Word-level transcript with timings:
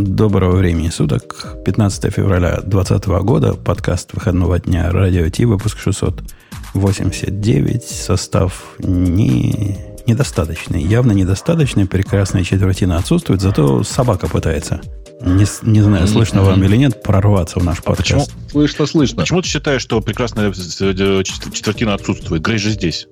Доброго 0.00 0.56
времени 0.56 0.88
суток. 0.88 1.46
15 1.64 2.12
февраля 2.12 2.60
2020 2.64 3.06
года. 3.22 3.52
Подкаст 3.52 4.14
выходного 4.14 4.58
дня. 4.58 4.90
Радио 4.90 5.28
Ти. 5.28 5.44
Выпуск 5.44 5.78
689. 5.78 7.84
Состав 7.84 8.76
не... 8.78 9.76
недостаточный. 10.06 10.82
Явно 10.82 11.12
недостаточный. 11.12 11.84
Прекрасная 11.84 12.44
четвертина 12.44 12.96
отсутствует. 12.96 13.42
Зато 13.42 13.84
собака 13.84 14.26
пытается. 14.26 14.80
Не, 15.20 15.44
не 15.70 15.82
знаю, 15.82 16.08
слышно 16.08 16.42
вам 16.42 16.64
или 16.64 16.76
нет, 16.76 17.02
прорваться 17.02 17.60
в 17.60 17.64
наш 17.64 17.82
подкаст. 17.82 17.98
Почему? 17.98 18.24
Слышно, 18.50 18.86
слышно. 18.86 19.18
Почему 19.18 19.42
ты 19.42 19.48
считаешь, 19.48 19.82
что 19.82 20.00
прекрасная 20.00 20.50
четвертина 20.50 21.92
отсутствует? 21.92 22.40
Грей 22.40 22.56
же 22.56 22.70
здесь. 22.70 23.06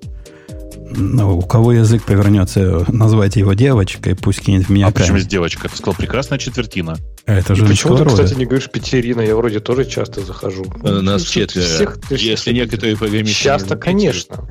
Ну, 0.91 1.37
у 1.37 1.41
кого 1.41 1.73
язык 1.73 2.03
повернется, 2.03 2.85
назвать 2.87 3.35
его 3.35 3.53
девочкой, 3.53 4.15
пусть 4.15 4.41
кинет 4.41 4.65
в 4.65 4.69
меня 4.69 4.87
А 4.87 4.91
почему 4.91 5.17
здесь 5.17 5.29
девочка? 5.29 5.69
Ты 5.69 5.77
сказал 5.77 5.93
прекрасная 5.93 6.39
четвертина. 6.39 6.97
Это 7.25 7.55
же 7.55 7.65
Почему 7.65 7.97
ты, 7.97 8.05
кстати, 8.05 8.33
не 8.33 8.45
говоришь 8.45 8.69
Петерина? 8.71 9.21
Я 9.21 9.35
вроде 9.35 9.59
тоже 9.59 9.85
часто 9.85 10.21
захожу. 10.21 10.65
Э, 10.83 11.01
нас 11.01 11.23
четверо. 11.23 11.65
Всех, 11.65 11.99
Если 12.09 12.53
некоторые 12.53 12.95
время... 12.95 13.27
Часто, 13.27 13.75
конечно. 13.75 14.49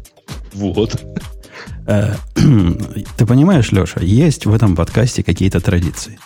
Вот. 0.53 1.01
Э, 1.87 2.15
ты 2.35 3.27
понимаешь, 3.27 3.73
Леша, 3.73 4.01
есть 4.01 4.47
в 4.47 4.55
этом 4.55 4.77
подкасте 4.77 5.25
какие-то 5.25 5.61
традиции. 5.61 6.19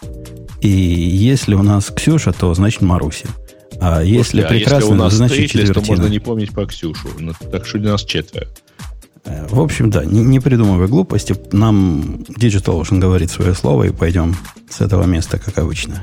И 0.61 0.69
если 0.69 1.55
у 1.55 1.63
нас 1.63 1.91
Ксюша, 1.95 2.33
то 2.33 2.53
значит 2.55 2.83
Маруся. 2.83 3.29
А 3.81 4.03
если 4.03 4.43
Слушайте, 4.43 4.49
прекрасно, 4.49 4.77
а 4.77 4.81
если 4.81 4.93
у 4.93 4.97
нас 4.97 5.13
значит 5.15 5.51
четвертина. 5.51 5.75
то 5.75 5.81
можно 5.81 6.07
не 6.07 6.19
помнить 6.19 6.51
про 6.53 6.67
Ксюшу. 6.67 7.09
Ну, 7.19 7.33
так 7.51 7.67
что 7.67 7.79
у 7.79 7.81
нас 7.81 8.05
четверо. 8.05 8.47
Э, 9.25 9.47
в 9.49 9.61
общем, 9.61 9.91
да, 9.91 10.05
не, 10.05 10.23
не 10.25 10.41
придумывая 10.41 10.89
глупости, 10.89 11.35
нам 11.53 12.25
Digital 12.39 12.81
Ocean 12.81 12.99
говорит 12.99 13.31
свое 13.31 13.55
слово, 13.55 13.85
и 13.85 13.91
пойдем 13.91 14.35
с 14.69 14.81
этого 14.81 15.05
места, 15.05 15.39
как 15.39 15.59
обычно. 15.59 16.03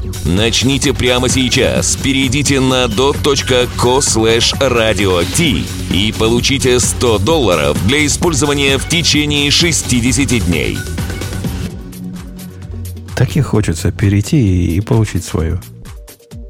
Начните 0.25 0.93
прямо 0.93 1.29
сейчас. 1.29 1.95
Перейдите 1.95 2.59
на 2.59 2.85
dot.co 2.85 3.99
slash 3.99 4.53
radio 4.59 5.25
t 5.35 5.63
и 5.93 6.13
получите 6.17 6.79
100 6.79 7.19
долларов 7.19 7.77
для 7.87 8.05
использования 8.05 8.77
в 8.77 8.87
течение 8.87 9.49
60 9.51 10.45
дней. 10.45 10.77
Так 13.15 13.35
и 13.35 13.41
хочется 13.41 13.91
перейти 13.91 14.75
и 14.75 14.81
получить 14.81 15.23
свое. 15.23 15.59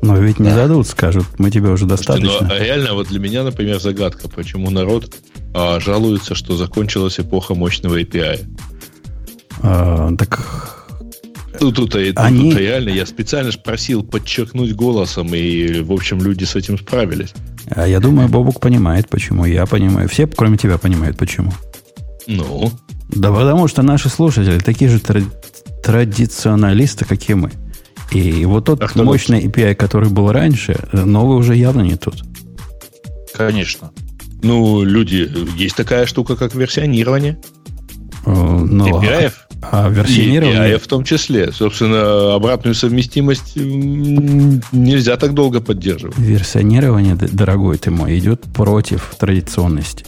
Но 0.02 0.18
ведь 0.18 0.40
не 0.40 0.50
да. 0.50 0.56
дадут, 0.56 0.88
скажут, 0.88 1.26
мы 1.38 1.52
тебе 1.52 1.70
уже 1.70 1.86
достаточно. 1.86 2.30
Слушайте, 2.30 2.56
ну, 2.56 2.64
реально, 2.64 2.94
вот 2.94 3.08
для 3.08 3.20
меня, 3.20 3.44
например, 3.44 3.80
загадка, 3.80 4.28
почему 4.28 4.72
народ 4.72 5.14
а, 5.54 5.80
жалуется, 5.80 6.34
что 6.34 6.58
закончилась 6.58 7.20
эпоха 7.20 7.54
мощного 7.54 8.02
API. 8.02 8.40
А, 9.62 10.16
так 10.18 10.81
ну, 11.62 11.72
тут, 11.72 11.92
тут, 11.92 12.18
Они... 12.18 12.52
тут 12.52 12.60
реально 12.60 12.90
я 12.90 13.06
специально 13.06 13.52
просил 13.52 14.04
подчеркнуть 14.04 14.74
голосом, 14.74 15.34
и, 15.34 15.82
в 15.82 15.92
общем, 15.92 16.20
люди 16.22 16.44
с 16.44 16.56
этим 16.56 16.78
справились. 16.78 17.34
А 17.70 17.88
я 17.88 18.00
думаю, 18.00 18.28
Бобук 18.28 18.60
понимает, 18.60 19.08
почему. 19.10 19.46
Я 19.46 19.66
понимаю. 19.66 20.10
Все, 20.10 20.28
кроме 20.28 20.58
тебя, 20.58 20.78
понимают, 20.78 21.18
почему. 21.18 21.54
Ну? 22.28 22.72
Да 23.10 23.32
потому 23.32 23.68
что 23.68 23.84
наши 23.84 24.10
слушатели 24.10 24.58
такие 24.58 24.90
же 24.90 25.00
тр... 25.00 25.24
традиционалисты, 25.84 27.06
как 27.06 27.30
и 27.30 27.34
мы. 27.36 27.52
И 28.12 28.46
вот 28.46 28.66
тот 28.66 28.82
а 28.82 29.04
мощный 29.04 29.44
тут? 29.44 29.56
API, 29.56 29.76
который 29.76 30.10
был 30.10 30.32
раньше, 30.32 30.88
новый 30.92 31.38
уже 31.38 31.56
явно 31.56 31.82
не 31.82 31.96
тот. 31.96 32.16
Конечно. 33.34 33.92
Ну, 34.44 34.84
люди, 34.84 35.32
есть 35.56 35.76
такая 35.76 36.06
штука, 36.06 36.36
как 36.36 36.56
версионирование. 36.56 37.40
Э, 38.26 38.32
но, 38.32 39.02
API. 39.02 39.32
А 39.62 39.90
версионирование... 39.90 40.76
И, 40.76 40.78
в 40.78 40.88
том 40.88 41.04
числе. 41.04 41.52
Собственно, 41.52 42.34
обратную 42.34 42.74
совместимость 42.74 43.56
нельзя 43.56 45.18
так 45.18 45.34
долго 45.34 45.62
поддерживать. 45.62 46.18
Версионирование, 46.18 47.16
дорогой 47.16 47.78
ты 47.78 47.92
мой, 47.92 48.18
идет 48.18 48.42
против 48.54 49.16
традиционности. 49.20 50.06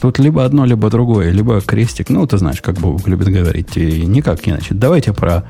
Тут 0.00 0.18
либо 0.18 0.44
одно, 0.44 0.64
либо 0.66 0.88
другое, 0.88 1.30
либо 1.30 1.60
крестик. 1.60 2.10
Ну, 2.10 2.26
ты 2.26 2.38
знаешь, 2.38 2.60
как 2.60 2.78
Бог 2.78 3.08
любит 3.08 3.28
говорить. 3.28 3.76
И 3.76 4.06
никак 4.06 4.46
иначе. 4.46 4.74
Давайте 4.74 5.12
про, 5.12 5.48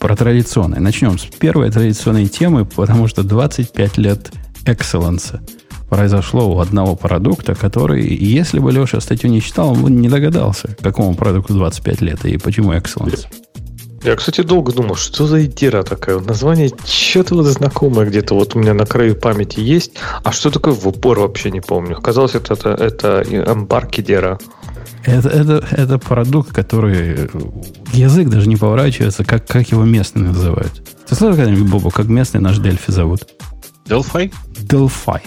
про 0.00 0.16
традиционное. 0.16 0.80
Начнем 0.80 1.18
с 1.18 1.26
первой 1.26 1.70
традиционной 1.70 2.26
темы, 2.26 2.64
потому 2.64 3.06
что 3.06 3.22
25 3.22 3.98
лет 3.98 4.32
экселленса– 4.66 5.40
произошло 5.88 6.54
у 6.54 6.60
одного 6.60 6.96
продукта, 6.96 7.54
который, 7.54 8.06
если 8.06 8.58
бы 8.58 8.72
Леша 8.72 9.00
статью 9.00 9.30
не 9.30 9.40
читал, 9.40 9.70
он 9.70 9.82
бы 9.82 9.90
не 9.90 10.08
догадался, 10.08 10.76
какому 10.80 11.14
продукту 11.14 11.54
25 11.54 12.00
лет 12.02 12.24
и 12.24 12.36
почему 12.36 12.72
Excellence. 12.72 13.26
Я, 14.02 14.14
кстати, 14.14 14.42
долго 14.42 14.72
думал, 14.72 14.94
что 14.94 15.26
за 15.26 15.44
идея 15.46 15.82
такая. 15.82 16.20
Название 16.20 16.70
что-то 16.86 17.34
вот 17.34 17.46
знакомое 17.46 18.06
где-то 18.06 18.34
вот 18.34 18.54
у 18.54 18.58
меня 18.60 18.72
на 18.72 18.86
краю 18.86 19.16
памяти 19.16 19.58
есть. 19.58 19.92
А 20.22 20.30
что 20.30 20.50
такое 20.50 20.72
в 20.72 20.86
упор 20.86 21.18
вообще 21.18 21.50
не 21.50 21.60
помню. 21.60 21.96
Казалось, 21.96 22.36
это, 22.36 22.54
это, 22.54 22.70
это 22.70 23.22
Embark 23.22 24.00
Это, 25.04 25.28
это, 25.28 25.66
это 25.72 25.98
продукт, 25.98 26.52
который 26.52 27.28
язык 27.92 28.28
даже 28.28 28.48
не 28.48 28.56
поворачивается, 28.56 29.24
как, 29.24 29.46
как 29.46 29.68
его 29.72 29.84
местные 29.84 30.26
называют. 30.26 30.72
Ты 31.08 31.16
слышал 31.16 31.36
когда-нибудь, 31.36 31.68
Бобу, 31.68 31.90
как 31.90 32.06
местный 32.06 32.40
наш 32.40 32.58
Дельфи 32.58 32.92
зовут? 32.92 33.26
Delphi? 33.88 34.32
Delphi. 34.60 35.22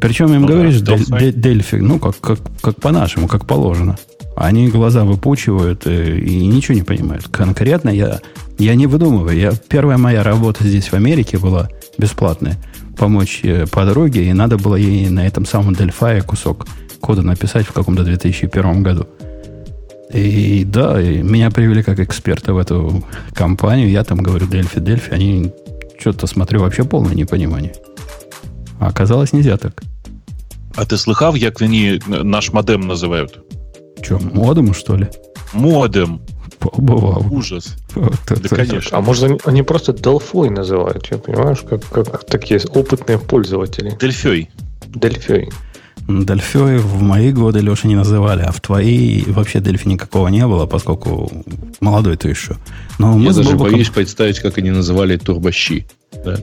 Причем 0.00 0.32
им 0.32 0.42
ну, 0.42 0.48
говоришь 0.48 0.80
да, 0.80 0.96
Дельфи, 0.96 1.76
ну, 1.76 1.98
как, 1.98 2.18
как, 2.20 2.38
как 2.60 2.76
по-нашему, 2.76 3.28
как 3.28 3.46
положено. 3.46 3.96
Они 4.36 4.68
глаза 4.68 5.04
выпучивают 5.04 5.86
и, 5.86 5.90
э, 5.90 6.18
и 6.18 6.46
ничего 6.46 6.74
не 6.74 6.82
понимают. 6.82 7.28
Конкретно 7.28 7.88
я, 7.88 8.20
я 8.58 8.74
не 8.74 8.86
выдумываю. 8.86 9.36
Я, 9.36 9.52
первая 9.68 9.96
моя 9.96 10.22
работа 10.22 10.64
здесь 10.64 10.88
в 10.88 10.94
Америке 10.94 11.38
была 11.38 11.70
бесплатная. 11.96 12.56
Помочь 12.98 13.40
э, 13.42 13.66
подруге, 13.66 14.28
и 14.28 14.32
надо 14.34 14.58
было 14.58 14.76
ей 14.76 15.08
на 15.08 15.26
этом 15.26 15.46
самом 15.46 15.74
Дельфае 15.74 16.20
кусок 16.20 16.66
кода 17.00 17.22
написать 17.22 17.66
в 17.66 17.72
каком-то 17.72 18.04
2001 18.04 18.82
году. 18.82 19.06
И 20.12 20.64
да, 20.64 21.00
и 21.00 21.22
меня 21.22 21.50
привели 21.50 21.82
как 21.82 22.00
эксперта 22.00 22.52
в 22.52 22.58
эту 22.58 23.04
компанию. 23.34 23.90
Я 23.90 24.04
там 24.04 24.18
говорю 24.18 24.46
Дельфи, 24.46 24.80
Дельфи. 24.80 25.10
Они 25.12 25.52
что-то 25.98 26.26
смотрю 26.26 26.60
вообще 26.60 26.84
полное 26.84 27.14
непонимание. 27.14 27.74
А 28.80 28.88
оказалось 28.88 29.32
нельзя 29.32 29.56
так. 29.56 29.82
А 30.74 30.84
ты 30.84 30.96
слыхав, 30.96 31.36
як 31.36 31.62
они 31.62 32.00
наш 32.06 32.52
модем 32.52 32.86
называют? 32.86 33.40
Что, 34.02 34.18
модем, 34.18 34.74
что 34.74 34.96
ли? 34.96 35.08
Модем. 35.52 36.20
Побывал. 36.58 37.26
Ужас. 37.30 37.76
Вот, 37.94 38.14
да, 38.28 38.48
конечно. 38.48 38.98
А 38.98 39.00
может, 39.00 39.24
они, 39.24 39.38
они 39.44 39.62
просто 39.62 39.92
Delphi 39.92 40.50
называют, 40.50 41.06
я 41.10 41.18
понимаешь, 41.18 41.60
как, 41.68 41.84
как 41.88 42.24
такие 42.26 42.60
опытные 42.60 43.18
пользователи. 43.18 43.96
Дельфей. 44.00 44.50
Дельфей. 44.86 45.50
Дельфей 46.08 46.78
в 46.78 47.02
мои 47.02 47.32
годы, 47.32 47.60
Леша, 47.60 47.88
не 47.88 47.96
называли, 47.96 48.42
а 48.42 48.52
в 48.52 48.60
твои 48.60 49.22
вообще 49.26 49.60
Дельфи 49.60 49.88
никакого 49.88 50.28
не 50.28 50.46
было, 50.46 50.66
поскольку 50.66 51.30
молодой 51.80 52.16
ты 52.16 52.28
еще. 52.28 52.56
Но 52.98 53.18
я 53.18 53.32
даже 53.32 53.50
Бобуком... 53.50 53.72
боюсь 53.72 53.90
представить, 53.90 54.38
как 54.38 54.58
они 54.58 54.70
называли 54.70 55.16
турбощи. 55.16 55.86
Да? 56.24 56.38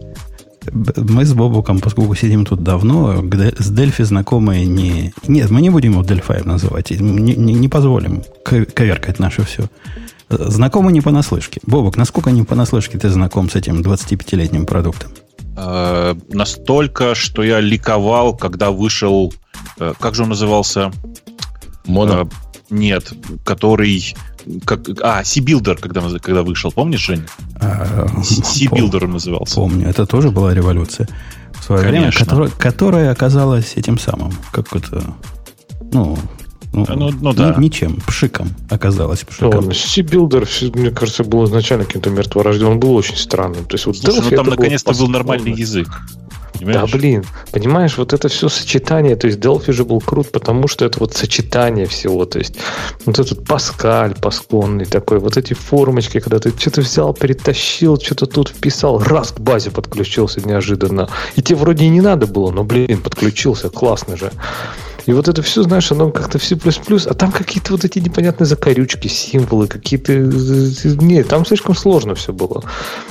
Мы 0.71 1.25
с 1.25 1.33
Бобуком, 1.33 1.79
поскольку 1.79 2.15
сидим 2.15 2.45
тут 2.45 2.63
давно, 2.63 3.23
с 3.57 3.69
Дельфи 3.69 4.03
знакомые 4.03 4.65
не... 4.65 5.13
Нет, 5.27 5.49
мы 5.49 5.61
не 5.61 5.69
будем 5.69 5.93
его 5.93 6.03
Дельфаем 6.03 6.47
называть. 6.47 6.91
Не, 6.91 7.35
не, 7.35 7.53
не 7.53 7.69
позволим 7.69 8.23
коверкать 8.43 9.19
наше 9.19 9.43
все. 9.43 9.69
Знакомы 10.29 10.91
не 10.91 11.01
понаслышке. 11.01 11.59
Бобок, 11.65 11.97
насколько 11.97 12.31
не 12.31 12.43
понаслышке 12.43 12.97
ты 12.97 13.09
знаком 13.09 13.49
с 13.49 13.55
этим 13.55 13.81
25-летним 13.81 14.65
продуктом? 14.65 15.11
Э, 15.55 16.15
настолько, 16.29 17.15
что 17.15 17.43
я 17.43 17.59
ликовал, 17.59 18.35
когда 18.35 18.71
вышел... 18.71 19.33
Э, 19.79 19.93
как 19.99 20.15
же 20.15 20.23
он 20.23 20.29
назывался? 20.29 20.91
Моно? 21.85 22.29
Нет, 22.73 23.13
который 23.45 24.15
как, 24.65 24.81
а, 25.01 25.23
C-Builder, 25.23 25.79
когда, 25.79 26.01
когда 26.19 26.43
вышел, 26.43 26.71
помнишь, 26.71 27.05
Жень? 27.05 27.23
А, 27.61 28.07
C-Builder 28.23 29.07
назывался. 29.07 29.55
Помню, 29.55 29.87
это 29.87 30.05
тоже 30.05 30.31
была 30.31 30.53
революция 30.53 31.07
в 31.53 31.63
свое 31.63 31.83
Конечно. 31.83 31.99
время, 31.99 32.11
которая, 32.11 32.49
которая 32.49 33.11
оказалась 33.11 33.73
этим 33.75 33.99
самым, 33.99 34.33
как 34.51 34.75
это, 34.75 35.03
ну, 35.91 36.17
ну, 36.73 36.85
ну, 36.95 37.11
ну 37.11 37.33
да. 37.33 37.55
ничем, 37.57 37.97
пшиком 38.07 38.49
оказалось. 38.69 39.21
Пшиком. 39.21 39.71
C-Builder, 39.71 40.47
мне 40.75 40.89
кажется, 40.89 41.23
был 41.23 41.45
изначально 41.45 41.85
каким-то 41.85 42.09
мертворожденным. 42.09 42.73
Он 42.73 42.79
был 42.79 42.95
очень 42.95 43.15
странным. 43.15 43.65
То 43.65 43.75
есть, 43.75 43.85
вот 43.85 43.97
Слушай, 43.97 44.31
ну 44.31 44.37
там 44.37 44.47
наконец-то 44.47 44.93
был 44.93 45.07
нормальный 45.07 45.53
язык. 45.53 45.87
Понимаешь? 46.63 46.91
Да, 46.91 46.97
блин. 46.97 47.25
Понимаешь, 47.51 47.97
вот 47.97 48.13
это 48.13 48.27
все 48.27 48.49
сочетание, 48.49 49.15
то 49.15 49.27
есть 49.27 49.39
Delphi 49.39 49.71
же 49.71 49.85
был 49.85 49.99
крут, 49.99 50.31
потому 50.31 50.67
что 50.67 50.85
это 50.85 50.99
вот 50.99 51.13
сочетание 51.13 51.85
всего. 51.85 52.25
То 52.25 52.39
есть 52.39 52.55
вот 53.05 53.19
этот 53.19 53.45
Паскаль 53.45 54.15
пасконный 54.15 54.85
такой, 54.85 55.19
вот 55.19 55.37
эти 55.37 55.53
формочки, 55.53 56.19
когда 56.19 56.39
ты 56.39 56.51
что-то 56.57 56.81
взял, 56.81 57.13
перетащил, 57.13 57.99
что-то 57.99 58.25
тут 58.25 58.49
вписал, 58.49 58.99
раз 58.99 59.31
к 59.31 59.39
базе 59.39 59.71
подключился 59.71 60.41
неожиданно. 60.47 61.09
И 61.35 61.41
тебе 61.41 61.57
вроде 61.57 61.85
и 61.85 61.89
не 61.89 62.01
надо 62.01 62.27
было, 62.27 62.51
но, 62.51 62.63
блин, 62.63 63.01
подключился, 63.01 63.69
классно 63.69 64.15
же. 64.15 64.31
И 65.05 65.13
вот 65.13 65.27
это 65.27 65.41
все, 65.41 65.63
знаешь, 65.63 65.91
оно 65.91 66.11
как-то 66.11 66.39
все 66.39 66.55
плюс-плюс, 66.55 67.07
а 67.07 67.13
там 67.13 67.31
какие-то 67.31 67.73
вот 67.73 67.83
эти 67.83 67.99
непонятные 67.99 68.47
закорючки, 68.47 69.07
символы, 69.07 69.67
какие-то... 69.67 70.13
Нет, 70.13 71.27
там 71.27 71.45
слишком 71.45 71.75
сложно 71.75 72.15
все 72.15 72.31
было. 72.31 72.61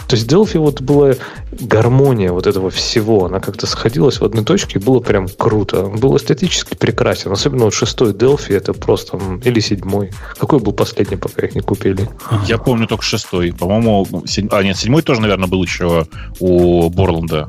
То 0.08 0.16
есть 0.16 0.30
Delphi 0.30 0.58
вот 0.58 0.80
была 0.80 1.14
гармония 1.52 2.32
вот 2.32 2.46
этого 2.46 2.70
всего, 2.70 3.26
она 3.26 3.40
как-то 3.40 3.66
сходилась 3.66 4.20
в 4.20 4.24
одной 4.24 4.44
точке, 4.44 4.78
и 4.78 4.82
было 4.82 5.00
прям 5.00 5.28
круто. 5.28 5.84
Он 5.84 5.98
был 5.98 6.16
эстетически 6.16 6.74
прекрасен. 6.74 7.32
Особенно 7.32 7.64
вот 7.64 7.74
шестой 7.74 8.12
Delphi, 8.12 8.56
это 8.56 8.72
просто... 8.72 9.20
Или 9.44 9.60
седьмой. 9.60 10.10
Какой 10.38 10.60
был 10.60 10.72
последний, 10.72 11.16
пока 11.16 11.46
их 11.46 11.54
не 11.54 11.60
купили? 11.60 12.08
Я 12.46 12.58
помню 12.58 12.86
только 12.86 13.04
шестой. 13.04 13.52
По-моему, 13.52 14.24
седь... 14.26 14.46
а 14.50 14.62
нет, 14.62 14.76
седьмой 14.76 15.02
тоже, 15.02 15.20
наверное, 15.20 15.48
был 15.48 15.62
еще 15.62 16.06
у 16.40 16.88
Борланда. 16.88 17.48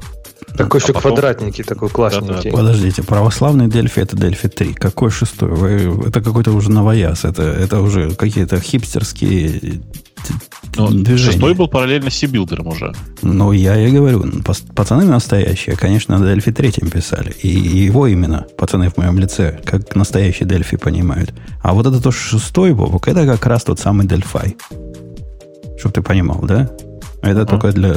Такой 0.57 0.79
а 0.79 0.83
еще 0.83 0.93
потом... 0.93 1.13
квадратненький, 1.13 1.63
такой 1.63 1.89
классненький. 1.89 2.27
Да, 2.27 2.41
да. 2.43 2.57
Подождите, 2.57 3.03
православный 3.03 3.67
Дельфи 3.67 3.99
это 3.99 4.15
Дельфи 4.15 4.49
3. 4.49 4.73
Какой 4.73 5.09
шестой? 5.09 5.49
Вы, 5.49 6.07
это 6.07 6.21
какой-то 6.21 6.51
уже 6.51 6.71
новояз. 6.71 7.25
Это, 7.25 7.43
это 7.43 7.81
уже 7.81 8.11
какие-то 8.11 8.59
хипстерские 8.59 9.81
ну, 10.75 10.89
движения. 10.89 11.31
Шестой 11.31 11.53
был 11.55 11.67
параллельно 11.67 12.09
с 12.09 12.15
Сибилдером 12.15 12.67
уже. 12.67 12.93
Ну, 13.21 13.51
я 13.51 13.77
и 13.77 13.91
говорю, 13.91 14.23
пацаны 14.75 15.05
настоящие, 15.05 15.75
конечно, 15.75 16.17
на 16.17 16.25
Дельфи 16.25 16.51
третьем 16.51 16.89
писали. 16.89 17.31
И 17.41 17.47
его 17.47 18.07
именно 18.07 18.45
пацаны 18.57 18.89
в 18.89 18.97
моем 18.97 19.17
лице, 19.17 19.59
как 19.65 19.95
настоящий 19.95 20.45
Дельфи 20.45 20.77
понимают. 20.77 21.33
А 21.61 21.73
вот 21.73 21.87
это 21.87 22.01
то 22.01 22.11
шестой, 22.11 22.73
Бобок, 22.73 23.07
это 23.07 23.25
как 23.25 23.45
раз 23.45 23.63
тот 23.63 23.79
самый 23.79 24.05
Дельфай. 24.05 24.55
Чтобы 25.79 25.93
ты 25.93 26.01
понимал, 26.01 26.39
да? 26.43 26.69
Это 27.21 27.41
uh-huh. 27.41 27.45
только 27.45 27.71
для 27.71 27.95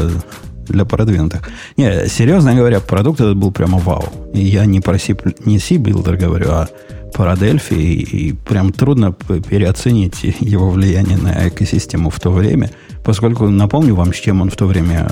для 0.68 0.84
продвинутых. 0.84 1.48
Не, 1.76 2.08
серьезно 2.08 2.54
говоря, 2.54 2.80
продукт 2.80 3.20
этот 3.20 3.36
был 3.36 3.52
прямо 3.52 3.78
вау. 3.78 4.04
И 4.32 4.40
я 4.40 4.66
не 4.66 4.80
про 4.80 4.98
C, 4.98 5.16
не 5.44 5.58
C-Builder 5.58 6.16
говорю, 6.16 6.50
а 6.50 6.68
про 7.12 7.34
Delphi. 7.34 7.76
И, 7.76 8.28
и 8.28 8.32
прям 8.32 8.72
трудно 8.72 9.12
переоценить 9.12 10.22
его 10.40 10.70
влияние 10.70 11.16
на 11.16 11.48
экосистему 11.48 12.10
в 12.10 12.20
то 12.20 12.30
время, 12.30 12.70
поскольку, 13.04 13.48
напомню 13.48 13.94
вам, 13.94 14.12
с 14.12 14.16
чем 14.16 14.42
он 14.42 14.50
в 14.50 14.56
то 14.56 14.66
время 14.66 15.08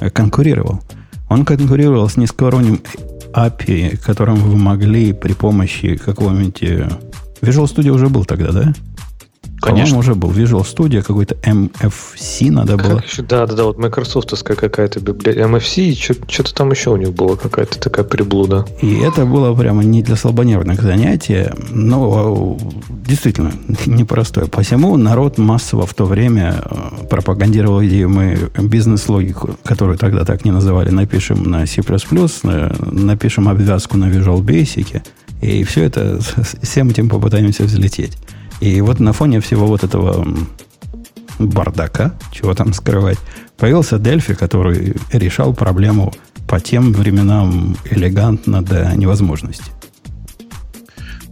э, 0.00 0.10
конкурировал. 0.10 0.80
Он 1.28 1.44
конкурировал 1.44 2.08
с 2.08 2.16
низкоуровневым 2.16 2.80
API, 3.32 3.96
которым 3.96 4.36
вы 4.36 4.56
могли 4.56 5.12
при 5.12 5.32
помощи 5.32 5.96
какого-нибудь... 5.96 6.62
Э, 6.62 6.88
Visual 7.40 7.64
Studio 7.64 7.90
уже 7.90 8.08
был 8.08 8.24
тогда, 8.24 8.52
да? 8.52 8.72
Конечно. 9.60 9.98
уже 9.98 10.14
был 10.14 10.30
Visual 10.30 10.62
Studio, 10.62 11.02
какой-то 11.02 11.36
MFC 11.36 12.50
надо 12.50 12.76
как 12.76 12.86
было. 12.86 13.02
Еще? 13.02 13.22
Да, 13.22 13.46
да, 13.46 13.54
да, 13.54 13.64
вот 13.64 13.78
Microsoftская 13.78 14.56
какая-то 14.56 15.00
библиотека. 15.00 15.46
MFC, 15.46 15.82
и 15.84 15.94
что-то 15.94 16.54
там 16.54 16.70
еще 16.70 16.90
у 16.90 16.96
них 16.96 17.12
было, 17.12 17.36
какая-то 17.36 17.78
такая 17.78 18.04
приблуда. 18.04 18.66
И 18.82 18.98
это 18.98 19.24
было 19.24 19.54
прямо 19.54 19.82
не 19.82 20.02
для 20.02 20.16
слабонервных 20.16 20.82
занятий, 20.82 21.46
но 21.70 22.58
действительно 23.06 23.52
непростое. 23.86 24.46
Посему 24.46 24.96
народ 24.96 25.38
массово 25.38 25.86
в 25.86 25.94
то 25.94 26.04
время 26.04 26.62
э, 26.64 27.06
пропагандировал 27.08 27.82
идею 27.84 28.10
мы 28.10 28.50
бизнес-логику, 28.58 29.56
которую 29.64 29.98
тогда 29.98 30.24
так 30.24 30.44
не 30.44 30.50
называли, 30.50 30.90
напишем 30.90 31.42
на 31.44 31.66
C++, 31.66 31.82
напишем 32.90 33.48
обвязку 33.48 33.96
на 33.96 34.06
Visual 34.06 34.42
Basic, 34.42 35.02
и 35.40 35.64
все 35.64 35.84
это, 35.84 36.18
всем 36.62 36.90
этим 36.90 37.08
попытаемся 37.08 37.64
взлететь. 37.64 38.16
И 38.60 38.80
вот 38.80 39.00
на 39.00 39.12
фоне 39.12 39.40
всего 39.40 39.66
вот 39.66 39.84
этого 39.84 40.26
бардака, 41.38 42.14
чего 42.32 42.54
там 42.54 42.72
скрывать, 42.72 43.18
появился 43.56 43.98
Дельфи, 43.98 44.34
который 44.34 44.96
решал 45.12 45.54
проблему 45.54 46.12
по 46.48 46.60
тем 46.60 46.92
временам 46.92 47.76
элегантно 47.90 48.62
до 48.62 48.94
невозможности. 48.96 49.70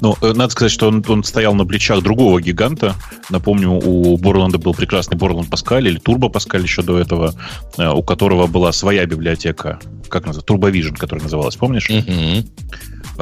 Ну, 0.03 0.17
э, 0.21 0.33
надо 0.33 0.51
сказать, 0.51 0.73
что 0.73 0.89
он, 0.89 1.05
он 1.07 1.23
стоял 1.23 1.55
на 1.55 1.65
плечах 1.65 2.03
другого 2.03 2.41
гиганта. 2.43 2.97
Напомню, 3.31 3.71
у 3.71 4.17
Борланда 4.17 4.59
был 4.59 4.75
прекрасный 4.75 5.17
Борланд 5.17 5.49
Паскаль 5.49 5.87
или 5.87 5.99
Турбо 5.99 6.29
Паскаль 6.29 6.63
еще 6.63 6.83
до 6.83 6.99
этого, 6.99 7.35
э, 7.79 7.89
у 7.89 8.03
которого 8.03 8.49
была 8.49 8.73
своя 8.73 9.07
библиотека, 9.07 9.79
как 10.09 10.27
называется, 10.27 10.47
Турбовижн, 10.47 10.95
которая 10.95 11.23
называлась, 11.23 11.55
помнишь? 11.55 11.89
Mm-hmm. 11.89 12.49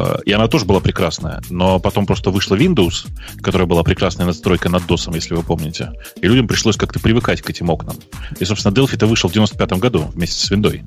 Э, 0.01 0.19
и 0.25 0.33
она 0.33 0.49
тоже 0.49 0.65
была 0.65 0.81
прекрасная. 0.81 1.43
Но 1.51 1.79
потом 1.79 2.07
просто 2.07 2.31
вышла 2.31 2.57
Windows, 2.57 3.07
которая 3.43 3.67
была 3.67 3.83
прекрасная 3.83 4.27
настройка 4.27 4.69
над 4.69 4.85
DOS, 4.85 5.15
если 5.15 5.35
вы 5.35 5.43
помните. 5.43 5.93
И 6.21 6.27
людям 6.27 6.49
пришлось 6.49 6.77
как-то 6.77 7.01
привыкать 7.01 7.43
к 7.43 7.51
этим 7.51 7.71
окнам. 7.71 7.97
И, 8.39 8.45
собственно, 8.45 8.75
Delphi-то 8.75 9.07
вышел 9.07 9.29
в 9.29 9.33
95 9.33 9.73
году 9.75 10.11
вместе 10.15 10.47
с 10.47 10.51
Windows. 10.51 10.81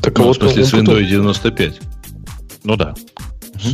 Так 0.00 0.16
ну, 0.18 0.24
вот, 0.24 0.36
в 0.36 0.40
смысле, 0.40 0.64
с 0.64 0.72
Windows 0.72 1.04
95. 1.04 1.80
Ну 2.64 2.76
да. 2.76 2.94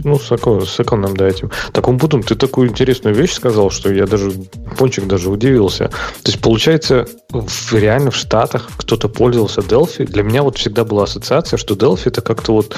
Ну, 0.04 0.18
с, 0.18 0.28
с 0.28 0.80
экраном, 0.80 1.16
да, 1.16 1.28
этим. 1.28 1.50
Так, 1.72 1.86
потом, 1.98 2.22
ты 2.22 2.34
такую 2.34 2.68
интересную 2.68 3.14
вещь 3.14 3.32
сказал, 3.32 3.70
что 3.70 3.92
я 3.92 4.06
даже, 4.06 4.32
Пончик 4.78 5.06
даже 5.06 5.30
удивился. 5.30 5.88
То 6.22 6.30
есть, 6.30 6.40
получается, 6.40 7.06
в, 7.30 7.72
реально 7.74 8.10
в 8.10 8.16
Штатах 8.16 8.68
кто-то 8.76 9.08
пользовался 9.08 9.60
Delphi. 9.60 10.04
Для 10.04 10.22
меня 10.22 10.42
вот 10.42 10.58
всегда 10.58 10.84
была 10.84 11.04
ассоциация, 11.04 11.56
что 11.56 11.74
Delphi 11.74 12.02
это 12.06 12.20
как-то 12.20 12.52
вот 12.52 12.76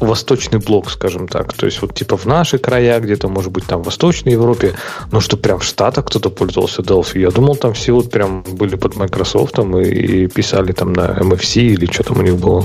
восточный 0.00 0.58
блок, 0.58 0.90
скажем 0.90 1.28
так. 1.28 1.52
То 1.52 1.66
есть 1.66 1.80
вот 1.82 1.94
типа 1.94 2.16
в 2.16 2.26
наши 2.26 2.58
края, 2.58 3.00
где-то, 3.00 3.28
может 3.28 3.52
быть, 3.52 3.64
там 3.64 3.82
в 3.82 3.86
Восточной 3.86 4.32
Европе, 4.32 4.74
но 5.10 5.20
что 5.20 5.36
прям 5.36 5.58
в 5.58 5.64
Штатах 5.64 6.06
кто-то 6.06 6.30
пользовался 6.30 6.82
Delphi. 6.82 7.20
Я 7.20 7.30
думал, 7.30 7.56
там 7.56 7.72
все 7.72 7.92
вот 7.92 8.10
прям 8.10 8.42
были 8.42 8.76
под 8.76 8.96
Microsoft 8.96 9.58
и, 9.58 10.24
и 10.24 10.26
писали 10.26 10.72
там 10.72 10.92
на 10.92 11.06
MFC 11.18 11.60
или 11.62 11.86
что 11.86 12.02
там 12.02 12.18
у 12.18 12.22
них 12.22 12.36
было. 12.36 12.64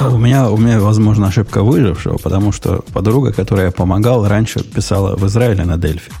А, 0.00 0.10
у 0.10 0.18
меня, 0.18 0.50
у 0.50 0.56
меня, 0.56 0.80
возможно, 0.80 1.28
ошибка 1.28 1.62
выжившего, 1.62 2.18
потому 2.18 2.52
что 2.52 2.84
подруга, 2.92 3.15
которая 3.32 3.70
помогала, 3.70 4.28
раньше 4.28 4.62
писала 4.62 5.16
в 5.16 5.26
Израиле 5.26 5.64
на 5.64 5.74
Delphi. 5.74 6.12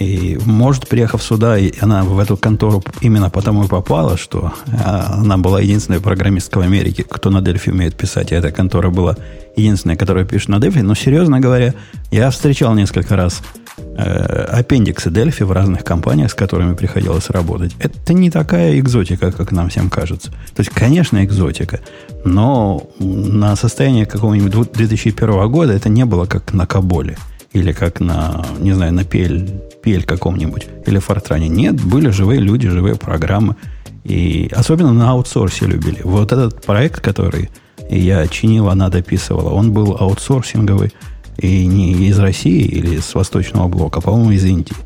И, 0.00 0.38
может, 0.46 0.88
приехав 0.88 1.22
сюда, 1.22 1.58
и 1.58 1.72
она 1.78 2.04
в 2.04 2.18
эту 2.18 2.38
контору 2.38 2.82
именно 3.02 3.28
потому 3.28 3.64
и 3.64 3.68
попала, 3.68 4.16
что 4.16 4.52
а, 4.82 5.18
она 5.18 5.36
была 5.36 5.60
единственной 5.60 6.00
программисткой 6.00 6.62
в 6.62 6.66
Америке, 6.66 7.04
кто 7.04 7.28
на 7.28 7.38
Delphi 7.38 7.70
умеет 7.70 7.96
писать, 7.96 8.32
и 8.32 8.34
эта 8.34 8.50
контора 8.50 8.88
была 8.88 9.16
единственная, 9.56 9.96
которая 9.96 10.24
пишет 10.24 10.48
на 10.48 10.56
Delphi. 10.56 10.82
Но, 10.82 10.94
серьезно 10.94 11.38
говоря, 11.38 11.74
я 12.10 12.30
встречал 12.30 12.74
несколько 12.74 13.14
раз 13.14 13.42
э, 13.42 13.69
аппендиксы 13.96 15.10
Delphi 15.10 15.44
в 15.44 15.52
разных 15.52 15.84
компаниях, 15.84 16.30
с 16.30 16.34
которыми 16.34 16.74
приходилось 16.74 17.30
работать. 17.30 17.72
Это 17.78 18.14
не 18.14 18.30
такая 18.30 18.78
экзотика, 18.78 19.30
как 19.30 19.52
нам 19.52 19.68
всем 19.68 19.90
кажется. 19.90 20.30
То 20.54 20.60
есть, 20.60 20.70
конечно, 20.70 21.22
экзотика, 21.24 21.80
но 22.24 22.88
на 22.98 23.56
состояние 23.56 24.06
какого-нибудь 24.06 24.72
2001 24.72 25.50
года 25.50 25.72
это 25.72 25.88
не 25.88 26.04
было 26.04 26.26
как 26.26 26.52
на 26.52 26.66
Каболе 26.66 27.16
или 27.52 27.72
как 27.72 28.00
на, 28.00 28.44
не 28.58 28.72
знаю, 28.72 28.92
на 28.94 29.00
PL, 29.00 29.82
PL 29.82 30.04
каком-нибудь, 30.04 30.66
или 30.86 30.98
Фортране. 30.98 31.48
Нет, 31.48 31.82
были 31.82 32.10
живые 32.10 32.40
люди, 32.40 32.68
живые 32.68 32.94
программы. 32.94 33.56
И 34.04 34.50
особенно 34.54 34.92
на 34.92 35.10
аутсорсе 35.10 35.66
любили. 35.66 36.00
Вот 36.04 36.32
этот 36.32 36.64
проект, 36.64 37.00
который 37.00 37.50
я 37.90 38.26
чинил, 38.28 38.68
она 38.68 38.88
дописывала, 38.88 39.50
он 39.50 39.72
был 39.72 39.96
аутсорсинговый 39.98 40.92
и 41.40 41.66
не 41.66 41.92
из 42.08 42.18
России 42.18 42.62
или 42.62 42.98
с 42.98 43.14
Восточного 43.14 43.68
блока, 43.68 43.98
а, 43.98 44.02
по-моему, 44.02 44.32
из 44.32 44.44
Индии. 44.44 44.76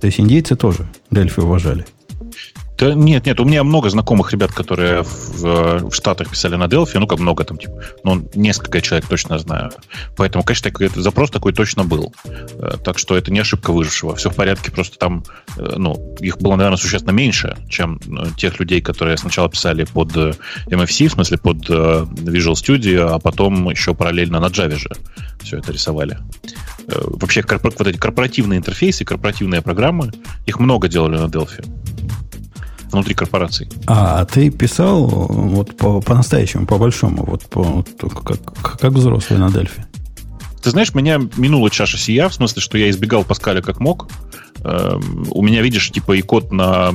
То 0.00 0.06
есть 0.06 0.20
индейцы 0.20 0.56
тоже 0.56 0.86
Дельфи 1.10 1.40
уважали. 1.40 1.86
Да 2.78 2.92
нет, 2.92 3.24
нет, 3.24 3.40
у 3.40 3.44
меня 3.44 3.64
много 3.64 3.88
знакомых 3.88 4.32
ребят, 4.32 4.52
которые 4.52 5.02
в, 5.02 5.88
в 5.88 5.94
Штатах 5.94 6.30
писали 6.30 6.56
на 6.56 6.64
Delphi, 6.64 6.98
ну 6.98 7.06
как 7.06 7.18
много 7.18 7.44
там, 7.44 7.56
типа, 7.56 7.72
ну 8.04 8.28
несколько 8.34 8.82
человек 8.82 9.08
точно 9.08 9.38
знаю. 9.38 9.70
Поэтому, 10.16 10.44
конечно, 10.44 10.70
такой, 10.70 10.90
запрос 10.94 11.30
такой 11.30 11.54
точно 11.54 11.84
был. 11.84 12.12
Э, 12.24 12.76
так 12.84 12.98
что 12.98 13.16
это 13.16 13.32
не 13.32 13.40
ошибка 13.40 13.72
выжившего. 13.72 14.14
Все 14.16 14.28
в 14.28 14.34
порядке, 14.34 14.70
просто 14.70 14.98
там, 14.98 15.24
э, 15.56 15.74
ну, 15.78 16.16
их 16.20 16.38
было, 16.38 16.56
наверное, 16.56 16.76
существенно 16.76 17.12
меньше, 17.12 17.56
чем 17.70 17.98
э, 18.06 18.26
тех 18.36 18.60
людей, 18.60 18.82
которые 18.82 19.16
сначала 19.16 19.48
писали 19.48 19.84
под 19.84 20.14
MFC, 20.66 21.08
в 21.08 21.12
смысле 21.12 21.38
под 21.38 21.68
Visual 21.70 22.52
Studio, 22.52 23.08
а 23.08 23.18
потом 23.18 23.70
еще 23.70 23.94
параллельно 23.94 24.38
на 24.38 24.46
Java 24.46 24.76
же 24.76 24.90
все 25.42 25.58
это 25.58 25.72
рисовали. 25.72 26.18
Вообще, 26.88 27.42
вот 27.48 27.86
эти 27.86 27.96
корпоративные 27.96 28.58
интерфейсы, 28.58 29.04
корпоративные 29.04 29.62
программы, 29.62 30.12
их 30.44 30.60
много 30.60 30.88
делали 30.88 31.16
на 31.16 31.26
Delphi 31.26 31.64
внутри 32.90 33.14
корпораций. 33.14 33.68
А, 33.86 34.20
а 34.20 34.24
ты 34.24 34.50
писал 34.50 35.06
вот 35.06 35.76
по, 35.76 36.00
по-настоящему, 36.00 36.66
по-большому, 36.66 37.24
вот, 37.24 37.44
по, 37.46 37.62
вот 37.62 37.88
как, 38.00 38.80
как 38.80 38.92
взрослый 38.92 39.38
на 39.38 39.50
Дельфи? 39.50 39.84
Ты 40.62 40.70
знаешь, 40.70 40.94
меня 40.94 41.20
минула 41.36 41.70
чаша 41.70 41.96
сия, 41.96 42.28
в 42.28 42.34
смысле, 42.34 42.60
что 42.60 42.76
я 42.76 42.90
избегал 42.90 43.24
Паскаля 43.24 43.62
как 43.62 43.78
мог. 43.78 44.08
Эм, 44.64 45.26
у 45.30 45.42
меня, 45.42 45.62
видишь, 45.62 45.90
типа 45.90 46.16
и 46.16 46.22
код 46.22 46.50
на 46.50 46.92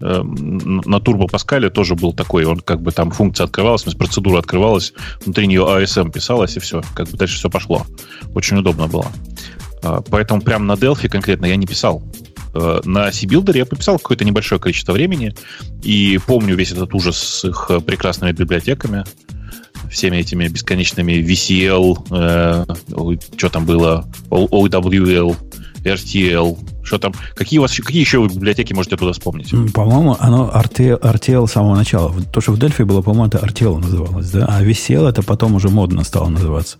э, 0.00 0.22
на 0.22 0.96
Turbo 0.96 1.26
Pascal 1.30 1.70
тоже 1.70 1.94
был 1.94 2.12
такой. 2.12 2.44
Он 2.44 2.60
как 2.60 2.82
бы 2.82 2.92
там 2.92 3.10
функция 3.10 3.44
открывалась, 3.44 3.82
процедура 3.84 4.40
открывалась, 4.40 4.92
внутри 5.24 5.46
нее 5.46 5.62
ASM 5.62 6.12
писалась, 6.12 6.56
и 6.58 6.60
все. 6.60 6.82
Как 6.94 7.08
бы 7.08 7.16
дальше 7.16 7.36
все 7.38 7.48
пошло. 7.48 7.86
Очень 8.34 8.58
удобно 8.58 8.88
было. 8.88 9.06
А, 9.82 10.02
поэтому 10.02 10.42
прямо 10.42 10.64
на 10.64 10.72
Delphi 10.72 11.08
конкретно 11.08 11.46
я 11.46 11.56
не 11.56 11.66
писал. 11.66 12.02
Э, 12.54 12.80
на 12.84 13.10
C-Builder 13.10 13.56
я 13.56 13.66
пописал 13.66 13.98
какое-то 13.98 14.24
небольшое 14.24 14.60
количество 14.60 14.92
времени 14.92 15.34
и 15.82 16.18
помню 16.26 16.56
весь 16.56 16.72
этот 16.72 16.94
ужас 16.94 17.18
с 17.18 17.44
их 17.44 17.66
э, 17.68 17.80
прекрасными 17.80 18.32
библиотеками, 18.32 19.04
всеми 19.90 20.18
этими 20.18 20.46
бесконечными 20.48 21.12
VCL, 21.14 22.06
э, 22.10 23.16
что 23.36 23.48
там 23.48 23.66
было, 23.66 24.08
OWL, 24.30 25.36
RTL, 25.84 26.58
что 26.82 26.98
там, 26.98 27.12
какие 27.34 27.58
у 27.58 27.62
вас 27.62 27.72
какие 27.72 28.00
еще 28.00 28.18
вы 28.18 28.28
библиотеки 28.28 28.72
можете 28.72 28.96
туда 28.96 29.12
вспомнить? 29.12 29.50
По-моему, 29.72 30.16
оно 30.18 30.50
RTL, 30.54 31.00
RTL 31.00 31.46
с 31.46 31.52
самого 31.52 31.76
начала. 31.76 32.14
То, 32.32 32.40
что 32.40 32.52
в 32.52 32.58
Delphi 32.58 32.84
было, 32.84 33.02
по-моему, 33.02 33.26
это 33.26 33.38
RTL 33.38 33.78
называлось, 33.78 34.30
да? 34.30 34.46
А 34.48 34.62
VCL 34.62 35.08
это 35.08 35.22
потом 35.22 35.54
уже 35.56 35.68
модно 35.68 36.04
стало 36.04 36.28
называться 36.28 36.78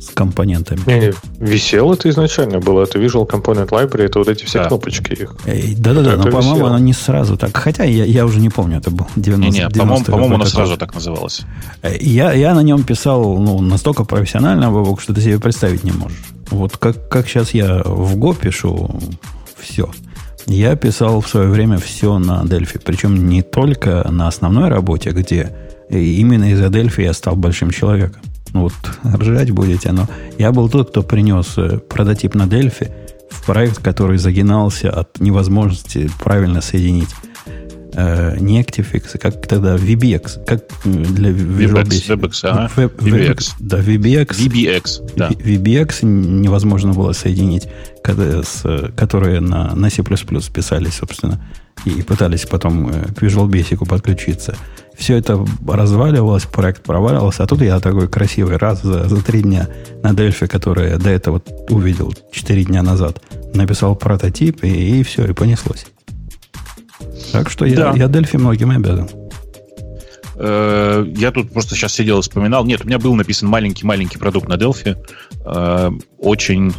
с 0.00 0.08
компонентами. 0.08 0.80
Не, 0.86 0.98
не, 0.98 1.12
висел 1.38 1.92
это 1.92 2.08
изначально 2.08 2.58
было. 2.58 2.84
Это 2.84 2.98
Visual 2.98 3.28
Component 3.28 3.68
Library, 3.68 4.06
это 4.06 4.18
вот 4.18 4.28
эти 4.28 4.44
все 4.44 4.60
да. 4.60 4.68
кнопочки 4.68 5.12
их. 5.12 5.36
Да-да-да, 5.78 6.16
но, 6.16 6.30
по-моему, 6.30 6.66
оно 6.66 6.78
не 6.78 6.94
сразу 6.94 7.36
так. 7.36 7.54
Хотя 7.56 7.84
я, 7.84 8.04
я 8.04 8.24
уже 8.24 8.40
не 8.40 8.48
помню, 8.48 8.78
это 8.78 8.90
был 8.90 9.06
90 9.16 9.52
Не, 9.52 9.64
не, 9.64 9.70
по-моему, 9.70 10.04
по-моему 10.04 10.34
оно 10.36 10.46
сразу 10.46 10.78
так 10.78 10.94
называлось. 10.94 11.42
Я, 12.00 12.32
я 12.32 12.54
на 12.54 12.60
нем 12.60 12.82
писал 12.82 13.38
ну, 13.38 13.60
настолько 13.60 14.04
профессионально, 14.04 14.70
Бобок, 14.70 15.02
что 15.02 15.12
ты 15.12 15.20
себе 15.20 15.38
представить 15.38 15.84
не 15.84 15.92
можешь. 15.92 16.18
Вот 16.50 16.76
как, 16.78 17.08
как 17.08 17.28
сейчас 17.28 17.52
я 17.52 17.82
в 17.84 18.16
Go 18.16 18.34
пишу 18.34 18.90
все. 19.58 19.90
Я 20.46 20.76
писал 20.76 21.20
в 21.20 21.28
свое 21.28 21.48
время 21.48 21.78
все 21.78 22.18
на 22.18 22.42
Delphi. 22.42 22.80
Причем 22.82 23.28
не 23.28 23.42
только 23.42 24.08
на 24.10 24.28
основной 24.28 24.68
работе, 24.68 25.10
где 25.10 25.54
именно 25.90 26.50
из-за 26.52 26.66
Delphi 26.66 27.02
я 27.02 27.12
стал 27.12 27.36
большим 27.36 27.70
человеком. 27.70 28.22
Ну 28.52 28.62
вот, 28.62 28.72
ржать 29.04 29.50
будете, 29.50 29.92
но 29.92 30.06
я 30.38 30.52
был 30.52 30.68
тот, 30.68 30.90
кто 30.90 31.02
принес 31.02 31.54
э, 31.56 31.78
прототип 31.78 32.34
на 32.34 32.46
Дельфи 32.46 32.90
в 33.30 33.46
проект, 33.46 33.78
который 33.78 34.18
загинался 34.18 34.90
от 34.90 35.20
невозможности 35.20 36.10
правильно 36.18 36.60
соединить 36.60 37.10
э, 37.94 38.36
не 38.40 38.60
ActiveX, 38.60 39.10
а 39.14 39.18
как 39.18 39.46
тогда 39.46 39.76
VBX, 39.76 40.44
как 40.44 40.64
для 40.84 41.30
Visual 41.30 41.84
Basic. 41.84 42.16
WebEx, 42.16 42.40
ага. 42.42 42.70
Web, 42.76 42.96
VBX. 42.96 43.52
Да, 43.60 43.78
VBX. 43.78 44.28
VBX, 44.30 45.12
да. 45.16 45.28
VBX 45.28 46.04
невозможно 46.04 46.92
было 46.92 47.12
соединить, 47.12 47.68
когда, 48.02 48.42
с, 48.42 48.92
которые 48.96 49.40
на, 49.40 49.74
на 49.74 49.90
C++ 49.90 50.02
писались, 50.02 50.94
собственно, 50.94 51.40
и 51.84 52.02
пытались 52.02 52.46
потом 52.46 52.88
э, 52.88 53.12
к 53.14 53.22
Visual 53.22 53.48
Basic 53.48 53.86
подключиться 53.86 54.56
все 55.00 55.16
это 55.16 55.44
разваливалось, 55.66 56.44
проект 56.44 56.82
проваливался, 56.82 57.42
а 57.42 57.46
тут 57.46 57.62
я 57.62 57.80
такой 57.80 58.06
красивый 58.06 58.58
раз 58.58 58.82
за, 58.82 59.08
за 59.08 59.24
три 59.24 59.40
дня 59.40 59.68
на 60.02 60.12
Дельфи, 60.12 60.46
который 60.46 60.90
я 60.90 60.98
до 60.98 61.08
этого 61.08 61.42
увидел 61.70 62.12
четыре 62.30 62.64
дня 62.64 62.82
назад, 62.82 63.22
написал 63.54 63.96
прототип, 63.96 64.62
и, 64.62 65.00
и 65.00 65.02
все, 65.02 65.24
и 65.24 65.32
понеслось. 65.32 65.86
Так 67.32 67.48
что 67.48 67.64
я, 67.64 67.76
да. 67.76 67.92
я 67.96 68.08
Дельфи 68.08 68.36
многим 68.36 68.70
обязан. 68.72 69.08
Э, 70.36 71.06
я 71.16 71.30
тут 71.30 71.50
просто 71.50 71.74
сейчас 71.74 71.94
сидел 71.94 72.18
и 72.18 72.22
вспоминал. 72.22 72.66
Нет, 72.66 72.84
у 72.84 72.86
меня 72.86 72.98
был 72.98 73.14
написан 73.14 73.48
маленький-маленький 73.48 74.18
продукт 74.18 74.48
на 74.48 74.54
Delphi. 74.54 74.98
Э, 75.46 75.90
очень, 76.18 76.74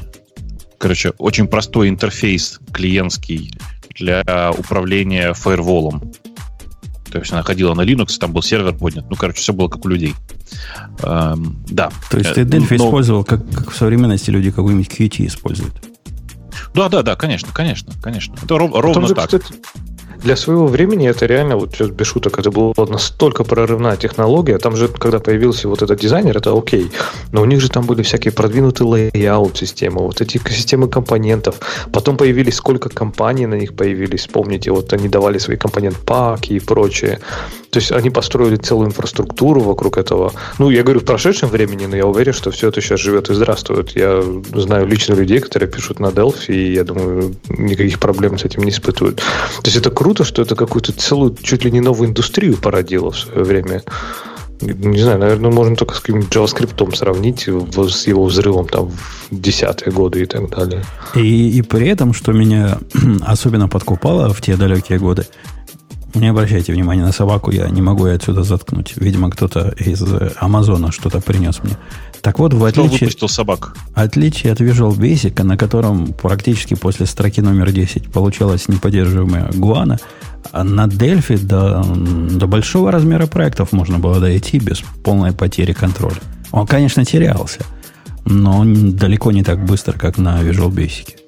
короче, 0.77 1.13
очень 1.17 1.48
простой 1.48 1.89
интерфейс 1.89 2.60
клиентский 2.72 3.51
для 3.95 4.51
управления 4.57 5.33
фаерволом. 5.33 6.12
То 7.12 7.19
есть 7.19 7.31
она 7.33 7.43
ходила 7.43 7.74
на 7.74 7.81
Linux, 7.81 8.17
там 8.19 8.31
был 8.31 8.41
сервер 8.41 8.74
поднят. 8.74 9.10
Ну, 9.10 9.15
короче, 9.17 9.39
все 9.39 9.53
было 9.53 9.67
как 9.67 9.83
у 9.83 9.89
людей. 9.89 10.15
Эм, 11.03 11.62
да. 11.67 11.91
То 12.10 12.17
есть 12.17 12.33
ты 12.33 12.41
Delphi 12.41 12.77
Но... 12.77 12.88
использовал, 12.88 13.24
как, 13.25 13.48
как 13.50 13.71
в 13.71 13.75
современности 13.75 14.29
люди 14.29 14.50
какой-нибудь 14.50 14.88
Qt 14.88 15.27
используют? 15.27 15.74
Да, 16.74 16.88
да, 16.88 17.03
да, 17.03 17.15
конечно, 17.17 17.50
конечно, 17.51 17.91
конечно. 18.01 18.36
Это 18.41 18.57
ров, 18.57 18.71
ровно 18.74 19.07
же, 19.07 19.13
так. 19.13 19.25
Кстати, 19.25 19.45
для 20.23 20.35
своего 20.35 20.67
времени 20.67 21.09
это 21.09 21.25
реально, 21.25 21.57
вот 21.57 21.73
сейчас 21.73 21.89
без 21.89 22.07
шуток, 22.07 22.39
это 22.39 22.51
была 22.51 22.73
настолько 22.87 23.43
прорывная 23.43 23.97
технология. 23.97 24.57
Там 24.57 24.75
же, 24.75 24.87
когда 24.87 25.19
появился 25.19 25.67
вот 25.67 25.81
этот 25.81 25.99
дизайнер, 25.99 26.37
это 26.37 26.57
окей. 26.57 26.91
Но 27.31 27.41
у 27.41 27.45
них 27.45 27.61
же 27.61 27.69
там 27.69 27.85
были 27.85 28.03
всякие 28.03 28.31
продвинутые 28.31 28.87
layout 28.88 29.57
системы, 29.57 30.01
вот 30.01 30.21
эти 30.21 30.37
системы 30.49 30.87
компонентов. 30.87 31.55
Потом 31.91 32.17
появились 32.17 32.55
сколько 32.55 32.89
компаний 32.89 33.47
на 33.47 33.55
них 33.55 33.75
появились. 33.75 34.27
Помните, 34.27 34.71
вот 34.71 34.93
они 34.93 35.09
давали 35.09 35.39
свои 35.39 35.57
компонент 35.57 35.97
паки 35.97 36.53
и 36.53 36.59
прочее. 36.59 37.19
То 37.71 37.79
есть 37.79 37.91
они 37.91 38.09
построили 38.09 38.57
целую 38.57 38.87
инфраструктуру 38.87 39.61
вокруг 39.61 39.97
этого. 39.97 40.33
Ну, 40.59 40.69
я 40.69 40.83
говорю 40.83 40.99
в 40.99 41.05
прошедшем 41.05 41.49
времени, 41.49 41.85
но 41.85 41.95
я 41.95 42.05
уверен, 42.05 42.33
что 42.33 42.51
все 42.51 42.67
это 42.67 42.81
сейчас 42.81 42.99
живет 42.99 43.29
и 43.29 43.33
здравствует. 43.33 43.95
Я 43.95 44.21
знаю 44.53 44.87
лично 44.87 45.13
людей, 45.13 45.39
которые 45.39 45.69
пишут 45.69 45.99
на 45.99 46.07
Delphi, 46.07 46.53
и 46.53 46.73
я 46.73 46.83
думаю, 46.83 47.33
никаких 47.47 47.99
проблем 47.99 48.37
с 48.37 48.43
этим 48.43 48.63
не 48.63 48.71
испытывают. 48.71 49.17
То 49.17 49.65
есть 49.65 49.77
это 49.77 49.89
круто, 49.89 50.25
что 50.25 50.41
это 50.41 50.55
какую-то 50.55 50.91
целую, 50.91 51.35
чуть 51.41 51.63
ли 51.63 51.71
не 51.71 51.79
новую 51.79 52.09
индустрию 52.09 52.57
породило 52.57 53.11
в 53.11 53.17
свое 53.17 53.43
время 53.43 53.83
не 54.61 54.99
знаю, 54.99 55.19
наверное, 55.19 55.51
можно 55.51 55.75
только 55.75 55.95
с 55.95 55.99
каким-нибудь 55.99 56.29
JavaScript 56.29 56.95
сравнить 56.95 57.41
с 57.41 58.07
его 58.07 58.25
взрывом 58.25 58.67
там 58.67 58.89
в 58.89 58.99
десятые 59.31 59.91
годы 59.91 60.21
и 60.21 60.25
так 60.25 60.49
далее. 60.49 60.83
И, 61.15 61.57
и 61.57 61.61
при 61.61 61.87
этом, 61.87 62.13
что 62.13 62.31
меня 62.31 62.79
особенно 63.25 63.67
подкупало 63.67 64.33
в 64.33 64.41
те 64.41 64.55
далекие 64.55 64.99
годы, 64.99 65.25
не 66.13 66.27
обращайте 66.27 66.73
внимания 66.73 67.03
на 67.03 67.11
собаку, 67.11 67.51
я 67.51 67.69
не 67.69 67.81
могу 67.81 68.07
ее 68.07 68.15
отсюда 68.15 68.43
заткнуть. 68.43 68.93
Видимо, 68.97 69.29
кто-то 69.29 69.73
из 69.77 70.03
Амазона 70.37 70.91
что-то 70.91 71.21
принес 71.21 71.63
мне. 71.63 71.77
Так 72.21 72.37
вот, 72.37 72.53
в 72.53 72.63
отличие, 72.63 72.99
выпустил 72.99 73.29
собак? 73.29 73.75
отличие 73.95 74.53
от 74.53 74.61
Visual 74.61 74.95
Basic, 74.95 75.41
на 75.43 75.57
котором 75.57 76.13
практически 76.13 76.75
после 76.75 77.07
строки 77.07 77.41
номер 77.41 77.71
10 77.71 78.11
получалась 78.11 78.67
неподдерживаемая 78.67 79.49
гуана, 79.53 79.97
на 80.53 80.85
Delphi 80.85 81.39
до, 81.39 81.83
до 82.37 82.47
большого 82.47 82.91
размера 82.91 83.25
проектов 83.25 83.71
можно 83.71 83.99
было 83.99 84.19
дойти 84.19 84.59
без 84.59 84.81
полной 85.03 85.31
потери 85.31 85.73
контроля. 85.73 86.17
Он, 86.51 86.67
конечно, 86.67 87.05
терялся, 87.05 87.61
но 88.25 88.63
далеко 88.65 89.31
не 89.31 89.43
так 89.43 89.65
быстро, 89.65 89.93
как 89.93 90.17
на 90.17 90.41
Visual 90.43 90.69
Basic. 90.69 91.20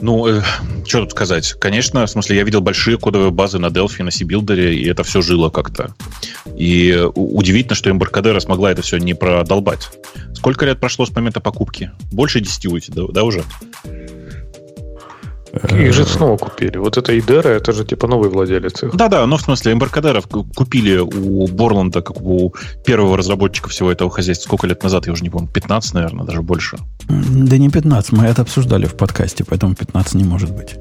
Ну, 0.00 0.26
э, 0.28 0.42
что 0.86 1.00
тут 1.00 1.10
сказать? 1.10 1.54
Конечно, 1.54 2.06
в 2.06 2.10
смысле, 2.10 2.36
я 2.36 2.44
видел 2.44 2.60
большие 2.60 2.98
кодовые 2.98 3.30
базы 3.30 3.58
на 3.58 3.66
Delphi, 3.66 4.02
на 4.02 4.10
C-Builder, 4.10 4.72
и 4.72 4.88
это 4.88 5.02
все 5.02 5.22
жило 5.22 5.50
как-то. 5.50 5.94
И 6.56 6.96
удивительно, 7.14 7.74
что 7.74 7.90
Embarcadero 7.90 8.38
смогла 8.40 8.70
это 8.70 8.82
все 8.82 8.98
не 8.98 9.14
продолбать. 9.14 9.90
Сколько 10.34 10.66
лет 10.66 10.78
прошло 10.78 11.04
с 11.04 11.10
момента 11.10 11.40
покупки? 11.40 11.90
Больше 12.12 12.40
10 12.40 12.94
да, 12.94 13.02
да 13.08 13.24
уже? 13.24 13.42
Их 15.64 15.92
же 15.92 16.04
снова 16.04 16.36
купили. 16.36 16.78
Вот 16.78 16.96
это 16.96 17.18
Идера, 17.18 17.48
это 17.48 17.72
же 17.72 17.84
типа 17.84 18.06
новый 18.06 18.30
владелец 18.30 18.82
их. 18.82 18.94
Да-да, 18.94 19.26
но 19.26 19.36
в 19.36 19.42
смысле 19.42 19.72
Эмбаркадеров 19.72 20.26
купили 20.26 20.98
у 20.98 21.46
Борланда, 21.48 22.02
как 22.02 22.20
у 22.20 22.54
первого 22.84 23.16
разработчика 23.16 23.68
всего 23.68 23.90
этого 23.90 24.10
хозяйства. 24.10 24.48
Сколько 24.48 24.66
лет 24.66 24.82
назад, 24.82 25.06
я 25.06 25.12
уже 25.12 25.22
не 25.22 25.30
помню, 25.30 25.48
15, 25.48 25.94
наверное, 25.94 26.24
даже 26.24 26.42
больше. 26.42 26.78
Да 27.08 27.58
не 27.58 27.70
15, 27.70 28.12
мы 28.12 28.24
это 28.24 28.42
обсуждали 28.42 28.86
в 28.86 28.94
подкасте, 28.94 29.44
поэтому 29.44 29.74
15 29.74 30.14
не 30.14 30.24
может 30.24 30.50
быть. 30.50 30.76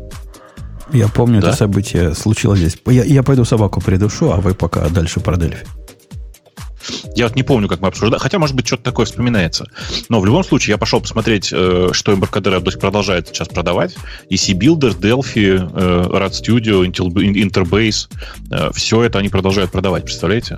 Я 0.93 1.07
помню, 1.07 1.41
да? 1.41 1.50
это 1.50 1.57
событие 1.57 2.15
случилось 2.15 2.60
здесь. 2.60 2.77
Я, 2.86 3.03
я 3.03 3.24
пойду 3.24 3.43
собаку 3.43 3.81
придушу, 3.81 4.31
а 4.31 4.38
вы 4.38 4.53
пока 4.53 4.88
дальше 4.89 5.19
про 5.19 5.38
Дельфи. 5.38 5.65
Я 7.17 7.25
вот 7.25 7.36
не 7.36 7.41
помню, 7.41 7.67
как 7.67 7.81
мы 7.81 7.88
обсуждали. 7.88 8.19
Хотя, 8.19 8.38
может 8.38 8.55
быть, 8.55 8.67
что-то 8.67 8.83
такое 8.83 9.07
вспоминается. 9.07 9.65
Но 10.07 10.19
в 10.19 10.25
любом 10.27 10.43
случае, 10.43 10.74
я 10.74 10.77
пошел 10.77 11.01
посмотреть, 11.01 11.50
э, 11.51 11.89
что 11.91 12.13
Embarcadero 12.13 12.59
сих 12.59 12.79
продолжает 12.79 13.29
сейчас 13.29 13.47
продавать. 13.47 13.95
EC 14.29 14.53
Builder, 14.53 14.95
Delphi, 14.95 15.57
э, 15.57 16.09
Rad 16.12 16.33
Studio, 16.33 16.86
Interbase. 16.86 18.07
Э, 18.51 18.69
все 18.71 19.01
это 19.01 19.17
они 19.17 19.29
продолжают 19.29 19.71
продавать, 19.71 20.03
представляете? 20.03 20.57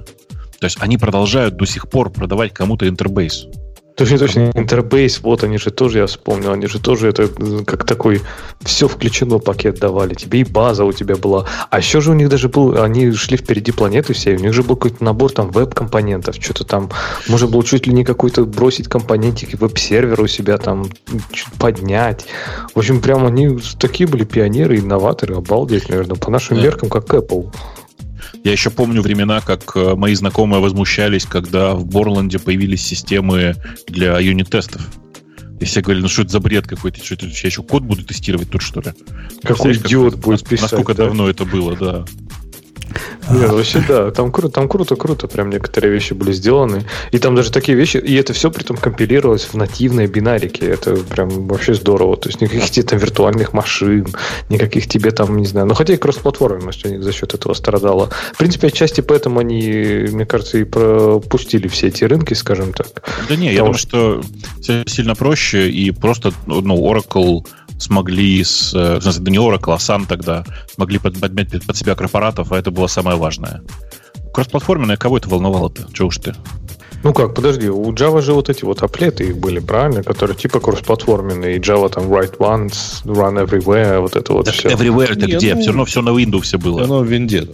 То 0.60 0.66
есть 0.66 0.76
они 0.82 0.98
продолжают 0.98 1.56
до 1.56 1.64
сих 1.64 1.90
пор 1.90 2.12
продавать 2.12 2.54
кому-то 2.54 2.86
Interbase. 2.86 3.69
Точно, 4.00 4.18
точно, 4.18 4.52
интербейс, 4.54 5.20
вот 5.20 5.44
они 5.44 5.58
же 5.58 5.72
тоже, 5.72 5.98
я 5.98 6.08
вспомнил, 6.08 6.54
они 6.54 6.68
же 6.68 6.80
тоже 6.80 7.10
это 7.10 7.28
как 7.66 7.84
такой 7.84 8.22
все 8.62 8.88
включено 8.88 9.40
пакет 9.40 9.78
давали. 9.78 10.14
Тебе 10.14 10.40
и 10.40 10.44
база 10.46 10.86
у 10.86 10.94
тебя 10.94 11.18
была. 11.18 11.46
А 11.70 11.80
еще 11.80 12.00
же 12.00 12.12
у 12.12 12.14
них 12.14 12.30
даже 12.30 12.48
был, 12.48 12.82
они 12.82 13.12
шли 13.12 13.36
впереди 13.36 13.74
планеты 13.74 14.14
все, 14.14 14.38
у 14.38 14.40
них 14.40 14.54
же 14.54 14.64
был 14.64 14.78
какой-то 14.78 15.04
набор 15.04 15.34
там 15.34 15.52
веб-компонентов, 15.52 16.36
что-то 16.40 16.64
там, 16.64 16.90
можно 17.28 17.48
было 17.48 17.62
чуть 17.62 17.88
ли 17.88 17.94
не 17.94 18.06
какой-то 18.06 18.46
бросить 18.46 18.88
компонентики 18.88 19.58
веб-сервер 19.58 20.22
у 20.22 20.28
себя 20.28 20.58
там 20.58 20.86
поднять. 21.58 22.26
В 22.74 22.80
общем, 22.80 23.02
прям 23.02 23.26
они 23.26 23.60
такие 23.80 24.08
были 24.08 24.24
пионеры, 24.24 24.80
инноваторы, 24.80 25.36
обалдеть, 25.36 25.90
наверное, 25.90 26.16
по 26.16 26.32
нашим 26.32 26.56
меркам, 26.56 26.88
как 26.88 27.14
Apple. 27.14 27.52
Я 28.44 28.52
еще 28.52 28.70
помню 28.70 29.02
времена, 29.02 29.42
как 29.42 29.76
э, 29.76 29.96
мои 29.96 30.16
знакомые 30.16 30.62
возмущались, 30.62 31.26
когда 31.26 31.74
в 31.74 31.86
Борланде 31.86 32.40
появились 32.40 32.86
системы 32.86 33.56
для 33.88 34.18
юнит-тестов. 34.20 34.82
И 35.60 35.66
все 35.66 35.82
говорили, 35.82 36.04
ну 36.04 36.10
что 36.10 36.22
это 36.22 36.32
за 36.32 36.40
бред 36.40 36.68
какой-то, 36.68 37.04
что 37.04 37.16
это, 37.16 37.26
я 37.26 37.34
еще 37.44 37.64
код 37.64 37.84
буду 37.84 38.04
тестировать 38.04 38.50
тут, 38.50 38.62
что 38.62 38.80
ли? 38.80 38.94
Какой 39.44 39.74
идиот 39.74 40.16
будет 40.16 40.48
писать. 40.48 40.72
Насколько 40.72 40.94
да? 40.94 41.06
давно 41.06 41.30
это 41.30 41.44
было, 41.44 41.76
да. 41.76 42.06
Нет, 43.30 43.50
вообще 43.50 43.84
да, 43.88 44.12
там 44.12 44.32
круто, 44.32 44.54
там 44.54 44.68
круто, 44.68 44.96
круто, 44.96 45.28
прям 45.28 45.50
некоторые 45.50 45.94
вещи 45.94 46.14
были 46.14 46.32
сделаны. 46.32 46.84
И 47.12 47.20
там 47.20 47.36
даже 47.36 47.52
такие 47.52 47.78
вещи, 47.78 47.98
и 47.98 48.16
это 48.16 48.34
все 48.34 48.52
при 48.52 48.64
этом 48.64 48.78
компилировалось 48.78 49.46
в 49.46 49.54
нативной 49.56 50.08
бинарике. 50.08 50.66
Это 50.68 50.96
прям 50.96 51.48
вообще 51.48 51.74
здорово. 51.74 52.18
То 52.18 52.30
есть 52.30 52.42
никаких 52.42 52.70
тебе 52.70 52.86
там 52.86 53.00
виртуальных 53.00 53.54
машин, 53.54 54.08
никаких 54.50 54.88
тебе 54.88 55.12
там, 55.12 55.38
не 55.38 55.46
знаю. 55.46 55.68
Ну, 55.68 55.74
хотя 55.74 55.94
и 55.94 55.98
кроссплатформенность 55.98 56.86
у 56.86 56.90
них 56.90 57.04
за 57.04 57.12
счет 57.12 57.34
этого 57.34 57.54
страдала. 57.54 58.10
В 58.34 58.38
принципе, 58.38 58.68
отчасти 58.68 59.02
поэтому 59.02 59.40
они, 59.40 60.08
мне 60.12 60.26
кажется, 60.26 60.58
и 60.58 60.64
пропустили 60.64 61.68
все 61.68 61.88
эти 61.88 62.04
рынки, 62.04 62.34
скажем 62.34 62.74
так. 62.74 63.04
Да 63.28 63.36
не, 63.36 63.54
я 63.54 63.60
думаю, 63.60 63.76
что 63.76 64.22
все 64.62 64.84
сильно 64.88 65.16
проще, 65.16 65.70
и 65.70 65.92
просто, 65.92 66.34
ну, 66.48 66.78
Oracle 66.78 67.46
смогли, 67.80 68.44
с, 68.44 68.74
э, 68.74 68.98
в 68.98 69.02
смысле, 69.02 69.32
не 69.32 69.38
Oracle, 69.38 69.74
а 69.74 69.80
сам 69.80 70.06
тогда 70.06 70.44
смогли 70.74 71.00
подмять 71.00 71.66
под 71.66 71.76
себя 71.76 71.96
корпоратов, 71.96 72.52
а 72.52 72.58
это 72.58 72.72
было 72.72 72.88
самое 72.88 73.18
важное. 73.18 73.62
Кроссплатформенное, 74.34 74.98
кого 74.98 75.18
это 75.18 75.30
волновало-то? 75.30 75.88
Чего 75.94 76.10
уж 76.10 76.18
ты? 76.18 76.36
Ну 77.02 77.14
как, 77.14 77.34
подожди, 77.34 77.70
у 77.70 77.92
Java 77.94 78.22
же 78.22 78.34
вот 78.34 78.50
эти 78.50 78.66
вот 78.66 78.84
аплеты 78.84 79.24
их 79.24 79.38
были, 79.38 79.60
правильно? 79.60 80.04
Которые 80.04 80.36
типа 80.36 80.60
кроссплатформенные. 80.60 81.56
И 81.56 81.60
Java 81.60 81.90
там 81.90 82.12
write 82.12 82.38
once, 82.38 83.04
run 83.06 83.44
everywhere, 83.44 84.02
вот 84.02 84.16
это 84.16 84.34
вот 84.34 84.46
так 84.46 84.54
все. 84.54 84.68
Everywhere 84.70 85.14
это 85.14 85.26
где? 85.26 85.56
Ну, 85.56 85.62
все 85.62 85.70
равно 85.70 85.86
все 85.86 86.02
на 86.02 86.10
Windows 86.10 86.58
было. 86.58 86.84
Оно 86.84 87.00
в 87.00 87.06
винде. 87.06 87.48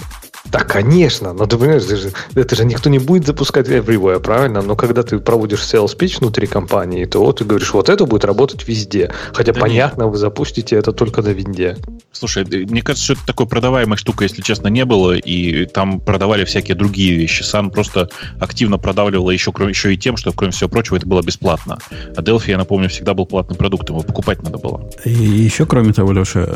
Да, 0.56 0.64
конечно, 0.64 1.34
но 1.34 1.48
ты 1.48 1.58
понимаешь, 1.58 1.84
это 1.84 1.98
же, 1.98 2.14
это 2.34 2.56
же 2.56 2.64
никто 2.64 2.90
не 2.90 2.98
будет 2.98 3.26
запускать 3.26 3.68
everywhere, 3.68 4.22
правильно? 4.22 4.62
Но 4.62 4.78
когда 4.78 5.04
ты 5.04 5.20
проводишь 5.20 5.60
sales 5.60 5.98
pitch 5.98 6.20
внутри 6.22 6.48
компании, 6.48 7.04
то 7.04 7.20
вот 7.20 7.40
ты 7.40 7.44
говоришь, 7.44 7.74
вот 7.74 7.90
это 7.90 8.06
будет 8.06 8.24
работать 8.24 8.66
везде. 8.66 9.12
Хотя, 9.34 9.52
да 9.52 9.60
понятно, 9.60 10.04
нет. 10.04 10.12
вы 10.12 10.18
запустите 10.18 10.78
это 10.78 10.94
только 10.94 11.22
на 11.22 11.34
винде. 11.34 11.76
Слушай, 12.14 12.46
мне 12.46 12.82
кажется, 12.82 13.04
что 13.04 13.14
это 13.16 13.26
такой 13.26 13.48
продаваемой 13.48 13.98
штука, 13.98 14.24
если 14.24 14.42
честно, 14.42 14.70
не 14.70 14.86
было, 14.86 15.18
и 15.18 15.66
там 15.66 16.00
продавали 16.00 16.46
всякие 16.46 16.76
другие 16.78 17.16
вещи. 17.18 17.44
Сам 17.44 17.70
просто 17.70 18.10
активно 18.40 18.78
продавливала 18.78 19.32
еще, 19.32 19.52
еще 19.68 19.94
и 19.94 19.98
тем, 19.98 20.16
что, 20.16 20.32
кроме 20.32 20.54
всего 20.54 20.70
прочего, 20.70 20.96
это 20.96 21.06
было 21.06 21.22
бесплатно. 21.22 21.80
А 22.16 22.22
Delphi, 22.22 22.52
я 22.52 22.58
напомню, 22.58 22.88
всегда 22.88 23.14
был 23.14 23.26
платным 23.26 23.58
продуктом, 23.58 23.98
его 23.98 24.08
покупать 24.08 24.42
надо 24.42 24.58
было. 24.58 24.90
И 25.04 25.10
еще, 25.12 25.66
кроме 25.66 25.92
того, 25.92 26.14
Леша, 26.14 26.48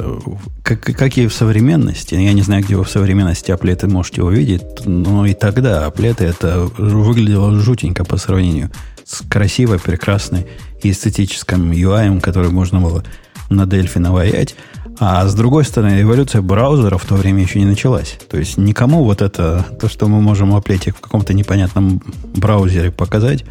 как, 0.64 0.80
как 0.80 1.18
и 1.18 1.28
в 1.28 1.34
современности, 1.34 2.16
я 2.16 2.32
не 2.32 2.44
знаю, 2.44 2.64
где 2.64 2.78
вы 2.78 2.86
в 2.86 2.90
современности 2.90 3.52
аплеты 3.52 3.89
можете 3.90 4.24
увидеть, 4.24 4.64
но 4.86 5.26
и 5.26 5.34
тогда 5.34 5.86
аплеты 5.86 6.26
это 6.26 6.70
выглядело 6.78 7.60
жутенько 7.60 8.06
по 8.06 8.18
сравнению 8.18 8.70
с 9.06 9.22
красивой, 9.28 9.80
прекрасной 9.80 10.48
эстетическим 10.82 11.72
UI, 11.72 12.20
который 12.22 12.50
можно 12.50 12.80
было 12.80 13.04
на 13.50 13.64
Delphi 13.64 14.00
наваять. 14.00 14.56
А 15.00 15.26
с 15.26 15.34
другой 15.34 15.64
стороны, 15.64 16.02
эволюция 16.02 16.42
браузера 16.42 16.98
в 16.98 17.06
то 17.06 17.16
время 17.16 17.42
еще 17.42 17.60
не 17.60 17.66
началась. 17.66 18.18
То 18.30 18.38
есть 18.38 18.58
никому 18.58 19.04
вот 19.04 19.22
это, 19.22 19.66
то, 19.80 19.88
что 19.88 20.08
мы 20.08 20.22
можем 20.22 20.54
аплетик 20.54 20.98
в 20.98 21.00
каком-то 21.00 21.34
непонятном 21.34 22.02
браузере 22.36 22.92
показать, 22.92 23.46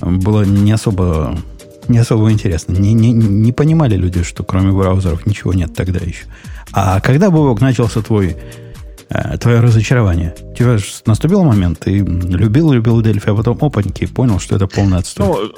было 0.00 0.42
не 0.42 0.72
особо, 0.72 1.38
не 1.88 1.98
особо 1.98 2.30
интересно. 2.30 2.72
Не, 2.72 2.92
не, 2.92 3.12
не 3.12 3.52
понимали 3.52 3.96
люди, 3.96 4.22
что 4.22 4.44
кроме 4.44 4.72
браузеров 4.72 5.26
ничего 5.26 5.54
нет 5.54 5.74
тогда 5.74 6.00
еще. 6.00 6.26
А 6.72 7.00
когда, 7.00 7.30
Бобок, 7.30 7.60
начался 7.60 8.02
твой 8.02 8.36
твое 9.40 9.60
разочарование. 9.60 10.34
У 10.52 10.54
тебя 10.54 10.78
же 10.78 10.84
наступил 11.06 11.42
момент, 11.42 11.80
ты 11.80 11.98
любил, 11.98 12.72
любил 12.72 13.00
Дельфи, 13.02 13.30
а 13.30 13.34
потом 13.34 13.58
опаньки, 13.60 14.06
понял, 14.06 14.38
что 14.38 14.56
это 14.56 14.66
полный 14.66 14.98
отстой. 14.98 15.26
Ну, 15.26 15.52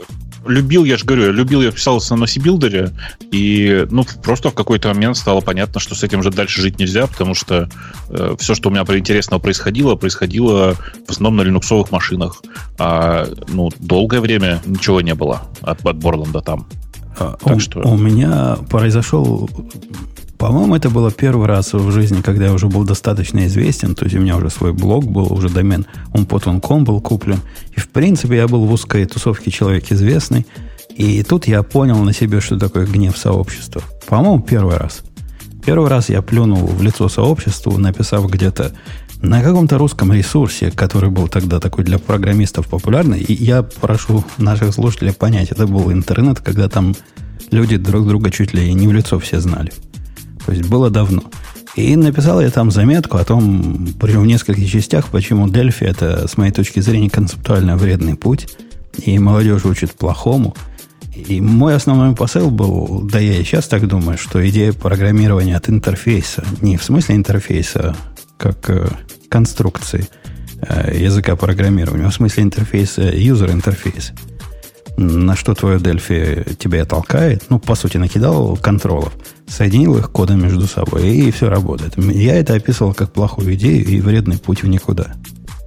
любил, 0.46 0.84
я 0.84 0.96
же 0.96 1.04
говорю, 1.04 1.32
любил, 1.32 1.62
я 1.62 1.70
писался 1.70 2.16
на 2.16 2.26
Сибилдере, 2.26 2.90
и 3.30 3.86
ну, 3.90 4.04
просто 4.22 4.50
в 4.50 4.54
какой-то 4.54 4.88
момент 4.88 5.16
стало 5.16 5.40
понятно, 5.40 5.80
что 5.80 5.94
с 5.94 6.02
этим 6.02 6.22
же 6.22 6.30
дальше 6.30 6.62
жить 6.62 6.78
нельзя, 6.78 7.06
потому 7.06 7.34
что 7.34 7.68
э, 8.08 8.36
все, 8.38 8.54
что 8.54 8.68
у 8.68 8.72
меня 8.72 8.82
интересного 8.82 9.40
происходило, 9.40 9.94
происходило 9.94 10.74
в 11.06 11.10
основном 11.10 11.36
на 11.36 11.42
линуксовых 11.42 11.90
машинах. 11.90 12.42
А 12.78 13.26
ну, 13.48 13.70
долгое 13.78 14.20
время 14.20 14.60
ничего 14.66 15.00
не 15.00 15.14
было 15.14 15.42
от, 15.60 15.84
от 15.86 15.96
Борланда 15.96 16.40
там. 16.40 16.66
А, 17.18 17.36
так 17.42 17.56
у, 17.56 17.60
что... 17.60 17.80
у 17.80 17.96
меня 17.96 18.56
произошел 18.70 19.48
по-моему, 20.42 20.74
это 20.74 20.90
было 20.90 21.12
первый 21.12 21.46
раз 21.46 21.72
в 21.72 21.92
жизни, 21.92 22.20
когда 22.20 22.46
я 22.46 22.52
уже 22.52 22.66
был 22.66 22.82
достаточно 22.82 23.46
известен, 23.46 23.94
то 23.94 24.06
есть 24.06 24.16
у 24.16 24.18
меня 24.18 24.36
уже 24.36 24.50
свой 24.50 24.72
блог 24.72 25.04
был, 25.04 25.32
уже 25.32 25.48
домен 25.48 25.86
umpot.com 26.14 26.82
был 26.82 27.00
куплен. 27.00 27.38
И, 27.76 27.78
в 27.78 27.88
принципе, 27.88 28.38
я 28.38 28.48
был 28.48 28.64
в 28.64 28.72
узкой 28.72 29.04
тусовке 29.04 29.52
человек 29.52 29.92
известный. 29.92 30.44
И 30.96 31.22
тут 31.22 31.46
я 31.46 31.62
понял 31.62 32.02
на 32.02 32.12
себе, 32.12 32.40
что 32.40 32.58
такое 32.58 32.86
гнев 32.86 33.16
сообщества. 33.16 33.82
По-моему, 34.08 34.42
первый 34.42 34.78
раз. 34.78 35.02
Первый 35.64 35.88
раз 35.88 36.08
я 36.08 36.22
плюнул 36.22 36.66
в 36.66 36.82
лицо 36.82 37.08
сообществу, 37.08 37.78
написав 37.78 38.28
где-то 38.28 38.72
на 39.20 39.42
каком-то 39.42 39.78
русском 39.78 40.12
ресурсе, 40.12 40.72
который 40.72 41.10
был 41.10 41.28
тогда 41.28 41.60
такой 41.60 41.84
для 41.84 42.00
программистов 42.00 42.66
популярный. 42.66 43.20
И 43.20 43.32
я 43.32 43.62
прошу 43.62 44.24
наших 44.38 44.74
слушателей 44.74 45.12
понять, 45.12 45.52
это 45.52 45.68
был 45.68 45.92
интернет, 45.92 46.40
когда 46.40 46.68
там 46.68 46.96
люди 47.52 47.76
друг 47.76 48.08
друга 48.08 48.32
чуть 48.32 48.52
ли 48.54 48.74
не 48.74 48.88
в 48.88 48.92
лицо 48.92 49.20
все 49.20 49.38
знали. 49.38 49.70
То 50.46 50.52
есть 50.52 50.68
было 50.68 50.90
давно. 50.90 51.22
И 51.74 51.96
написал 51.96 52.40
я 52.40 52.50
там 52.50 52.70
заметку 52.70 53.16
о 53.16 53.24
том, 53.24 53.88
причем 53.98 54.22
в 54.22 54.26
нескольких 54.26 54.70
частях, 54.70 55.08
почему 55.08 55.48
Дельфи 55.48 55.84
это, 55.84 56.28
с 56.28 56.36
моей 56.36 56.52
точки 56.52 56.80
зрения, 56.80 57.08
концептуально 57.08 57.76
вредный 57.76 58.14
путь, 58.14 58.48
и 58.98 59.18
молодежь 59.18 59.64
учит 59.64 59.92
плохому. 59.92 60.54
И 61.14 61.40
мой 61.40 61.74
основной 61.74 62.14
посыл 62.14 62.50
был, 62.50 63.02
да 63.02 63.18
я 63.18 63.38
и 63.38 63.44
сейчас 63.44 63.68
так 63.68 63.86
думаю, 63.86 64.18
что 64.18 64.46
идея 64.48 64.72
программирования 64.72 65.56
от 65.56 65.68
интерфейса, 65.68 66.44
не 66.60 66.76
в 66.76 66.84
смысле 66.84 67.16
интерфейса, 67.16 67.96
как 68.38 68.68
э, 68.70 68.88
конструкции 69.28 70.08
э, 70.60 70.96
языка 70.98 71.36
программирования, 71.36 72.06
а 72.06 72.10
в 72.10 72.14
смысле 72.14 72.44
интерфейса, 72.44 73.02
юзер-интерфейс, 73.02 74.12
на 74.96 75.36
что 75.36 75.54
твое 75.54 75.78
Дельфи 75.78 76.44
тебя 76.58 76.84
толкает, 76.84 77.44
ну, 77.50 77.58
по 77.58 77.74
сути, 77.74 77.98
накидал 77.98 78.56
контролов, 78.56 79.12
соединил 79.46 79.98
их 79.98 80.10
кодом 80.10 80.42
между 80.42 80.66
собой, 80.66 81.08
и 81.08 81.30
все 81.30 81.48
работает. 81.48 81.94
Я 81.96 82.36
это 82.36 82.54
описывал 82.54 82.94
как 82.94 83.12
плохую 83.12 83.54
идею 83.54 83.84
и 83.84 84.00
вредный 84.00 84.38
путь 84.38 84.62
в 84.62 84.68
никуда. 84.68 85.14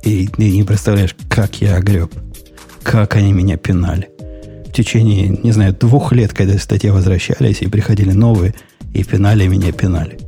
И 0.04 0.28
ты 0.28 0.52
не 0.52 0.64
представляешь, 0.64 1.16
как 1.30 1.62
я 1.62 1.76
огреб. 1.76 2.12
Как 2.84 3.16
они 3.16 3.34
меня 3.34 3.58
пинали. 3.58 4.10
В 4.68 4.72
течение, 4.72 5.30
не 5.30 5.52
знаю, 5.52 5.74
двух 5.74 6.12
лет, 6.12 6.34
когда 6.34 6.58
статьи 6.58 6.90
возвращались, 6.90 7.62
и 7.62 7.68
приходили 7.68 8.12
новые, 8.12 8.54
и 8.94 9.04
пинали 9.04 9.48
меня, 9.48 9.72
пинали. 9.72 10.20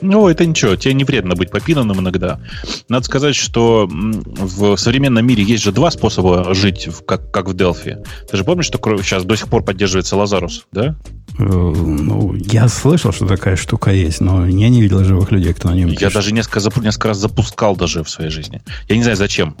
Ну, 0.00 0.28
это 0.28 0.46
ничего, 0.46 0.76
тебе 0.76 0.94
не 0.94 1.04
вредно 1.04 1.34
быть 1.34 1.50
попинанным 1.50 2.00
иногда. 2.00 2.40
Надо 2.88 3.04
сказать, 3.04 3.34
что 3.34 3.88
в 3.90 4.76
современном 4.76 5.26
мире 5.26 5.42
есть 5.42 5.64
же 5.64 5.72
два 5.72 5.90
способа 5.90 6.54
жить, 6.54 6.88
как, 7.06 7.30
как 7.32 7.48
в 7.48 7.54
Delphi. 7.54 8.04
Ты 8.30 8.36
же 8.36 8.44
помнишь, 8.44 8.66
что 8.66 8.78
сейчас 9.02 9.24
до 9.24 9.36
сих 9.36 9.48
пор 9.48 9.64
поддерживается 9.64 10.16
Лазарус, 10.16 10.66
да? 10.72 10.96
Э, 11.38 11.44
ну, 11.44 12.34
я 12.34 12.68
слышал, 12.68 13.12
что 13.12 13.26
такая 13.26 13.56
штука 13.56 13.92
есть, 13.92 14.20
но 14.20 14.46
я 14.46 14.68
не 14.68 14.82
видел 14.82 15.04
живых 15.04 15.30
людей, 15.30 15.54
кто 15.54 15.68
на 15.70 15.74
нем 15.74 15.90
пишет. 15.90 16.02
Я 16.02 16.10
даже 16.10 16.32
несколько, 16.32 16.80
несколько 16.80 17.08
раз 17.08 17.18
запускал 17.18 17.76
даже 17.76 18.02
в 18.02 18.10
своей 18.10 18.30
жизни. 18.30 18.60
Я 18.88 18.96
не 18.96 19.02
знаю, 19.02 19.16
зачем. 19.16 19.56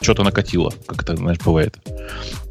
Что-то 0.00 0.22
накатило, 0.22 0.72
как 0.86 1.02
это, 1.02 1.16
знаешь, 1.16 1.38
бывает. 1.44 1.76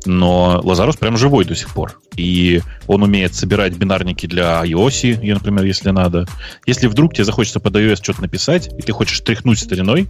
Но 0.05 0.61
Лазарус 0.63 0.97
прям 0.97 1.17
живой 1.17 1.45
до 1.45 1.55
сих 1.55 1.69
пор. 1.69 1.99
И 2.15 2.61
он 2.85 3.03
умеет 3.03 3.33
собирать 3.33 3.75
бинарники 3.75 4.27
для 4.27 4.63
iOS, 4.63 5.33
например, 5.33 5.65
если 5.65 5.89
надо. 5.89 6.27
Если 6.65 6.87
вдруг 6.87 7.13
тебе 7.13 7.25
захочется 7.25 7.59
под 7.59 7.75
iOS 7.75 7.97
что-то 7.97 8.21
написать, 8.21 8.69
и 8.77 8.81
ты 8.83 8.91
хочешь 8.91 9.19
тряхнуть 9.21 9.59
стариной, 9.59 10.07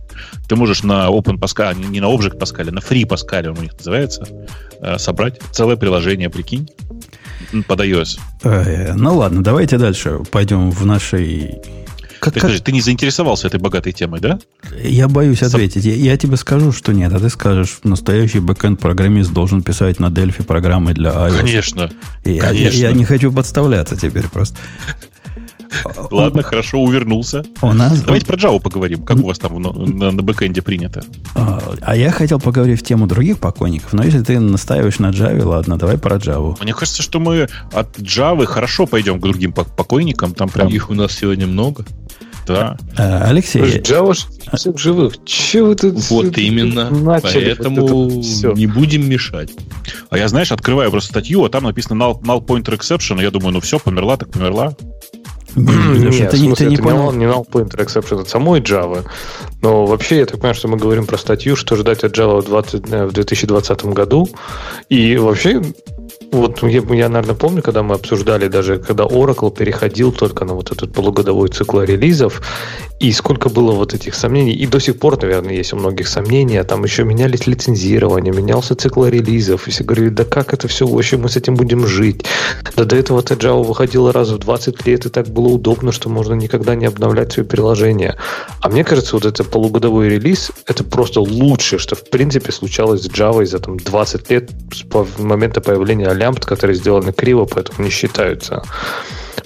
ты 0.50 0.56
можешь 0.56 0.84
на 0.84 1.08
Open 1.08 1.40
Pascal, 1.40 1.76
не 1.76 2.02
на 2.02 2.06
Object 2.06 2.38
Pascal, 2.38 2.70
а 2.70 2.72
на 2.72 2.80
Free 2.80 3.04
Pascal 3.04 3.48
он 3.48 3.60
у 3.60 3.62
них 3.62 3.74
называется, 3.78 4.28
э, 4.82 4.98
собрать 4.98 5.40
целое 5.52 5.78
приложение, 5.78 6.30
прикинь, 6.30 6.70
под 7.68 7.82
iOS. 7.82 8.20
Э, 8.44 8.94
ну 8.94 9.16
ладно, 9.18 9.44
давайте 9.44 9.78
дальше 9.78 10.20
пойдем 10.32 10.72
в 10.72 10.86
нашей 10.86 11.62
как, 12.20 12.34
ты, 12.34 12.40
как... 12.40 12.50
Скажи, 12.50 12.64
ты 12.64 12.72
не 12.72 12.82
заинтересовался 12.82 13.48
этой 13.48 13.60
богатой 13.60 13.94
темой, 13.94 14.20
да? 14.20 14.40
Я 14.84 15.08
боюсь 15.08 15.44
ответить. 15.44 15.86
Я, 15.86 15.94
я 15.94 16.18
тебе 16.18 16.38
скажу, 16.38 16.72
что 16.72 16.94
нет, 16.94 17.14
а 17.14 17.20
ты 17.20 17.30
скажешь, 17.30 17.80
настоящий 17.84 18.40
бэкэнд-программист 18.40 19.32
должен 19.32 19.62
писать 19.62 20.00
на 20.00 20.08
Delphi 20.08 20.44
программы 20.44 20.94
для 20.94 21.12
iOS. 21.12 21.38
Конечно. 21.38 21.92
Я, 22.24 22.42
конечно. 22.42 22.78
Я, 22.78 22.90
я 22.90 22.94
не 22.94 23.06
хочу 23.06 23.32
подставляться 23.32 23.96
теперь 23.96 24.28
просто. 24.28 24.58
Ладно, 26.12 26.44
хорошо, 26.44 26.80
увернулся. 26.80 27.44
У 27.62 27.74
нас... 27.74 28.02
Давайте 28.02 28.26
про 28.26 28.38
Java 28.38 28.60
поговорим. 28.60 29.04
Как 29.04 29.18
у 29.18 29.28
вас 29.28 29.40
там 29.40 29.62
на, 29.62 30.12
на, 30.12 30.22
бэкэнде 30.22 30.62
принято? 30.62 31.04
А, 31.36 31.62
а 31.82 31.96
я 31.96 32.12
хотел 32.12 32.40
поговорить 32.40 32.80
в 32.80 32.84
тему 32.84 33.08
других 33.08 33.40
покойников, 33.40 33.94
но 33.94 34.04
если 34.04 34.22
ты 34.22 34.40
настаиваешь 34.40 35.00
на 35.00 35.12
Java, 35.12 35.44
ладно, 35.44 35.78
давай 35.78 35.98
про 35.98 36.18
Java. 36.18 36.58
Мне 36.62 36.74
кажется, 36.74 37.02
что 37.02 37.20
мы 37.20 37.48
от 37.72 37.98
Java 37.98 38.46
хорошо 38.46 38.86
пойдем 38.86 39.20
к 39.20 39.24
другим 39.24 39.54
покойникам. 39.54 40.34
Там 40.34 40.50
прям... 40.50 40.68
Их 40.68 40.90
у 40.90 40.94
нас 40.94 41.14
сегодня 41.14 41.48
много. 41.48 41.86
Да. 42.48 42.78
А, 42.98 43.26
Алексей. 43.26 43.62
Java 43.62 44.14
всех 44.56 44.78
живых. 44.78 45.16
Чего 45.26 45.70
вы 45.70 45.76
тут 45.76 45.96
Вот 46.10 46.38
именно. 46.38 46.90
Начали 46.90 47.54
Поэтому 47.54 47.88
вот 47.88 48.56
не 48.56 48.68
будем 48.68 49.08
мешать. 49.10 49.52
А 50.10 50.18
я, 50.18 50.28
знаешь, 50.28 50.52
открываю 50.52 50.90
просто 50.90 51.10
статью, 51.10 51.44
а 51.44 51.50
там 51.50 51.64
написано 51.64 52.02
null, 52.02 52.22
null 52.22 52.46
pointer 52.46 52.78
exception. 52.78 53.22
Я 53.22 53.32
думаю, 53.32 53.54
ну 53.54 53.60
все, 53.60 53.80
померла, 53.80 54.18
так 54.18 54.30
померла. 54.30 54.76
Нет, 55.58 56.34
это, 56.34 56.38
не, 56.38 56.54
ты 56.54 56.65
не 56.65 56.78
понял. 56.78 57.12
Не 57.12 57.26
null 57.26 57.48
pointer 57.50 57.84
exception 57.84 58.22
от 58.22 58.30
самой 58.30 58.62
Java. 58.62 59.04
Но 59.62 59.86
вообще, 59.86 60.20
я 60.20 60.26
так 60.26 60.36
понимаю, 60.36 60.56
что 60.56 60.67
мы 60.67 60.78
говорим 60.78 61.06
про 61.06 61.17
статью, 61.17 61.56
что 61.56 61.76
ждать 61.76 62.04
от 62.04 62.17
Java 62.17 62.41
в, 62.41 62.46
20, 62.46 62.88
в 62.88 63.12
2020 63.12 63.86
году. 63.86 64.30
И 64.89 65.17
вообще, 65.17 65.62
вот 66.32 66.63
я, 66.63 66.82
я, 66.96 67.10
наверное, 67.10 67.36
помню, 67.36 67.62
когда 67.62 67.84
мы 67.84 67.96
обсуждали 67.96 68.48
даже, 68.48 68.80
когда 68.80 69.06
Oracle 69.06 69.56
переходил 69.56 70.12
только 70.12 70.46
на 70.46 70.54
вот 70.54 70.72
этот 70.72 70.94
полугодовой 70.94 71.50
цикл 71.50 71.82
релизов, 71.82 72.42
и 73.00 73.12
сколько 73.12 73.50
было 73.50 73.72
вот 73.72 73.94
этих 73.94 74.16
сомнений, 74.16 74.54
и 74.54 74.66
до 74.66 74.80
сих 74.80 75.00
пор, 75.00 75.22
наверное, 75.22 75.54
есть 75.54 75.74
у 75.74 75.78
многих 75.78 76.08
сомнения, 76.08 76.63
там 76.63 76.84
еще 76.84 77.04
менялись 77.04 77.48
лицензирования, 77.48 78.34
менялся 78.34 78.76
цикл 78.76 79.06
релизов, 79.06 79.68
и 79.68 79.72
все 79.72 79.84
говорили, 79.84 80.10
да 80.10 80.26
как 80.26 80.54
это 80.54 80.68
все, 80.68 80.86
вообще 80.86 81.18
мы 81.18 81.30
с 81.30 81.38
этим 81.38 81.56
будем 81.56 81.88
жить? 81.88 82.26
Да 82.76 82.86
до 82.86 82.96
этого 82.96 83.20
эта 83.20 83.36
Java 83.36 83.63
выходила 83.63 84.12
раз 84.12 84.30
в 84.30 84.40
20 84.40 84.86
лет, 84.86 85.06
и 85.06 85.10
так 85.10 85.28
было 85.28 85.48
удобно, 85.48 85.92
что 85.92 86.10
можно 86.10 86.34
никогда 86.34 86.76
не 86.76 86.88
обновлять 86.88 87.34
свои 87.34 87.46
приложения. 87.46 88.18
А 88.62 88.70
мне 88.70 88.84
кажется, 88.84 89.16
вот 89.16 89.26
это 89.26 89.44
полугодовой 89.44 90.10
релиз, 90.10 90.52
это 90.66 90.84
просто 90.84 91.22
лучшее, 91.22 91.80
что 91.80 91.96
в 91.96 92.10
принципе 92.10 92.52
случалось 92.52 93.04
с 93.04 93.10
Java 93.10 93.46
за 93.46 93.60
там 93.60 93.78
20 93.78 94.30
лет 94.32 94.50
с 94.74 94.84
момента 95.20 95.62
появления 95.62 96.08
лямбд, 96.18 96.46
которые 96.46 96.76
сделаны 96.76 97.14
криво, 97.14 97.46
поэтому 97.46 97.86
не 97.86 97.90
считаются. 97.90 98.64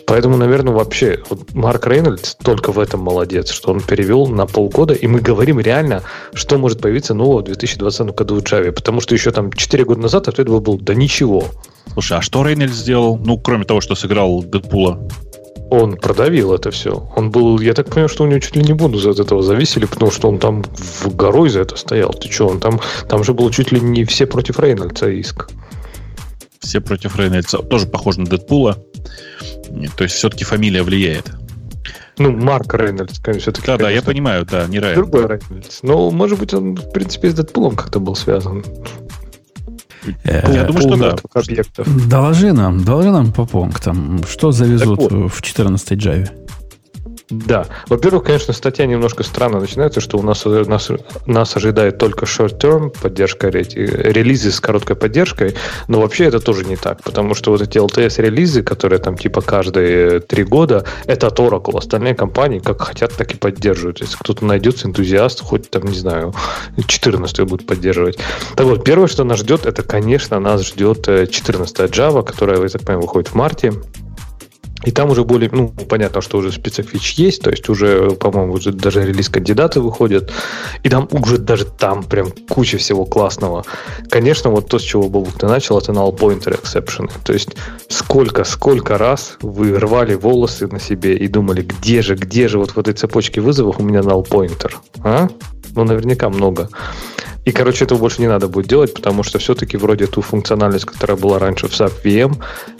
Поэтому, 0.05 0.35
наверное, 0.35 0.73
вообще 0.73 1.19
вот 1.29 1.53
Марк 1.53 1.87
Рейнольдс 1.87 2.35
только 2.43 2.71
в 2.71 2.79
этом 2.79 3.01
молодец, 3.01 3.49
что 3.51 3.71
он 3.71 3.79
перевел 3.79 4.27
на 4.27 4.45
полгода, 4.45 4.93
и 4.93 5.07
мы 5.07 5.21
говорим 5.21 5.59
реально, 5.59 6.03
что 6.33 6.57
может 6.57 6.81
появиться 6.81 7.13
нового 7.13 7.39
в 7.39 7.45
2020 7.45 8.07
году 8.07 8.35
в 8.35 8.43
Java. 8.43 8.71
Потому 8.71 8.99
что 8.99 9.15
еще 9.15 9.31
там 9.31 9.53
4 9.53 9.85
года 9.85 10.01
назад 10.01 10.27
ответ 10.27 10.49
был 10.49 10.77
«да 10.77 10.93
ничего». 10.93 11.45
Слушай, 11.93 12.17
а 12.17 12.21
что 12.21 12.43
Рейнольдс 12.43 12.73
сделал? 12.73 13.17
Ну, 13.17 13.37
кроме 13.37 13.63
того, 13.63 13.79
что 13.79 13.95
сыграл 13.95 14.43
Дэдпула. 14.43 14.99
Он 15.69 15.95
продавил 15.95 16.53
это 16.53 16.71
все. 16.71 17.09
Он 17.15 17.31
был, 17.31 17.59
я 17.61 17.73
так 17.73 17.87
понимаю, 17.87 18.09
что 18.09 18.25
у 18.25 18.27
него 18.27 18.39
чуть 18.39 18.57
ли 18.57 18.63
не 18.63 18.73
бонусы 18.73 19.07
от 19.07 19.19
этого 19.19 19.41
зависели, 19.41 19.85
потому 19.85 20.11
что 20.11 20.27
он 20.27 20.39
там 20.39 20.63
в 20.63 21.15
горой 21.15 21.49
за 21.49 21.61
это 21.61 21.77
стоял. 21.77 22.11
Ты 22.11 22.29
что, 22.29 22.47
он 22.47 22.59
там, 22.59 22.81
там 23.07 23.23
же 23.23 23.33
было 23.33 23.49
чуть 23.49 23.71
ли 23.71 23.79
не 23.79 24.03
все 24.03 24.25
против 24.25 24.59
Рейнольдса 24.59 25.09
иск. 25.09 25.49
Все 26.61 26.79
против 26.79 27.17
Рейнольдса. 27.17 27.57
Тоже 27.59 27.87
похож 27.87 28.17
на 28.17 28.25
Дэдпула. 28.25 28.77
То 29.97 30.03
есть 30.03 30.15
все-таки 30.15 30.45
фамилия 30.45 30.83
влияет. 30.83 31.31
Ну, 32.17 32.31
Марк 32.31 32.73
Рейнольдс, 32.73 33.19
конечно, 33.19 33.41
все-таки. 33.51 33.67
Да, 33.67 33.77
да, 33.77 33.89
я 33.89 34.01
понимаю, 34.01 34.45
да, 34.45 34.67
не 34.67 34.77
Рейнольдс. 34.77 34.95
Другой 34.95 35.27
Рейнольдс. 35.27 35.79
Но, 35.81 36.11
может 36.11 36.39
быть, 36.39 36.53
он, 36.53 36.75
в 36.75 36.91
принципе, 36.91 37.31
с 37.31 37.33
Дэдпулом 37.33 37.75
как-то 37.75 37.99
был 37.99 38.15
связан. 38.15 38.63
Э, 40.23 40.53
я 40.53 40.63
думаю, 40.63 40.81
что 40.81 40.97
да. 40.97 41.15
Объектов. 41.33 42.07
Доложи 42.07 42.53
нам, 42.53 42.83
доложи 42.83 43.11
нам 43.11 43.31
по 43.31 43.45
пунктам, 43.45 44.21
что 44.27 44.51
завезут 44.51 45.11
вот. 45.11 45.33
в 45.33 45.41
14 45.41 45.91
Java. 45.93 46.29
Да. 47.31 47.65
Во-первых, 47.87 48.25
конечно, 48.25 48.53
статья 48.53 48.85
немножко 48.85 49.23
странно 49.23 49.59
начинается, 49.59 50.01
что 50.01 50.17
у 50.17 50.21
нас, 50.21 50.43
нас, 50.45 50.89
нас 51.25 51.55
ожидает 51.55 51.97
только 51.97 52.25
short-term 52.25 52.89
поддержка, 53.01 53.49
релизы 53.49 54.51
с 54.51 54.59
короткой 54.59 54.97
поддержкой, 54.97 55.55
но 55.87 56.01
вообще 56.01 56.25
это 56.25 56.41
тоже 56.41 56.65
не 56.65 56.75
так, 56.75 57.01
потому 57.01 57.33
что 57.33 57.51
вот 57.51 57.61
эти 57.61 57.77
LTS-релизы, 57.77 58.63
которые 58.63 58.99
там 58.99 59.17
типа 59.17 59.41
каждые 59.41 60.19
три 60.19 60.43
года, 60.43 60.85
это 61.05 61.27
от 61.27 61.39
Oracle. 61.39 61.77
Остальные 61.77 62.15
компании 62.15 62.59
как 62.59 62.81
хотят, 62.81 63.13
так 63.13 63.33
и 63.33 63.37
поддерживают. 63.37 64.01
Если 64.01 64.17
кто-то 64.17 64.45
найдется, 64.45 64.87
энтузиаст, 64.87 65.41
хоть 65.41 65.69
там, 65.69 65.85
не 65.85 65.97
знаю, 65.97 66.33
14 66.85 67.41
будет 67.47 67.65
поддерживать. 67.65 68.17
Так 68.55 68.65
вот, 68.65 68.83
первое, 68.83 69.07
что 69.07 69.23
нас 69.23 69.39
ждет, 69.39 69.65
это, 69.65 69.83
конечно, 69.83 70.39
нас 70.39 70.67
ждет 70.67 71.05
14 71.05 71.79
э, 71.79 71.85
Java, 71.85 72.23
которая, 72.23 72.61
я 72.61 72.67
так 72.67 72.81
понимаю, 72.81 73.01
выходит 73.01 73.29
в 73.29 73.35
марте. 73.35 73.73
И 74.83 74.91
там 74.91 75.09
уже 75.09 75.23
более, 75.23 75.49
ну, 75.51 75.69
понятно, 75.69 76.21
что 76.21 76.37
уже 76.37 76.51
специфич 76.51 77.13
есть, 77.13 77.43
то 77.43 77.49
есть 77.49 77.69
уже, 77.69 78.11
по-моему, 78.11 78.53
уже 78.53 78.71
даже 78.71 79.05
релиз 79.05 79.29
кандидаты 79.29 79.79
выходят, 79.79 80.31
и 80.83 80.89
там 80.89 81.07
уже 81.11 81.37
даже 81.37 81.65
там 81.65 82.03
прям 82.03 82.31
куча 82.49 82.77
всего 82.77 83.05
классного. 83.05 83.63
Конечно, 84.09 84.49
вот 84.49 84.67
то, 84.67 84.79
с 84.79 84.83
чего 84.83 85.09
Бобук 85.09 85.37
ты 85.37 85.47
начал, 85.47 85.77
это 85.77 85.91
null 85.91 86.17
pointer 86.17 86.59
exception. 86.59 87.11
То 87.23 87.33
есть 87.33 87.49
сколько, 87.87 88.43
сколько 88.43 88.97
раз 88.97 89.37
вы 89.41 89.77
рвали 89.77 90.15
волосы 90.15 90.67
на 90.67 90.79
себе 90.79 91.15
и 91.15 91.27
думали, 91.27 91.61
где 91.61 92.01
же, 92.01 92.15
где 92.15 92.47
же 92.47 92.57
вот 92.57 92.71
в 92.71 92.79
этой 92.79 92.93
цепочке 92.93 93.41
вызовов 93.41 93.79
у 93.79 93.83
меня 93.83 93.99
null 93.99 94.27
pointer, 94.27 94.73
а? 95.03 95.29
Ну, 95.73 95.83
наверняка 95.85 96.29
много. 96.29 96.69
И, 97.45 97.51
короче, 97.51 97.85
этого 97.85 97.99
больше 97.99 98.21
не 98.21 98.27
надо 98.27 98.47
будет 98.47 98.67
делать, 98.67 98.93
потому 98.93 99.23
что 99.23 99.39
все-таки 99.39 99.77
вроде 99.77 100.05
ту 100.05 100.21
функциональность, 100.21 100.85
которая 100.85 101.17
была 101.17 101.39
раньше 101.39 101.67
в 101.67 101.71
SAP 101.71 102.03
VM, 102.03 102.35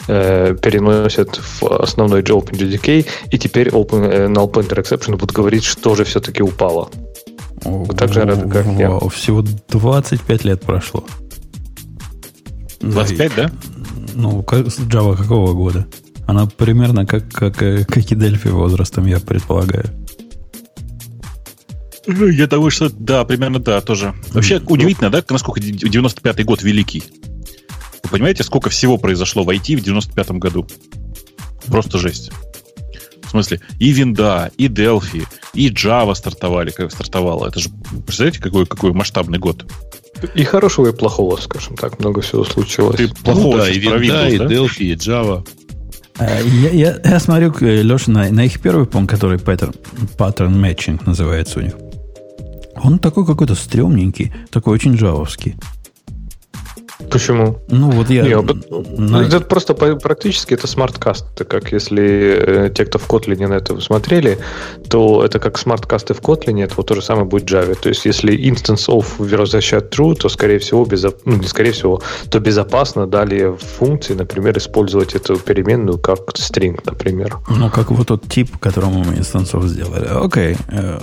э, 0.08 0.54
переносят 0.54 1.36
в 1.36 1.82
основной 1.82 2.22
OpenJDK, 2.22 3.06
и 3.30 3.38
теперь 3.38 3.68
Open, 3.68 4.08
э, 4.08 4.26
Null 4.28 4.52
Pointer 4.52 4.82
Exception 4.82 5.12
будут 5.12 5.32
говорить, 5.32 5.64
что 5.64 5.94
же 5.94 6.04
все-таки 6.04 6.42
упало. 6.42 6.90
Вы 7.64 7.94
так 7.94 8.12
же 8.12 8.24
рады, 8.24 8.48
как 8.48 8.66
я. 8.78 8.98
Всего 9.08 9.42
25 9.68 10.44
лет 10.44 10.60
прошло. 10.62 11.04
25, 12.80 13.32
да? 13.36 13.50
Ну, 14.14 14.42
как, 14.42 14.66
Java 14.66 15.16
какого 15.16 15.52
года? 15.54 15.86
Она 16.26 16.46
примерно 16.46 17.06
как, 17.06 17.28
как, 17.30 17.62
э, 17.62 17.84
как 17.84 18.10
и 18.10 18.14
Delphi 18.14 18.50
возрастом, 18.50 19.06
я 19.06 19.18
предполагаю. 19.20 19.86
Я 22.06 22.46
думаю, 22.46 22.70
что 22.70 22.90
да, 22.90 23.24
примерно 23.24 23.58
да, 23.58 23.80
тоже. 23.80 24.14
Вообще 24.32 24.58
ну, 24.58 24.66
удивительно, 24.68 25.10
да, 25.10 25.22
насколько 25.28 25.60
95-й 25.60 26.44
год 26.44 26.62
великий. 26.62 27.04
Вы 28.04 28.10
понимаете, 28.10 28.42
сколько 28.42 28.70
всего 28.70 28.98
произошло 28.98 29.44
в 29.44 29.50
IT 29.50 29.76
в 29.76 29.84
95-м 29.84 30.40
году? 30.40 30.66
Просто 31.66 31.98
жесть. 31.98 32.32
В 33.22 33.30
смысле, 33.30 33.60
и 33.78 33.92
Винда, 33.92 34.50
и 34.58 34.66
Delphi, 34.66 35.26
и 35.54 35.70
Java 35.70 36.14
стартовали, 36.14 36.70
как 36.70 36.90
стартовало. 36.90 37.46
Это 37.46 37.60
же, 37.60 37.70
представляете, 38.04 38.40
какой, 38.40 38.66
какой 38.66 38.92
масштабный 38.92 39.38
год? 39.38 39.64
И 40.34 40.44
хорошего, 40.44 40.88
и 40.88 40.92
плохого, 40.92 41.36
скажем 41.36 41.76
так, 41.76 41.98
много 41.98 42.20
всего 42.20 42.44
случилось. 42.44 42.96
Ты 42.96 43.08
плохого 43.08 43.56
ну, 43.56 43.62
да, 43.62 43.70
и 43.70 43.78
Винда, 43.78 44.28
и 44.28 44.38
Delphi, 44.38 44.84
и 44.84 44.94
Java. 44.94 45.46
Э, 46.18 46.42
я, 46.44 46.70
я, 46.70 47.00
я 47.02 47.20
смотрю, 47.20 47.54
э, 47.60 47.82
Леша, 47.82 48.10
на, 48.10 48.28
на 48.30 48.44
их 48.44 48.60
первый 48.60 48.86
пункт, 48.86 49.10
который 49.10 49.38
pattern 49.38 49.74
matching 50.18 51.00
называется 51.06 51.60
у 51.60 51.62
них. 51.62 51.74
Он 52.82 52.98
такой 52.98 53.24
какой-то 53.24 53.54
стрёмненький, 53.54 54.32
такой 54.50 54.74
очень 54.74 54.96
джавовский. 54.96 55.54
Почему? 57.12 57.58
Ну, 57.68 57.90
вот 57.90 58.10
я... 58.10 58.22
Не, 58.22 58.36
на... 58.98 59.22
Это 59.22 59.40
просто 59.40 59.74
практически 59.74 60.54
это 60.54 60.66
смарткасты. 60.66 61.44
Как 61.44 61.72
если 61.72 62.66
э, 62.66 62.70
те, 62.74 62.84
кто 62.86 62.98
в 62.98 63.08
Kotlin 63.08 63.46
на 63.46 63.54
это 63.54 63.80
смотрели, 63.80 64.38
то 64.88 65.24
это 65.24 65.38
как 65.38 65.58
смарткасты 65.58 66.14
в 66.14 66.20
Kotlin, 66.20 66.62
это 66.64 66.74
вот 66.76 66.86
то 66.86 66.94
же 66.94 67.02
самое 67.02 67.26
будет 67.26 67.50
в 67.50 67.52
Java. 67.52 67.74
То 67.74 67.88
есть, 67.88 68.04
если 68.04 68.34
instance 68.34 68.88
of 68.88 69.06
возвращает 69.18 69.94
true, 69.94 70.14
то, 70.14 70.28
скорее 70.28 70.58
всего, 70.58 70.84
безо... 70.84 71.12
ну, 71.24 71.36
не 71.36 71.46
скорее 71.46 71.72
всего, 71.72 72.02
то 72.30 72.40
безопасно 72.40 73.06
далее 73.06 73.50
в 73.50 73.58
функции, 73.58 74.14
например, 74.14 74.56
использовать 74.58 75.14
эту 75.14 75.36
переменную 75.36 75.98
как 75.98 76.20
string, 76.30 76.80
например. 76.84 77.38
Ну, 77.48 77.70
как 77.70 77.90
вот 77.90 78.08
тот 78.08 78.28
тип, 78.28 78.58
которому 78.58 79.04
мы 79.04 79.18
instanceof 79.18 79.64
сделали. 79.64 80.06
Окей. 80.06 80.56
Э, 80.68 80.98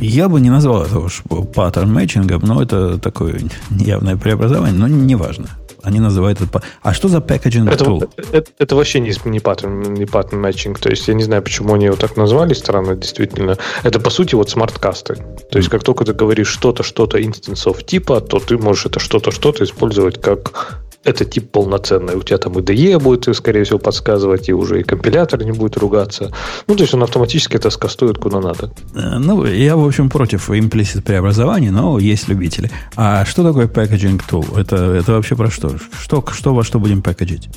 я 0.00 0.28
бы 0.28 0.40
не 0.40 0.50
назвал 0.50 0.84
это 0.84 1.00
уж 1.00 1.22
pattern 1.54 1.92
matching 1.92 2.28
ом, 2.28 2.42
но 2.44 2.62
это 2.62 2.98
такое 2.98 3.40
явное 3.70 4.16
преобразование, 4.16 4.78
но 4.78 4.88
неважно. 4.88 5.47
Они 5.88 6.00
называют 6.00 6.42
это... 6.42 6.62
А 6.82 6.92
что 6.92 7.08
за 7.08 7.18
packaging 7.18 7.72
это, 7.72 7.84
tool? 7.84 8.10
Это, 8.30 8.50
это 8.58 8.76
вообще 8.76 9.00
не, 9.00 9.14
не 9.24 9.40
паттерн, 9.40 9.94
не 9.94 10.04
pattern 10.04 10.42
matching. 10.42 10.78
То 10.78 10.90
есть 10.90 11.08
я 11.08 11.14
не 11.14 11.22
знаю, 11.22 11.42
почему 11.42 11.72
они 11.72 11.86
его 11.86 11.96
так 11.96 12.14
назвали 12.18 12.52
странно, 12.52 12.94
действительно. 12.94 13.56
Это, 13.84 13.98
по 13.98 14.10
сути, 14.10 14.34
вот 14.34 14.50
smart 14.50 14.79
cast 14.79 15.02
ы. 15.02 15.14
То 15.50 15.56
есть 15.56 15.70
как 15.70 15.82
только 15.82 16.04
ты 16.04 16.12
говоришь 16.12 16.48
что-то, 16.48 16.82
что-то 16.82 17.24
instanceof 17.24 17.82
типа, 17.84 18.20
то 18.20 18.38
ты 18.38 18.58
можешь 18.58 18.84
это 18.84 19.00
что-то, 19.00 19.30
что-то 19.30 19.64
использовать 19.64 20.20
как 20.20 20.78
это 21.04 21.24
тип 21.24 21.50
полноценный. 21.50 22.14
У 22.14 22.22
тебя 22.22 22.38
там 22.38 22.52
IDE 22.58 22.98
будет, 22.98 23.34
скорее 23.34 23.64
всего, 23.64 23.78
подсказывать, 23.78 24.48
и 24.48 24.52
уже 24.52 24.80
и 24.80 24.82
компилятор 24.82 25.42
не 25.44 25.52
будет 25.52 25.76
ругаться. 25.76 26.32
Ну, 26.66 26.74
то 26.74 26.82
есть 26.82 26.94
он 26.94 27.02
автоматически 27.02 27.56
это 27.56 27.70
скастует 27.70 28.18
куда 28.18 28.40
надо. 28.40 28.70
Э, 28.94 29.18
ну, 29.18 29.44
я, 29.44 29.76
в 29.76 29.86
общем, 29.86 30.10
против 30.10 30.50
имплисит 30.50 31.04
преобразований, 31.04 31.70
но 31.70 31.98
есть 31.98 32.28
любители. 32.28 32.70
А 32.96 33.24
что 33.24 33.42
такое 33.42 33.66
packaging 33.66 34.20
tool? 34.30 34.58
Это, 34.58 34.76
это 34.76 35.12
вообще 35.12 35.36
про 35.36 35.50
что? 35.50 35.76
Что, 36.00 36.24
что 36.32 36.54
во 36.54 36.64
что 36.64 36.78
будем 36.78 37.02
пакетить? 37.02 37.48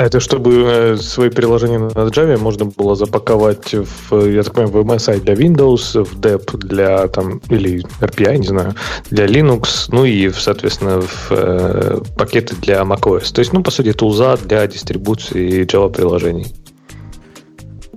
А 0.00 0.04
это 0.04 0.18
чтобы 0.18 0.64
э, 0.66 0.96
свои 0.96 1.28
приложения 1.28 1.78
на 1.78 1.90
Java 1.90 2.38
можно 2.38 2.64
было 2.64 2.96
запаковать 2.96 3.74
в, 3.74 4.30
я 4.30 4.42
так 4.42 4.54
понимаю, 4.54 4.82
в 4.82 4.86
MSI 4.86 5.20
для 5.20 5.34
Windows, 5.34 6.02
в 6.02 6.18
DEP 6.18 6.56
для 6.56 7.06
там, 7.08 7.42
или 7.50 7.84
RPI, 8.00 8.38
не 8.38 8.46
знаю, 8.46 8.74
для 9.10 9.26
Linux, 9.26 9.88
ну 9.88 10.06
и, 10.06 10.30
соответственно, 10.30 11.02
в 11.02 11.26
э, 11.32 12.00
пакеты 12.16 12.56
для 12.62 12.80
macOS. 12.80 13.30
То 13.34 13.40
есть, 13.40 13.52
ну, 13.52 13.62
по 13.62 13.70
сути, 13.70 13.92
тулза 13.92 14.38
для 14.38 14.66
дистрибуции 14.66 15.66
Java 15.66 15.92
приложений. 15.92 16.46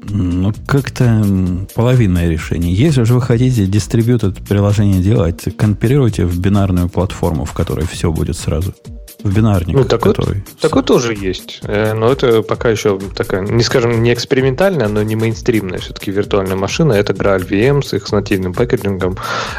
Ну, 0.10 0.52
как-то 0.68 1.26
половинное 1.74 2.28
решение. 2.28 2.74
Если 2.74 3.04
же 3.04 3.14
вы 3.14 3.22
хотите 3.22 3.66
дистрибьютор 3.66 4.34
приложение 4.34 5.02
делать, 5.02 5.46
компилируйте 5.58 6.26
в 6.26 6.38
бинарную 6.38 6.90
платформу, 6.90 7.46
в 7.46 7.54
которой 7.54 7.88
все 7.88 8.12
будет 8.12 8.36
сразу 8.36 8.74
бинарник. 9.24 9.76
Ну, 9.76 9.84
такой, 9.84 10.14
который... 10.14 10.44
такой 10.60 10.84
тоже 10.84 11.14
есть. 11.14 11.60
Э, 11.64 11.94
но 11.94 12.12
это 12.12 12.42
пока 12.42 12.70
еще 12.70 13.00
такая, 13.16 13.42
не 13.42 13.64
скажем, 13.64 14.04
не 14.04 14.14
экспериментальная, 14.14 14.88
но 14.88 15.04
не 15.04 15.16
мейнстримная 15.16 15.80
все-таки 15.80 16.12
виртуальная 16.12 16.56
машина. 16.56 16.94
Это 16.94 17.14
Graal 17.14 17.48
VM 17.48 17.82
с 17.82 17.94
их 17.94 18.08
с 18.08 18.12
нативным 18.12 18.54
пакетингом. 18.54 19.18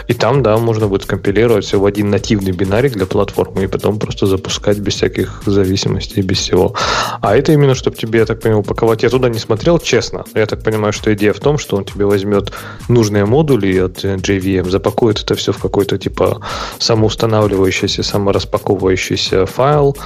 И 0.08 0.14
там, 0.14 0.42
да, 0.42 0.56
можно 0.58 0.88
будет 0.88 1.04
скомпилировать 1.04 1.64
все 1.64 1.78
в 1.78 1.86
один 1.86 2.10
нативный 2.10 2.52
бинарик 2.52 2.92
для 2.92 3.06
платформы 3.06 3.64
и 3.64 3.66
потом 3.66 3.98
просто 3.98 4.26
запускать 4.26 4.78
без 4.78 4.94
всяких 4.94 5.42
зависимостей, 5.46 6.22
без 6.22 6.38
всего. 6.38 6.74
А 7.20 7.36
это 7.36 7.52
именно, 7.52 7.74
чтобы 7.74 7.96
тебе, 7.96 8.20
я 8.20 8.26
так 8.26 8.40
понимаю, 8.40 8.60
упаковать. 8.60 9.02
Я 9.02 9.10
туда 9.10 9.28
не 9.28 9.38
смотрел, 9.38 9.78
честно. 9.78 10.24
Я 10.34 10.46
так 10.46 10.62
понимаю, 10.62 10.92
что 10.92 11.12
идея 11.14 11.32
в 11.32 11.40
том, 11.40 11.58
что 11.58 11.76
он 11.76 11.84
тебе 11.84 12.04
возьмет 12.06 12.52
нужные 12.88 13.24
модули 13.24 13.78
от 13.78 14.04
JVM, 14.04 14.70
запакует 14.70 15.20
это 15.20 15.34
все 15.34 15.52
в 15.52 15.58
какой-то 15.58 15.98
типа 15.98 16.40
самоустанавливающийся, 16.78 18.02
самораспаковывающийся 18.02 19.46
файл, 19.54 19.96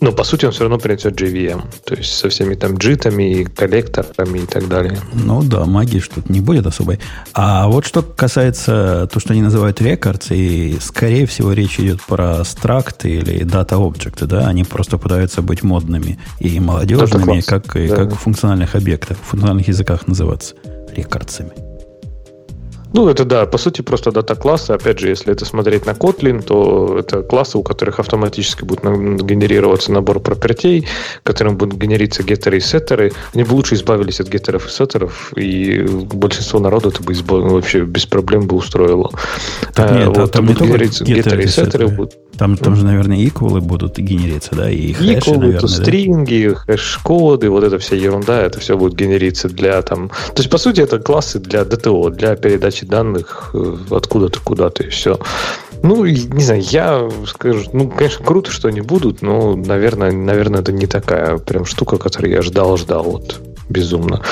но 0.00 0.12
по 0.12 0.24
сути 0.24 0.46
он 0.46 0.52
все 0.52 0.62
равно 0.62 0.78
принесет 0.78 1.20
JVM, 1.20 1.62
то 1.84 1.94
есть 1.94 2.14
со 2.14 2.30
всеми 2.30 2.54
там 2.54 2.76
джитами, 2.76 3.44
коллекторами 3.44 4.40
и 4.40 4.46
так 4.46 4.66
далее. 4.66 4.98
Ну 5.12 5.42
да, 5.42 5.66
магии 5.66 5.98
что-то 5.98 6.32
не 6.32 6.40
будет 6.40 6.66
особой. 6.66 6.98
А 7.34 7.68
вот 7.68 7.86
что 7.86 8.02
касается 8.02 9.08
то, 9.12 9.20
что 9.20 9.34
они 9.34 9.42
называют 9.42 9.80
рекордс, 9.82 10.30
и 10.30 10.78
скорее 10.80 11.26
всего 11.26 11.52
речь 11.52 11.78
идет 11.78 12.00
про 12.02 12.44
стракты 12.44 13.10
или 13.10 13.44
дата 13.44 13.76
объекты, 13.76 14.26
да, 14.26 14.48
они 14.48 14.64
просто 14.64 14.96
пытаются 14.96 15.42
быть 15.42 15.62
модными 15.62 16.18
и 16.38 16.60
молодежными, 16.60 17.42
как, 17.42 17.76
и, 17.76 17.88
да. 17.88 17.96
как 17.96 18.12
в 18.12 18.16
функциональных 18.16 18.74
объектах, 18.74 19.18
в 19.18 19.28
функциональных 19.28 19.68
языках 19.68 20.06
называться 20.06 20.54
рекордсами. 20.96 21.69
Ну, 22.92 23.08
это 23.08 23.24
да, 23.24 23.46
по 23.46 23.58
сути, 23.58 23.82
просто 23.82 24.10
дата-классы. 24.10 24.72
Опять 24.72 24.98
же, 24.98 25.08
если 25.08 25.32
это 25.32 25.44
смотреть 25.44 25.86
на 25.86 25.90
Kotlin, 25.90 26.42
то 26.42 26.96
это 26.98 27.22
классы, 27.22 27.58
у 27.58 27.62
которых 27.62 28.00
автоматически 28.00 28.64
будет 28.64 28.80
генерироваться 28.82 29.92
набор 29.92 30.20
пропертей, 30.20 30.88
которым 31.22 31.56
будут 31.56 31.78
генериться 31.78 32.22
геттеры 32.22 32.58
и 32.58 32.60
сеттеры. 32.60 33.12
Они 33.34 33.44
бы 33.44 33.52
лучше 33.52 33.74
избавились 33.74 34.20
от 34.20 34.28
геттеров 34.28 34.66
и 34.66 34.70
сеттеров, 34.70 35.32
и 35.36 35.82
большинство 35.82 36.58
народа 36.58 36.88
это 36.88 37.02
бы 37.02 37.12
избав... 37.12 37.42
вообще 37.44 37.82
без 37.82 38.06
проблем 38.06 38.46
бы 38.46 38.56
устроило. 38.56 39.10
Так, 39.74 39.92
нет, 39.92 40.08
вот, 40.08 40.16
там, 40.16 40.28
там 40.30 40.46
будут 40.46 40.62
генериться 40.62 41.04
геттеры 41.04 41.44
и 41.44 41.46
сеттеры. 41.46 41.88
Будут... 41.88 42.14
Там, 42.40 42.56
там 42.56 42.74
же, 42.74 42.86
наверное, 42.86 43.22
иквалы 43.22 43.60
будут 43.60 43.98
генериться, 43.98 44.54
да, 44.56 44.70
и 44.70 44.94
хэши, 44.94 45.18
иквалы, 45.18 45.38
наверное, 45.38 45.68
стринги, 45.68 46.48
да? 46.48 46.74
хэш-коды, 46.74 47.50
вот 47.50 47.62
эта 47.62 47.78
вся 47.78 47.96
ерунда, 47.96 48.40
это 48.40 48.58
все 48.58 48.78
будет 48.78 48.94
генериться 48.94 49.50
для 49.50 49.82
там... 49.82 50.08
То 50.08 50.38
есть, 50.38 50.48
по 50.48 50.56
сути, 50.56 50.80
это 50.80 50.98
классы 50.98 51.38
для 51.38 51.60
DTO, 51.60 52.10
для 52.10 52.36
передачи 52.36 52.70
передачи 52.70 52.86
данных 52.86 53.50
э, 53.54 53.76
откуда-то 53.90 54.40
куда-то, 54.40 54.84
и 54.84 54.88
все. 54.88 55.18
Ну, 55.82 56.04
не 56.04 56.42
знаю, 56.42 56.62
я 56.62 57.08
скажу, 57.26 57.68
ну, 57.72 57.88
конечно, 57.88 58.24
круто, 58.24 58.50
что 58.50 58.68
они 58.68 58.80
будут, 58.80 59.22
но, 59.22 59.56
наверное, 59.56 60.12
наверное, 60.12 60.60
это 60.60 60.72
не 60.72 60.86
такая 60.86 61.38
прям 61.38 61.64
штука, 61.64 61.96
которую 61.96 62.32
я 62.32 62.42
ждал-ждал 62.42 63.04
вот 63.04 63.40
безумно. 63.68 64.22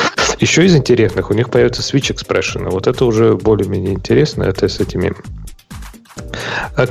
Еще 0.41 0.65
из 0.65 0.75
интересных, 0.75 1.31
у 1.31 1.35
них 1.35 1.51
появится 1.51 1.83
Switch 1.83 2.13
Expression. 2.15 2.71
Вот 2.71 2.87
это 2.87 3.05
уже 3.05 3.35
более-менее 3.35 3.95
интересно. 3.95 4.45
Это 4.45 4.69
с 4.69 4.81
этими 4.81 5.15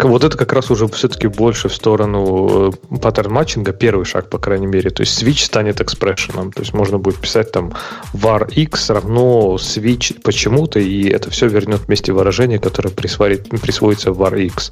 вот 0.04 0.24
это 0.24 0.38
как 0.38 0.54
раз 0.54 0.72
уже 0.72 0.88
все-таки 0.88 1.28
больше 1.28 1.70
в 1.70 1.74
сторону 1.74 2.72
э, 2.92 2.98
паттерн 2.98 3.32
матчинга, 3.32 3.72
первый 3.72 4.06
шаг, 4.06 4.30
по 4.30 4.38
крайней 4.38 4.68
мере. 4.68 4.90
То 4.90 5.02
есть 5.02 5.22
switch 5.22 5.46
станет 5.46 5.82
экспрессионом. 5.82 6.52
То 6.52 6.62
есть 6.62 6.74
можно 6.74 6.98
будет 6.98 7.20
писать 7.20 7.52
там 7.52 7.74
var 8.14 8.52
x 8.52 8.90
равно 8.90 9.56
switch 9.56 10.22
почему-то, 10.22 10.80
и 10.80 11.08
это 11.10 11.30
все 11.30 11.48
вернет 11.48 11.82
вместе 11.88 12.12
выражение, 12.12 12.60
которое 12.60 12.90
присвоит, 12.90 13.50
присвоится 13.50 14.10
var 14.10 14.40
x. 14.40 14.72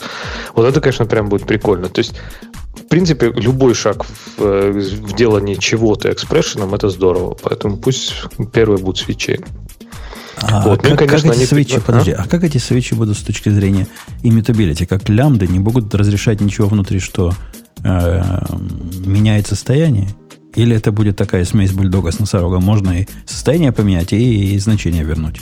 Вот 0.56 0.66
это, 0.66 0.82
конечно, 0.82 1.06
прям 1.06 1.30
будет 1.30 1.48
прикольно. 1.48 1.90
То 1.90 2.00
есть 2.00 2.16
в 2.76 2.88
принципе, 2.88 3.32
любой 3.32 3.74
шаг 3.74 4.04
в, 4.04 4.44
э, 4.44 4.72
в 4.72 5.16
делании 5.16 5.56
чего-то 5.56 6.12
экспрессионом 6.12 6.76
это 6.76 6.90
здорово. 6.90 7.36
Поэтому 7.42 7.78
пусть 7.78 8.14
первые 8.54 8.80
будут 8.80 9.00
свечи. 9.00 9.40
А 10.38 10.68
вот. 10.68 10.82
как, 10.82 10.92
ну, 10.92 10.98
конечно, 10.98 11.30
как 11.30 11.38
эти 11.38 11.46
свечи, 11.46 11.76
а? 11.76 11.82
подожди, 11.82 12.12
а 12.12 12.26
как 12.26 12.44
эти 12.44 12.58
свечи 12.58 12.94
будут 12.94 13.18
с 13.18 13.22
точки 13.22 13.50
зрения 13.50 13.88
immutability? 14.24 14.86
Как 14.86 15.08
лямбды 15.10 15.48
не 15.48 15.60
могут 15.60 15.94
разрешать 15.96 16.42
ничего 16.42 16.68
внутри, 16.68 17.00
что 17.00 17.34
э, 17.84 18.42
меняет 19.06 19.48
состояние? 19.48 20.10
Или 20.56 20.76
это 20.76 20.92
будет 20.92 21.18
такая 21.18 21.44
смесь 21.46 21.72
бульдога 21.72 22.12
с 22.12 22.20
носорогом? 22.20 22.64
Можно 22.64 23.02
и 23.02 23.08
состояние 23.26 23.72
поменять, 23.72 24.14
и, 24.14 24.56
и 24.56 24.60
значение 24.60 25.04
вернуть? 25.04 25.42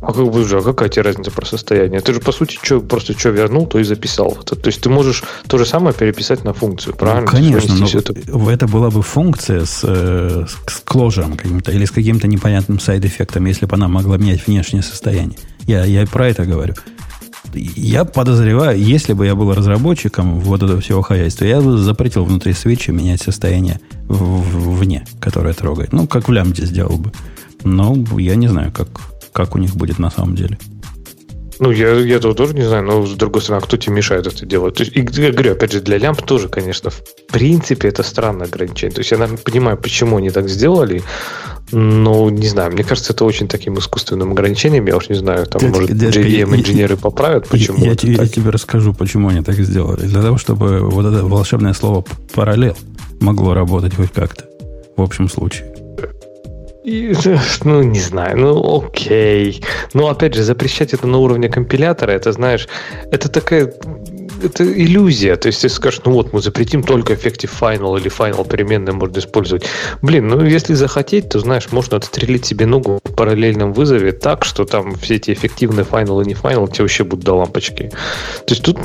А 0.00 0.12
как 0.12 0.30
бы 0.30 0.44
же, 0.44 0.58
а 0.58 0.62
какая 0.62 0.88
тебе 0.88 1.02
разница 1.02 1.32
про 1.32 1.44
состояние? 1.44 2.00
Ты 2.00 2.14
же, 2.14 2.20
по 2.20 2.30
сути, 2.30 2.58
что, 2.62 2.80
просто 2.80 3.18
что 3.18 3.30
вернул, 3.30 3.66
то 3.66 3.78
и 3.80 3.84
записал. 3.84 4.38
Это, 4.40 4.54
то 4.54 4.68
есть 4.68 4.80
ты 4.80 4.88
можешь 4.88 5.24
то 5.48 5.58
же 5.58 5.66
самое 5.66 5.94
переписать 5.94 6.44
на 6.44 6.52
функцию, 6.52 6.92
ну, 6.92 6.98
правильно? 6.98 7.26
Ну, 7.26 7.32
конечно, 7.32 7.74
но 7.74 7.86
это... 7.86 8.14
это 8.50 8.68
была 8.68 8.90
бы 8.90 9.02
функция 9.02 9.64
с, 9.64 9.80
э, 9.82 10.46
с 10.46 10.80
кложером 10.84 11.36
каким-то 11.36 11.72
или 11.72 11.84
с 11.84 11.90
каким-то 11.90 12.28
непонятным 12.28 12.78
сайд-эффектом, 12.78 13.46
если 13.46 13.66
бы 13.66 13.74
она 13.74 13.88
могла 13.88 14.18
менять 14.18 14.46
внешнее 14.46 14.82
состояние. 14.82 15.38
Я, 15.66 15.84
я 15.84 16.06
про 16.06 16.28
это 16.28 16.44
говорю. 16.44 16.74
Я 17.54 18.04
подозреваю, 18.04 18.78
если 18.78 19.14
бы 19.14 19.26
я 19.26 19.34
был 19.34 19.52
разработчиком 19.52 20.38
вот 20.40 20.62
этого 20.62 20.80
всего 20.80 21.02
хозяйства, 21.02 21.44
я 21.44 21.60
бы 21.60 21.76
запретил 21.76 22.24
внутри 22.24 22.52
свечи 22.52 22.90
менять 22.90 23.22
состояние 23.22 23.80
в, 24.06 24.16
в, 24.16 24.78
вне, 24.78 25.06
которое 25.18 25.54
трогает. 25.54 25.92
Ну, 25.92 26.06
как 26.06 26.28
в 26.28 26.32
лямбде 26.32 26.66
сделал 26.66 26.98
бы. 26.98 27.10
Но 27.64 27.96
я 28.18 28.36
не 28.36 28.48
знаю, 28.48 28.70
как, 28.72 28.88
как 29.38 29.54
у 29.54 29.58
них 29.58 29.76
будет 29.76 30.00
на 30.00 30.10
самом 30.10 30.34
деле. 30.34 30.58
Ну, 31.60 31.70
я, 31.70 31.92
я 31.92 32.16
этого 32.16 32.34
тоже 32.34 32.54
не 32.54 32.62
знаю, 32.62 32.82
но 32.84 33.06
с 33.06 33.14
другой 33.14 33.40
стороны, 33.40 33.62
а 33.62 33.66
кто 33.66 33.76
тебе 33.76 33.94
мешает 33.94 34.26
это 34.26 34.44
делать? 34.44 34.74
То 34.74 34.82
есть, 34.82 34.96
и, 34.96 35.06
я 35.20 35.30
говорю, 35.30 35.52
опять 35.52 35.72
же, 35.72 35.80
для 35.80 35.98
лямп 35.98 36.22
тоже, 36.22 36.48
конечно, 36.48 36.90
в 36.90 37.02
принципе, 37.32 37.88
это 37.88 38.02
странное 38.02 38.46
ограничение. 38.46 38.94
То 38.94 39.00
есть, 39.00 39.12
я 39.12 39.18
наверное, 39.18 39.40
понимаю, 39.42 39.76
почему 39.76 40.16
они 40.16 40.30
так 40.30 40.48
сделали, 40.48 41.02
но 41.70 42.30
не 42.30 42.48
знаю, 42.48 42.72
мне 42.72 42.82
кажется, 42.82 43.12
это 43.12 43.24
очень 43.24 43.46
таким 43.46 43.78
искусственным 43.78 44.32
ограничением. 44.32 44.86
Я 44.86 44.96
уж 44.96 45.08
не 45.08 45.16
знаю, 45.16 45.46
там, 45.46 45.60
Дядька, 45.60 45.80
может, 45.80 45.96
дядька, 45.96 46.20
JVM-инженеры 46.20 46.96
поправят, 46.96 47.48
почему. 47.48 47.84
Я, 47.84 47.94
я, 48.02 48.22
я 48.22 48.26
тебе 48.26 48.50
расскажу, 48.50 48.92
почему 48.92 49.28
они 49.28 49.42
так 49.42 49.54
сделали. 49.56 50.02
Для 50.02 50.22
того, 50.22 50.38
чтобы 50.38 50.80
вот 50.80 51.06
это 51.06 51.24
волшебное 51.24 51.74
слово 51.74 52.04
параллел 52.34 52.76
могло 53.20 53.54
работать 53.54 53.94
хоть 53.94 54.12
как-то. 54.12 54.46
В 54.96 55.02
общем 55.02 55.28
случае. 55.28 55.77
Ну, 57.64 57.82
не 57.82 58.00
знаю, 58.00 58.36
ну, 58.38 58.78
окей. 58.78 59.62
Но, 59.94 60.08
опять 60.08 60.34
же, 60.34 60.42
запрещать 60.42 60.94
это 60.94 61.06
на 61.06 61.18
уровне 61.18 61.48
компилятора, 61.48 62.12
это, 62.12 62.32
знаешь, 62.32 62.68
это 63.10 63.28
такая 63.28 63.72
это 64.42 64.64
иллюзия. 64.64 65.36
То 65.36 65.48
есть 65.48 65.62
ты 65.62 65.68
скажешь, 65.68 66.00
ну 66.04 66.12
вот, 66.12 66.32
мы 66.32 66.40
запретим 66.40 66.82
только 66.82 67.12
effective 67.14 67.50
final 67.58 67.98
или 67.98 68.10
final 68.10 68.48
переменные 68.48 68.94
можно 68.94 69.18
использовать. 69.18 69.64
Блин, 70.02 70.28
ну 70.28 70.44
если 70.44 70.74
захотеть, 70.74 71.28
то, 71.28 71.40
знаешь, 71.40 71.70
можно 71.72 71.96
отстрелить 71.96 72.46
себе 72.46 72.66
ногу 72.66 73.00
в 73.04 73.14
параллельном 73.14 73.72
вызове 73.72 74.12
так, 74.12 74.44
что 74.44 74.64
там 74.64 74.94
все 74.96 75.16
эти 75.16 75.32
эффективные 75.32 75.84
final 75.84 76.22
и 76.22 76.26
не 76.26 76.34
final 76.34 76.70
тебе 76.70 76.84
вообще 76.84 77.04
будут 77.04 77.24
до 77.24 77.34
лампочки. 77.34 77.90
То 78.46 78.54
есть 78.54 78.62
тут 78.62 78.78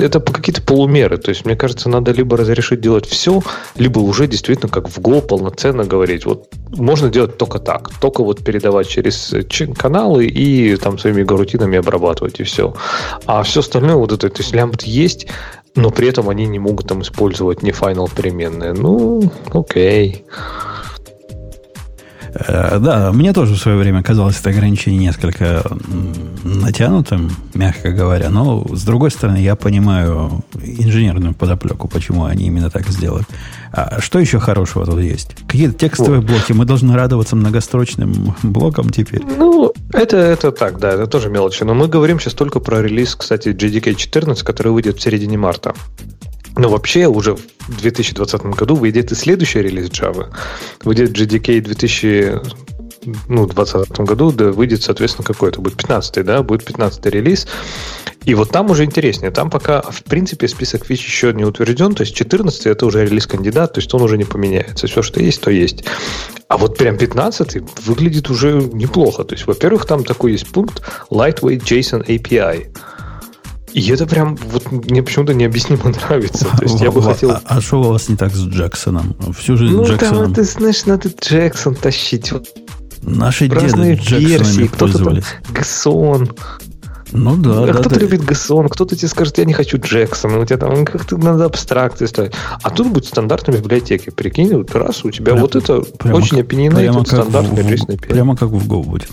это 0.00 0.20
какие-то 0.20 0.62
полумеры. 0.62 1.16
То 1.18 1.30
есть 1.30 1.44
мне 1.44 1.56
кажется, 1.56 1.88
надо 1.88 2.12
либо 2.12 2.36
разрешить 2.36 2.80
делать 2.80 3.06
все, 3.06 3.42
либо 3.76 4.00
уже 4.00 4.26
действительно 4.26 4.70
как 4.70 4.88
в 4.88 4.98
Go 4.98 5.20
полноценно 5.22 5.84
говорить. 5.84 6.26
Вот 6.26 6.48
можно 6.68 7.08
делать 7.08 7.36
только 7.38 7.58
так. 7.58 7.90
Только 8.00 8.22
вот 8.22 8.44
передавать 8.44 8.88
через 8.88 9.34
каналы 9.78 10.26
и 10.26 10.76
там 10.76 10.98
своими 10.98 11.22
гарутинами 11.22 11.78
обрабатывать 11.78 12.40
и 12.40 12.44
все. 12.44 12.74
А 13.26 13.42
все 13.42 13.60
остальное 13.60 13.96
вот 13.96 14.12
это, 14.12 14.28
то 14.28 14.40
есть 14.40 14.54
лямбда 14.54 14.81
есть, 14.84 15.26
но 15.74 15.90
при 15.90 16.08
этом 16.08 16.28
они 16.28 16.46
не 16.46 16.58
могут 16.58 16.88
там 16.88 17.02
использовать 17.02 17.62
не 17.62 17.70
final 17.70 18.10
переменные. 18.14 18.72
Ну, 18.72 19.30
окей. 19.52 20.24
Э, 20.28 20.71
да, 22.32 23.10
мне 23.12 23.32
тоже 23.32 23.54
в 23.54 23.58
свое 23.58 23.76
время 23.76 24.02
казалось 24.02 24.40
это 24.40 24.50
ограничение 24.50 25.00
несколько 25.00 25.62
натянутым, 26.44 27.30
мягко 27.54 27.90
говоря. 27.92 28.30
Но, 28.30 28.66
с 28.74 28.84
другой 28.84 29.10
стороны, 29.10 29.36
я 29.36 29.54
понимаю 29.54 30.42
инженерную 30.62 31.34
подоплеку, 31.34 31.88
почему 31.88 32.24
они 32.24 32.46
именно 32.46 32.70
так 32.70 32.88
сделали. 32.88 33.24
А 33.72 34.00
что 34.00 34.18
еще 34.18 34.38
хорошего 34.38 34.86
тут 34.86 35.00
есть? 35.00 35.34
Какие-то 35.46 35.74
текстовые 35.74 36.20
вот. 36.20 36.30
блоки. 36.30 36.52
Мы 36.52 36.64
должны 36.64 36.94
радоваться 36.94 37.36
многострочным 37.36 38.34
блокам 38.42 38.90
теперь. 38.90 39.22
Ну, 39.24 39.72
это, 39.92 40.16
это 40.16 40.52
так, 40.52 40.78
да, 40.78 40.92
это 40.92 41.06
тоже 41.06 41.28
мелочи. 41.28 41.64
Но 41.64 41.74
мы 41.74 41.88
говорим 41.88 42.18
сейчас 42.20 42.34
только 42.34 42.60
про 42.60 42.82
релиз, 42.82 43.14
кстати, 43.14 43.48
JDK 43.48 43.94
14, 43.94 44.42
который 44.42 44.72
выйдет 44.72 44.98
в 44.98 45.02
середине 45.02 45.38
марта. 45.38 45.74
Но 46.56 46.68
вообще 46.68 47.06
уже 47.06 47.34
в 47.34 47.80
2020 47.80 48.42
году 48.42 48.74
выйдет 48.74 49.12
и 49.12 49.14
следующий 49.14 49.62
релиз 49.62 49.88
Java. 49.88 50.28
Выйдет 50.84 51.16
JDK 51.16 51.60
2000 51.60 52.40
ну, 53.28 53.44
в 53.44 53.54
2020 53.54 54.00
году 54.00 54.32
да, 54.32 54.52
выйдет, 54.52 54.82
соответственно, 54.82 55.26
какой-то 55.26 55.60
будет 55.60 55.76
15 55.76 56.24
да, 56.24 56.42
будет 56.42 56.64
15 56.64 57.04
релиз. 57.06 57.46
И 58.24 58.34
вот 58.34 58.50
там 58.50 58.70
уже 58.70 58.84
интереснее. 58.84 59.32
Там 59.32 59.50
пока, 59.50 59.82
в 59.82 60.04
принципе, 60.04 60.46
список 60.46 60.84
фич 60.84 61.04
еще 61.04 61.32
не 61.32 61.44
утвержден. 61.44 61.94
То 61.94 62.02
есть 62.02 62.14
14 62.14 62.66
это 62.66 62.86
уже 62.86 63.04
релиз-кандидат, 63.04 63.74
то 63.74 63.80
есть 63.80 63.92
он 63.94 64.02
уже 64.02 64.16
не 64.16 64.24
поменяется. 64.24 64.86
Все, 64.86 65.02
что 65.02 65.20
есть, 65.20 65.40
то 65.40 65.50
есть. 65.50 65.84
А 66.46 66.56
вот 66.56 66.78
прям 66.78 66.96
15 66.96 67.84
выглядит 67.84 68.30
уже 68.30 68.52
неплохо. 68.72 69.24
То 69.24 69.34
есть, 69.34 69.46
во-первых, 69.46 69.86
там 69.86 70.04
такой 70.04 70.32
есть 70.32 70.48
пункт 70.52 70.82
Lightweight 71.10 71.62
JSON 71.62 72.06
API. 72.06 72.68
И 73.72 73.90
это 73.90 74.06
прям 74.06 74.36
вот 74.36 74.70
мне 74.70 75.02
почему-то 75.02 75.34
необъяснимо 75.34 75.92
нравится. 76.08 76.46
То 76.56 76.62
есть 76.64 76.80
я 76.80 76.90
бы 76.90 77.02
хотел... 77.02 77.36
А 77.44 77.60
что 77.60 77.80
у 77.80 77.84
вас 77.84 78.08
не 78.08 78.16
так 78.16 78.32
с 78.34 78.44
Джексоном? 78.46 79.16
Всю 79.36 79.56
жизнь 79.56 79.74
ну, 79.74 79.84
Джексоном... 79.84 80.16
Ну, 80.16 80.24
там, 80.24 80.34
ты 80.34 80.44
знаешь, 80.44 80.84
надо 80.86 81.08
Джексон 81.08 81.74
тащить. 81.74 82.32
Наши 83.02 83.48
деды 83.48 83.94
Джексонами 83.94 84.68
пользовались. 84.68 85.24
Гсон. 85.50 86.30
Ну 87.12 87.36
да. 87.36 87.62
А 87.62 87.66
да 87.66 87.72
кто-то 87.74 87.90
да. 87.90 88.00
любит 88.00 88.24
Гсон, 88.24 88.68
кто-то 88.68 88.96
тебе 88.96 89.08
скажет, 89.08 89.36
я 89.36 89.44
не 89.44 89.52
хочу 89.52 89.78
Джексона, 89.78 90.38
у 90.38 90.46
тебя 90.46 90.58
там 90.58 90.84
как-то 90.84 91.18
надо 91.18 91.44
абстракции 91.44 92.06
ставить. 92.06 92.32
А 92.62 92.70
тут 92.70 92.88
будет 92.88 93.04
стандартная 93.04 93.58
библиотеки. 93.58 94.10
Прикинь, 94.10 94.54
вот 94.56 94.74
раз 94.74 95.04
у 95.04 95.10
тебя 95.10 95.32
прям, 95.32 95.40
вот 95.40 95.56
это 95.56 95.82
прямо, 95.82 96.16
очень 96.16 96.40
opinionated 96.40 97.06
стандартный 97.06 97.76
в, 97.76 97.96
Прямо 98.08 98.36
как 98.36 98.48
в 98.48 98.66
Go 98.66 98.82
будет. 98.82 99.10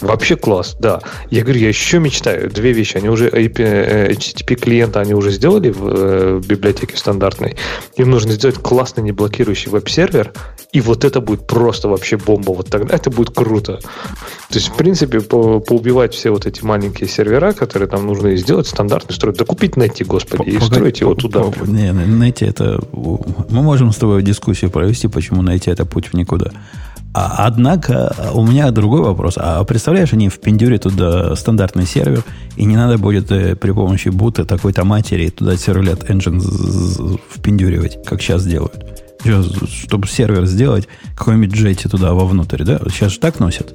Вообще 0.00 0.36
класс, 0.36 0.76
да. 0.78 1.00
Я 1.30 1.42
говорю, 1.42 1.60
я 1.60 1.68
еще 1.68 1.98
мечтаю. 1.98 2.50
Две 2.50 2.72
вещи. 2.72 2.96
Они 2.96 3.08
уже 3.08 3.28
HTTP 3.28 4.54
клиента 4.54 5.00
они 5.00 5.14
уже 5.14 5.30
сделали 5.30 5.70
в 5.70 5.86
э, 5.86 6.40
библиотеке 6.44 6.96
стандартной. 6.96 7.56
Им 7.96 8.10
нужно 8.10 8.32
сделать 8.32 8.56
классный 8.56 9.02
неблокирующий 9.02 9.70
веб-сервер, 9.70 10.32
и 10.72 10.80
вот 10.80 11.04
это 11.04 11.20
будет 11.20 11.46
просто 11.46 11.88
вообще 11.88 12.16
бомба. 12.16 12.52
Вот 12.52 12.68
тогда 12.68 12.94
это 12.94 13.10
будет 13.10 13.30
круто. 13.30 13.76
То 13.76 14.54
есть, 14.54 14.68
в 14.68 14.74
принципе, 14.74 15.20
по, 15.20 15.60
поубивать 15.60 16.14
все 16.14 16.30
вот 16.30 16.46
эти 16.46 16.64
маленькие 16.64 17.08
сервера, 17.08 17.52
которые 17.52 17.88
там 17.88 18.06
нужно 18.06 18.28
и 18.28 18.36
сделать 18.36 18.66
стандартный 18.66 19.14
строить. 19.14 19.36
Да 19.36 19.44
купить 19.44 19.76
найти, 19.76 20.04
господи, 20.04 20.50
и 20.50 20.60
строить 20.60 21.00
его 21.00 21.14
туда. 21.14 21.44
Не, 21.66 21.92
найти 21.92 22.46
это... 22.46 22.80
Мы 22.92 23.62
можем 23.62 23.92
с 23.92 23.96
тобой 23.96 24.22
дискуссию 24.22 24.70
провести, 24.70 25.08
почему 25.08 25.42
найти 25.42 25.70
это 25.70 25.84
путь 25.84 26.08
в 26.08 26.14
никуда. 26.14 26.52
А, 27.12 27.46
однако 27.46 28.14
у 28.34 28.46
меня 28.46 28.70
другой 28.70 29.02
вопрос. 29.02 29.34
А 29.36 29.62
представляешь, 29.64 30.12
они 30.12 30.28
впендюрят 30.28 30.82
туда 30.82 31.34
стандартный 31.34 31.86
сервер, 31.86 32.24
и 32.56 32.64
не 32.64 32.76
надо 32.76 32.98
будет 32.98 33.32
э, 33.32 33.56
при 33.56 33.72
помощи 33.72 34.08
бута 34.10 34.44
такой-то 34.44 34.84
матери 34.84 35.28
туда 35.28 35.56
сервлет 35.56 36.08
engine 36.08 37.18
впендюривать, 37.28 38.04
как 38.04 38.22
сейчас 38.22 38.46
делают. 38.46 38.86
Сейчас, 39.22 39.46
чтобы 39.68 40.06
сервер 40.06 40.46
сделать, 40.46 40.88
какой-нибудь 41.16 41.52
джетти 41.52 41.88
туда 41.88 42.14
вовнутрь, 42.14 42.62
да? 42.62 42.80
Сейчас 42.88 43.12
же 43.12 43.18
так 43.18 43.40
носят. 43.40 43.74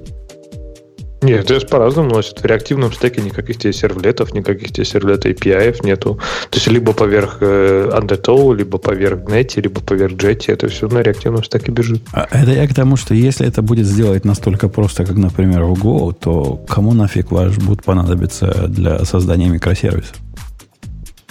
Нет, 1.26 1.46
здесь 1.46 1.64
по-разному 1.64 2.10
носят. 2.10 2.42
В 2.42 2.46
реактивном 2.46 2.92
стеке 2.94 3.22
никаких 3.22 3.58
тебе 3.58 3.74
сервлетов, 3.74 4.34
никаких 4.34 4.72
тебе 4.72 4.86
сервлета 4.86 5.30
API 5.30 5.76
нету. 5.84 6.20
То 6.50 6.58
есть 6.58 6.68
либо 6.68 6.94
поверх 6.94 7.38
э, 7.42 7.90
Undertow, 7.92 8.56
либо 8.56 8.78
поверх 8.78 9.22
Netty, 9.22 9.62
либо 9.62 9.82
поверх 9.82 10.14
Jetty. 10.14 10.54
Это 10.54 10.68
все 10.68 10.88
на 10.88 11.00
реактивном 11.00 11.44
стеке 11.44 11.72
бежит. 11.72 12.04
А 12.14 12.28
это 12.32 12.52
я 12.52 12.68
к 12.68 12.74
тому, 12.74 12.96
что 12.96 13.14
если 13.14 13.48
это 13.48 13.62
будет 13.62 13.86
сделать 13.86 14.26
настолько 14.26 14.70
просто, 14.70 15.06
как, 15.06 15.16
например, 15.16 15.64
в 15.64 15.74
Go, 15.74 16.14
то 16.14 16.64
кому 16.68 16.94
нафиг 16.94 17.32
ваш 17.32 17.58
будет 17.58 17.84
понадобиться 17.84 18.68
для 18.68 19.04
создания 19.06 19.50
микросервисов? 19.50 20.16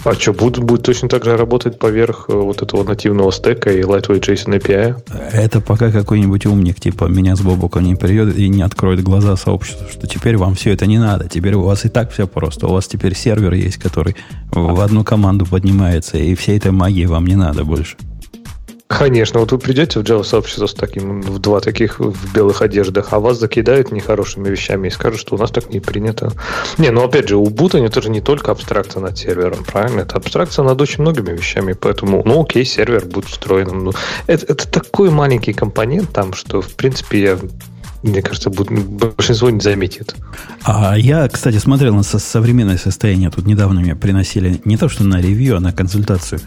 А 0.05 0.13
что, 0.13 0.33
будет, 0.33 0.63
будет 0.63 0.83
точно 0.83 1.09
так 1.09 1.25
же 1.25 1.35
работать 1.35 1.79
поверх 1.79 2.25
э, 2.29 2.33
вот 2.33 2.61
этого 2.61 2.83
нативного 2.83 3.31
стека 3.31 3.71
и 3.71 3.81
Lightweight 3.81 4.21
JSON 4.21 4.59
API? 4.59 4.95
Это 5.33 5.61
пока 5.61 5.91
какой-нибудь 5.91 6.45
умник, 6.45 6.79
типа 6.79 7.05
меня 7.05 7.35
с 7.35 7.41
Бобука 7.41 7.79
не 7.79 7.95
придет 7.95 8.37
и 8.37 8.47
не 8.47 8.61
откроет 8.61 9.01
глаза 9.01 9.35
сообществу, 9.35 9.87
что 9.89 10.05
теперь 10.05 10.37
вам 10.37 10.53
все 10.53 10.73
это 10.73 10.85
не 10.85 10.99
надо. 10.99 11.27
Теперь 11.27 11.55
у 11.55 11.63
вас 11.63 11.85
и 11.85 11.89
так 11.89 12.11
все 12.11 12.27
просто. 12.27 12.67
У 12.67 12.73
вас 12.73 12.85
теперь 12.87 13.15
сервер 13.15 13.53
есть, 13.53 13.77
который 13.77 14.15
в 14.51 14.79
одну 14.79 15.03
команду 15.03 15.47
поднимается, 15.47 16.19
и 16.19 16.35
всей 16.35 16.57
этой 16.57 16.71
магии 16.71 17.05
вам 17.05 17.25
не 17.25 17.35
надо 17.35 17.63
больше. 17.63 17.97
Конечно, 18.87 19.39
вот 19.39 19.51
вы 19.51 19.57
придете 19.57 19.99
в 19.99 20.03
Java 20.03 20.23
сообщество 20.23 20.67
с 20.67 20.73
таким, 20.73 21.21
в 21.21 21.39
два 21.39 21.59
таких 21.59 21.99
в 21.99 22.33
белых 22.35 22.61
одеждах, 22.61 23.07
а 23.11 23.19
вас 23.19 23.39
закидают 23.39 23.91
нехорошими 23.91 24.47
вещами 24.47 24.87
и 24.87 24.91
скажут, 24.91 25.19
что 25.19 25.35
у 25.35 25.39
нас 25.39 25.49
так 25.49 25.71
не 25.71 25.79
принято. 25.79 26.31
Не, 26.77 26.91
ну 26.91 27.03
опять 27.03 27.27
же, 27.27 27.35
у 27.35 27.47
Boot 27.47 27.83
это 27.83 28.01
же 28.03 28.11
не 28.11 28.21
только 28.21 28.51
абстракция 28.51 29.01
над 29.01 29.17
сервером, 29.17 29.63
правильно? 29.63 30.01
Это 30.01 30.17
абстракция 30.17 30.63
над 30.63 30.79
очень 30.79 31.01
многими 31.01 31.31
вещами, 31.31 31.73
поэтому, 31.73 32.21
ну 32.23 32.43
окей, 32.43 32.63
сервер 32.63 33.05
будет 33.05 33.25
встроенным. 33.25 33.85
Ну, 33.85 33.91
это, 34.27 34.45
это 34.45 34.69
такой 34.69 35.09
маленький 35.09 35.53
компонент 35.53 36.11
там, 36.11 36.33
что, 36.33 36.61
в 36.61 36.75
принципе, 36.75 37.21
я 37.21 37.39
мне 38.03 38.21
кажется, 38.21 38.51
большинство 38.51 39.49
не 39.49 39.61
заметит. 39.61 40.13
А 40.63 40.95
я, 40.95 41.27
кстати, 41.27 41.57
смотрел 41.57 41.95
на 41.95 42.03
современное 42.03 42.77
состояние. 42.77 43.31
Тут 43.31 43.47
недавно 43.47 43.81
мне 43.81 43.95
приносили 43.95 44.61
не 44.63 44.77
то, 44.77 44.89
что 44.89 45.03
на 45.03 45.19
ревью, 45.19 45.57
а 45.57 45.59
на 45.59 45.73
консультацию 45.73 46.39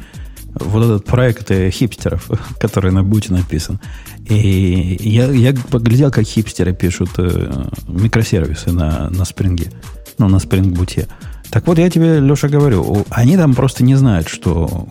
вот 0.54 0.84
этот 0.84 1.04
проект 1.04 1.50
э, 1.50 1.70
хипстеров, 1.70 2.30
который 2.60 2.92
на 2.92 3.02
Буте 3.02 3.32
написан. 3.32 3.80
И 4.28 4.96
я, 5.00 5.30
я 5.30 5.54
поглядел, 5.70 6.10
как 6.10 6.24
хипстеры 6.24 6.74
пишут 6.74 7.10
э, 7.18 7.64
микросервисы 7.86 8.72
на, 8.72 9.08
на 9.10 9.24
спринге, 9.24 9.72
ну, 10.18 10.28
на 10.28 10.36
Spring 10.36 10.72
Boot. 10.72 11.08
Так 11.50 11.66
вот, 11.66 11.78
я 11.78 11.88
тебе, 11.88 12.20
Леша, 12.20 12.48
говорю, 12.48 13.06
они 13.08 13.36
там 13.36 13.54
просто 13.54 13.82
не 13.82 13.94
знают, 13.94 14.28
что, 14.28 14.86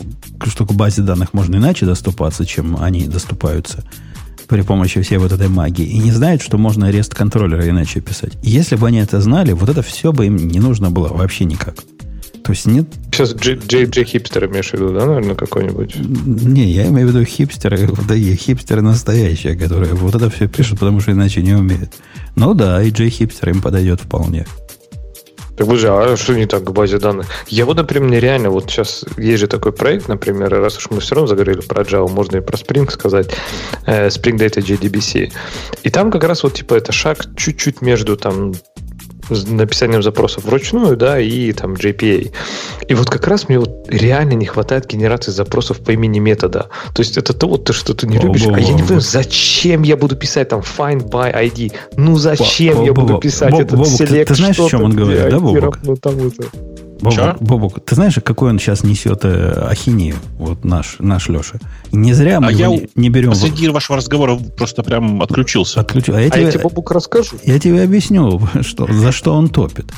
что 0.45 0.65
к 0.65 0.73
базе 0.73 1.03
данных 1.03 1.33
можно 1.33 1.57
иначе 1.57 1.85
доступаться, 1.85 2.45
чем 2.45 2.77
они 2.81 3.07
доступаются 3.07 3.83
при 4.47 4.61
помощи 4.61 5.01
всей 5.01 5.17
вот 5.17 5.31
этой 5.31 5.49
магии. 5.49 5.85
И 5.85 5.99
не 5.99 6.11
знают, 6.11 6.41
что 6.41 6.57
можно 6.57 6.87
арест 6.87 7.13
контроллера 7.13 7.69
иначе 7.69 7.99
писать. 7.99 8.37
Если 8.41 8.75
бы 8.75 8.87
они 8.87 8.99
это 8.99 9.21
знали, 9.21 9.51
вот 9.51 9.69
это 9.69 9.83
все 9.83 10.11
бы 10.11 10.25
им 10.25 10.37
не 10.37 10.59
нужно 10.59 10.89
было 10.89 11.09
вообще 11.09 11.45
никак. 11.45 11.75
То 12.47 12.53
есть 12.53 12.65
нет... 12.65 12.85
Сейчас 13.11 13.35
JJ 13.35 14.05
хипстер 14.05 14.45
имеешь 14.45 14.69
в 14.69 14.73
виду, 14.75 14.93
да, 14.93 15.05
наверное, 15.05 15.35
какой-нибудь? 15.35 15.97
Не, 15.97 16.71
я 16.71 16.87
имею 16.87 17.09
в 17.09 17.11
виду 17.11 17.25
хипстеры, 17.25 17.89
да 18.07 18.15
и 18.15 18.35
хипстеры 18.37 18.81
настоящие, 18.81 19.57
которые 19.57 19.93
вот 19.95 20.15
это 20.15 20.29
все 20.29 20.47
пишут, 20.47 20.79
потому 20.79 21.01
что 21.01 21.11
иначе 21.11 21.41
не 21.41 21.53
умеют. 21.53 21.91
Ну 22.37 22.53
да, 22.53 22.81
и 22.81 22.89
J 22.89 23.09
хипстер 23.09 23.49
им 23.49 23.61
подойдет 23.61 23.99
вполне. 23.99 24.45
Так 25.57 25.67
вы 25.67 25.75
же, 25.75 25.89
а 25.89 26.15
что 26.15 26.35
не 26.35 26.45
так 26.45 26.63
к 26.63 26.71
базе 26.71 26.99
данных? 26.99 27.27
Я 27.49 27.65
вот, 27.65 27.75
например, 27.75 28.23
реально, 28.23 28.49
вот 28.49 28.71
сейчас 28.71 29.03
есть 29.17 29.41
же 29.41 29.47
такой 29.47 29.73
проект, 29.73 30.07
например, 30.07 30.49
раз 30.49 30.77
уж 30.77 30.89
мы 30.89 31.01
все 31.01 31.15
равно 31.15 31.27
заговорили 31.27 31.59
про 31.59 31.83
Java, 31.83 32.09
можно 32.09 32.37
и 32.37 32.41
про 32.41 32.55
Spring 32.55 32.89
сказать, 32.89 33.29
э, 33.85 34.07
Spring 34.07 34.37
Data 34.37 34.61
JDBC. 34.61 35.33
И 35.83 35.89
там 35.89 36.11
как 36.11 36.23
раз 36.23 36.43
вот 36.43 36.53
типа 36.53 36.75
это 36.75 36.93
шаг 36.93 37.25
чуть-чуть 37.35 37.81
между 37.81 38.15
там 38.15 38.53
написанием 39.29 40.03
запросов 40.03 40.45
вручную, 40.45 40.97
да, 40.97 41.19
и 41.19 41.51
там 41.51 41.73
JPA. 41.73 42.31
И 42.87 42.93
вот 42.93 43.09
как 43.09 43.27
раз 43.27 43.49
мне 43.49 43.59
вот 43.59 43.85
реально 43.87 44.33
не 44.33 44.45
хватает 44.45 44.87
генерации 44.87 45.31
запросов 45.31 45.79
по 45.79 45.91
имени 45.91 46.19
метода. 46.19 46.69
То 46.93 47.01
есть 47.01 47.17
это 47.17 47.33
то, 47.33 47.47
вот 47.47 47.65
ты 47.65 47.73
что 47.73 47.93
ты 47.93 48.07
не 48.07 48.17
любишь. 48.17 48.45
А 48.45 48.59
я 48.59 48.73
не 48.73 48.81
понимаю, 48.81 49.01
зачем 49.01 49.83
я 49.83 49.97
буду 49.97 50.15
писать 50.15 50.49
там 50.49 50.61
find 50.61 51.09
by 51.09 51.33
ID? 51.33 51.73
Ну 51.95 52.17
зачем 52.17 52.83
я 52.83 52.93
буду 52.93 53.17
писать 53.19 53.53
этот 53.53 53.79
select 53.79 54.25
Ты 54.25 54.35
знаешь, 54.35 54.59
о 54.59 54.69
чем 54.69 54.83
он 54.83 54.95
говорит, 54.95 55.29
да, 55.29 55.39
Бобок? 55.39 55.79
Бобок, 57.01 57.41
Бобок, 57.41 57.85
ты 57.85 57.95
знаешь, 57.95 58.15
какой 58.23 58.49
он 58.49 58.59
сейчас 58.59 58.83
несет 58.83 59.23
э, 59.23 59.67
ахинею, 59.69 60.15
вот 60.37 60.63
наш, 60.65 60.97
наш 60.99 61.29
Леша? 61.29 61.59
Не 61.91 62.13
зря 62.13 62.39
мы 62.39 62.47
а 62.47 62.51
его 62.51 62.73
я 62.73 62.79
не, 62.79 62.89
не 62.95 63.09
берем. 63.09 63.35
Среди 63.35 63.69
вашего 63.69 63.97
разговора 63.97 64.35
просто 64.35 64.83
прям 64.83 65.21
отключился. 65.21 65.81
Отключил. 65.81 66.15
А 66.15 66.21
я, 66.21 66.27
а 66.27 66.29
тебе, 66.29 66.43
я 66.43 66.51
тебе, 66.51 66.63
Бобок, 66.63 66.91
расскажу. 66.91 67.37
Я 67.43 67.59
тебе 67.59 67.83
объясню, 67.83 68.41
что, 68.61 68.91
за 68.91 69.11
что 69.11 69.33
он 69.33 69.49
топит. 69.49 69.91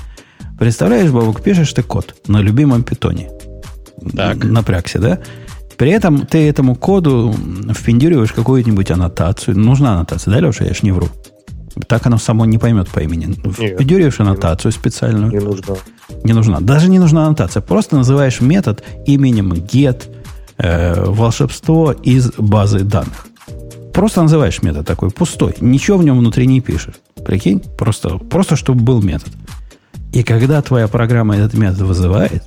Представляешь, 0.57 1.09
Бобок, 1.11 1.41
пишешь 1.41 1.71
ты 1.73 1.83
код 1.83 2.15
на 2.27 2.41
любимом 2.41 2.83
питоне. 2.83 3.29
Так. 4.15 4.43
Напрягся, 4.43 4.99
да? 4.99 5.19
При 5.77 5.91
этом 5.91 6.25
ты 6.25 6.49
этому 6.49 6.75
коду 6.75 7.33
впендюриваешь 7.73 8.33
какую-нибудь 8.33 8.91
аннотацию. 8.91 9.57
Нужна 9.57 9.93
аннотация, 9.93 10.33
да, 10.33 10.41
Леша? 10.41 10.65
Я 10.65 10.73
ж 10.73 10.83
не 10.83 10.91
вру. 10.91 11.07
Так 11.87 12.05
оно 12.05 12.17
само 12.17 12.45
не 12.45 12.57
поймет 12.57 12.89
по 12.89 12.99
имени. 12.99 13.33
Впендюриваешь 13.33 14.19
аннотацию 14.19 14.71
специальную. 14.71 15.31
Не 15.31 15.39
нужна. 15.39 15.75
Не 16.23 16.33
нужна. 16.33 16.59
Даже 16.59 16.89
не 16.89 16.99
нужна 16.99 17.25
аннотация. 17.25 17.61
Просто 17.61 17.95
называешь 17.95 18.41
метод 18.41 18.83
именем 19.05 19.53
get 19.53 20.03
э, 20.57 21.05
волшебство 21.05 21.91
из 21.91 22.31
базы 22.37 22.79
данных. 22.79 23.27
Просто 23.93 24.21
называешь 24.21 24.61
метод 24.61 24.85
такой 24.85 25.09
пустой. 25.09 25.55
Ничего 25.61 25.97
в 25.97 26.03
нем 26.03 26.19
внутри 26.19 26.47
не 26.47 26.61
пишешь. 26.61 26.95
Прикинь? 27.25 27.59
Просто, 27.77 28.17
просто 28.17 28.55
чтобы 28.55 28.81
был 28.81 29.01
метод. 29.01 29.29
И 30.13 30.23
когда 30.23 30.61
твоя 30.61 30.87
программа 30.87 31.35
этот 31.35 31.53
метод 31.53 31.81
вызывает, 31.81 32.43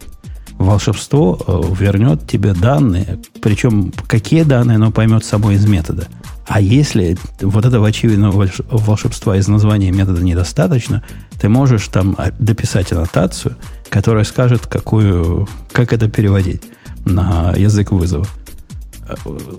волшебство 0.58 1.38
э, 1.46 1.60
вернет 1.78 2.26
тебе 2.26 2.54
данные. 2.54 3.20
Причем 3.40 3.92
какие 4.06 4.42
данные 4.42 4.76
оно 4.76 4.90
поймет 4.90 5.24
само 5.24 5.52
из 5.52 5.66
метода. 5.66 6.08
А 6.46 6.60
если 6.60 7.16
вот 7.40 7.64
этого 7.64 7.86
очевидного 7.88 8.48
волшебства 8.70 9.36
из 9.36 9.48
названия 9.48 9.90
метода 9.90 10.22
недостаточно, 10.22 11.02
ты 11.40 11.48
можешь 11.48 11.86
там 11.88 12.14
а, 12.18 12.30
дописать 12.38 12.92
аннотацию, 12.92 13.56
которая 13.88 14.24
скажет, 14.24 14.66
какую, 14.66 15.48
как 15.72 15.92
это 15.92 16.08
переводить 16.08 16.62
на 17.04 17.52
язык 17.56 17.92
вызова. 17.92 18.26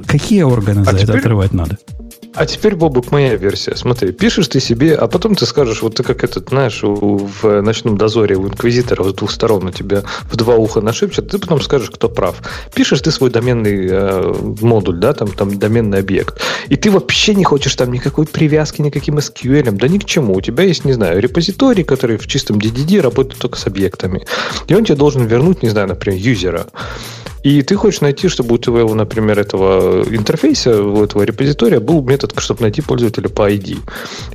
Какие 0.06 0.44
органы 0.44 0.82
а 0.82 0.86
за 0.86 0.92
теперь, 0.92 1.04
это 1.04 1.18
отрывать 1.20 1.54
надо? 1.54 1.78
А 2.36 2.48
теперь, 2.48 2.76
Бобук, 2.76 3.12
моя 3.12 3.36
версия. 3.36 3.76
Смотри, 3.76 4.12
пишешь 4.12 4.48
ты 4.48 4.60
себе, 4.60 4.96
а 4.96 5.08
потом 5.08 5.36
ты 5.36 5.46
скажешь, 5.46 5.84
вот 5.84 5.96
ты 5.96 6.04
как 6.04 6.24
этот, 6.24 6.50
знаешь, 6.50 6.80
в 6.82 7.62
ночном 7.62 7.96
дозоре 7.96 8.36
у 8.36 8.48
инквизитора 8.48 9.04
с 9.04 9.14
двух 9.14 9.30
сторон 9.30 9.68
у 9.68 9.72
тебя 9.72 10.04
в 10.24 10.36
два 10.36 10.56
уха 10.56 10.82
нашепчет, 10.82 11.30
ты 11.30 11.38
потом 11.38 11.62
скажешь, 11.62 11.92
кто 11.92 12.10
прав. 12.10 12.42
Пишешь 12.74 13.02
ты 13.02 13.12
свой 13.12 13.30
доменный 13.30 13.88
э, 13.88 14.34
модуль, 14.62 14.98
да, 14.98 15.14
там, 15.14 15.28
там 15.30 15.60
доменный 15.60 16.00
объект, 16.00 16.42
и 16.70 16.76
ты 16.76 16.90
вообще 16.90 17.36
не 17.36 17.44
хочешь 17.44 17.76
там 17.76 17.92
никакой 17.92 18.26
привязки, 18.26 18.82
никаким 18.82 19.20
SQL, 19.20 19.70
да 19.72 19.88
ни 19.88 20.00
к 20.00 20.06
чему. 20.06 20.34
У 20.34 20.42
тебя 20.42 20.64
есть, 20.64 20.86
не 20.86 20.94
знаю, 20.94 21.22
репозиторий, 21.22 21.84
который 21.84 22.18
в 22.18 22.26
чистом 22.26 22.58
DDD 22.58 23.00
работает 23.02 23.40
только 23.40 23.60
с 23.60 23.68
объектами. 23.68 24.26
И 24.68 24.74
он 24.74 24.86
тебе 24.86 24.96
должен 24.96 25.28
вернуть, 25.28 25.62
не 25.62 25.70
знаю, 25.70 25.88
например, 25.88 26.20
юзера. 26.20 26.66
И 27.44 27.62
ты 27.62 27.76
хочешь 27.76 28.02
найти, 28.02 28.30
чтобы 28.30 28.56
у 28.56 28.58
твоего, 28.58 28.96
например, 28.96 29.38
этого 29.38 30.04
интерфейса, 30.04 30.82
у 30.82 31.04
этого 31.04 31.24
репозитория 31.24 31.80
был 31.80 32.02
метод, 32.02 32.34
чтобы 32.38 32.62
найти 32.62 32.82
пользователя 32.82 33.30
по 33.30 33.52
ID. 33.52 33.78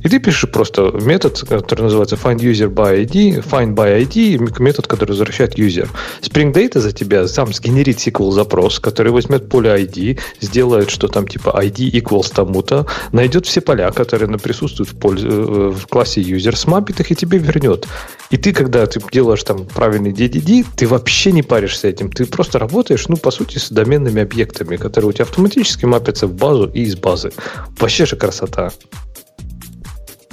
И 0.03 0.09
ты 0.09 0.19
пишешь 0.19 0.49
просто 0.51 0.91
метод, 1.01 1.39
который 1.39 1.81
называется 1.81 2.15
find 2.15 2.37
user 2.37 2.71
by 2.71 3.03
ID, 3.03 3.43
find 3.43 3.73
by 3.73 4.05
ID, 4.05 4.61
метод, 4.61 4.87
который 4.87 5.09
возвращает 5.09 5.57
user. 5.57 5.89
Spring 6.21 6.53
Data 6.53 6.79
за 6.79 6.91
тебя 6.91 7.27
сам 7.27 7.51
сгенерит 7.51 7.97
SQL 7.97 8.31
запрос, 8.31 8.79
который 8.79 9.11
возьмет 9.11 9.49
поле 9.49 9.69
ID, 9.71 10.19
сделает, 10.39 10.91
что 10.91 11.07
там 11.07 11.27
типа 11.27 11.49
ID 11.49 11.91
equals 11.91 12.31
тому-то, 12.33 12.85
найдет 13.11 13.47
все 13.47 13.61
поля, 13.61 13.91
которые 13.91 14.29
присутствуют 14.37 14.91
в, 14.91 14.95
пользу, 14.99 15.27
э, 15.27 15.69
в 15.71 15.87
классе 15.87 16.21
user, 16.21 16.55
смапит 16.55 16.99
их 16.99 17.11
и 17.11 17.15
тебе 17.15 17.39
вернет. 17.39 17.87
И 18.29 18.37
ты, 18.37 18.53
когда 18.53 18.85
ты 18.85 19.01
делаешь 19.11 19.43
там 19.43 19.65
правильный 19.65 20.11
DDD, 20.11 20.65
ты 20.75 20.87
вообще 20.87 21.31
не 21.31 21.41
паришься 21.41 21.87
этим. 21.87 22.11
Ты 22.11 22.25
просто 22.25 22.59
работаешь, 22.59 22.98
ну, 23.07 23.17
по 23.17 23.31
сути, 23.31 23.57
с 23.57 23.69
доменными 23.69 24.21
объектами, 24.21 24.75
которые 24.75 25.09
у 25.09 25.13
тебя 25.13 25.25
автоматически 25.25 25.85
мапятся 25.85 26.27
в 26.27 26.33
базу 26.33 26.69
и 26.73 26.81
из 26.81 26.95
базы. 26.95 27.31
Вообще 27.79 28.05
же 28.05 28.15
красота. 28.15 28.71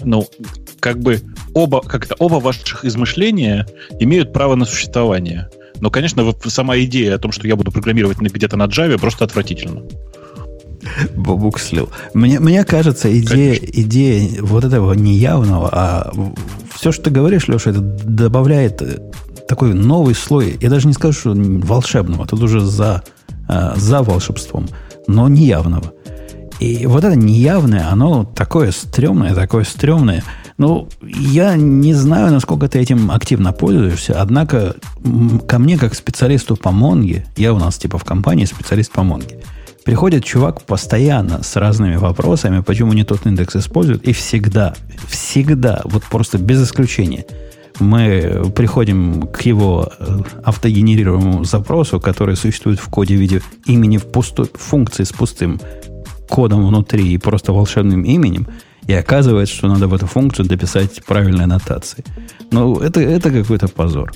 Ну, 0.03 0.29
как 0.81 0.99
бы 0.99 1.21
оба, 1.55 1.81
как-то 1.81 2.15
оба 2.19 2.37
ваших 2.37 2.85
измышления 2.85 3.67
имеют 3.99 4.33
право 4.33 4.55
на 4.55 4.65
существование. 4.65 5.49
Но, 5.81 5.91
конечно, 5.91 6.35
сама 6.47 6.79
идея 6.79 7.15
о 7.15 7.19
том, 7.19 7.33
что 7.33 7.47
я 7.47 7.57
буду 7.57 7.71
программировать 7.71 8.19
где-то 8.19 8.57
на 8.57 8.65
Java, 8.65 8.99
просто 8.99 9.25
отвратительно. 9.25 9.83
Бабук 11.15 11.59
слил. 11.59 11.91
Мне, 12.15 12.41
мне 12.41 12.65
кажется, 12.65 13.09
идея, 13.19 13.55
идея 13.55 14.43
вот 14.43 14.65
этого 14.65 14.93
неявного, 14.93 15.69
а 15.73 16.13
все, 16.75 16.93
что 16.93 17.05
ты 17.05 17.11
говоришь, 17.11 17.49
Леша, 17.49 17.71
это 17.71 17.81
добавляет 17.81 18.83
э, 18.83 18.99
такой 19.49 19.75
новый 19.75 20.15
слой. 20.15 20.57
Я 20.61 20.71
даже 20.71 20.87
не 20.87 20.93
скажу, 20.93 21.19
что 21.19 21.35
волшебного, 21.35 22.27
тут 22.27 22.43
уже 22.43 22.61
за, 22.61 23.03
э, 23.49 23.73
за 23.77 24.03
волшебством, 24.03 24.69
но 25.07 25.29
неявного. 25.29 25.93
И 26.59 26.87
вот 26.87 27.05
это 27.05 27.17
неявное, 27.17 27.89
оно 27.91 28.25
такое 28.25 28.73
стрёмное, 28.73 29.35
такое 29.35 29.65
стрёмное. 29.65 30.23
Ну, 30.57 30.89
я 31.03 31.55
не 31.55 31.93
знаю, 31.93 32.33
насколько 32.33 32.67
ты 32.67 32.79
этим 32.79 33.11
активно 33.11 33.53
пользуешься, 33.53 34.21
однако 34.21 34.75
ко 35.47 35.59
мне, 35.59 35.77
как 35.77 35.95
специалисту 35.95 36.57
по 36.57 36.71
Монге, 36.71 37.27
я 37.37 37.53
у 37.53 37.59
нас 37.59 37.77
типа 37.77 37.99
в 37.99 38.05
компании 38.05 38.47
специалист 38.47 38.91
по 38.91 39.03
Монге, 39.03 39.43
Приходит 39.87 40.25
чувак 40.25 40.63
постоянно 40.63 41.45
с 41.45 41.55
разными 41.55 41.95
вопросами, 41.95 42.61
почему 42.61 42.93
не 42.93 43.05
тот 43.05 43.25
индекс 43.25 43.55
используют, 43.55 44.03
и 44.03 44.13
всегда, 44.13 44.75
всегда, 45.07 45.81
вот 45.85 46.03
просто 46.03 46.39
без 46.39 46.61
исключения, 46.61 47.25
мы 47.81 48.53
приходим 48.55 49.23
к 49.29 49.43
его 49.43 49.89
э, 49.99 50.19
автогенерируемому 50.45 51.45
запросу, 51.45 52.01
который 52.01 52.37
существует 52.37 52.79
в 52.79 52.89
коде 52.89 53.17
в 53.17 53.21
виде 53.21 53.43
имени 53.67 53.99
в 53.99 54.07
пустой, 54.07 54.49
функции 54.55 55.05
с 55.05 55.13
пустым 55.13 55.61
кодом 56.29 56.67
внутри 56.67 57.13
и 57.13 57.19
просто 57.19 57.53
волшебным 57.53 58.03
именем, 58.03 58.47
и 58.87 58.93
оказывается, 58.93 59.55
что 59.55 59.69
надо 59.69 59.89
в 59.89 59.95
эту 59.95 60.07
функцию 60.07 60.47
дописать 60.47 61.05
правильные 61.05 61.45
аннотации. 61.45 62.05
Ну, 62.51 62.79
это, 62.79 63.01
это 63.01 63.31
какой-то 63.31 63.69
позор. 63.69 64.13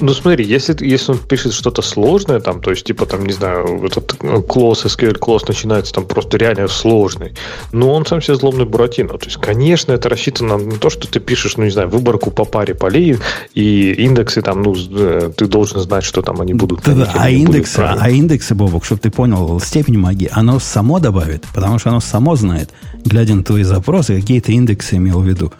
Ну 0.00 0.12
смотри, 0.12 0.44
если, 0.44 0.76
если 0.84 1.12
он 1.12 1.18
пишет 1.18 1.52
что-то 1.52 1.82
сложное, 1.82 2.40
там, 2.40 2.60
то 2.60 2.70
есть, 2.70 2.84
типа, 2.84 3.06
там, 3.06 3.24
не 3.24 3.32
знаю, 3.32 3.84
этот 3.84 4.16
клосс, 4.46 4.84
SQL 4.84 5.14
клосс 5.14 5.46
начинается 5.46 5.92
там 5.92 6.06
просто 6.06 6.36
реально 6.36 6.68
сложный, 6.68 7.34
но 7.72 7.92
он 7.92 8.06
сам 8.06 8.20
себе 8.20 8.36
злобный 8.36 8.64
Буратино. 8.64 9.18
То 9.18 9.26
есть, 9.26 9.36
конечно, 9.36 9.92
это 9.92 10.08
рассчитано 10.08 10.58
на 10.58 10.78
то, 10.78 10.90
что 10.90 11.08
ты 11.08 11.20
пишешь, 11.20 11.56
ну, 11.56 11.64
не 11.64 11.70
знаю, 11.70 11.88
выборку 11.88 12.30
по 12.30 12.44
паре 12.44 12.74
полей, 12.74 13.18
и 13.54 13.92
индексы 13.92 14.42
там, 14.42 14.62
ну, 14.62 14.74
э, 14.74 15.30
ты 15.36 15.46
должен 15.46 15.80
знать, 15.80 16.04
что 16.04 16.22
там 16.22 16.40
они 16.40 16.54
будут. 16.54 16.82
Да, 16.84 16.94
да, 16.94 17.12
а 17.14 17.30
индексы, 17.30 17.78
а 17.78 18.10
индексы, 18.10 18.54
Бобок, 18.54 18.84
чтобы 18.84 19.00
ты 19.00 19.10
понял 19.10 19.60
степень 19.60 19.98
магии, 19.98 20.30
оно 20.32 20.58
само 20.58 20.98
добавит, 20.98 21.44
потому 21.54 21.78
что 21.78 21.90
оно 21.90 22.00
само 22.00 22.36
знает, 22.36 22.70
глядя 23.04 23.34
на 23.34 23.44
твои 23.44 23.62
запросы, 23.62 24.20
какие 24.20 24.40
ты 24.40 24.52
индексы 24.52 24.96
имел 24.96 25.20
в 25.20 25.26
виду. 25.26 25.52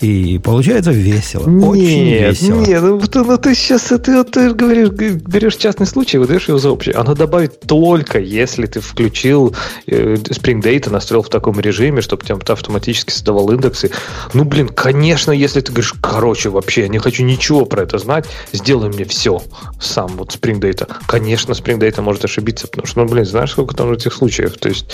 И 0.00 0.38
получается 0.42 0.92
весело. 0.92 1.48
Нет, 1.48 1.68
очень 1.68 2.08
весело. 2.08 2.60
Нет, 2.60 2.82
ну, 2.82 3.00
ну 3.14 3.38
ты 3.38 3.54
сейчас 3.54 3.82
ты, 3.82 4.24
ты 4.24 4.54
говоришь, 4.54 4.88
берешь 4.90 5.56
частный 5.56 5.86
случай, 5.86 6.16
выдаешь 6.16 6.48
его 6.48 6.58
за 6.58 6.70
общий. 6.70 6.92
Оно 6.92 7.14
добавит 7.14 7.60
только, 7.60 8.18
если 8.18 8.66
ты 8.66 8.80
включил 8.80 9.54
э, 9.86 10.14
Spring 10.14 10.62
Data, 10.62 10.90
настроил 10.90 11.22
в 11.22 11.28
таком 11.28 11.60
режиме, 11.60 12.00
чтобы 12.00 12.24
тебе 12.24 12.36
автоматически 12.36 13.10
создавал 13.12 13.50
индексы. 13.50 13.90
Ну, 14.32 14.44
блин, 14.44 14.68
конечно, 14.68 15.32
если 15.32 15.60
ты 15.60 15.72
говоришь, 15.72 15.94
короче, 16.00 16.48
вообще, 16.48 16.82
я 16.82 16.88
не 16.88 16.98
хочу 16.98 17.22
ничего 17.22 17.66
про 17.66 17.82
это 17.82 17.98
знать, 17.98 18.26
сделай 18.52 18.88
мне 18.88 19.04
все 19.04 19.42
сам, 19.80 20.08
вот 20.16 20.30
Spring 20.34 20.60
Data. 20.60 20.88
Конечно, 21.06 21.52
Spring 21.52 21.78
Data 21.78 22.00
может 22.00 22.24
ошибиться, 22.24 22.68
потому 22.68 22.86
что, 22.86 23.00
ну, 23.00 23.08
блин, 23.08 23.26
знаешь, 23.26 23.50
сколько 23.50 23.76
там 23.76 23.92
этих 23.92 24.14
случаев. 24.14 24.56
То 24.58 24.70
есть, 24.70 24.86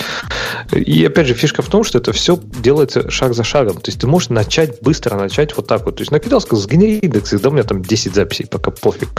и 0.73 1.05
опять 1.05 1.27
же, 1.27 1.33
фишка 1.33 1.61
в 1.61 1.67
том, 1.67 1.83
что 1.85 1.97
это 1.97 2.11
все 2.11 2.37
делается 2.59 3.09
шаг 3.09 3.33
за 3.33 3.43
шагом. 3.43 3.75
То 3.75 3.89
есть 3.89 4.01
ты 4.01 4.07
можешь 4.07 4.29
начать 4.29 4.81
быстро 4.81 4.96
быстро 4.97 5.15
начать 5.15 5.55
вот 5.55 5.67
так 5.67 5.85
вот. 5.85 5.97
То 5.97 6.01
есть 6.01 6.11
накидал, 6.11 6.41
сказал, 6.41 6.63
сгенери 6.63 6.97
индекс, 6.99 7.31
да 7.31 7.49
у 7.49 7.51
меня 7.51 7.63
там 7.63 7.83
10 7.83 8.15
записей, 8.15 8.47
пока 8.47 8.71
пофиг. 8.71 9.09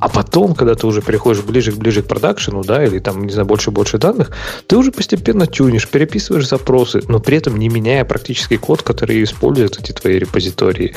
А 0.00 0.08
потом, 0.08 0.54
когда 0.54 0.74
ты 0.74 0.86
уже 0.86 1.02
переходишь 1.02 1.42
ближе, 1.42 1.72
ближе 1.72 2.02
к 2.02 2.06
продакшену, 2.06 2.64
да, 2.64 2.84
или 2.84 2.98
там, 2.98 3.24
не 3.24 3.32
знаю, 3.32 3.46
больше 3.46 3.70
и 3.70 3.72
больше 3.72 3.98
данных, 3.98 4.32
ты 4.66 4.76
уже 4.76 4.90
постепенно 4.90 5.46
тюнишь, 5.46 5.88
переписываешь 5.88 6.48
запросы, 6.48 7.00
но 7.08 7.20
при 7.20 7.36
этом 7.38 7.56
не 7.56 7.68
меняя 7.68 8.04
практически 8.04 8.56
код, 8.56 8.82
который 8.82 9.22
использует 9.22 9.78
эти 9.78 9.92
твои 9.92 10.18
репозитории. 10.18 10.94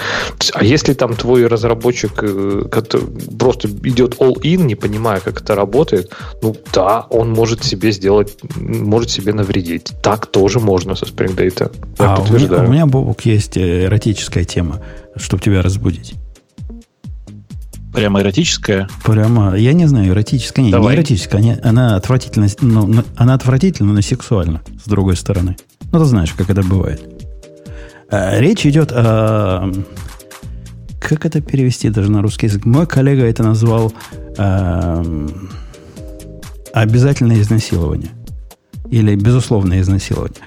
А 0.53 0.63
если 0.63 0.93
там 0.93 1.15
твой 1.15 1.47
разработчик 1.47 2.11
э, 2.24 2.63
просто 3.39 3.70
идет 3.84 4.15
all-in, 4.20 4.63
не 4.63 4.76
понимая, 4.76 5.20
как 5.20 5.41
это 5.41 5.55
работает, 5.55 6.11
ну 6.41 6.55
да, 6.74 7.05
он 7.09 7.30
может 7.30 7.63
себе 7.63 7.91
сделать, 7.91 8.36
может 8.55 9.11
себе 9.11 9.34
навредить. 9.34 9.93
Так 10.01 10.26
тоже 10.26 10.59
можно 10.59 10.95
со 10.95 11.05
Spring 11.05 11.36
Data. 11.36 11.72
Я 11.99 12.13
а 12.13 12.15
подтверждаю. 12.18 12.61
У 12.61 12.63
меня, 12.63 12.70
у 12.70 12.74
меня 12.74 12.86
Бобок, 12.88 13.26
есть 13.26 13.57
эротический 13.57 14.06
эротическая 14.07 14.45
тема, 14.45 14.79
чтобы 15.15 15.43
тебя 15.43 15.61
разбудить. 15.61 16.15
Прямо 17.93 18.21
эротическая? 18.21 18.87
Прямо, 19.03 19.55
я 19.55 19.73
не 19.73 19.85
знаю, 19.87 20.09
эротическая. 20.09 20.63
Не, 20.63 20.71
Давай. 20.71 20.93
не 20.93 20.99
эротическая, 20.99 21.41
она, 21.41 21.59
она 21.63 21.95
отвратительна, 21.95 22.47
ну, 22.61 23.03
она 23.15 23.33
отвратительна, 23.33 23.93
но 23.93 24.01
сексуальна, 24.01 24.61
с 24.83 24.87
другой 24.87 25.15
стороны. 25.15 25.57
Ну, 25.91 25.99
ты 25.99 26.05
знаешь, 26.05 26.33
как 26.33 26.49
это 26.49 26.63
бывает. 26.63 27.01
А, 28.09 28.39
речь 28.39 28.65
идет 28.65 28.91
о... 28.91 29.71
Как 30.99 31.25
это 31.25 31.41
перевести 31.41 31.89
даже 31.89 32.11
на 32.11 32.21
русский 32.21 32.47
язык? 32.47 32.65
Мой 32.65 32.85
коллега 32.85 33.23
это 33.23 33.43
назвал 33.43 33.93
а, 34.37 35.03
обязательное 36.73 37.39
изнасилование. 37.39 38.11
Или 38.89 39.15
безусловное 39.15 39.81
изнасилование. 39.81 40.39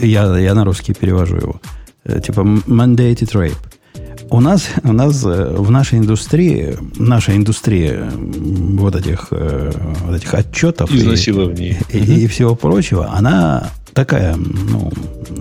Я, 0.00 0.38
я 0.38 0.54
на 0.54 0.64
русский 0.64 0.94
перевожу 0.94 1.36
его. 1.36 1.60
Э, 2.04 2.20
типа 2.20 2.40
mandated 2.40 3.32
rape. 3.32 3.56
У 4.30 4.40
нас, 4.40 4.68
у 4.82 4.92
нас 4.92 5.24
э, 5.24 5.54
в 5.56 5.70
нашей 5.70 5.98
индустрии, 5.98 6.76
наша 6.96 7.36
индустрия 7.36 8.10
вот 8.14 8.96
этих, 8.96 9.28
э, 9.30 9.70
вот 10.06 10.16
этих 10.16 10.34
отчетов 10.34 10.90
Изнасилований. 10.90 11.76
И, 11.90 11.98
и, 11.98 12.24
и 12.24 12.26
всего 12.26 12.54
прочего, 12.54 13.12
она 13.12 13.70
такая, 13.92 14.34
ну, 14.36 14.90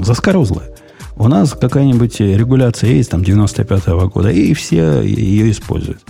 заскорузлая. 0.03 0.69
У 1.15 1.27
нас 1.27 1.53
какая-нибудь 1.53 2.19
регуляция 2.19 2.91
есть, 2.91 3.11
там, 3.11 3.21
95-го 3.21 4.09
года, 4.09 4.29
и 4.29 4.53
все 4.53 5.01
ее 5.01 5.51
используют. 5.51 6.01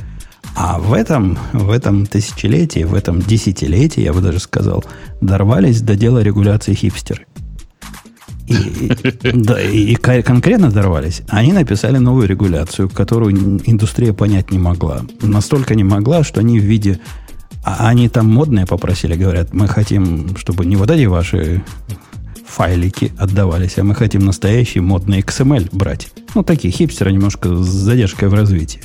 А 0.56 0.80
в 0.80 0.94
этом, 0.94 1.38
в 1.54 1.70
этом 1.70 2.06
тысячелетии, 2.06 2.84
в 2.84 2.94
этом 2.94 3.22
десятилетии, 3.22 4.02
я 4.02 4.12
бы 4.12 4.22
даже 4.22 4.40
сказал, 4.40 4.84
дорвались 5.22 5.82
до 5.82 5.96
дела 5.96 6.20
регуляции 6.20 6.74
хипстеры. 6.74 7.26
И, 8.52 9.32
да, 9.34 9.62
и 9.62 9.96
конкретно 9.96 10.72
дорвались. 10.72 11.22
Они 11.30 11.54
написали 11.54 11.98
новую 11.98 12.28
регуляцию, 12.28 12.90
которую 12.90 13.36
индустрия 13.66 14.14
понять 14.14 14.52
не 14.52 14.60
могла. 14.60 15.02
Настолько 15.22 15.76
не 15.76 15.84
могла, 15.84 16.24
что 16.24 16.40
они 16.40 16.60
в 16.60 16.64
виде... 16.64 17.00
А 17.64 17.90
они 17.90 18.10
там 18.10 18.28
модные 18.28 18.66
попросили, 18.66 19.16
говорят, 19.16 19.54
мы 19.54 19.68
хотим, 19.68 20.36
чтобы 20.36 20.66
не 20.66 20.76
вот 20.76 20.90
эти 20.90 21.06
ваши 21.06 21.64
файлики 22.48 23.12
отдавались, 23.20 23.78
а 23.78 23.84
мы 23.84 23.94
хотим 23.94 24.26
настоящий 24.26 24.80
модный 24.80 25.20
XML 25.20 25.70
брать. 25.72 26.10
Ну, 26.34 26.42
такие 26.44 26.74
хипстеры 26.74 27.12
немножко 27.12 27.56
с 27.56 27.68
задержкой 27.68 28.30
в 28.30 28.34
развитии. 28.34 28.82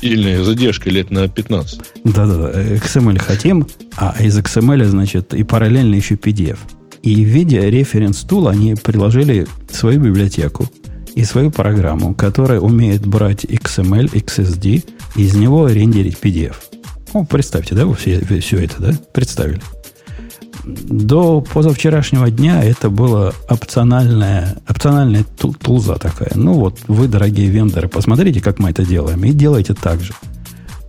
Или 0.00 0.42
задержкой 0.42 0.92
лет 0.92 1.10
на 1.10 1.28
15. 1.28 1.80
Да-да-да, 2.04 2.60
XML 2.74 3.18
хотим, 3.18 3.66
а 3.96 4.16
из 4.18 4.36
XML, 4.36 4.84
значит, 4.86 5.32
и 5.32 5.44
параллельно 5.44 5.94
еще 5.94 6.16
PDF. 6.16 6.58
И 7.06 7.24
в 7.24 7.28
виде 7.28 7.60
референс-тула 7.70 8.50
они 8.50 8.74
приложили 8.74 9.46
свою 9.70 10.00
библиотеку 10.00 10.68
и 11.14 11.22
свою 11.22 11.52
программу, 11.52 12.14
которая 12.14 12.58
умеет 12.58 13.06
брать 13.06 13.44
XML, 13.44 14.10
XSD, 14.12 14.84
и 15.14 15.22
из 15.22 15.36
него 15.36 15.68
рендерить 15.68 16.18
PDF. 16.20 16.56
Ну, 17.14 17.24
представьте, 17.24 17.76
да, 17.76 17.86
вы 17.86 17.94
все, 17.94 18.20
все 18.40 18.56
это, 18.58 18.82
да, 18.82 18.92
представили. 19.12 19.60
До 20.64 21.42
позавчерашнего 21.42 22.28
дня 22.28 22.64
это 22.64 22.90
было 22.90 23.32
опциональная, 23.48 24.56
опциональная 24.68 25.24
тулза 25.62 25.94
такая. 25.94 26.32
Ну 26.34 26.54
вот, 26.54 26.80
вы, 26.88 27.06
дорогие 27.06 27.46
вендоры, 27.46 27.86
посмотрите, 27.86 28.40
как 28.40 28.58
мы 28.58 28.70
это 28.70 28.84
делаем, 28.84 29.24
и 29.24 29.30
делайте 29.30 29.74
так 29.74 30.00
же. 30.00 30.12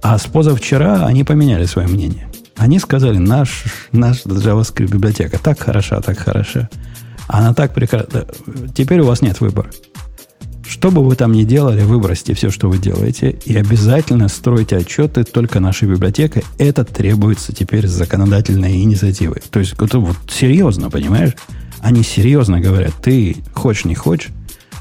А 0.01 0.17
с 0.17 0.23
позавчера 0.23 1.05
они 1.05 1.23
поменяли 1.23 1.65
свое 1.65 1.87
мнение. 1.87 2.26
Они 2.57 2.79
сказали, 2.79 3.17
наш, 3.17 3.65
наш 3.91 4.25
JavaScript 4.25 4.91
библиотека 4.91 5.39
так 5.39 5.59
хороша, 5.59 6.01
так 6.01 6.17
хороша. 6.17 6.69
Она 7.27 7.53
так 7.53 7.73
прекрасна. 7.73 8.25
Теперь 8.75 9.01
у 9.01 9.05
вас 9.05 9.21
нет 9.21 9.39
выбора. 9.41 9.69
Что 10.67 10.91
бы 10.91 11.03
вы 11.03 11.15
там 11.15 11.31
ни 11.31 11.43
делали, 11.43 11.81
выбросьте 11.81 12.33
все, 12.33 12.49
что 12.49 12.67
вы 12.67 12.77
делаете, 12.77 13.39
и 13.45 13.55
обязательно 13.55 14.27
стройте 14.27 14.77
отчеты 14.77 15.23
только 15.23 15.59
нашей 15.59 15.87
библиотекой. 15.87 16.43
Это 16.57 16.83
требуется 16.83 17.53
теперь 17.53 17.87
законодательной 17.87 18.81
инициативой. 18.81 19.41
То 19.49 19.59
есть, 19.59 19.73
это 19.79 19.99
вот 19.99 20.17
серьезно, 20.29 20.89
понимаешь? 20.89 21.33
Они 21.79 22.03
серьезно 22.03 22.59
говорят, 22.59 22.93
ты 23.01 23.37
хочешь, 23.53 23.85
не 23.85 23.95
хочешь, 23.95 24.31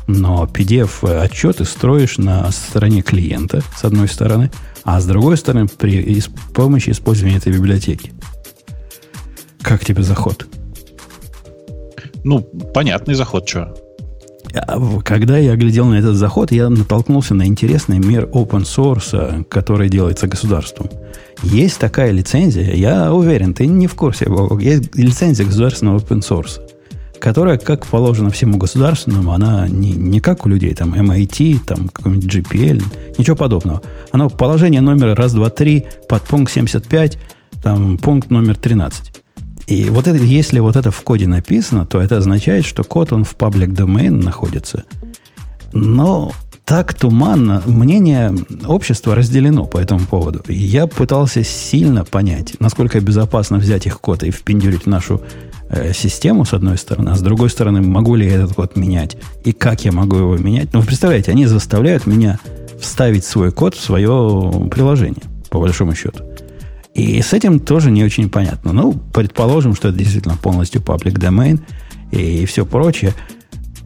но 0.07 0.45
PDF-отчеты 0.53 1.65
строишь 1.65 2.19
на 2.19 2.51
стороне 2.51 3.03
клиента, 3.03 3.63
с 3.77 3.85
одной 3.85 4.09
стороны, 4.09 4.51
а 4.87 5.01
с 5.01 5.05
другой 5.05 5.37
стороны, 5.37 5.67
при 5.67 6.21
с 6.21 6.29
помощью 6.55 6.95
использования 6.95 7.37
этой 7.37 7.53
библиотеки. 7.53 8.13
Как 9.61 9.85
тебе 9.85 10.05
заход? 10.05 10.47
Ну, 12.23 12.41
понятный 12.73 13.15
заход, 13.15 13.49
что. 13.49 13.75
А 14.55 15.01
когда 15.01 15.39
я 15.39 15.57
глядел 15.57 15.87
на 15.87 15.95
этот 15.95 16.15
заход, 16.15 16.53
я 16.53 16.69
натолкнулся 16.71 17.35
на 17.35 17.47
интересный 17.47 17.99
мир 17.99 18.27
open 18.27 18.63
source, 18.63 19.45
который 19.49 19.89
делается 19.89 20.29
государством. 20.29 20.89
Есть 21.43 21.81
такая 21.81 22.13
лицензия, 22.13 22.73
я 22.73 23.13
уверен, 23.13 23.55
ты 23.55 23.67
не 23.67 23.89
в 23.89 23.97
курсе, 23.97 24.27
есть 24.61 24.95
лицензия 24.95 25.45
государственного 25.45 25.99
open 25.99 26.21
source, 26.21 26.61
которая, 27.27 27.59
как 27.59 27.89
положено 27.89 28.31
всему 28.31 28.57
государственному, 28.57 29.33
она 29.33 29.67
не, 29.67 29.91
не 29.91 30.21
как 30.21 30.47
у 30.47 30.49
людей, 30.49 30.73
там, 30.75 30.95
MIT, 30.95 31.59
там, 31.67 31.89
какой-нибудь 31.89 32.33
GPL, 32.33 32.81
ничего 33.19 33.35
подобного. 33.35 33.83
Оно 34.13 34.31
положение 34.31 34.81
номера 34.81 35.17
раз, 35.17 35.35
два, 35.35 35.51
три, 35.51 35.87
под 36.09 36.23
пункт 36.23 36.53
75, 36.53 37.19
там, 37.65 37.99
пункт 37.99 38.31
номер 38.31 38.55
13. 38.55 39.23
И 39.67 39.91
вот 39.91 40.07
это, 40.07 40.23
если 40.23 40.61
вот 40.61 40.77
это 40.77 40.93
в 40.93 41.03
коде 41.03 41.27
написано, 41.27 41.85
то 41.85 42.01
это 42.01 42.19
означает, 42.19 42.65
что 42.65 42.85
код, 42.85 43.13
он 43.13 43.25
в 43.25 43.35
паблик 43.35 43.71
domain 43.71 44.23
находится. 44.23 44.85
Но 45.73 46.33
так 46.65 46.95
туманно, 46.95 47.61
мнение 47.67 48.33
общества 48.67 49.17
разделено 49.17 49.65
по 49.65 49.79
этому 49.79 50.07
поводу. 50.07 50.45
Я 50.49 50.87
пытался 50.87 51.43
сильно 51.43 52.05
понять, 52.05 52.55
насколько 52.61 53.01
безопасно 53.01 53.59
взять 53.59 53.87
их 53.87 54.01
код 54.01 54.23
и 54.23 54.31
впендюрить 54.31 54.85
в 54.85 54.87
нашу 54.87 55.23
систему, 55.93 56.45
с 56.45 56.53
одной 56.53 56.79
стороны, 56.79 57.11
а 57.11 57.17
с 57.17 57.21
другой 57.21 57.51
стороны, 57.51 57.83
могу 57.83 58.15
ли 58.15 58.27
я 58.27 58.37
этот 58.37 58.55
код 58.55 58.77
менять 58.77 59.17
и 59.45 59.53
как 59.53 59.85
я 59.85 59.93
могу 59.93 60.17
его 60.17 60.37
менять. 60.37 60.73
Ну, 60.73 60.81
вы 60.81 60.87
представляете, 60.87 61.33
они 61.33 61.47
заставляют 61.47 62.07
меня 62.07 62.39
вставить 62.81 63.25
свой 63.25 63.51
код 63.51 63.75
в 63.75 63.81
свое 63.81 64.69
приложение, 64.71 65.23
по 65.51 65.59
большому 65.61 65.95
счету. 65.95 66.25
И 66.95 67.21
с 67.21 67.33
этим 67.33 67.61
тоже 67.61 67.91
не 67.91 68.05
очень 68.05 68.31
понятно. 68.31 68.73
Ну, 68.73 68.95
предположим, 69.13 69.75
что 69.75 69.89
это 69.89 69.99
действительно 69.99 70.37
полностью 70.37 70.81
паблик 70.81 71.19
domain 71.19 71.61
и 72.11 72.47
все 72.47 72.65
прочее. 72.65 73.13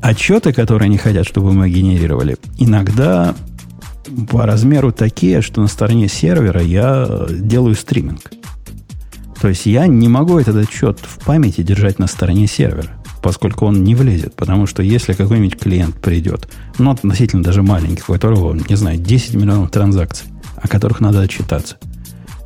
Отчеты, 0.00 0.52
которые 0.52 0.86
они 0.86 0.96
хотят, 0.96 1.26
чтобы 1.26 1.52
мы 1.52 1.68
генерировали, 1.68 2.36
иногда 2.58 3.34
по 4.30 4.46
размеру 4.46 4.92
такие, 4.92 5.42
что 5.42 5.60
на 5.60 5.66
стороне 5.66 6.08
сервера 6.08 6.62
я 6.62 7.26
делаю 7.30 7.74
стриминг. 7.74 8.30
То 9.40 9.48
есть 9.48 9.66
я 9.66 9.86
не 9.86 10.08
могу 10.08 10.38
этот 10.38 10.56
отчет 10.56 10.98
в 11.02 11.24
памяти 11.24 11.62
держать 11.62 11.98
на 11.98 12.06
стороне 12.06 12.46
сервера, 12.46 12.90
поскольку 13.22 13.66
он 13.66 13.82
не 13.84 13.94
влезет. 13.94 14.34
Потому 14.34 14.66
что 14.66 14.82
если 14.82 15.12
какой-нибудь 15.14 15.58
клиент 15.58 15.96
придет, 15.96 16.48
ну, 16.78 16.90
относительно 16.90 17.42
даже 17.42 17.62
маленький, 17.62 18.02
у 18.06 18.12
которого, 18.12 18.54
не 18.54 18.76
знаю, 18.76 18.98
10 18.98 19.34
миллионов 19.34 19.70
транзакций, 19.70 20.28
о 20.56 20.68
которых 20.68 21.00
надо 21.00 21.20
отчитаться– 21.20 21.76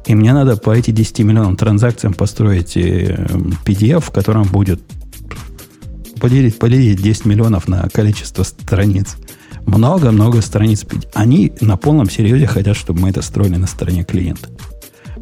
и 0.07 0.15
мне 0.15 0.33
надо 0.35 0.57
по 0.57 0.71
этим 0.71 0.95
10 0.95 1.21
миллионам 1.21 1.57
транзакциям 1.57 2.13
построить 2.13 2.77
PDF, 2.77 4.01
в 4.01 4.11
котором 4.11 4.45
будет 4.45 4.83
поделить, 6.21 6.59
поделить 6.59 7.01
10 7.03 7.25
миллионов 7.25 7.69
на 7.69 7.89
количество 7.89 8.43
страниц. 8.43 9.17
Много-много 9.67 10.43
страниц. 10.43 10.85
Они 11.15 11.53
на 11.61 11.79
полном 11.79 12.11
серьезе 12.11 12.47
хотят, 12.47 12.77
чтобы 12.77 13.01
мы 13.01 13.11
это 13.11 13.23
строили 13.23 13.57
на 13.57 13.67
стороне 13.67 14.05
клиента. 14.05 14.51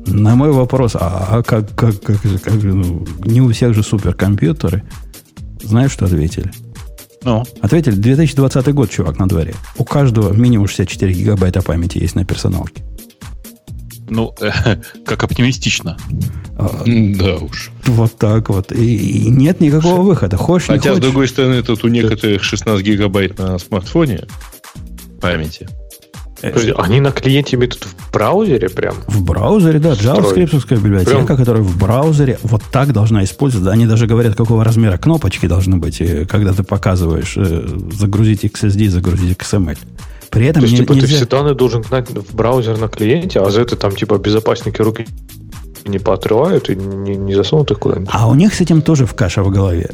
На 0.06 0.34
мой 0.34 0.50
вопрос, 0.52 0.96
а, 0.96 1.28
а 1.30 1.42
как, 1.42 1.74
как, 1.74 2.00
как, 2.00 2.20
как 2.42 2.60
же, 2.60 2.74
ну, 2.74 3.06
не 3.24 3.40
у 3.40 3.50
всех 3.52 3.74
же 3.74 3.82
суперкомпьютеры, 3.82 4.82
знаешь, 5.62 5.92
что 5.92 6.06
ответили? 6.06 6.50
Ну? 7.24 7.44
Ответили, 7.60 7.94
2020 7.94 8.74
год, 8.74 8.90
чувак, 8.90 9.18
на 9.18 9.28
дворе. 9.28 9.54
У 9.76 9.84
каждого 9.84 10.32
минимум 10.32 10.66
64 10.66 11.12
гигабайта 11.12 11.62
памяти 11.62 11.98
есть 11.98 12.16
на 12.16 12.24
персоналке. 12.24 12.82
Ну, 14.08 14.34
э, 14.40 14.76
как 15.06 15.22
оптимистично. 15.22 15.96
А, 16.58 16.82
да 16.84 17.36
уж. 17.36 17.70
Вот 17.86 18.18
так 18.18 18.48
вот. 18.50 18.72
И, 18.72 18.96
и 18.96 19.30
нет 19.30 19.60
никакого 19.60 19.96
Ш... 19.96 20.02
выхода. 20.02 20.36
Хочешь, 20.36 20.68
Хотя, 20.68 20.90
не 20.90 20.96
с 20.96 21.00
другой 21.00 21.28
стороны, 21.28 21.62
тут 21.62 21.84
у 21.84 21.88
некоторых 21.88 22.42
16 22.42 22.84
гигабайт 22.84 23.38
на 23.38 23.58
смартфоне 23.58 24.26
памяти. 25.20 25.68
Подожди, 26.42 26.74
они 26.76 27.00
на 27.00 27.12
клиенте 27.12 27.56
имеют 27.56 27.74
в 27.74 28.12
браузере 28.12 28.68
прям? 28.68 28.94
В 29.06 29.22
браузере, 29.22 29.78
да. 29.78 29.92
JavaScript 29.92 30.76
библиотека, 30.76 31.24
прям? 31.24 31.36
которая 31.36 31.62
в 31.62 31.78
браузере 31.78 32.38
вот 32.42 32.62
так 32.70 32.92
должна 32.92 33.24
использоваться. 33.24 33.70
Они 33.70 33.86
даже 33.86 34.06
говорят, 34.06 34.34
какого 34.34 34.64
размера 34.64 34.98
кнопочки 34.98 35.46
должны 35.46 35.76
быть, 35.76 36.00
э, 36.00 36.26
когда 36.26 36.52
ты 36.52 36.62
показываешь 36.62 37.34
э, 37.36 37.66
загрузить 37.92 38.44
XSD, 38.44 38.88
загрузить 38.88 39.38
XML. 39.38 39.78
При 40.30 40.46
этом 40.46 40.62
То 40.62 40.66
есть, 40.66 40.72
не, 40.72 40.78
типа, 40.78 40.92
нельзя... 40.94 41.06
ты 41.06 41.14
все 41.14 41.26
данные 41.26 41.54
должен 41.54 41.82
гнать 41.82 42.08
в 42.10 42.34
браузер 42.34 42.78
на 42.78 42.88
клиенте, 42.88 43.40
а 43.40 43.50
за 43.50 43.60
это 43.60 43.76
там, 43.76 43.94
типа, 43.94 44.18
безопасники 44.18 44.80
руки 44.80 45.06
не 45.84 45.98
поотрывают 45.98 46.70
и 46.70 46.76
не, 46.76 47.16
не 47.16 47.34
засунут 47.34 47.70
их 47.70 47.78
куда-нибудь. 47.78 48.08
А 48.12 48.28
у 48.28 48.34
них 48.34 48.54
с 48.54 48.60
этим 48.60 48.82
тоже 48.82 49.06
в 49.06 49.14
каша 49.14 49.42
в 49.42 49.50
голове. 49.50 49.90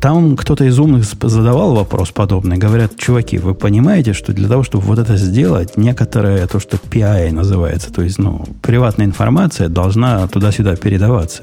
Там 0.00 0.36
кто-то 0.36 0.64
из 0.64 0.78
умных 0.78 1.04
задавал 1.04 1.74
вопрос 1.74 2.10
подобный. 2.10 2.56
Говорят, 2.56 2.96
чуваки, 2.96 3.38
вы 3.38 3.54
понимаете, 3.54 4.12
что 4.12 4.32
для 4.32 4.48
того, 4.48 4.62
чтобы 4.62 4.84
вот 4.84 4.98
это 4.98 5.16
сделать, 5.16 5.76
некоторое, 5.76 6.46
то, 6.46 6.60
что 6.60 6.76
PI 6.76 7.32
называется, 7.32 7.92
то 7.92 8.02
есть, 8.02 8.18
ну, 8.18 8.44
приватная 8.62 9.06
информация 9.06 9.68
должна 9.68 10.26
туда-сюда 10.28 10.76
передаваться. 10.76 11.42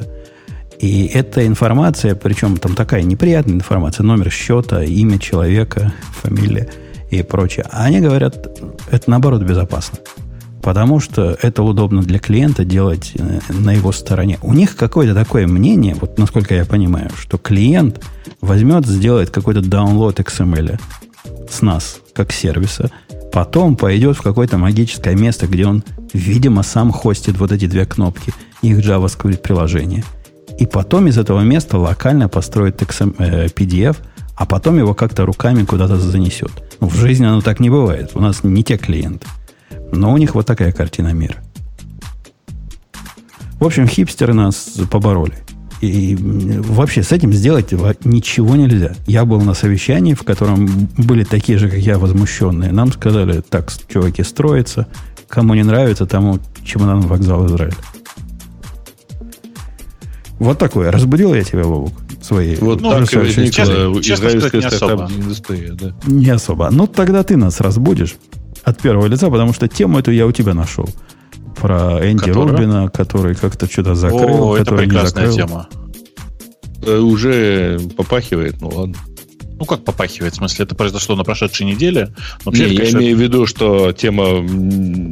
И 0.80 1.06
эта 1.14 1.46
информация, 1.46 2.16
причем 2.16 2.58
там 2.58 2.76
такая 2.76 3.04
неприятная 3.04 3.56
информация, 3.56 4.04
номер 4.04 4.32
счета, 4.32 4.84
имя 4.84 5.20
человека, 5.20 5.94
фамилия– 6.22 6.70
и 7.14 7.24
прочее. 7.24 7.66
А 7.72 7.86
они 7.86 8.02
говорят, 8.02 8.48
это 8.92 9.10
наоборот 9.10 9.42
безопасно. 9.44 10.00
Потому 10.64 11.02
что 11.02 11.38
это 11.42 11.62
удобно 11.62 12.02
для 12.02 12.20
клиента 12.20 12.64
делать 12.64 13.12
э, 13.16 13.40
на 13.50 13.74
его 13.74 13.92
стороне. 13.92 14.40
У 14.42 14.54
них 14.54 14.78
какое-то 14.78 15.14
такое 15.14 15.46
мнение, 15.46 15.94
вот 16.00 16.18
насколько 16.18 16.56
я 16.56 16.64
понимаю, 16.64 17.10
что 17.20 17.38
клиент 17.38 18.02
возьмет, 18.40 18.86
сделает 18.86 19.30
какой-то 19.30 19.60
download 19.60 20.16
XML 20.16 20.80
с 21.52 21.62
нас, 21.62 21.98
как 22.14 22.32
сервиса, 22.32 22.90
потом 23.34 23.76
пойдет 23.76 24.16
в 24.16 24.22
какое-то 24.22 24.58
магическое 24.58 25.16
место, 25.16 25.48
где 25.48 25.68
он, 25.68 25.84
видимо, 26.14 26.64
сам 26.64 26.94
хостит 26.94 27.38
вот 27.38 27.52
эти 27.52 27.66
две 27.66 27.86
кнопки, 27.86 28.34
их 28.62 28.80
JavaScript 28.80 29.40
приложение. 29.40 30.06
И 30.60 30.66
потом 30.66 31.08
из 31.08 31.18
этого 31.18 31.42
места 31.42 31.78
локально 31.78 32.30
построит 32.30 32.82
XM, 32.82 33.16
э, 33.18 33.48
PDF, 33.48 33.98
а 34.36 34.46
потом 34.46 34.78
его 34.78 34.94
как-то 34.94 35.26
руками 35.26 35.66
куда-то 35.66 35.98
занесет. 35.98 36.52
В 36.80 36.96
жизни 36.96 37.26
оно 37.26 37.42
так 37.42 37.60
не 37.60 37.70
бывает. 37.70 38.12
У 38.14 38.22
нас 38.22 38.46
не 38.46 38.64
те 38.64 38.78
клиенты. 38.78 39.28
Но 39.94 40.14
у 40.14 40.18
них 40.18 40.36
вот 40.36 40.46
такая 40.46 40.72
картина 40.72 41.14
мира. 41.14 41.36
В 43.60 43.66
общем, 43.66 43.88
хипстеры 43.88 44.34
нас 44.34 44.78
побороли. 44.92 45.36
И 45.82 46.18
вообще 46.20 47.04
с 47.04 47.12
этим 47.12 47.34
сделать 47.34 47.72
ничего 48.06 48.56
нельзя. 48.56 48.94
Я 49.06 49.26
был 49.26 49.42
на 49.42 49.54
совещании, 49.54 50.14
в 50.14 50.24
котором 50.24 50.66
были 50.98 51.24
такие 51.24 51.58
же, 51.58 51.70
как 51.70 51.80
я, 51.80 51.98
возмущенные. 51.98 52.72
Нам 52.72 52.92
сказали, 52.92 53.42
так, 53.42 53.72
чуваки, 53.90 54.24
строятся. 54.24 54.88
Кому 55.28 55.54
не 55.56 55.64
нравится, 55.64 56.06
тому 56.06 56.40
чемодан 56.64 57.02
вокзал 57.02 57.46
Израиля. 57.48 57.76
Вот 60.40 60.58
такое. 60.58 60.92
Разбудил 60.92 61.34
я 61.34 61.44
тебя, 61.44 61.64
Вовок? 61.64 61.94
своей. 62.24 62.56
Вот 62.58 62.82
ну, 62.82 62.90
так 62.92 63.12
возникла 63.14 64.00
израильская 64.00 64.62
стартап-индустрия. 64.62 65.74
Да. 65.74 65.94
Не 66.06 66.30
особо. 66.30 66.70
Ну, 66.72 66.88
тогда 66.88 67.24
ты 67.24 67.38
нас 67.38 67.60
разбудишь 67.60 68.16
от 68.64 68.82
первого 68.82 69.08
лица, 69.08 69.30
потому 69.30 69.54
что 69.54 69.68
тему 69.68 70.00
эту 70.00 70.12
я 70.12 70.26
у 70.26 70.32
тебя 70.32 70.54
нашел. 70.54 70.90
Про 71.60 72.00
Энди 72.02 72.26
Которая? 72.26 72.58
Рубина, 72.58 72.90
который 72.90 73.36
как-то 73.36 73.70
что-то 73.72 73.96
закрыл. 73.96 74.52
О, 74.52 74.58
это 74.58 74.76
прекрасная 74.76 75.32
тема. 75.32 75.68
э, 76.86 76.98
уже 76.98 77.80
попахивает, 77.96 78.60
ну 78.62 78.70
ладно. 78.70 78.96
Ну, 79.60 79.66
как 79.66 79.86
попахивает? 79.86 80.34
В 80.34 80.38
смысле, 80.38 80.66
это 80.66 80.76
произошло 80.76 81.16
на 81.16 81.24
прошедшей 81.24 81.66
неделе? 81.66 82.14
Вообще, 82.44 82.70
Не, 82.70 82.76
конечно, 82.76 82.98
я 82.98 83.04
имею 83.04 83.18
в 83.18 83.22
виду, 83.22 83.46
что 83.46 83.92
тема 83.94 84.46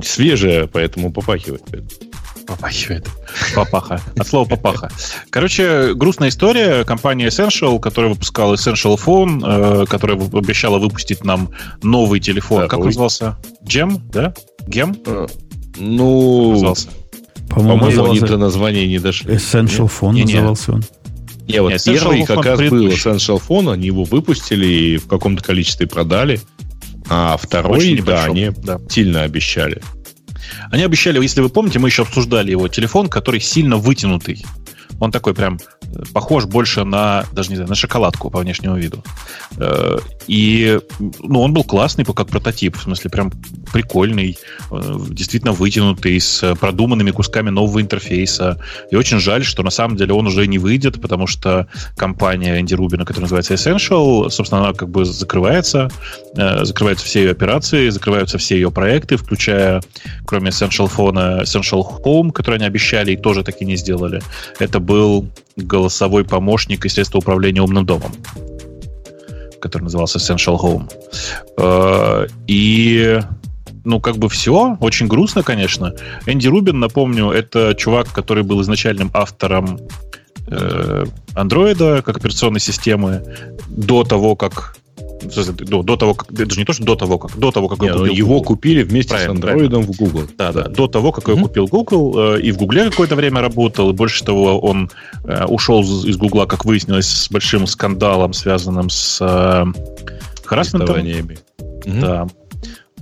свежая, 0.04 0.68
поэтому 0.68 1.14
попахивает. 1.14 1.62
Попахивает. 2.52 3.08
Папаха. 3.56 4.02
От 4.18 4.28
слова 4.28 4.45
папаха. 4.45 4.91
Короче, 5.30 5.93
грустная 5.93 6.28
история. 6.28 6.84
Компания 6.84 7.28
Essential, 7.28 7.80
которая 7.80 8.12
выпускала 8.12 8.56
Essential 8.56 8.99
Phone, 8.99 9.84
э, 9.84 9.86
которая 9.86 10.18
обещала 10.18 10.78
выпустить 10.78 11.24
нам 11.24 11.52
новый 11.82 12.20
телефон. 12.20 12.68
Как 12.68 12.80
назывался? 12.80 13.38
Gem, 13.64 14.02
да? 14.12 14.34
Gem? 14.68 15.02
А, 15.08 15.28
ну, 15.78 16.52
назывался. 16.52 16.89
По-моему, 17.49 18.06
они 18.06 18.20
до 18.20 18.38
названия 18.38 18.86
не 18.86 18.99
дошли. 18.99 19.36
Essential 19.36 19.89
Phone 19.89 20.22
назывался 20.22 20.74
он. 20.74 20.84
Не, 21.47 21.62
вот 21.62 21.72
Нет, 21.72 21.84
первый 21.86 22.26
как 22.26 22.45
раз 22.45 22.60
был 22.60 22.88
Essential 22.88 23.41
Phone, 23.47 23.72
они 23.72 23.88
его 23.88 24.04
выпустили 24.04 24.66
и 24.66 24.97
в 24.97 25.08
каком-то 25.08 25.41
количестве 25.41 25.88
продали. 25.88 26.41
А 27.10 27.38
второй, 27.38 28.02
да, 28.02 28.26
они 28.26 28.52
да. 28.58 28.80
сильно 28.89 29.24
обещали. 29.24 29.82
Они 30.72 30.84
обещали, 30.84 31.22
если 31.22 31.41
вы 31.41 31.49
помните, 31.49 31.80
мы 31.80 31.89
еще 31.89 32.04
обсуждали 32.04 32.52
его 32.52 32.68
телефон, 32.68 33.08
который 33.08 33.39
сильно 33.39 33.78
вытянутый. 33.78 34.43
Он 35.02 35.12
такой 35.12 35.34
прям 35.34 35.58
э, 35.82 36.04
похож 36.14 36.45
больше 36.45 36.84
на, 36.84 37.26
даже 37.34 37.49
не 37.49 37.56
знаю, 37.56 37.70
на 37.70 37.76
шоколадку 37.76 38.30
по 38.30 38.39
внешнему 38.39 38.78
виду. 38.78 39.04
Э, 39.58 39.97
и, 40.28 40.80
ну, 41.20 41.41
он 41.41 41.54
был 41.54 41.64
классный, 41.64 42.06
как 42.06 42.28
прототип, 42.28 42.78
в 42.78 42.84
смысле, 42.84 43.10
прям 43.10 43.32
прикольный, 43.74 44.38
э, 44.70 44.97
действительно 45.10 45.54
вытянутый, 45.54 46.20
с 46.20 46.56
продуманными 46.56 47.10
кусками 47.10 47.49
нового 47.49 47.82
интерфейса. 47.82 48.60
И 48.91 48.95
очень 48.95 49.20
жаль, 49.20 49.43
что 49.43 49.64
на 49.64 49.72
самом 49.72 49.97
деле 49.97 50.14
он 50.14 50.28
уже 50.28 50.45
не 50.45 50.60
выйдет, 50.60 51.02
потому 51.02 51.26
что 51.26 51.68
компания 51.97 52.60
Энди 52.62 52.76
Рубина, 52.76 53.04
которая 53.04 53.24
называется 53.24 53.56
Essential, 53.56 54.30
собственно, 54.30 54.62
она 54.62 54.74
как 54.74 54.89
бы 54.89 55.04
закрывается, 55.04 55.89
закрываются 56.34 57.06
все 57.06 57.24
ее 57.24 57.32
операции, 57.32 57.89
закрываются 57.89 58.38
все 58.38 58.56
ее 58.56 58.70
проекты, 58.70 59.18
включая, 59.18 59.82
кроме 60.28 60.49
Essential 60.49 60.91
Phone, 60.95 61.41
Essential 61.41 61.84
Home, 62.04 62.32
который 62.32 62.58
они 62.58 62.66
обещали 62.66 63.14
и 63.14 63.18
тоже 63.18 63.43
таки 63.43 63.66
не 63.66 63.78
сделали. 63.78 64.22
Это 64.60 64.80
был 64.80 64.91
голосовой 65.56 66.24
помощник 66.24 66.86
и 66.86 66.89
средство 66.89 67.20
управления 67.20 67.62
умным 67.62 67.86
домом, 67.86 68.12
который 69.60 69.84
назывался 69.84 70.20
Essential 70.20 70.58
Home. 70.60 70.92
Э, 71.58 72.28
и 72.48 73.20
ну, 73.84 74.00
как 74.00 74.18
бы 74.18 74.30
все. 74.30 74.78
Очень 74.80 75.08
грустно, 75.08 75.44
конечно. 75.44 75.94
Энди 76.26 76.48
Рубин, 76.48 76.80
напомню, 76.80 77.32
это 77.32 77.74
чувак, 77.76 78.12
который 78.12 78.44
был 78.44 78.62
изначальным 78.62 79.10
автором 79.14 79.80
э, 80.48 81.06
андроида 81.34 82.02
как 82.02 82.18
операционной 82.18 82.60
системы 82.60 83.24
до 83.68 84.04
того, 84.04 84.36
как 84.36 84.76
до, 85.22 85.84
до 85.84 85.95
того, 85.95 86.13
как 86.13 86.32
даже 86.32 86.59
не 86.59 86.65
то, 86.65 86.74
что 86.74 86.84
до 86.84 86.95
того, 86.95 87.17
как 87.17 87.38
до 87.38 87.51
того, 87.51 87.67
как 87.67 87.80
не, 87.82 87.89
купил 87.89 88.05
его 88.05 88.36
Google. 88.36 88.43
купили 88.43 88.84
вместе 88.84 89.15
правильно, 89.15 89.36
с 89.36 89.39
Android 89.39 89.82
в 89.82 89.97
Google. 89.97 90.24
Да, 90.38 90.51
да, 90.51 90.63
до 90.63 90.88
того, 90.88 91.11
как 91.11 91.26
mm-hmm. 91.26 91.36
я 91.36 91.41
купил 91.41 91.67
Google 91.67 92.36
э, 92.36 92.41
и 92.41 92.51
в 92.51 92.57
Google 92.57 92.89
какое-то 92.89 93.15
время 93.15 93.41
работал, 93.41 93.89
и 93.89 93.93
больше 93.93 94.24
того, 94.24 94.59
он 94.59 94.89
э, 95.24 95.45
ушел 95.45 95.82
из 95.82 96.17
Google, 96.17 96.45
как 96.47 96.65
выяснилось, 96.65 97.07
с 97.07 97.30
большим 97.30 97.67
скандалом, 97.67 98.34
связанным 98.34 98.89
с 98.89 99.19
э, 99.22 99.65
харасментом. 100.43 100.97
Mm-hmm. 100.97 102.01
Да. 102.01 102.28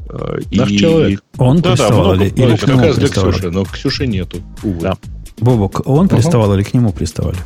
Э, 0.09 0.39
Наш 0.51 0.69
и... 0.69 0.77
человек. 0.77 1.23
Он 1.37 1.61
да, 1.61 1.71
приставал 1.71 2.15
да, 2.15 2.25
или, 2.25 2.33
или 2.33 2.55
к 2.55 2.67
нему 2.67 2.93
приставали? 2.93 3.31
Ксюши, 3.31 3.51
но 3.51 3.65
Ксюши 3.65 4.07
нету. 4.07 4.37
Увы. 4.63 4.81
Да. 4.81 4.97
Бобок, 5.37 5.87
он 5.87 6.07
uh-huh. 6.07 6.15
приставал 6.15 6.53
или 6.55 6.63
к 6.63 6.73
нему 6.73 6.91
приставали? 6.91 7.37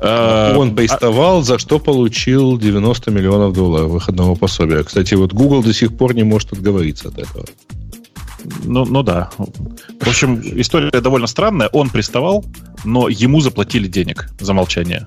А, 0.00 0.56
Он 0.56 0.74
приставал, 0.74 1.42
за 1.42 1.58
что 1.58 1.78
получил 1.78 2.58
90 2.58 3.10
миллионов 3.10 3.52
долларов 3.52 3.90
выходного 3.90 4.34
пособия. 4.34 4.82
Кстати, 4.84 5.14
вот 5.14 5.32
Google 5.32 5.62
до 5.62 5.72
сих 5.72 5.96
пор 5.96 6.14
не 6.14 6.22
может 6.22 6.52
отговориться 6.52 7.08
от 7.08 7.18
этого. 7.18 7.44
Ну, 8.64 8.84
ну 8.84 9.02
да. 9.02 9.30
В 9.36 10.08
общем, 10.08 10.40
история 10.40 10.90
довольно 11.00 11.26
странная. 11.26 11.68
Он 11.68 11.90
приставал, 11.90 12.44
но 12.84 13.08
ему 13.08 13.40
заплатили 13.40 13.88
денег 13.88 14.28
за 14.38 14.52
молчание. 14.52 15.06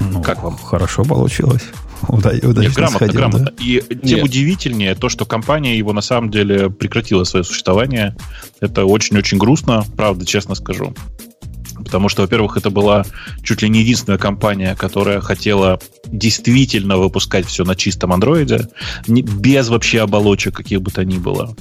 Ну, 0.00 0.22
как 0.22 0.42
вам? 0.42 0.56
Хорошо 0.56 1.04
получилось. 1.04 1.62
Удачно 2.08 2.60
Нет, 2.60 2.72
грамотно, 2.72 2.98
сходил, 2.98 3.14
грамотно. 3.14 3.46
Да? 3.46 3.52
И 3.62 3.80
тем 3.80 4.18
Нет. 4.18 4.24
удивительнее 4.24 4.94
то, 4.94 5.08
что 5.08 5.24
компания 5.24 5.78
его 5.78 5.92
на 5.92 6.00
самом 6.00 6.30
деле 6.30 6.68
прекратила 6.70 7.24
свое 7.24 7.44
существование. 7.44 8.16
Это 8.60 8.84
очень-очень 8.84 9.38
грустно, 9.38 9.84
правда, 9.96 10.26
честно 10.26 10.54
скажу. 10.54 10.94
Потому 11.92 12.08
что, 12.08 12.22
во-первых, 12.22 12.56
это 12.56 12.70
была 12.70 13.04
чуть 13.42 13.60
ли 13.60 13.68
не 13.68 13.80
единственная 13.80 14.16
компания, 14.16 14.74
которая 14.74 15.20
хотела 15.20 15.78
действительно 16.06 16.96
выпускать 16.96 17.44
все 17.44 17.64
на 17.64 17.76
чистом 17.76 18.14
андроиде, 18.14 18.68
без 19.06 19.68
вообще 19.68 20.00
оболочек 20.00 20.56
каких 20.56 20.80
бы 20.80 20.90
то 20.90 21.04
ни 21.04 21.18
было. 21.18 21.54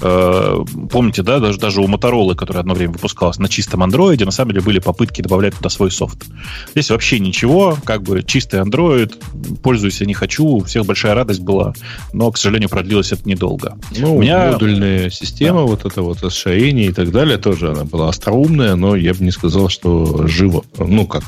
Э, 0.00 0.64
помните, 0.90 1.22
да, 1.22 1.38
даже, 1.38 1.58
даже 1.58 1.80
у 1.80 1.86
Motorola, 1.86 2.34
которая 2.34 2.60
одно 2.60 2.74
время 2.74 2.92
выпускалась 2.94 3.38
на 3.38 3.48
чистом 3.48 3.82
андроиде, 3.82 4.24
на 4.24 4.30
самом 4.30 4.52
деле 4.52 4.64
были 4.64 4.78
попытки 4.78 5.22
добавлять 5.22 5.54
туда 5.54 5.68
свой 5.68 5.90
софт. 5.90 6.24
Здесь 6.72 6.90
вообще 6.90 7.18
ничего, 7.18 7.78
как 7.84 8.02
бы 8.02 8.22
чистый 8.22 8.60
андроид, 8.60 9.18
пользуюсь 9.62 10.00
я 10.00 10.06
не 10.06 10.14
хочу, 10.14 10.44
у 10.44 10.64
всех 10.64 10.84
большая 10.84 11.14
радость 11.14 11.40
была, 11.40 11.74
но, 12.12 12.30
к 12.30 12.38
сожалению, 12.38 12.68
продлилось 12.68 13.12
это 13.12 13.28
недолго. 13.28 13.78
Ну, 13.96 14.16
у 14.16 14.20
меня... 14.20 14.52
модульная 14.52 15.10
система, 15.10 15.60
да. 15.60 15.66
вот 15.66 15.84
это 15.84 16.02
вот 16.02 16.22
расширение 16.22 16.88
и 16.88 16.92
так 16.92 17.10
далее, 17.10 17.38
тоже 17.38 17.70
она 17.70 17.84
была 17.84 18.08
остроумная, 18.08 18.74
но 18.76 18.96
я 18.96 19.14
бы 19.14 19.24
не 19.24 19.30
сказал, 19.30 19.68
что 19.76 20.26
живо. 20.26 20.64
Ну, 20.78 21.06
как, 21.06 21.22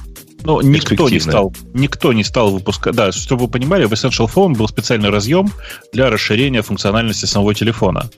но 0.44 0.62
никто 0.62 1.08
не 1.08 1.20
стал, 1.20 1.52
никто 1.74 2.12
не 2.12 2.24
стал 2.24 2.50
выпускать. 2.50 2.94
Да, 2.94 3.12
чтобы 3.12 3.44
вы 3.44 3.50
понимали, 3.50 3.84
в 3.84 3.92
Essential 3.92 4.30
Phone 4.32 4.54
был 4.56 4.68
специальный 4.68 5.10
разъем 5.10 5.50
для 5.92 6.10
расширения 6.10 6.62
функциональности 6.62 7.26
самого 7.26 7.54
телефона. 7.54 8.08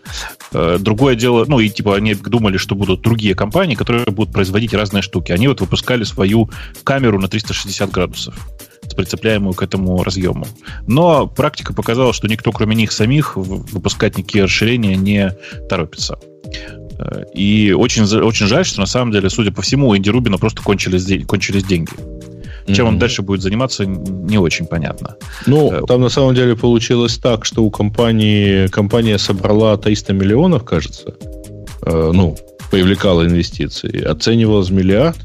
Э, 0.53 0.79
другое 0.79 1.15
дело, 1.15 1.45
ну 1.47 1.61
и 1.61 1.69
типа 1.69 1.97
они 1.97 2.15
думали, 2.15 2.57
что 2.57 2.75
будут 2.75 3.01
другие 3.01 3.35
компании, 3.35 3.75
которые 3.75 4.05
будут 4.07 4.33
производить 4.33 4.75
разные 4.75 5.03
штуки. 5.03 5.33
Они 5.33 5.49
вот 5.49 5.61
выпускали 5.61 6.05
свою 6.05 6.51
камеру 6.85 7.19
на 7.19 7.29
360 7.29 7.91
градусов 7.91 8.35
прицепляемую 8.97 9.55
к 9.55 9.63
этому 9.63 10.03
разъему. 10.03 10.47
Но 10.89 11.29
практика 11.29 11.73
показала, 11.73 12.13
что 12.13 12.27
никто, 12.27 12.51
кроме 12.51 12.75
них 12.75 12.91
самих, 12.91 13.37
выпускать 13.37 14.19
никакие 14.19 14.45
расширения 14.45 14.97
не 14.97 15.31
торопится. 15.69 16.19
И 17.35 17.75
очень, 17.77 18.03
очень 18.03 18.47
жаль, 18.47 18.65
что 18.65 18.81
на 18.81 18.87
самом 18.87 19.13
деле, 19.13 19.31
судя 19.31 19.53
по 19.53 19.63
всему, 19.63 19.89
у 19.89 19.97
Инди 19.97 20.11
Рубина 20.11 20.39
просто 20.39 20.63
кончились, 20.63 21.27
кончились 21.27 21.65
деньги. 21.65 21.93
Чем 22.67 22.87
mm-hmm. 22.87 22.89
он 22.89 22.99
дальше 22.99 23.23
будет 23.23 23.43
заниматься, 23.43 23.85
не 23.85 24.39
очень 24.39 24.67
понятно. 24.67 25.17
Ну, 25.47 25.73
э, 25.73 25.83
там 25.87 26.03
на 26.03 26.09
самом 26.09 26.35
деле 26.35 26.57
получилось 26.57 27.19
так, 27.19 27.45
что 27.45 27.65
у 27.65 27.71
компании 27.71 28.69
компания 28.69 29.19
собрала 29.19 29.77
300 29.77 30.13
миллионов, 30.13 30.65
кажется. 30.65 31.15
Э, 31.83 32.11
ну, 32.13 32.37
привлекала 32.71 33.27
инвестиции. 33.27 34.03
Оценивалась 34.03 34.71
миллиард. 34.71 35.19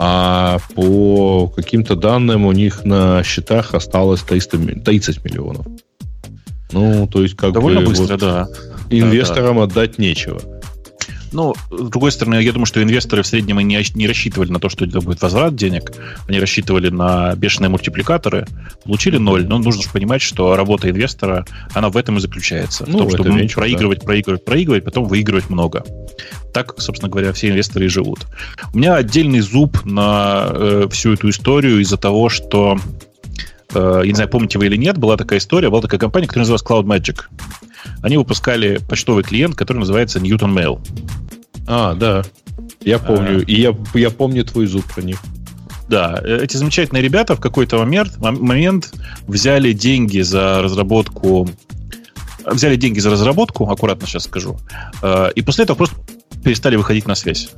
А 0.00 0.58
по 0.76 1.48
каким-то 1.48 1.96
данным 1.96 2.46
у 2.46 2.52
них 2.52 2.84
на 2.84 3.24
счетах 3.24 3.74
осталось 3.74 4.22
300, 4.22 4.80
30 4.84 5.24
миллионов. 5.24 5.66
Ну, 6.70 7.08
то 7.08 7.22
есть 7.22 7.36
как 7.36 7.52
Довольно 7.52 7.80
бы... 7.80 7.88
быстро, 7.88 8.12
вот 8.12 8.20
да. 8.20 8.48
Инвесторам 8.90 9.56
да, 9.56 9.66
да. 9.66 9.72
отдать 9.72 9.98
нечего. 9.98 10.40
Ну, 11.32 11.54
с 11.70 11.88
другой 11.88 12.12
стороны, 12.12 12.36
я 12.36 12.52
думаю, 12.52 12.66
что 12.66 12.82
инвесторы 12.82 13.22
в 13.22 13.26
среднем 13.26 13.58
не, 13.58 13.82
не 13.94 14.06
рассчитывали 14.06 14.50
на 14.50 14.60
то, 14.60 14.68
что 14.68 14.84
это 14.84 15.00
будет 15.00 15.20
возврат 15.20 15.54
денег. 15.54 15.92
Они 16.26 16.40
рассчитывали 16.40 16.88
на 16.88 17.34
бешеные 17.34 17.68
мультипликаторы, 17.68 18.46
получили 18.84 19.18
ноль. 19.18 19.46
Но 19.46 19.58
нужно 19.58 19.82
же 19.82 19.90
понимать, 19.90 20.22
что 20.22 20.56
работа 20.56 20.90
инвестора, 20.90 21.44
она 21.74 21.90
в 21.90 21.96
этом 21.96 22.18
и 22.18 22.20
заключается. 22.20 22.84
Ну, 22.86 22.98
в 22.98 22.98
том, 22.98 23.10
чтобы 23.10 23.38
венчур, 23.38 23.62
проигрывать, 23.62 24.00
да. 24.00 24.06
проигрывать, 24.06 24.44
проигрывать, 24.44 24.84
потом 24.84 25.04
выигрывать 25.06 25.50
много. 25.50 25.84
Так, 26.52 26.80
собственно 26.80 27.10
говоря, 27.10 27.32
все 27.32 27.50
инвесторы 27.50 27.86
и 27.86 27.88
живут. 27.88 28.20
У 28.72 28.78
меня 28.78 28.94
отдельный 28.94 29.40
зуб 29.40 29.84
на 29.84 30.48
э, 30.50 30.88
всю 30.90 31.12
эту 31.12 31.28
историю 31.28 31.80
из-за 31.80 31.96
того, 31.96 32.28
что 32.28 32.78
э, 33.74 34.00
я 34.02 34.08
не 34.08 34.14
знаю, 34.14 34.30
помните 34.30 34.58
вы 34.58 34.66
или 34.66 34.76
нет, 34.76 34.98
была 34.98 35.16
такая 35.16 35.38
история, 35.38 35.70
была 35.70 35.82
такая 35.82 36.00
компания, 36.00 36.26
которая 36.26 36.48
называлась 36.48 36.64
Cloud 36.64 36.84
Magic. 36.84 37.24
Они 38.02 38.16
выпускали 38.16 38.80
почтовый 38.88 39.24
клиент, 39.24 39.54
который 39.54 39.78
называется 39.78 40.18
Newton 40.18 40.54
Mail. 40.54 40.80
А, 41.66 41.94
да. 41.94 42.22
Я 42.80 42.98
помню. 42.98 43.40
А... 43.40 43.42
И 43.42 43.60
я, 43.60 43.76
я 43.94 44.10
помню 44.10 44.44
твой 44.44 44.66
зуб 44.66 44.84
про 44.92 45.02
них. 45.02 45.18
Да, 45.88 46.20
э, 46.22 46.40
эти 46.42 46.56
замечательные 46.56 47.02
ребята 47.02 47.34
в 47.34 47.40
какой-то 47.40 47.78
момент, 47.78 48.18
момент 48.18 48.92
взяли 49.26 49.72
деньги 49.72 50.20
за 50.20 50.62
разработку 50.62 51.48
взяли 52.44 52.76
деньги 52.76 52.98
за 52.98 53.10
разработку, 53.10 53.68
аккуратно 53.70 54.06
сейчас 54.06 54.24
скажу, 54.24 54.58
э, 55.02 55.30
и 55.34 55.42
после 55.42 55.64
этого 55.64 55.76
просто 55.76 55.96
перестали 56.42 56.76
выходить 56.76 57.06
на 57.06 57.14
связь. 57.14 57.50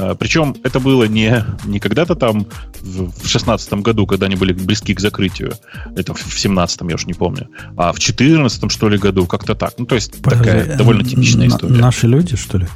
Э, 0.00 0.14
Причем 0.18 0.56
это 0.64 0.80
было 0.80 1.04
не, 1.04 1.44
не 1.64 1.78
когда-то 1.78 2.14
там 2.14 2.46
в 2.80 3.28
шестнадцатом 3.28 3.82
году, 3.82 4.06
когда 4.06 4.26
они 4.26 4.36
были 4.36 4.52
близки 4.52 4.94
к 4.94 5.00
закрытию. 5.00 5.52
Это 5.94 6.14
в 6.14 6.38
семнадцатом, 6.38 6.88
я 6.88 6.94
уж 6.94 7.06
не 7.06 7.12
помню. 7.12 7.48
А 7.76 7.92
в 7.92 7.98
четырнадцатом, 7.98 8.70
что 8.70 8.88
ли, 8.88 8.96
году 8.96 9.26
как-то 9.26 9.54
так. 9.54 9.74
Ну, 9.76 9.84
то 9.84 9.94
есть 9.94 10.22
Подожди, 10.22 10.44
такая 10.44 10.76
довольно 10.76 11.04
типичная 11.04 11.48
история. 11.48 11.74
Наши 11.74 12.06
люди, 12.06 12.36
что 12.36 12.58
ли? 12.58 12.66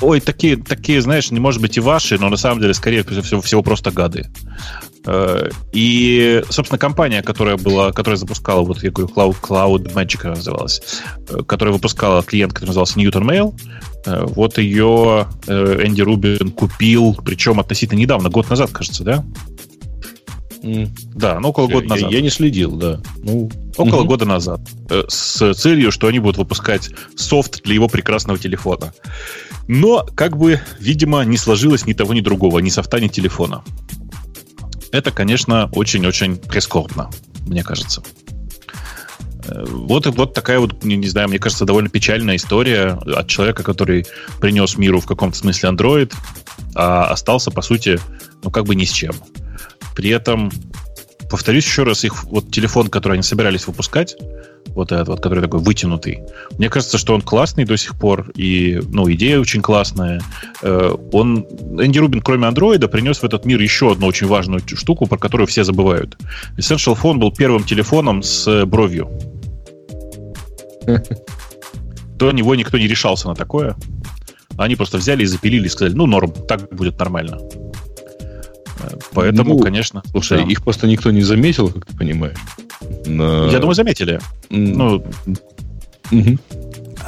Ой, 0.00 0.20
такие, 0.20 0.56
такие, 0.56 1.02
знаешь, 1.02 1.32
не 1.32 1.40
может 1.40 1.60
быть 1.60 1.76
и 1.76 1.80
ваши, 1.80 2.18
но 2.18 2.28
на 2.28 2.36
самом 2.36 2.60
деле, 2.60 2.72
скорее 2.72 3.02
всего, 3.02 3.40
всего 3.40 3.62
просто 3.62 3.90
гады. 3.90 4.28
Э, 5.06 5.48
и, 5.72 6.44
собственно, 6.50 6.78
компания, 6.78 7.22
которая 7.22 7.56
была, 7.56 7.92
которая 7.92 8.16
запускала, 8.16 8.60
вот 8.62 8.82
я 8.82 8.90
говорю, 8.90 9.12
Cloud, 9.12 9.36
Cloud 9.40 9.94
Magic 9.94 10.28
называлась, 10.28 10.80
э, 11.28 11.42
которая 11.42 11.72
выпускала 11.72 12.22
клиент, 12.22 12.52
который 12.52 12.68
назывался 12.68 13.00
Newton 13.00 13.24
Mail, 13.24 13.54
э, 13.54 13.87
вот 14.06 14.58
ее 14.58 15.26
Энди 15.46 16.02
Рубин 16.02 16.50
купил, 16.50 17.16
причем 17.24 17.60
относительно 17.60 17.98
недавно, 17.98 18.30
год 18.30 18.48
назад, 18.50 18.70
кажется, 18.70 19.04
да? 19.04 19.24
Mm. 20.62 20.90
Да, 21.14 21.38
ну 21.40 21.50
около 21.50 21.68
года 21.68 21.88
назад. 21.88 22.10
Я, 22.10 22.20
не 22.20 22.30
следил, 22.30 22.76
да. 22.76 23.00
Ну, 23.22 23.48
около 23.76 24.00
угу. 24.00 24.08
года 24.08 24.24
назад. 24.24 24.60
С 25.08 25.54
целью, 25.54 25.92
что 25.92 26.08
они 26.08 26.18
будут 26.18 26.36
выпускать 26.36 26.90
софт 27.14 27.62
для 27.62 27.74
его 27.74 27.88
прекрасного 27.88 28.38
телефона. 28.38 28.92
Но, 29.68 30.04
как 30.16 30.36
бы, 30.36 30.60
видимо, 30.80 31.24
не 31.24 31.36
сложилось 31.36 31.86
ни 31.86 31.92
того, 31.92 32.12
ни 32.14 32.20
другого, 32.20 32.58
ни 32.58 32.70
софта, 32.70 33.00
ни 33.00 33.08
телефона. 33.08 33.62
Это, 34.90 35.10
конечно, 35.10 35.70
очень-очень 35.72 36.36
прискорбно, 36.36 37.10
мне 37.46 37.62
кажется. 37.62 38.02
Вот, 39.48 40.06
вот 40.06 40.34
такая 40.34 40.58
вот, 40.58 40.84
не, 40.84 40.96
не 40.96 41.08
знаю, 41.08 41.28
мне 41.28 41.38
кажется, 41.38 41.64
довольно 41.64 41.88
печальная 41.88 42.36
история 42.36 42.98
от 43.06 43.28
человека, 43.28 43.62
который 43.62 44.06
принес 44.40 44.76
миру 44.76 45.00
в 45.00 45.06
каком-то 45.06 45.36
смысле 45.36 45.70
Android, 45.70 46.12
а 46.74 47.06
остался, 47.06 47.50
по 47.50 47.62
сути, 47.62 47.98
ну, 48.42 48.50
как 48.50 48.64
бы 48.64 48.74
ни 48.74 48.84
с 48.84 48.92
чем. 48.92 49.14
При 49.94 50.10
этом 50.10 50.50
повторюсь 51.30 51.64
еще 51.64 51.82
раз, 51.82 52.04
их 52.04 52.24
вот 52.24 52.50
телефон, 52.50 52.88
который 52.88 53.14
они 53.14 53.22
собирались 53.22 53.66
выпускать, 53.66 54.16
вот 54.68 54.92
этот 54.92 55.08
вот, 55.08 55.20
который 55.20 55.40
такой 55.40 55.60
вытянутый, 55.60 56.20
мне 56.56 56.68
кажется, 56.68 56.98
что 56.98 57.14
он 57.14 57.22
классный 57.22 57.64
до 57.64 57.76
сих 57.76 57.98
пор, 57.98 58.30
и, 58.34 58.80
ну, 58.88 59.10
идея 59.12 59.40
очень 59.40 59.62
классная. 59.62 60.22
Э, 60.62 60.94
он, 61.12 61.46
Энди 61.80 61.98
Рубин, 61.98 62.22
кроме 62.22 62.46
андроида, 62.46 62.88
принес 62.88 63.18
в 63.18 63.24
этот 63.24 63.44
мир 63.44 63.60
еще 63.60 63.92
одну 63.92 64.06
очень 64.06 64.26
важную 64.26 64.62
штуку, 64.74 65.06
про 65.06 65.18
которую 65.18 65.46
все 65.46 65.64
забывают. 65.64 66.16
Essential 66.56 66.96
Phone 67.00 67.16
был 67.16 67.32
первым 67.32 67.64
телефоном 67.64 68.22
с 68.22 68.64
бровью. 68.66 69.10
До 72.16 72.32
него 72.32 72.54
никто 72.54 72.78
не 72.78 72.88
решался 72.88 73.28
на 73.28 73.34
такое. 73.34 73.76
Они 74.56 74.74
просто 74.74 74.98
взяли 74.98 75.22
и 75.22 75.26
запилили 75.26 75.66
и 75.66 75.68
сказали, 75.68 75.94
ну, 75.94 76.06
норм, 76.06 76.32
так 76.48 76.68
будет 76.74 76.98
нормально. 76.98 77.38
Поэтому, 79.12 79.54
ну, 79.54 79.60
конечно. 79.60 80.02
Слушай, 80.10 80.38
да. 80.38 80.44
их 80.44 80.62
просто 80.62 80.86
никто 80.86 81.10
не 81.10 81.22
заметил, 81.22 81.68
как 81.68 81.86
ты 81.86 81.96
понимаешь. 81.96 82.38
На... 83.06 83.48
Я 83.48 83.58
думаю, 83.58 83.74
заметили. 83.74 84.20
Ну, 84.50 85.04
угу. 86.10 86.38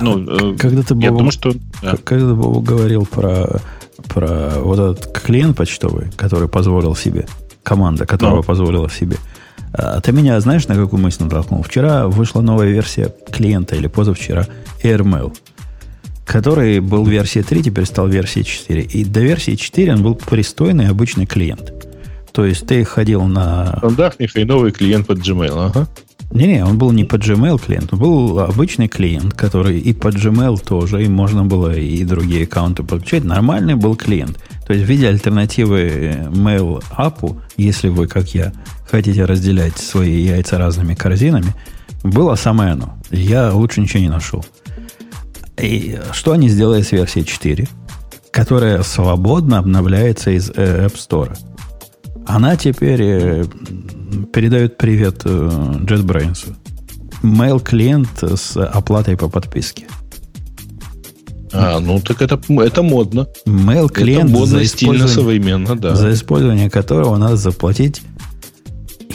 ну, 0.01 0.57
когда 0.57 0.83
ты, 0.83 0.95
я 0.95 1.11
Бобу, 1.11 1.19
думаю, 1.19 1.33
что... 1.33 1.53
Да. 1.83 1.97
Когда 2.05 2.35
Бобу 2.35 2.61
говорил 2.61 3.07
про, 3.07 3.61
про 4.09 4.61
вот 4.61 4.79
этот 4.79 5.19
клиент 5.21 5.57
почтовый, 5.57 6.11
который 6.17 6.49
позволил 6.49 6.95
себе, 6.97 7.27
команда, 7.63 8.07
которая 8.07 8.37
ну. 8.37 8.43
позволила 8.43 8.91
себе, 8.91 9.17
а 9.73 10.01
ты 10.01 10.13
меня 10.13 10.41
знаешь, 10.41 10.67
на 10.69 10.75
какую 10.75 11.01
мысль 11.01 11.25
натолкнул? 11.25 11.63
Вчера 11.63 12.09
вышла 12.09 12.41
новая 12.41 12.69
версия 12.69 13.15
клиента 13.31 13.77
или 13.77 13.87
позавчера 13.87 14.47
AirMail 14.83 15.35
который 16.31 16.79
был 16.79 17.05
версия 17.05 17.43
3, 17.43 17.65
теперь 17.65 17.87
стал 17.87 18.07
версией 18.07 18.45
4. 18.45 18.83
И 18.83 19.05
до 19.05 19.19
версии 19.19 19.57
4 19.57 19.95
он 19.95 20.03
был 20.05 20.15
пристойный 20.15 20.89
обычный 20.89 21.27
клиент. 21.27 21.73
То 22.33 22.45
есть 22.45 22.67
ты 22.69 22.85
ходил 22.85 23.25
на... 23.25 23.75
Стандартный 23.79 24.29
хреновый 24.29 24.71
клиент 24.71 25.09
под 25.09 25.19
Gmail, 25.19 25.67
ага. 25.67 25.89
Не-не, 26.31 26.65
он 26.65 26.79
был 26.79 26.93
не 26.93 27.03
под 27.03 27.23
Gmail 27.23 27.61
клиент, 27.61 27.93
он 27.93 27.99
был 27.99 28.39
обычный 28.39 28.87
клиент, 28.87 29.35
который 29.35 29.81
и 29.81 29.93
под 29.93 30.15
Gmail 30.15 30.65
тоже, 30.65 31.05
и 31.05 31.09
можно 31.09 31.45
было 31.45 31.75
и 31.75 32.05
другие 32.05 32.45
аккаунты 32.45 32.85
подключать. 32.85 33.25
Нормальный 33.25 33.75
был 33.75 33.97
клиент. 33.97 34.39
То 34.71 34.75
есть 34.75 34.87
в 34.87 34.89
виде 34.89 35.09
альтернативы 35.09 36.29
Mail 36.29 36.81
App, 36.97 37.37
если 37.57 37.89
вы, 37.89 38.07
как 38.07 38.37
я, 38.37 38.53
хотите 38.89 39.25
разделять 39.25 39.77
свои 39.77 40.23
яйца 40.23 40.59
разными 40.59 40.95
корзинами, 40.95 41.57
было 42.05 42.37
самое 42.37 42.75
оно. 42.75 42.97
Я 43.11 43.53
лучше 43.53 43.81
ничего 43.81 44.01
не 44.01 44.09
нашел. 44.09 44.45
И 45.61 45.99
что 46.13 46.31
они 46.31 46.49
сделали 46.49 46.83
с 46.83 46.93
версией 46.93 47.27
4, 47.27 47.67
которая 48.31 48.85
свободно 48.85 49.59
обновляется 49.59 50.31
из 50.31 50.51
э, 50.51 50.87
App 50.87 50.95
Store? 50.95 51.37
Она 52.25 52.55
теперь 52.55 53.03
э, 53.03 53.45
передает 54.33 54.77
привет 54.77 55.23
э, 55.25 55.29
JetBrains. 55.81 56.55
Mail-клиент 57.25 58.23
с 58.23 58.57
оплатой 58.57 59.17
по 59.17 59.29
подписке. 59.29 59.89
А, 61.53 61.81
ну 61.81 62.01
так 62.01 62.23
это, 62.23 62.41
это 62.63 62.83
модно. 62.83 63.27
Mail-клиент 63.47 64.31
модно, 64.31 64.65
стильно, 64.65 65.09
современно, 65.09 65.77
да. 65.77 65.95
За 65.95 66.13
использование 66.13 66.71
которого 66.71 67.17
надо 67.17 67.37
заплатить 67.37 68.03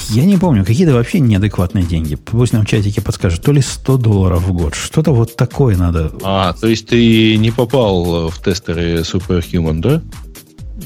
я 0.10 0.26
не 0.26 0.38
помню, 0.38 0.64
какие-то 0.66 0.94
вообще 0.94 1.20
неадекватные 1.20 1.84
деньги. 1.84 2.16
Пусть 2.16 2.54
нам 2.54 2.66
в 2.66 2.70
чатике 2.70 3.02
подскажут, 3.02 3.42
то 3.42 3.52
ли 3.52 3.62
100 3.62 3.98
долларов 3.98 4.44
в 4.44 4.54
год. 4.54 4.76
Что-то 4.76 5.12
вот 5.12 5.36
такое 5.36 5.78
надо. 5.78 6.12
А, 6.22 6.54
то 6.54 6.68
есть 6.68 6.88
ты 6.88 7.38
не 7.38 7.52
попал 7.52 8.30
в 8.30 8.42
тестеры 8.44 9.00
Superhuman, 9.00 9.80
да? 9.80 10.02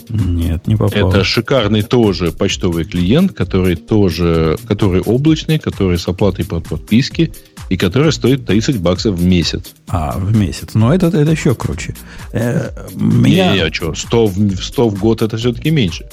Нет, 0.10 0.68
не 0.68 0.76
попал. 0.76 1.10
Это 1.10 1.24
шикарный 1.24 1.82
тоже 1.82 2.32
почтовый 2.32 2.86
клиент, 2.86 3.34
который 3.34 3.76
тоже, 3.76 4.58
который 4.68 5.02
облачный, 5.02 5.60
который 5.60 5.98
с 5.98 6.08
оплатой 6.08 6.46
под 6.46 6.68
подписки 6.68 7.32
и 7.70 7.78
который 7.78 8.12
стоит 8.12 8.46
30 8.46 8.80
баксов 8.80 9.16
в 9.16 9.24
месяц. 9.24 9.74
А, 9.88 10.18
в 10.18 10.36
месяц. 10.36 10.74
Но 10.74 10.94
это, 10.94 11.08
это 11.08 11.32
еще 11.32 11.56
круче. 11.56 11.96
Э, 12.34 12.70
меня... 12.96 13.54
Не, 13.54 13.60
а 13.62 13.74
что, 13.74 13.94
100, 13.94 14.32
100 14.62 14.90
в 14.90 15.00
год 15.00 15.22
это 15.22 15.38
все-таки 15.38 15.72
меньше. 15.72 16.06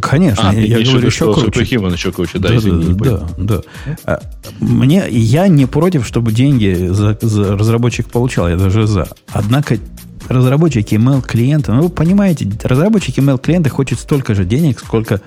Конечно, 0.00 0.50
а, 0.50 0.54
я, 0.54 0.78
я 0.78 0.86
говорю 0.86 1.06
еще 1.06 1.32
круче. 1.32 1.60
Еще 1.60 2.12
круче, 2.12 2.38
да, 2.38 2.48
да, 2.48 2.56
извини, 2.56 2.94
да, 2.94 3.28
да, 3.36 3.62
да. 4.04 4.20
Мне, 4.60 5.04
я 5.10 5.46
не 5.48 5.66
против, 5.66 6.06
чтобы 6.06 6.32
деньги 6.32 6.88
за, 6.90 7.16
за 7.20 7.56
разработчик 7.56 8.10
получал, 8.10 8.48
я 8.48 8.56
даже 8.56 8.86
за. 8.86 9.08
Однако 9.28 9.78
разработчики 10.28 10.94
email 10.94 11.22
клиента, 11.22 11.72
ну 11.72 11.82
вы 11.82 11.88
понимаете, 11.88 12.50
разработчики 12.62 13.20
email 13.20 13.38
клиента 13.38 13.70
хочет 13.70 13.98
столько 13.98 14.34
же 14.34 14.44
денег, 14.44 14.78
сколько 14.78 15.20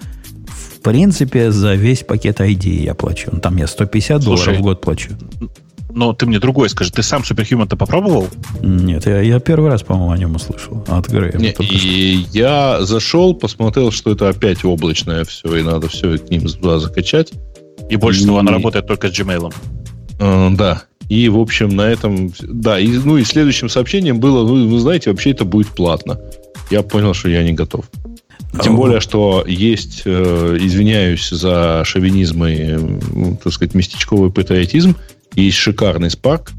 в 0.47 0.81
принципе 0.81 1.51
за 1.51 1.75
весь 1.75 2.03
пакет 2.03 2.39
ID 2.39 2.83
я 2.83 2.93
плачу. 2.93 3.29
Ну, 3.31 3.39
там 3.39 3.57
я 3.57 3.67
150 3.67 4.23
Слушай, 4.23 4.45
долларов 4.45 4.59
в 4.59 4.63
год 4.63 4.81
плачу. 4.81 5.09
Но 5.89 6.13
ты 6.13 6.27
мне 6.27 6.39
другое 6.39 6.69
скажи. 6.69 6.91
Ты 6.91 7.01
сам 7.01 7.23
Superhuman-то 7.23 7.75
попробовал? 7.75 8.27
Нет, 8.61 9.07
я, 9.07 9.19
я 9.21 9.39
первый 9.39 9.71
раз, 9.71 9.81
по-моему, 9.81 10.11
о 10.11 10.17
нем 10.17 10.35
услышал. 10.35 10.85
От 10.87 11.09
Грея. 11.09 11.33
Не, 11.37 11.49
и 11.59 12.23
что. 12.23 12.37
я 12.37 12.77
зашел, 12.81 13.33
посмотрел, 13.33 13.91
что 13.91 14.11
это 14.11 14.29
опять 14.29 14.63
облачное 14.63 15.25
все, 15.25 15.55
и 15.55 15.63
надо 15.63 15.87
все 15.87 16.19
к 16.19 16.29
ним 16.29 16.45
туда 16.45 16.77
закачать. 16.77 17.33
И 17.89 17.95
больше 17.95 18.19
и... 18.19 18.23
всего 18.23 18.37
она 18.37 18.51
работает 18.51 18.85
только 18.85 19.09
с 19.09 19.19
Gmail. 19.19 19.51
Uh, 20.19 20.55
да. 20.55 20.83
И, 21.09 21.29
в 21.29 21.39
общем, 21.39 21.69
на 21.69 21.83
этом... 21.83 22.31
Да, 22.41 22.79
и, 22.79 22.87
ну 22.87 23.17
и 23.17 23.23
следующим 23.23 23.69
сообщением 23.69 24.19
было, 24.19 24.43
вы, 24.43 24.67
вы 24.67 24.79
знаете, 24.79 25.09
вообще 25.09 25.31
это 25.31 25.45
будет 25.45 25.67
платно. 25.67 26.19
Я 26.69 26.81
понял, 26.81 27.13
что 27.13 27.29
я 27.29 27.43
не 27.43 27.53
готов. 27.53 27.85
Тем 28.61 28.73
oh. 28.73 28.77
более, 28.77 28.99
что 28.99 29.43
есть, 29.47 30.03
э, 30.05 30.57
извиняюсь 30.59 31.29
за 31.29 31.83
шовинизм 31.85 32.45
и, 32.45 32.55
э, 32.55 32.79
так 33.43 33.53
сказать, 33.53 33.75
местечковый 33.75 34.31
патриотизм, 34.31 34.95
есть 35.35 35.57
шикарный 35.57 36.09
Spark, 36.09 36.49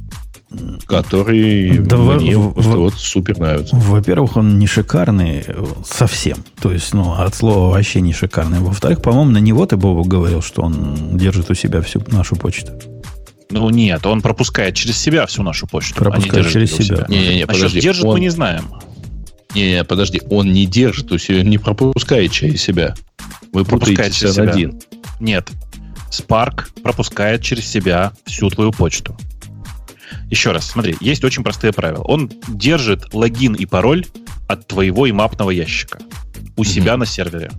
который 0.86 1.78
да 1.78 1.96
мне 1.96 2.38
в, 2.38 2.52
просто 2.52 2.70
в, 2.70 2.76
вот 2.76 2.94
супер 2.94 3.38
нравится. 3.38 3.76
Во-первых, 3.76 4.36
он 4.36 4.58
не 4.58 4.66
шикарный 4.66 5.44
совсем. 5.84 6.38
То 6.60 6.72
есть, 6.72 6.94
ну, 6.94 7.12
от 7.12 7.34
слова 7.34 7.72
вообще 7.72 8.00
не 8.00 8.12
шикарный. 8.12 8.60
Во-вторых, 8.60 9.02
по-моему, 9.02 9.32
на 9.32 9.38
него 9.38 9.66
ты, 9.66 9.76
Бобу, 9.76 10.04
говорил, 10.04 10.40
что 10.40 10.62
он 10.62 11.16
держит 11.18 11.50
у 11.50 11.54
себя 11.54 11.82
всю 11.82 12.02
нашу 12.08 12.36
почту. 12.36 12.72
Ну 13.50 13.70
нет, 13.70 14.04
он 14.06 14.20
пропускает 14.20 14.74
через 14.74 14.98
себя 14.98 15.26
всю 15.26 15.42
нашу 15.42 15.66
почту. 15.66 15.94
А 16.00 16.10
пропускает 16.10 16.50
через 16.50 16.72
себя. 16.72 16.84
себя. 16.84 17.06
Не, 17.08 17.28
не, 17.28 17.36
не, 17.36 17.46
подожди. 17.46 17.80
держит, 17.80 18.04
он... 18.04 18.14
мы 18.14 18.20
не 18.20 18.28
знаем. 18.28 18.70
Не, 19.54 19.72
не, 19.72 19.84
подожди, 19.84 20.20
он 20.28 20.52
не 20.52 20.66
держит 20.66 21.10
у 21.10 21.18
себя, 21.18 21.42
не 21.42 21.58
пропускает 21.58 22.30
через 22.32 22.60
себя. 22.62 22.94
Вы 23.52 23.64
пропускаете 23.64 24.14
через 24.14 24.34
себя. 24.34 24.50
один. 24.50 24.80
Нет, 25.20 25.50
Spark 26.10 26.66
пропускает 26.82 27.42
через 27.42 27.66
себя 27.66 28.12
всю 28.26 28.50
твою 28.50 28.72
почту. 28.72 29.16
Еще 30.30 30.52
раз, 30.52 30.66
смотри, 30.66 30.96
есть 31.00 31.24
очень 31.24 31.42
простые 31.42 31.72
правила. 31.72 32.02
Он 32.02 32.30
держит 32.48 33.14
логин 33.14 33.54
и 33.54 33.64
пароль 33.64 34.04
от 34.46 34.66
твоего 34.66 35.08
имапного 35.08 35.50
ящика 35.50 35.98
у 36.56 36.62
mm-hmm. 36.62 36.66
себя 36.66 36.96
на 36.96 37.06
сервере. 37.06 37.50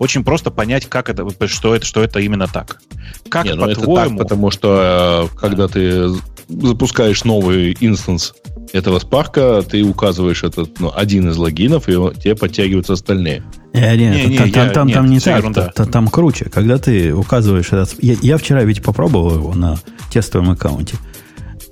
Очень 0.00 0.24
просто 0.24 0.50
понять, 0.50 0.86
как 0.86 1.10
это, 1.10 1.26
что 1.46 1.76
это, 1.76 1.84
что 1.84 2.02
это 2.02 2.20
именно 2.20 2.48
так. 2.48 2.80
Как 3.28 3.44
Не, 3.44 3.52
ну 3.52 3.66
по-твоему? 3.66 3.98
Это 3.98 4.08
так, 4.08 4.18
потому 4.18 4.50
что 4.50 5.28
э, 5.30 5.38
когда 5.38 5.68
ты 5.68 6.08
запускаешь 6.48 7.22
новый 7.24 7.76
инстанс 7.80 8.32
этого 8.72 8.98
спарка, 8.98 9.62
ты 9.62 9.82
указываешь 9.82 10.42
этот 10.42 10.80
ну, 10.80 10.90
один 10.94 11.28
из 11.28 11.36
логинов, 11.36 11.86
и 11.90 11.92
тебе 12.18 12.34
подтягиваются 12.34 12.94
остальные. 12.94 13.42
Не, 13.74 13.94
не, 13.98 14.24
не, 14.24 14.38
там, 14.38 14.48
я, 14.48 14.70
там, 14.70 14.86
нет, 14.86 14.96
там 14.96 15.10
не 15.10 15.20
так, 15.20 15.36
ерунда. 15.36 15.68
там, 15.68 15.86
там 15.86 16.08
круче. 16.08 16.46
Когда 16.46 16.78
ты 16.78 17.12
указываешь 17.12 17.70
этот... 17.70 18.02
Я, 18.02 18.16
я 18.22 18.38
вчера 18.38 18.64
ведь 18.64 18.82
попробовал 18.82 19.34
его 19.34 19.52
на 19.52 19.76
тестовом 20.10 20.48
аккаунте. 20.48 20.96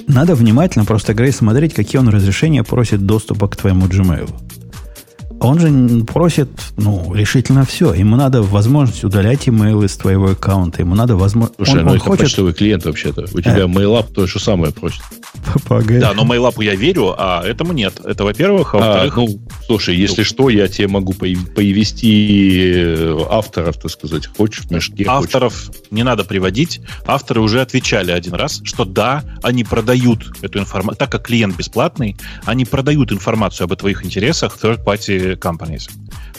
Надо 0.06 0.34
внимательно 0.34 0.84
просто, 0.84 1.14
Грей, 1.14 1.32
смотреть, 1.32 1.72
какие 1.72 1.98
он 1.98 2.10
разрешения 2.10 2.62
просит 2.62 3.06
доступа 3.06 3.48
к 3.48 3.56
твоему 3.56 3.86
Gmail. 3.86 4.30
Он 5.40 5.60
же 5.60 6.04
просит, 6.04 6.48
ну, 6.76 7.14
решительно 7.14 7.64
все. 7.64 7.92
Ему 7.92 8.16
надо 8.16 8.42
возможность 8.42 9.04
удалять 9.04 9.48
имейлы 9.48 9.86
из 9.86 9.96
твоего 9.96 10.30
аккаунта. 10.30 10.82
Ему 10.82 10.94
надо 10.96 11.16
возможность... 11.16 11.56
Слушай, 11.56 11.80
он, 11.80 11.84
ну 11.84 11.90
он 11.90 11.96
это 11.96 12.04
хочет... 12.04 12.24
почтовый 12.24 12.52
клиент 12.54 12.84
вообще-то. 12.84 13.22
У 13.32 13.40
тебя 13.40 13.60
э... 13.60 13.66
MailUp 13.66 14.12
то 14.12 14.26
же 14.26 14.40
самое 14.40 14.72
просит. 14.72 15.00
Погоди. 15.68 16.00
Да, 16.00 16.12
но 16.12 16.24
MailUp 16.24 16.62
я 16.62 16.74
верю, 16.74 17.14
а 17.16 17.44
этому 17.44 17.72
нет. 17.72 18.00
Это, 18.04 18.24
во-первых. 18.24 18.74
А, 18.74 18.78
во-вторых... 18.78 19.16
А, 19.16 19.20
ну, 19.20 19.40
слушай, 19.66 19.96
если 19.96 20.22
ну. 20.22 20.24
что, 20.24 20.48
я 20.48 20.66
тебе 20.66 20.88
могу 20.88 21.12
повести 21.12 22.72
э, 22.74 23.18
авторов, 23.30 23.76
так 23.76 23.90
сказать. 23.92 24.26
Хочешь 24.26 24.64
в 24.64 24.70
мешке, 24.72 25.04
Авторов 25.06 25.54
хочешь. 25.54 25.82
не 25.92 26.02
надо 26.02 26.24
приводить. 26.24 26.80
Авторы 27.06 27.40
уже 27.40 27.60
отвечали 27.60 28.10
один 28.10 28.34
раз, 28.34 28.60
что 28.64 28.84
да, 28.84 29.22
они 29.42 29.62
продают 29.62 30.32
эту 30.42 30.58
информацию. 30.58 30.98
Так 30.98 31.12
как 31.12 31.26
клиент 31.26 31.56
бесплатный, 31.56 32.16
они 32.44 32.64
продают 32.64 33.12
информацию 33.12 33.66
об 33.66 33.76
твоих 33.76 34.04
интересах 34.04 34.58
third-party 34.60 35.27
companies. 35.34 35.90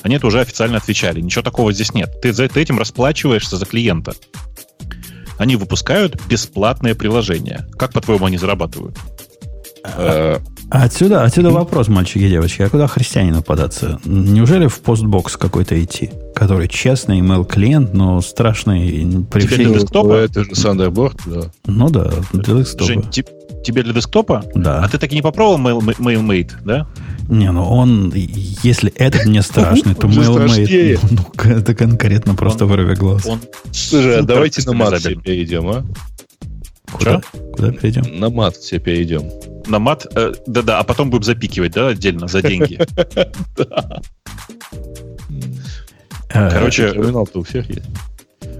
Они 0.02 0.16
это 0.16 0.28
уже 0.28 0.40
официально 0.40 0.78
отвечали. 0.78 1.22
Ничего 1.22 1.42
такого 1.42 1.74
здесь 1.74 1.94
нет. 1.94 2.22
Ты 2.22 2.34
за 2.34 2.48
ты 2.48 2.62
этим 2.62 2.80
расплачиваешься 2.80 3.58
за 3.58 3.66
клиента. 3.66 4.14
Они 5.38 5.56
выпускают 5.56 6.20
бесплатное 6.28 6.96
приложение. 6.96 7.66
Как, 7.78 7.94
по-твоему, 7.94 8.26
они 8.26 8.38
зарабатывают? 8.38 8.98
А, 9.84 10.42
отсюда, 10.70 11.24
отсюда 11.24 11.52
вопрос, 11.52 11.88
мальчики 11.88 12.24
и 12.24 12.30
девочки. 12.30 12.62
А 12.62 12.70
куда 12.70 12.88
христианину 12.88 13.42
податься? 13.42 14.00
Неужели 14.04 14.68
в 14.68 14.82
постбокс 14.82 15.38
какой-то 15.38 15.82
идти? 15.82 16.12
Который 16.36 16.68
честный 16.68 17.20
email 17.20 17.46
клиент, 17.46 17.94
но 17.94 18.22
страшный 18.22 19.26
при 19.32 19.42
Тебе 19.42 19.56
для 19.56 19.80
десктопа? 19.80 20.14
Это 20.14 20.44
же 20.44 20.52
Thunderbird, 20.52 21.22
да. 21.26 21.52
Ну 21.66 21.90
да, 21.90 22.12
для 22.34 22.56
десктопа. 22.56 22.86
Жень, 22.86 23.04
тебе 23.10 23.84
для 23.84 23.94
десктопа? 23.94 24.44
Да. 24.54 24.84
А 24.84 24.90
ты 24.90 24.98
так 24.98 25.12
и 25.12 25.16
не 25.16 25.22
попробовал 25.22 25.60
Mail, 25.60 25.98
MailMate, 25.98 26.52
да? 26.64 26.88
Не, 27.30 27.51
ну 27.51 27.63
он, 27.63 28.11
если 28.15 28.91
этот 28.93 29.25
не 29.25 29.43
страшный, 29.43 29.93
то 29.93 30.07
MailMate, 30.07 30.99
ну, 31.11 31.25
ну, 31.43 31.57
это 31.57 31.75
конкретно 31.75 32.34
просто 32.34 32.65
вырви 32.65 32.95
глаз. 32.95 33.27
Слушай, 33.71 34.19
а 34.19 34.23
давайте 34.23 34.63
на 34.65 34.73
мат 34.73 34.99
все 34.99 35.15
перейдем, 35.15 35.69
а? 35.69 35.86
Куда? 36.91 37.21
Куда 37.53 37.71
перейдем? 37.71 38.19
На 38.19 38.32
мат 38.32 38.55
все 38.55 38.80
перейдем. 38.80 39.30
На 39.67 39.77
мат? 39.77 40.07
Э, 40.15 40.34
да-да, 40.47 40.80
а 40.80 40.84
потом 40.84 41.11
будем 41.11 41.23
запикивать, 41.23 41.73
да, 41.73 41.89
отдельно, 41.89 42.27
за 42.27 42.41
деньги. 42.41 42.80
Да. 43.57 44.01
Короче, 46.51 46.91
терминал-то 46.91 47.39
у 47.39 47.43
всех 47.43 47.69
есть. 47.69 47.86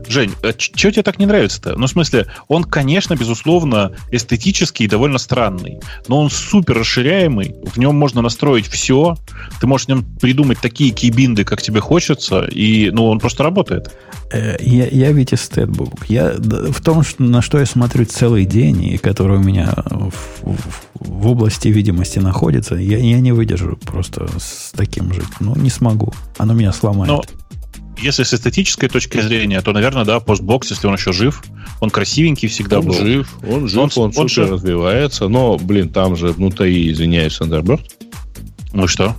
Жень, 0.10 0.32
а 0.42 0.54
что 0.58 0.92
тебе 0.92 1.04
так 1.04 1.20
не 1.20 1.28
нравится-то? 1.28 1.78
Ну, 1.78 1.86
в 1.86 1.90
смысле, 1.90 2.26
он, 2.48 2.64
конечно, 2.64 3.16
безусловно, 3.16 3.92
эстетический 4.10 4.86
и 4.86 4.90
довольно 4.90 5.20
странный, 5.20 5.80
но 6.08 6.20
он 6.20 6.32
супер 6.32 6.80
расширяемый, 6.80 7.56
в 7.64 7.78
нем 7.78 7.96
можно 7.96 8.24
настроить 8.24 8.68
все, 8.68 9.18
ты 9.62 9.68
можешь 9.68 9.86
в 9.86 9.90
нем 9.90 10.06
придумать 10.20 10.58
такие 10.60 10.90
кейбинды, 10.90 11.44
как 11.44 11.62
тебе 11.62 11.80
хочется, 11.80 12.42
и, 12.46 12.90
ну, 12.90 13.06
он 13.06 13.20
просто 13.20 13.44
работает. 13.44 13.94
Э, 14.32 14.58
я, 14.60 14.88
я 14.88 15.12
ведь 15.12 15.32
эстетбук. 15.34 16.10
Я, 16.10 16.34
в 16.38 16.82
том, 16.82 17.04
что, 17.04 17.22
на 17.22 17.44
что 17.44 17.60
я 17.60 17.68
смотрю 17.68 18.06
целый 18.06 18.46
день, 18.46 18.84
и 18.84 18.98
который 18.98 19.38
у 19.38 19.44
меня 19.44 19.74
в, 19.86 20.14
в, 20.42 20.82
в 20.96 21.28
области 21.28 21.68
видимости 21.68 22.18
находится, 22.18 22.74
я, 22.76 22.98
я 22.98 23.20
не 23.20 23.32
выдержу 23.32 23.78
просто 23.78 24.28
с 24.40 24.72
таким 24.76 25.14
жить. 25.14 25.26
Ну, 25.40 25.56
не 25.56 25.70
смогу. 25.70 26.14
Оно 26.38 26.54
меня 26.54 26.74
сломает. 26.74 27.10
Но 27.12 27.24
если 28.02 28.24
с 28.24 28.34
эстетической 28.34 28.88
точки 28.88 29.20
зрения, 29.22 29.62
то, 29.62 29.72
наверное, 29.72 30.06
да, 30.06 30.20
постбокс, 30.20 30.70
если 30.70 30.88
он 30.88 30.96
еще 30.96 31.12
жив, 31.12 31.44
он 31.80 31.90
красивенький 31.90 32.48
всегда 32.48 32.80
он 32.80 32.88
был. 32.88 32.94
жив, 32.94 33.38
он 33.48 33.68
жив, 33.68 33.98
он, 33.98 34.04
он, 34.04 34.14
он 34.16 34.30
супер 34.30 34.52
развивается, 34.52 35.28
но, 35.28 35.58
блин, 35.58 35.90
там 35.90 36.16
же 36.16 36.28
внутри, 36.28 36.92
извиняюсь, 36.92 37.40
Thunderbird. 37.40 37.82
Ну 38.74 38.88
что? 38.88 39.16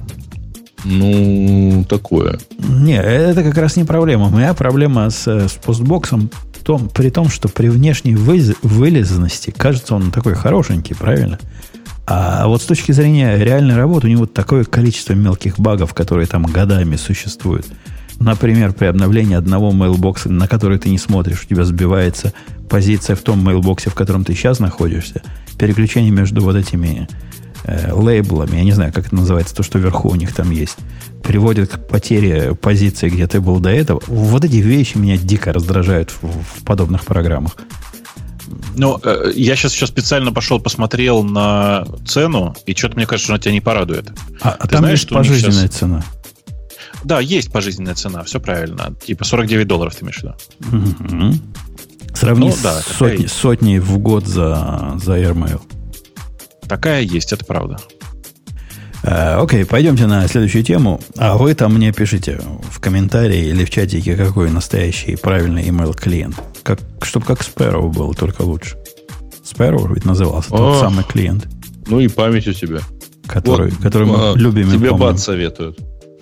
Ну, 0.84 1.84
такое. 1.88 2.38
Не, 2.58 3.00
это 3.00 3.42
как 3.42 3.56
раз 3.58 3.76
не 3.76 3.84
проблема. 3.84 4.30
Моя 4.30 4.54
проблема 4.54 5.10
с, 5.10 5.26
с 5.26 5.52
Postbox 5.52 6.13
ом 6.13 6.30
в 6.58 6.64
том, 6.64 6.88
при 6.88 7.10
том, 7.10 7.28
что 7.28 7.48
при 7.48 7.68
внешней 7.68 8.14
вы, 8.14 8.54
вылизанности 8.62 9.50
кажется 9.50 9.94
он 9.94 10.10
такой 10.10 10.34
хорошенький, 10.34 10.94
правильно? 10.94 11.38
А 12.06 12.46
вот 12.46 12.62
с 12.62 12.64
точки 12.64 12.92
зрения 12.92 13.36
реальной 13.36 13.76
работы 13.76 14.06
у 14.06 14.10
него 14.10 14.26
такое 14.26 14.64
количество 14.64 15.12
мелких 15.12 15.58
багов, 15.58 15.94
которые 15.94 16.26
там 16.26 16.44
годами 16.44 16.96
существуют– 16.96 17.66
Например, 18.20 18.74
при 18.74 18.84
обновлении 18.84 19.34
одного 19.34 19.72
mailbox 19.72 20.17
а, 20.17 20.30
на 20.30 20.46
который 20.46 20.78
ты 20.78 20.90
не 20.90 20.98
смотришь, 20.98 21.42
у 21.42 21.48
тебя 21.48 21.64
сбивается 21.64 22.34
позиция 22.68 23.16
в 23.16 23.22
том 23.22 23.42
mailbox 23.42 23.78
е, 23.78 23.88
в 23.88 23.94
котором 23.94 24.24
ты 24.24 24.34
сейчас 24.34 24.58
находишься. 24.58 25.22
Переключение 25.58 26.12
между 26.12 26.42
вот 26.42 26.54
этими 26.54 27.08
э, 27.64 27.92
лейблами, 27.92 28.56
я 28.56 28.64
не 28.64 28.72
знаю, 28.72 28.92
как 28.92 29.06
это 29.06 29.14
называется, 29.14 29.54
то, 29.54 29.62
что 29.62 29.78
вверху 29.78 30.10
у 30.10 30.14
них 30.16 30.34
там 30.34 30.50
есть, 30.50 30.76
приводит 31.22 31.70
к 31.70 31.88
потере 31.88 32.54
позиции, 32.54 33.08
где 33.08 33.26
ты 33.26 33.40
был 33.40 33.58
до 33.58 33.70
этого. 33.70 34.02
Вот 34.06 34.44
эти 34.44 34.56
вещи 34.56 34.98
меня 34.98 35.16
дико 35.16 35.50
раздражают 35.52 36.10
в, 36.10 36.26
в 36.26 36.62
подобных 36.64 37.06
программах. 37.06 37.56
Ну, 38.76 39.00
э, 39.02 39.32
я 39.34 39.56
сейчас 39.56 39.72
еще 39.72 39.86
специально 39.86 40.30
пошел, 40.30 40.60
посмотрел 40.60 41.22
на 41.22 41.86
цену, 42.06 42.54
и 42.66 42.74
что-то 42.74 42.96
мне 42.96 43.06
кажется, 43.06 43.24
что 43.24 43.32
она 43.34 43.40
тебя 43.40 43.52
не 43.52 43.60
порадует. 43.62 44.10
А, 44.42 44.56
а 44.58 44.68
там 44.68 44.80
знаешь, 44.80 45.00
есть 45.00 45.10
пожизненная 45.10 45.68
сейчас... 45.68 45.76
цена. 45.76 46.04
Да, 47.04 47.20
есть 47.20 47.50
пожизненная 47.52 47.94
цена, 47.94 48.22
все 48.24 48.40
правильно. 48.40 48.94
Типа 49.04 49.24
49 49.24 49.66
долларов 49.66 49.94
ты 49.94 50.04
имеешь 50.04 50.20
в 50.20 50.22
виду. 50.22 51.34
Сравни 52.14 52.48
ну, 52.48 52.56
да, 52.62 52.80
сотни, 52.80 53.26
сотни 53.26 53.78
в 53.78 53.98
год 53.98 54.26
за, 54.26 54.98
за 55.02 55.18
AirMail. 55.18 55.60
Такая 56.68 57.02
есть, 57.02 57.32
это 57.32 57.44
правда. 57.44 57.78
Uh, 59.02 59.42
окей, 59.42 59.64
пойдемте 59.64 60.06
на 60.06 60.28
следующую 60.28 60.62
тему. 60.62 61.00
А 61.16 61.38
вы 61.38 61.54
там 61.54 61.74
мне 61.74 61.90
пишите 61.92 62.38
в 62.70 62.80
комментарии 62.80 63.46
или 63.46 63.64
в 63.64 63.70
чатике, 63.70 64.14
какой 64.14 64.50
настоящий 64.50 65.16
правильный 65.16 65.62
email 65.66 65.96
клиент. 65.96 66.36
Как, 66.62 66.80
чтобы 67.02 67.24
как 67.24 67.40
Sparrow 67.40 67.90
был, 67.90 68.12
только 68.12 68.42
лучше. 68.42 68.76
Sparrow 69.42 69.92
ведь 69.94 70.04
назывался, 70.04 70.52
О, 70.52 70.58
тот 70.58 70.80
самый 70.80 71.04
клиент. 71.04 71.48
Ну 71.86 72.00
и 72.00 72.08
память 72.08 72.46
у 72.46 72.52
тебя. 72.52 72.80
Который, 73.26 73.70
вот, 73.70 73.80
который 73.80 74.06
мы 74.06 74.32
а, 74.32 74.34
любим 74.34 74.70
Тебе 74.70 74.92
бат 74.92 75.18
советуют. 75.18 75.78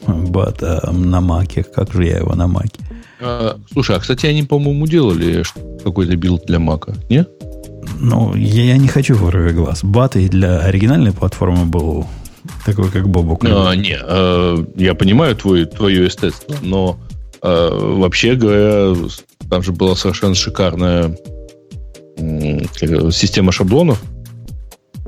Бата 0.06 0.88
на 0.92 1.20
маке. 1.20 1.62
Как 1.62 1.92
же 1.92 2.04
я 2.04 2.18
его 2.18 2.34
на 2.34 2.46
маке? 2.46 2.80
А, 3.20 3.58
слушай, 3.72 3.96
а, 3.96 3.98
кстати, 3.98 4.26
они, 4.26 4.42
по-моему, 4.42 4.86
делали 4.86 5.42
какой-то 5.82 6.16
build 6.16 6.46
для 6.46 6.58
мака, 6.58 6.94
не? 7.08 7.26
Ну, 7.98 8.34
я, 8.34 8.64
я 8.64 8.76
не 8.76 8.88
хочу 8.88 9.14
вырви 9.14 9.52
глаз. 9.52 9.82
Бат 9.82 10.16
и 10.16 10.28
для 10.28 10.60
оригинальной 10.60 11.12
платформы 11.12 11.64
был 11.64 12.06
такой, 12.64 12.90
как 12.90 13.08
Бобок. 13.08 13.44
А, 13.44 13.74
не, 13.74 13.98
а, 14.00 14.64
я 14.76 14.94
понимаю 14.94 15.34
твой, 15.36 15.64
твое 15.64 16.08
эстетство, 16.08 16.54
но 16.62 16.98
а, 17.42 17.70
вообще 17.70 18.34
говоря, 18.34 18.94
там 19.50 19.62
же 19.62 19.72
была 19.72 19.96
совершенно 19.96 20.34
шикарная 20.34 21.16
система 22.16 23.52
шаблонов, 23.52 24.02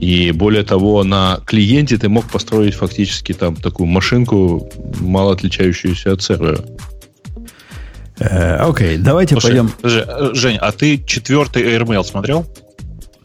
и 0.01 0.33
более 0.33 0.63
того, 0.63 1.05
на 1.05 1.41
клиенте 1.45 1.99
ты 1.99 2.09
мог 2.09 2.25
построить 2.25 2.75
фактически 2.75 3.35
там 3.35 3.55
такую 3.55 3.87
машинку, 3.87 4.71
мало 4.99 5.35
отличающуюся 5.35 6.13
от 6.13 6.23
сервера. 6.23 6.61
Э, 8.19 8.57
окей, 8.57 8.97
okay, 8.97 8.99
давайте 8.99 9.35
Слушай, 9.35 9.47
пойдем. 9.47 9.73
Э, 9.83 10.31
Жень, 10.35 10.57
а 10.57 10.73
ты 10.73 11.03
четвертый 11.05 11.65
AirMail 11.65 12.03
смотрел? 12.05 12.47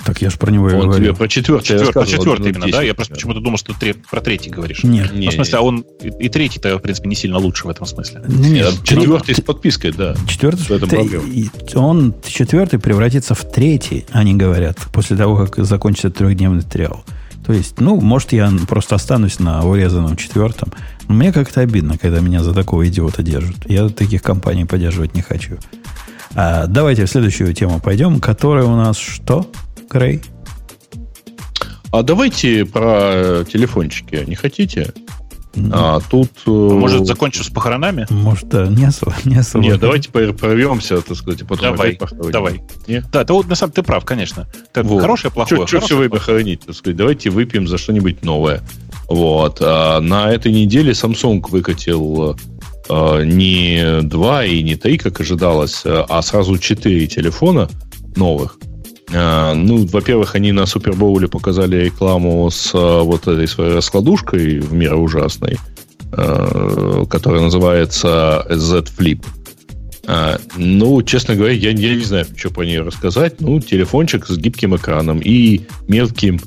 Так 0.05 0.21
я 0.21 0.29
же 0.29 0.37
про 0.37 0.51
него 0.51 0.69
и 0.69 0.73
говорю. 0.73 0.93
тебе 0.93 1.13
про 1.15 1.27
четвертый 1.27 1.65
Четвер, 1.65 1.91
Про 1.91 2.05
четвертый 2.05 2.51
именно, 2.51 2.67
да? 2.71 2.83
Я 2.83 2.93
просто 2.93 3.15
почему-то 3.15 3.39
думал, 3.39 3.57
что 3.57 3.73
ты 3.73 3.95
про 3.95 4.21
третий 4.21 4.51
говоришь. 4.51 4.83
Нет. 4.83 5.09
Ну, 5.11 5.31
в 5.31 5.33
смысле, 5.33 5.57
а 5.57 5.61
он 5.61 5.85
и, 6.01 6.25
и 6.25 6.29
третий-то, 6.29 6.77
в 6.77 6.81
принципе, 6.81 7.09
не 7.09 7.15
сильно 7.15 7.39
лучше 7.39 7.65
в 7.65 7.69
этом 7.69 7.87
смысле. 7.87 8.21
Нет, 8.27 8.75
четвертый 8.83 9.33
с 9.33 9.41
подпиской, 9.41 9.91
да. 9.91 10.15
Четвертый, 10.27 10.61
в 10.61 10.71
этом 10.71 10.89
три, 10.89 11.49
он 11.73 12.13
четвертый 12.25 12.79
превратится 12.79 13.33
в 13.33 13.51
третий, 13.51 14.05
они 14.11 14.35
говорят, 14.35 14.77
после 14.93 15.17
того, 15.17 15.37
как 15.37 15.65
закончится 15.65 16.11
трехдневный 16.11 16.61
триал. 16.61 17.03
То 17.45 17.53
есть, 17.53 17.79
ну, 17.79 17.99
может, 17.99 18.31
я 18.33 18.51
просто 18.67 18.95
останусь 18.95 19.39
на 19.39 19.63
урезанном 19.63 20.17
четвертом. 20.17 20.71
Но 21.07 21.13
мне 21.15 21.31
как-то 21.31 21.61
обидно, 21.61 21.97
когда 21.97 22.19
меня 22.19 22.43
за 22.43 22.53
такого 22.53 22.87
идиота 22.87 23.21
держат. 23.21 23.57
Я 23.69 23.89
таких 23.89 24.23
компаний 24.23 24.65
поддерживать 24.65 25.13
не 25.13 25.21
хочу. 25.21 25.57
А, 26.33 26.65
давайте 26.67 27.05
в 27.05 27.09
следующую 27.09 27.53
тему 27.53 27.79
пойдем, 27.79 28.19
которая 28.19 28.65
у 28.65 28.75
нас 28.75 28.97
что? 28.97 29.47
Грей? 29.89 30.21
А 31.91 32.03
давайте 32.03 32.65
про 32.65 33.45
телефончики. 33.45 34.23
Не 34.27 34.35
хотите? 34.35 34.93
А 35.71 35.99
тут... 36.09 36.29
А 36.45 36.49
может, 36.49 37.05
закончу 37.05 37.43
с 37.43 37.49
похоронами? 37.49 38.05
Может, 38.09 38.49
да, 38.49 38.67
не 38.67 38.83
особо. 38.83 39.15
Не 39.23 39.37
особо. 39.37 39.63
Нет, 39.63 39.79
давайте 39.79 40.09
прорвемся, 40.11 41.01
так 41.01 41.15
сказать, 41.15 41.41
и 41.41 41.45
потом 41.45 41.75
Давай, 41.75 41.97
давай. 42.31 42.61
Нет? 42.87 43.05
Да, 43.11 43.23
ты, 43.23 43.33
вот, 43.33 43.47
на 43.47 43.55
самом 43.55 43.71
деле 43.71 43.83
ты 43.83 43.87
прав, 43.87 44.03
конечно. 44.03 44.47
Так, 44.73 44.85
вот. 44.85 45.01
Хорошее, 45.01 45.31
плохое. 45.31 45.65
Что 45.65 45.79
все 45.79 45.97
время 45.97 46.19
хоронить, 46.19 46.65
так 46.65 46.75
сказать? 46.75 46.97
Давайте 46.97 47.29
выпьем 47.29 47.67
за 47.67 47.77
что-нибудь 47.77 48.23
новое. 48.23 48.61
Вот. 49.07 49.59
А 49.61 50.01
на 50.01 50.31
этой 50.31 50.51
неделе 50.51 50.91
Samsung 50.91 51.41
выкатил 51.49 52.37
а, 52.89 53.21
не 53.21 54.01
два 54.01 54.43
и 54.43 54.61
не 54.63 54.75
три, 54.75 54.97
как 54.97 55.21
ожидалось, 55.21 55.83
а 55.85 56.21
сразу 56.21 56.57
четыре 56.57 57.07
телефона 57.07 57.69
новых– 58.15 58.57
ну, 59.53 59.85
во-первых, 59.85 60.35
они 60.35 60.51
на 60.51 60.65
Супербоуле 60.65 61.27
показали 61.27 61.85
рекламу 61.85 62.49
с 62.51 62.71
а, 62.73 63.01
вот 63.03 63.27
этой 63.27 63.47
своей 63.47 63.73
раскладушкой 63.73 64.59
в 64.59 64.73
меру 64.73 65.01
ужасной. 65.01 65.57
э, 66.11 67.05
который 67.09 67.41
называется 67.41 68.45
Z 68.49 68.85
Flip. 68.97 69.25
А, 70.07 70.39
ну, 70.55 71.01
честно 71.01 71.35
говоря, 71.35 71.53
я, 71.53 71.71
я 71.71 71.95
не 71.95 72.03
знаю, 72.03 72.25
что 72.35 72.49
по 72.51 72.61
ней 72.61 72.79
рассказать. 72.79 73.41
Ну, 73.41 73.59
телефончик 73.59 74.27
с 74.27 74.37
гибким 74.37 74.75
экраном 74.75 75.19
и 75.19 75.61
мелким 75.87 76.39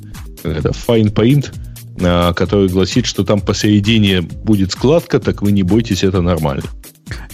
это, 0.44 0.70
fine 0.70 1.12
paint, 1.12 1.52
а, 2.00 2.32
который 2.32 2.68
гласит, 2.68 3.06
что 3.06 3.24
там 3.24 3.40
посередине 3.40 4.20
будет 4.20 4.72
складка, 4.72 5.18
так 5.18 5.42
вы 5.42 5.52
не 5.52 5.62
бойтесь, 5.62 6.04
это 6.04 6.20
нормально. 6.22 6.62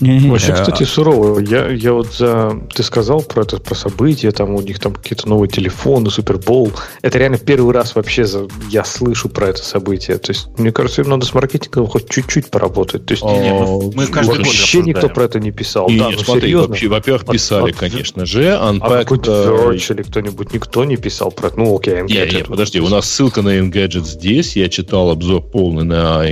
Не, 0.01 0.19
не, 0.19 0.31
Вообще, 0.31 0.53
кстати, 0.53 0.85
сурово. 0.85 1.41
Я, 1.41 1.71
я 1.71 1.93
вот 1.93 2.15
за... 2.15 2.61
Ты 2.75 2.83
сказал 2.83 3.23
про 3.23 3.43
это, 3.43 3.59
про 3.59 3.75
события, 3.75 4.31
там 4.31 4.55
у 4.55 4.61
них 4.61 4.79
там 4.79 4.95
какие-то 4.95 5.29
новые 5.29 5.49
телефоны, 5.49 6.11
Супербол. 6.11 6.73
Это 7.03 7.19
реально 7.19 7.39
первый 7.39 7.73
раз 7.73 7.95
вообще 7.95 8.25
за... 8.25 8.49
я 8.71 8.85
слышу 8.85 9.29
про 9.29 9.49
это 9.49 9.63
событие. 9.63 10.19
То 10.19 10.33
есть, 10.33 10.49
мне 10.59 10.73
кажется, 10.73 11.03
им 11.03 11.09
надо 11.09 11.27
с 11.27 11.35
маркетингом 11.35 11.87
хоть 11.87 12.09
чуть-чуть 12.09 12.51
поработать. 12.51 13.07
То 13.07 13.13
есть, 13.13 13.25
не, 13.25 13.53
мы, 13.53 13.93
мы 13.95 14.07
каждый 14.07 14.39
вообще 14.39 14.79
год 14.79 14.87
никто 14.87 15.09
про 15.09 15.25
это 15.25 15.41
не 15.41 15.51
писал. 15.51 15.89
И, 15.89 15.99
да, 15.99 16.09
нет, 16.09 16.19
ну, 16.19 16.25
смотри, 16.25 16.43
серьезно. 16.43 16.69
Вообще, 16.69 16.89
во-первых, 16.89 17.27
писали, 17.27 17.71
от, 17.71 17.77
конечно 17.77 18.27
же. 18.27 18.45
Unpacked, 18.45 18.81
а 18.83 18.99
какой-то 19.01 19.33
Verge 19.45 19.95
или 19.95 20.03
кто-нибудь, 20.03 20.53
никто 20.53 20.85
не 20.85 20.97
писал 20.97 21.31
про 21.31 21.49
это. 21.49 21.59
Ну, 21.59 21.77
окей, 21.77 21.95
Engadget. 21.95 22.31
Не, 22.31 22.37
не, 22.39 22.45
подожди, 22.45 22.81
у 22.81 22.89
нас 22.89 23.09
ссылка 23.09 23.43
на 23.43 23.59
Engadget 23.59 24.05
здесь. 24.05 24.57
Я 24.57 24.69
читал 24.69 25.11
обзор 25.11 25.43
полный 25.43 25.85
на, 25.85 26.23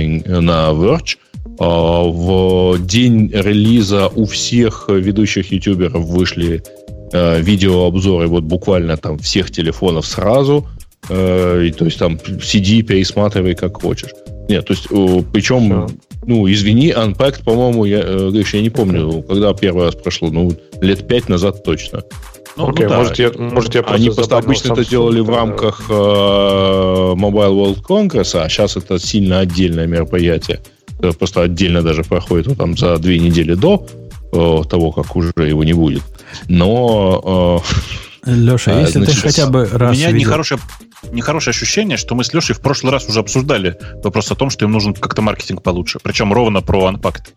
на 0.41 0.71
Verge. 0.71 1.17
А, 1.59 2.03
в 2.03 2.77
день 2.79 3.29
релиза 3.33 4.07
у 4.07 4.25
всех 4.25 4.85
ведущих 4.89 5.51
ютуберов 5.51 6.05
вышли 6.05 6.63
э, 7.11 7.41
видеообзоры 7.41 8.27
вот 8.27 8.43
буквально 8.43 8.97
там 8.97 9.17
всех 9.19 9.51
телефонов 9.51 10.05
сразу. 10.05 10.67
Э, 11.09 11.71
то 11.77 11.85
есть 11.85 11.99
там 11.99 12.19
сиди, 12.41 12.81
пересматривай 12.81 13.55
как 13.55 13.81
хочешь. 13.81 14.11
Нет, 14.49 14.65
то 14.65 14.73
есть, 14.73 14.87
причем, 15.31 15.89
ну, 16.25 16.51
извини, 16.51 16.91
Unpacked, 16.91 17.43
по-моему, 17.43 17.85
я, 17.85 18.01
э, 18.03 18.43
я 18.51 18.61
не 18.61 18.69
помню, 18.69 19.21
когда 19.23 19.53
первый 19.53 19.85
раз 19.85 19.95
прошло, 19.95 20.29
ну, 20.29 20.51
лет 20.81 21.07
пять 21.07 21.29
назад 21.29 21.63
точно. 21.63 22.03
Ну, 22.55 22.69
okay, 22.69 22.83
ну 22.83 22.89
да. 22.89 22.97
может, 22.97 23.19
я, 23.19 23.31
может, 23.35 23.75
я 23.75 23.81
Они 23.81 24.09
просто 24.09 24.37
обычно 24.37 24.73
это 24.73 24.87
делали 24.87 25.21
в 25.21 25.29
рамках 25.29 25.85
э, 25.89 25.93
Mobile 25.93 27.53
World 27.53 27.81
Congress, 27.81 28.39
а 28.39 28.47
сейчас 28.47 28.77
это 28.77 28.99
сильно 28.99 29.39
отдельное 29.39 29.87
мероприятие. 29.87 30.59
Э, 30.99 31.11
просто 31.11 31.41
отдельно 31.41 31.81
даже 31.81 32.03
проходит 32.03 32.47
ну, 32.47 32.55
там, 32.55 32.77
за 32.77 32.97
две 32.97 33.19
недели 33.19 33.53
до 33.53 33.85
э, 34.31 34.61
того, 34.69 34.91
как 34.91 35.15
уже 35.15 35.31
его 35.35 35.63
не 35.63 35.73
будет. 35.73 36.03
Но... 36.47 37.61
Э, 38.25 38.29
Леша, 38.31 38.71
а, 38.71 38.79
если 38.79 38.99
значит, 38.99 39.15
ты 39.15 39.21
хотя 39.21 39.47
бы 39.47 39.67
раз 39.71 39.91
У 39.91 39.99
меня 39.99 40.11
видел... 40.11 40.27
нехорошее, 40.27 40.59
нехорошее 41.11 41.51
ощущение, 41.51 41.97
что 41.97 42.15
мы 42.15 42.23
с 42.23 42.33
Лешей 42.33 42.55
в 42.55 42.61
прошлый 42.61 42.93
раз 42.93 43.07
уже 43.09 43.19
обсуждали 43.19 43.77
вопрос 44.01 44.31
о 44.31 44.35
том, 44.35 44.49
что 44.49 44.63
им 44.63 44.71
нужен 44.71 44.93
как-то 44.93 45.21
маркетинг 45.21 45.61
получше. 45.61 45.99
Причем 46.01 46.31
ровно 46.31 46.61
про 46.61 46.89
Unpacked. 46.89 47.33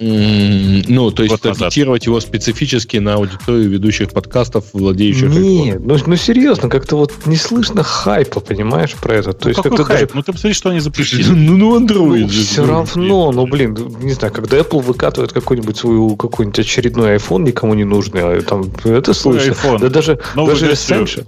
Ну, 0.00 1.10
то 1.10 1.24
есть 1.24 1.40
таргетировать 1.40 2.06
его 2.06 2.20
специфически 2.20 2.98
на 2.98 3.14
аудиторию 3.14 3.68
ведущих 3.68 4.10
подкастов, 4.10 4.66
владеющих 4.72 5.28
Нет, 5.28 5.80
ну, 5.80 5.96
ну 6.06 6.16
серьезно, 6.16 6.68
как-то 6.68 6.96
вот 6.96 7.12
не 7.26 7.36
слышно 7.36 7.82
хайпа, 7.82 8.40
понимаешь, 8.40 8.94
про 8.94 9.16
это. 9.16 9.32
То 9.32 9.44
ну, 9.44 9.48
есть 9.50 9.62
какой 9.62 9.84
хайп? 9.84 10.00
Даже... 10.00 10.10
Ну 10.14 10.22
ты 10.22 10.32
посмотри, 10.32 10.54
что 10.54 10.70
они 10.70 10.80
запустили. 10.80 11.24
Ну, 11.48 11.56
ну 11.56 11.78
Android 11.78 12.22
ну, 12.22 12.28
же. 12.28 12.42
Все 12.42 12.64
равно, 12.64 13.32
ну 13.32 13.46
блин, 13.46 13.76
не 14.00 14.12
знаю, 14.12 14.32
когда 14.32 14.58
Apple 14.58 14.82
выкатывает 14.82 15.32
какой-нибудь 15.32 15.76
свой 15.76 16.16
какой-нибудь 16.16 16.58
очередной 16.58 17.16
iPhone 17.16 17.42
никому 17.42 17.74
не 17.74 17.84
нужный, 17.84 18.22
а 18.22 18.40
там 18.42 18.70
это 18.84 19.14
слышно. 19.14 19.78
Да 19.78 19.88
даже, 19.88 20.20
даже 20.34 20.66
Essential 20.70 21.24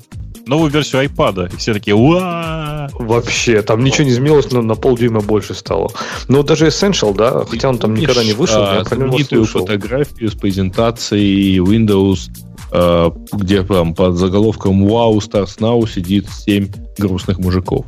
новую 0.46 0.70
версию 0.70 1.04
iPad. 1.04 1.54
И 1.54 1.56
все 1.56 1.72
такие, 1.72 1.94
уа 1.94 2.88
Вообще, 2.94 3.62
там 3.62 3.82
ничего 3.84 4.04
не 4.04 4.10
изменилось, 4.10 4.50
но 4.50 4.62
на 4.62 4.74
полдюйма 4.74 5.20
больше 5.20 5.54
стало. 5.54 5.90
Но 6.28 6.42
даже 6.42 6.66
Essential, 6.66 7.14
да, 7.14 7.44
хотя 7.48 7.68
он 7.68 7.78
там 7.78 7.94
никогда 7.94 8.24
не 8.24 8.32
вышел, 8.32 8.59
а, 8.60 8.96
него 8.96 9.18
слышал. 9.18 9.60
фотографию 9.60 10.30
с 10.30 10.34
презентацией 10.34 11.58
Windows, 11.58 12.30
а, 12.72 13.12
где 13.32 13.62
там 13.62 13.94
под 13.94 14.16
заголовком 14.16 14.86
«Wow, 14.86 15.18
Stars 15.18 15.58
Now» 15.58 15.88
сидит 15.90 16.28
7 16.30 16.68
грустных 16.98 17.38
мужиков. 17.38 17.86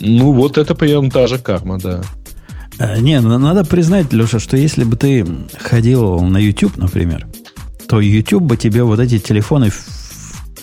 Ну, 0.00 0.32
вот 0.32 0.58
это 0.58 0.74
прям 0.74 1.10
та 1.10 1.26
же 1.26 1.38
карма, 1.38 1.78
да. 1.78 2.02
А, 2.78 2.98
не, 2.98 3.20
надо 3.20 3.64
признать, 3.64 4.12
Леша, 4.12 4.38
что 4.38 4.56
если 4.56 4.84
бы 4.84 4.96
ты 4.96 5.26
ходил 5.58 6.20
на 6.20 6.38
YouTube, 6.38 6.76
например, 6.76 7.26
то 7.88 8.00
YouTube 8.00 8.42
бы 8.42 8.56
тебе 8.56 8.82
вот 8.82 8.98
эти 8.98 9.18
телефоны 9.18 9.70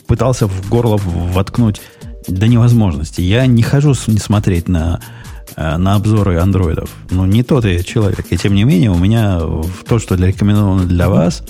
пытался 0.08 0.48
в 0.48 0.70
горло 0.70 0.98
воткнуть 0.98 1.82
до 2.28 2.48
невозможности. 2.48 3.22
Я 3.22 3.46
не 3.46 3.64
хожу 3.64 3.94
не 4.08 4.18
смотреть 4.18 4.68
на, 4.68 5.00
э, 5.00 5.21
на 5.58 5.96
обзоры 5.96 6.40
андроидов. 6.40 6.90
Ну, 7.10 7.26
не 7.26 7.44
тот 7.44 7.66
я 7.66 7.84
человек. 7.84 8.26
И 8.30 8.38
тем 8.38 8.54
не 8.54 8.64
менее, 8.64 8.92
у 8.92 8.98
меня 8.98 9.40
в 9.40 9.84
то, 9.88 10.00
что 10.00 10.16
рекомендовано 10.16 10.86
для 10.86 11.10
вас, 11.10 11.44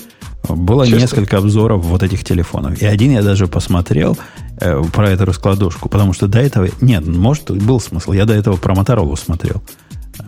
было 0.48 0.86
Честно? 0.86 1.00
несколько 1.00 1.38
обзоров 1.38 1.84
вот 1.84 2.02
этих 2.02 2.24
телефонов. 2.24 2.80
И 2.82 2.86
один 2.86 3.12
я 3.12 3.22
даже 3.22 3.46
посмотрел 3.46 4.18
э, 4.58 4.82
про 4.92 5.10
эту 5.10 5.24
раскладушку, 5.24 5.88
потому 5.88 6.12
что 6.12 6.26
до 6.26 6.40
этого... 6.40 6.68
Нет, 6.80 7.06
может, 7.06 7.50
был 7.50 7.80
смысл. 7.80 8.12
Я 8.12 8.24
до 8.24 8.34
этого 8.34 8.56
про 8.56 8.74
Motorola 8.74 9.16
смотрел. 9.16 9.62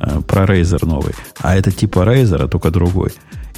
Э, 0.01 0.20
про 0.27 0.45
Razer 0.45 0.85
новый. 0.87 1.14
А 1.41 1.57
это 1.57 1.72
типа 1.72 2.01
Razer, 2.01 2.45
а 2.45 2.49
только 2.49 2.70
другой. 2.70 3.11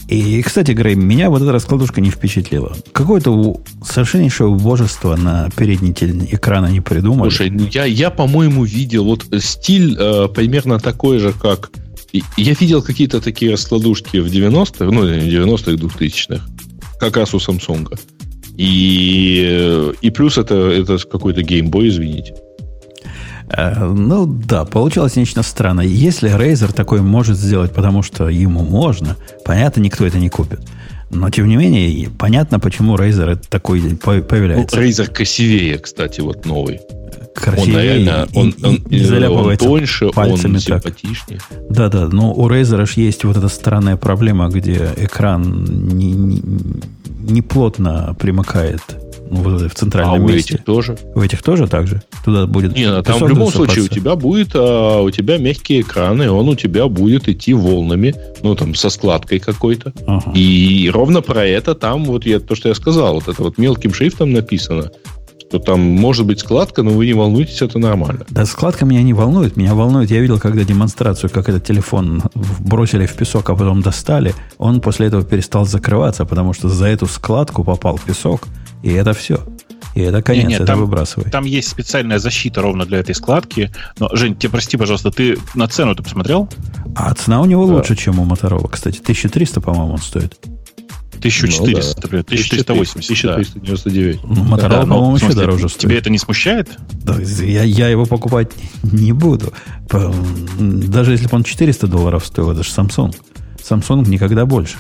И, 0.09 0.41
кстати, 0.43 0.71
Грей, 0.71 0.95
меня 0.95 1.31
вот 1.31 1.43
эта 1.43 1.53
раскладушка 1.53 2.01
не 2.01 2.11
впечатлила. 2.11 2.77
Какое-то 2.93 3.61
совершеннейшее 3.85 4.49
убожество 4.49 5.17
на 5.17 5.51
передний 5.57 5.93
экран 6.31 6.71
не 6.71 6.81
придумали. 6.81 7.29
Слушай, 7.29 7.51
ну, 7.51 7.67
я, 7.73 7.85
я 7.85 8.11
по-моему, 8.11 8.65
видел 8.65 9.05
вот 9.05 9.27
стиль 9.41 9.97
э, 9.99 10.29
примерно 10.29 10.79
такой 10.79 11.19
же, 11.19 11.33
как... 11.33 11.71
Я 12.37 12.55
видел 12.55 12.83
какие-то 12.83 13.21
такие 13.21 13.53
раскладушки 13.53 14.19
в 14.19 14.27
90-х, 14.27 14.85
ну, 14.85 15.05
90-х, 15.05 15.73
2000-х, 15.73 16.47
как 17.01 17.17
раз 17.17 17.35
у 17.35 17.39
Samsung. 17.39 17.99
И, 18.57 19.93
и 20.01 20.11
плюс 20.11 20.39
это, 20.39 20.55
это 20.55 20.99
какой-то 20.99 21.43
геймбой, 21.43 21.89
извините. 21.89 22.35
Э, 23.49 23.85
ну 23.85 24.27
да, 24.27 24.65
получилось 24.65 25.17
нечто 25.17 25.43
странное. 25.43 25.87
Если 25.87 26.31
Razer 26.31 26.73
такой 26.73 27.01
может 27.01 27.37
сделать, 27.37 27.73
потому 27.73 28.03
что 28.03 28.29
ему 28.29 28.63
можно, 28.63 29.17
понятно, 29.45 29.81
никто 29.81 30.07
это 30.07 30.19
не 30.19 30.29
купит. 30.29 30.61
Но, 31.11 31.31
тем 31.31 31.47
не 31.47 31.57
менее, 31.57 32.11
понятно, 32.11 32.59
почему 32.59 32.97
Razer 32.97 33.39
такой 33.49 33.81
появляется. 34.23 34.77
Ну, 34.77 34.83
Razer 34.83 35.07
красивее, 35.07 35.79
кстати, 35.79 36.21
вот 36.21 36.45
новый. 36.45 36.81
Красивее 37.35 37.75
он 37.75 37.83
реально, 37.83 38.29
он, 38.35 38.49
и, 38.49 38.65
он, 38.65 38.75
и 38.91 39.27
он 39.27 39.57
тоньше, 39.59 40.09
пальцами 40.09 40.55
он 40.55 40.61
симпатичнее. 40.61 41.39
Да-да, 41.69 42.09
но 42.09 42.33
у 42.33 42.49
Razer 42.49 42.89
есть 42.97 43.25
вот 43.25 43.37
эта 43.37 43.49
странная 43.49 43.97
проблема, 43.97 44.49
где 44.49 44.91
экран 44.97 45.65
не, 45.65 46.13
не, 46.13 46.43
не 47.29 47.43
плотно 47.43 48.17
примыкает 48.19 48.81
ну, 49.31 49.43
вот 49.43 49.63
в 49.63 49.75
центральном 49.75 50.27
а 50.27 50.33
месте. 50.33 50.55
у 50.55 50.57
этих 50.57 50.65
тоже? 50.65 50.99
У 51.15 51.21
этих 51.21 51.43
тоже 51.43 51.67
так 51.67 51.87
же? 51.87 52.03
Туда 52.25 52.47
будет... 52.47 52.77
Нет, 52.77 53.05
там 53.05 53.19
в 53.21 53.29
любом 53.29 53.51
случае 53.51 53.85
у 53.85 53.89
тебя 53.89 54.15
будет, 54.15 54.51
а, 54.55 55.03
у 55.03 55.11
тебя 55.11 55.39
мягкие 55.39 55.81
экраны, 55.81 56.25
и 56.25 56.29
он 56.29 56.49
у 56.49 56.55
тебя 56.55 56.87
будет 56.89 57.29
идти 57.29 57.55
волнами, 57.55 58.15
ну, 58.43 58.55
там, 58.55 58.75
со 58.75 58.91
складкой 58.91 59.41
какой-то. 59.41 59.93
Ага. 60.07 60.33
И 60.35 60.91
ровно 60.93 61.23
про 61.23 61.45
это 61.45 61.75
там, 61.75 62.05
вот 62.05 62.25
я, 62.25 62.41
то, 62.41 62.55
что 62.55 62.69
я 62.69 62.75
сказал, 62.75 63.15
вот 63.15 63.29
это 63.29 63.43
вот 63.43 63.59
мелким 63.59 63.93
шрифтом 63.93 64.33
написано, 64.33 64.91
что 65.49 65.59
там 65.59 65.81
может 65.81 66.27
быть 66.27 66.41
складка, 66.41 66.83
но 66.83 66.91
вы 66.91 67.07
не 67.07 67.13
волнуйтесь, 67.13 67.63
это 67.63 67.79
нормально. 67.79 68.27
Да, 68.31 68.45
складка 68.47 68.85
меня 68.85 69.03
не 69.03 69.15
волнует. 69.15 69.57
Меня 69.57 69.75
волнует, 69.75 70.11
я 70.11 70.21
видел, 70.21 70.41
когда 70.41 70.65
демонстрацию, 70.65 71.31
как 71.31 71.49
этот 71.49 71.65
телефон 71.65 72.23
бросили 72.59 73.07
в 73.07 73.15
песок, 73.15 73.49
а 73.51 73.55
потом 73.55 73.81
достали, 73.83 74.35
он 74.59 74.81
после 74.81 75.07
этого 75.07 75.25
перестал 75.25 75.65
закрываться, 75.65 76.25
потому 76.25 76.53
что 76.53 76.69
за 76.69 76.87
эту 76.87 77.07
складку 77.07 77.65
попал 77.65 77.99
песок, 78.05 78.43
и 78.83 78.93
это 78.93 79.13
все. 79.13 79.41
И 79.95 80.01
это 80.01 80.21
конец, 80.21 80.43
нет, 80.43 80.51
нет, 80.51 80.61
это 80.61 80.73
там, 80.73 80.81
выбрасывай. 80.81 81.31
Там 81.31 81.45
есть 81.47 81.69
специальная 81.69 82.19
защита 82.19 82.61
ровно 82.61 82.85
для 82.85 82.99
этой 82.99 83.15
складки. 83.15 83.73
Но, 83.99 84.11
Жень, 84.15 84.37
тебе 84.37 84.51
прости, 84.51 84.77
пожалуйста, 84.77 85.11
ты 85.11 85.39
на 85.55 85.69
цену 85.69 85.95
ты 85.95 86.03
посмотрел? 86.03 86.51
А 86.95 87.15
цена 87.15 87.41
у 87.41 87.47
него 87.47 87.67
да. 87.67 87.75
лучше, 87.75 87.97
чем 87.97 88.19
у 88.21 88.27
Motorola, 88.27 88.69
кстати. 88.71 89.01
1300, 89.01 89.63
по-моему, 89.63 89.95
он 89.95 89.99
стоит. 89.99 90.37
1400, 91.19 92.01
ну, 92.03 92.09
да. 92.11 92.19
1380. 92.21 93.31
1399. 93.31 94.17
Да. 94.17 94.29
Ну, 94.29 94.45
Motorola, 94.45 94.69
да, 94.69 94.81
по-моему, 94.81 95.17
еще 95.17 95.33
дороже 95.33 95.69
стоит. 95.69 95.83
Тебе 95.83 95.99
это 95.99 96.11
не 96.11 96.19
смущает? 96.19 96.69
Да, 97.05 97.17
я, 97.21 97.63
я 97.63 97.89
его 97.89 98.07
покупать 98.07 98.53
не 98.83 99.13
буду. 99.13 99.53
Даже 100.59 101.13
если 101.13 101.27
бы 101.27 101.37
он 101.37 101.45
400 101.45 101.87
долларов 101.87 102.25
стоил, 102.25 102.51
это 102.51 102.63
же 102.63 102.71
Samsung. 102.71 103.15
Samsung 103.59 104.09
никогда 104.09 104.47
больше. 104.47 104.77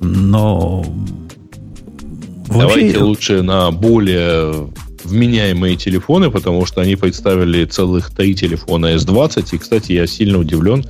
Но 0.00 0.84
Давайте 2.46 2.86
Вообще... 2.86 3.02
лучше 3.02 3.42
на 3.42 3.70
более 3.70 4.68
вменяемые 5.04 5.76
телефоны, 5.76 6.30
потому 6.30 6.66
что 6.66 6.80
они 6.80 6.96
представили 6.96 7.64
целых 7.64 8.10
три 8.10 8.34
телефона 8.34 8.94
S20. 8.94 9.48
И, 9.52 9.58
кстати, 9.58 9.92
я 9.92 10.06
сильно 10.06 10.38
удивлен, 10.38 10.84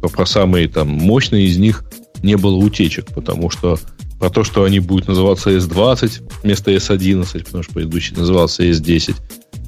про 0.00 0.26
самые 0.26 0.68
там 0.68 0.88
мощные 0.88 1.46
из 1.46 1.58
них 1.58 1.84
не 2.22 2.36
было 2.36 2.56
утечек, 2.56 3.06
потому 3.14 3.50
что 3.50 3.78
про 4.18 4.30
то, 4.30 4.44
что 4.44 4.64
они 4.64 4.80
будут 4.80 5.08
называться 5.08 5.50
S20 5.50 6.42
вместо 6.42 6.70
S11, 6.72 7.44
потому 7.44 7.62
что 7.62 7.74
предыдущий 7.74 8.16
назывался 8.16 8.64
S10, 8.64 9.14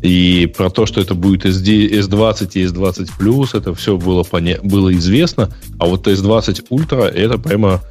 И 0.02 0.52
про 0.56 0.70
то, 0.70 0.86
что 0.86 1.00
это 1.00 1.14
будет 1.14 1.44
S20 1.44 2.50
и 2.54 2.64
S20 2.64 3.10
Plus, 3.18 3.56
это 3.56 3.74
все 3.74 3.96
было, 3.96 4.22
поня- 4.22 4.60
было 4.62 4.94
известно. 4.94 5.50
А 5.78 5.86
вот 5.86 6.06
S20 6.06 6.68
Ultra 6.70 7.06
это 7.06 7.38
прямо 7.38 7.82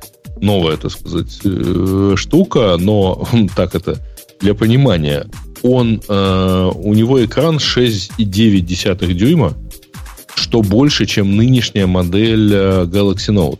новая, 0.41 0.77
так 0.77 0.91
сказать, 0.91 1.39
э, 1.43 2.13
штука, 2.15 2.77
но 2.79 3.27
так 3.55 3.75
это 3.75 3.99
для 4.39 4.53
понимания. 4.53 5.27
Он, 5.63 6.01
э, 6.07 6.71
у 6.75 6.93
него 6.93 7.23
экран 7.25 7.57
6,9 7.57 9.13
дюйма, 9.13 9.53
что 10.35 10.61
больше, 10.61 11.05
чем 11.05 11.35
нынешняя 11.35 11.87
модель 11.87 12.51
э, 12.53 12.83
Galaxy 12.85 13.33
Note 13.33 13.59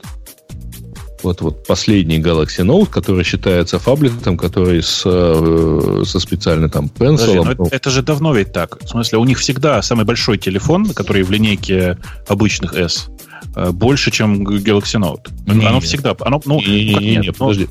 вот, 1.28 1.42
вот 1.42 1.68
последний 1.68 2.20
Galaxy 2.20 2.64
Note, 2.66 2.88
который 2.88 3.24
считается 3.24 3.80
фаблетом, 3.80 4.38
который 4.38 4.82
с, 4.82 5.04
э, 5.06 6.04
со 6.06 6.20
специальным 6.20 6.70
там 6.70 6.90
пенсилом. 6.90 7.48
Подожди, 7.48 7.56
ну, 7.58 7.68
это 7.70 7.90
же 7.90 8.02
давно 8.02 8.34
ведь 8.34 8.54
так. 8.54 8.82
В 8.82 8.88
смысле, 8.88 9.20
у 9.20 9.26
них 9.26 9.38
всегда 9.40 9.82
самый 9.82 10.06
большой 10.06 10.38
телефон, 10.38 10.86
который 10.94 11.24
в 11.24 11.32
линейке 11.32 11.98
обычных 12.28 12.74
S, 12.76 13.10
э, 13.56 13.72
больше, 13.72 14.12
чем 14.12 14.48
Galaxy 14.48 15.00
Note. 15.00 15.30
Не, 15.54 15.66
оно 15.66 15.80
всегда... 15.80 16.16
Оно, 16.22 16.42
ну, 16.46 16.62
не, 16.62 16.86
не, 16.86 16.96
не, 16.96 17.18
не, 17.18 17.32
подожди. 17.32 17.68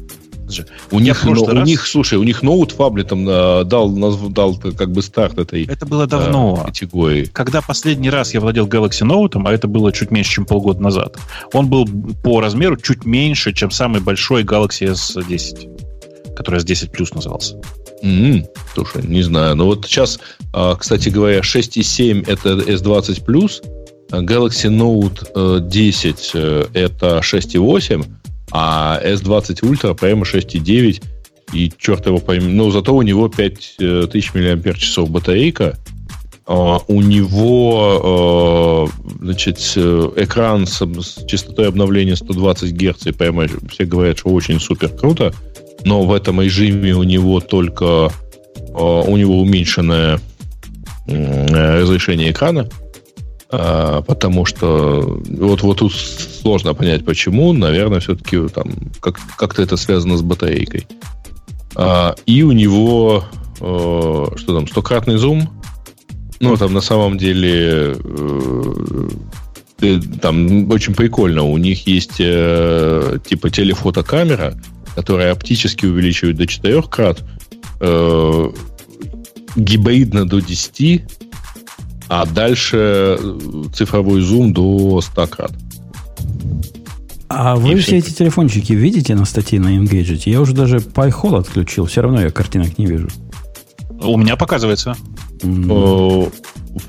Ну, 0.49 0.97
у 0.97 1.01
них, 1.01 1.25
но, 1.25 1.33
раз... 1.47 1.63
у 1.63 1.67
них, 1.67 1.87
слушай, 1.87 2.19
у 2.19 2.23
них 2.23 2.43
ноут 2.43 2.73
фаблетом 2.73 3.29
э, 3.29 3.65
дал, 3.65 3.91
дал 3.91 4.57
как 4.57 4.91
бы 4.93 5.03
старт 5.03 5.39
этой 5.39 5.65
Это 5.65 5.87
было 5.87 6.07
давно. 6.07 6.61
Э, 6.63 6.67
категории. 6.67 7.25
Когда 7.27 7.61
последний 7.61 8.11
раз 8.11 8.35
я 8.35 8.41
владел 8.41 8.67
Galaxy 8.67 9.07
Note, 9.07 9.41
а 9.45 9.53
это 9.53 9.69
было 9.69 9.93
чуть 9.93 10.11
меньше, 10.11 10.35
чем 10.35 10.47
полгода 10.47 10.83
назад, 10.83 11.17
он 11.53 11.69
был 11.69 11.87
по 12.23 12.41
размеру 12.41 12.77
чуть 12.77 13.05
меньше, 13.05 13.53
чем 13.53 13.71
самый 13.71 14.01
большой 14.01 14.45
Galaxy 14.45 14.93
S10, 14.93 16.35
который 16.37 16.61
S10 16.61 16.91
Plus 16.93 17.15
назывался. 17.15 17.57
Mm-hmm. 18.03 18.47
Слушай, 18.75 19.03
не 19.05 19.23
знаю. 19.23 19.57
Но 19.57 19.67
вот 19.67 19.87
сейчас, 19.87 20.21
а, 20.53 20.77
кстати 20.77 21.09
говоря, 21.09 21.41
6.7 21.41 22.25
это 22.29 22.51
S20 22.51 23.25
Plus, 23.25 23.63
Galaxy 24.11 24.71
Note 24.71 25.61
10 25.61 26.31
э, 26.35 26.67
это 26.75 27.19
6.8, 27.19 28.05
а 28.53 29.01
S20 29.03 29.61
Ultra 29.63 29.95
прямо 29.95 30.25
6,9 30.25 31.03
и 31.53 31.73
черт 31.79 32.07
его 32.07 32.19
пойми. 32.19 32.53
Но 32.53 32.71
зато 32.71 32.95
у 32.95 33.03
него 33.03 33.29
5000 33.29 34.35
мАч 34.35 34.99
батарейка. 35.09 35.79
Uh, 36.47 36.81
у 36.87 37.01
него 37.03 38.89
uh, 38.89 39.17
значит, 39.21 39.59
экран 39.59 40.65
с, 40.69 40.81
частотой 41.27 41.67
обновления 41.67 42.15
120 42.15 42.73
Гц, 42.73 43.07
и 43.09 43.11
прямо 43.11 43.47
все 43.69 43.85
говорят, 43.85 44.19
что 44.19 44.29
очень 44.29 44.61
супер 44.61 44.91
круто, 44.91 45.35
но 45.85 46.05
в 46.05 46.13
этом 46.13 46.41
режиме 46.41 46.95
у 46.95 47.03
него 47.03 47.41
только 47.41 48.13
у 48.73 49.17
него 49.17 49.41
уменьшенное 49.41 50.21
разрешение 51.09 52.31
экрана, 52.31 52.69
а, 53.49 54.03
потому 54.03 54.45
что 54.45 55.21
вот, 55.29 55.63
вот 55.63 55.79
тут 55.79 55.93
сложно 55.95 56.75
понять, 56.75 57.05
почему. 57.05 57.53
Наверное, 57.53 58.01
все-таки 58.01 58.49
там 58.49 58.73
как, 59.01 59.19
как-то 59.37 59.63
это 59.63 59.77
связано 59.77 60.17
с 60.17 60.23
батарейкой. 60.23 60.87
А, 61.75 62.15
и 62.27 62.43
у 62.43 62.53
него 62.53 63.25
э, 63.61 64.27
что 64.37 64.55
там, 64.55 64.67
стократный 64.67 65.17
зум. 65.17 65.49
Ну, 66.41 66.57
там 66.57 66.73
на 66.75 66.81
самом 66.81 67.19
деле 67.19 67.97
э, 69.81 70.01
там 70.21 70.71
очень 70.71 70.95
прикольно. 70.95 71.45
У 71.45 71.57
них 71.59 71.87
есть 71.87 72.17
э, 72.19 73.19
типа 73.25 73.51
телефотокамера, 73.51 74.55
которая 74.95 75.33
оптически 75.33 75.87
увеличивает 75.87 76.37
до 76.37 76.47
4 76.47 76.83
крат, 76.83 77.25
э, 77.81 78.51
гибридно 79.57 80.27
до 80.27 80.41
10 80.41 81.03
а 82.09 82.27
дальше 82.27 82.77
э, 83.19 83.35
цифровой 83.75 84.21
зум 84.21 84.53
до 84.53 85.01
100 85.01 85.27
крат. 85.27 85.53
А 87.29 87.57
вы 87.57 87.77
все 87.77 87.99
эти 87.99 88.11
телефончики 88.11 88.73
видите 88.73 89.15
на 89.15 89.25
статье 89.25 89.59
на 89.59 89.77
Engadget? 89.77 90.23
Я 90.27 90.41
уже 90.41 90.55
даже 90.55 90.77
PyHole 90.79 91.41
отключил, 91.41 91.87
все 91.87 92.03
равно 92.03 92.21
я 92.21 92.31
картинок 92.31 92.79
не 92.79 92.87
вижу. 92.87 93.09
У 94.01 94.17
меня 94.17 94.37
показывается. 94.37 94.97
Mm. 95.41 96.33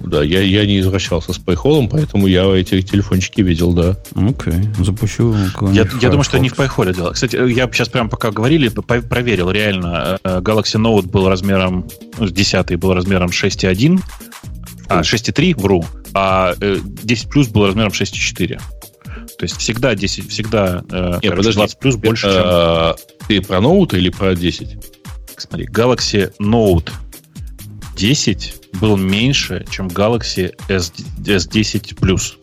Да, 0.02 0.22
я, 0.22 0.42
я 0.42 0.66
не 0.66 0.80
извращался 0.80 1.34
с 1.34 1.40
PyHole, 1.40 1.88
поэтому 1.90 2.28
я 2.28 2.46
эти 2.54 2.82
телефончики 2.82 3.42
видел, 3.42 3.74
да. 3.74 3.96
Окей, 4.16 4.54
okay. 4.54 4.84
запущу. 4.84 5.34
Я, 5.72 5.88
я 6.02 6.10
думаю, 6.10 6.24
что 6.24 6.40
не 6.40 6.50
в 6.50 6.54
PyHole 6.54 6.94
дело. 6.94 7.12
Кстати, 7.12 7.36
я 7.36 7.70
сейчас 7.72 7.90
прямо 7.90 8.10
пока 8.10 8.32
говорили, 8.32 8.68
проверил 8.68 9.50
реально. 9.50 10.20
Э, 10.24 10.40
Galaxy 10.40 10.80
Note 10.82 11.08
был 11.08 11.30
размером, 11.30 11.88
10 12.20 12.70
ну, 12.70 12.78
был 12.78 12.94
размером 12.94 13.30
6,1, 13.30 14.02
а, 14.90 15.02
6,3, 15.02 15.60
вру. 15.60 15.86
А 16.14 16.56
10 16.56 17.26
э, 17.26 17.30
плюс 17.30 17.48
был 17.48 17.66
размером 17.66 17.92
6,4. 17.92 18.60
То 19.38 19.44
есть 19.44 19.58
всегда 19.58 19.94
10, 19.96 20.30
всегда 20.30 20.84
э, 20.90 21.20
Нет, 21.22 21.32
короче, 21.32 21.52
20 21.54 21.80
плюс 21.80 21.96
больше, 21.96 22.28
это, 22.28 22.96
чем... 22.98 23.28
Ты 23.28 23.42
про 23.42 23.58
Note 23.58 23.98
или 23.98 24.10
про 24.10 24.36
10? 24.36 24.78
Смотри, 25.38 25.68
Galaxy 25.68 26.34
Note 26.40 26.92
10 27.96 28.56
был 28.80 28.98
меньше, 28.98 29.66
чем 29.70 29.88
Galaxy 29.88 30.54
S, 30.70 30.94
S10 31.20 31.96
Plus. 32.00 32.34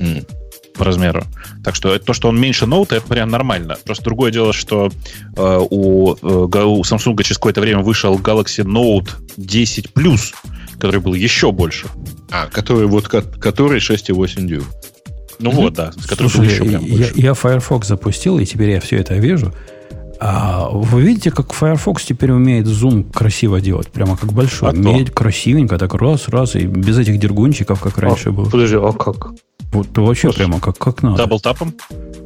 Mm. 0.00 0.26
По 0.74 0.84
размеру. 0.84 1.24
Так 1.62 1.76
что 1.76 1.96
то, 1.98 2.12
что 2.12 2.28
он 2.28 2.40
меньше 2.40 2.66
ноута, 2.66 2.96
это 2.96 3.06
прям 3.06 3.30
нормально. 3.30 3.76
Просто 3.84 4.04
другое 4.04 4.32
дело, 4.32 4.52
что 4.52 4.90
э, 5.36 5.66
у, 5.70 6.14
э, 6.14 6.64
у 6.64 6.82
Samsung 6.82 7.22
через 7.22 7.36
какое-то 7.36 7.60
время 7.60 7.80
вышел 7.80 8.18
Galaxy 8.18 8.64
Note 8.64 9.10
10 9.36 9.92
Plus, 9.94 10.34
который 10.84 11.00
был 11.00 11.14
еще 11.14 11.50
больше. 11.50 11.86
А, 12.30 12.46
который 12.46 12.86
вот 12.86 13.08
который 13.08 13.78
6,8 13.78 14.46
дюйм. 14.46 14.64
Ну 15.38 15.50
mm-hmm. 15.50 15.54
вот, 15.54 15.72
да, 15.72 15.92
с 15.92 16.06
которым 16.06 16.30
Слушай, 16.30 16.52
еще 16.52 16.64
прям 16.64 16.84
я, 16.84 17.06
я 17.14 17.32
Firefox 17.34 17.88
запустил, 17.88 18.38
и 18.38 18.44
теперь 18.44 18.68
я 18.68 18.80
все 18.80 18.98
это 18.98 19.14
вижу. 19.14 19.54
А 20.20 20.68
вы 20.68 21.00
видите, 21.00 21.30
как 21.30 21.54
Firefox 21.54 22.04
теперь 22.04 22.32
умеет 22.32 22.66
зум 22.66 23.02
красиво 23.02 23.62
делать, 23.62 23.88
прямо 23.88 24.18
как 24.18 24.34
большой. 24.34 24.68
А 24.68 24.72
умеет 24.72 25.06
то. 25.08 25.14
красивенько, 25.14 25.78
так 25.78 25.94
раз, 25.94 26.28
раз, 26.28 26.54
и 26.54 26.66
без 26.66 26.98
этих 26.98 27.18
дергунчиков, 27.18 27.80
как 27.80 27.96
раньше 27.96 28.28
а, 28.28 28.32
было. 28.32 28.50
Подожди, 28.50 28.76
а 28.76 28.92
как? 28.92 29.30
Вот 29.72 29.88
вообще 29.96 30.28
Слушай, 30.28 30.36
прямо 30.36 30.60
как, 30.60 30.76
как 30.76 31.02
надо. 31.02 31.16
Double 31.16 31.44
tap 31.44 31.58
ом? 31.58 31.72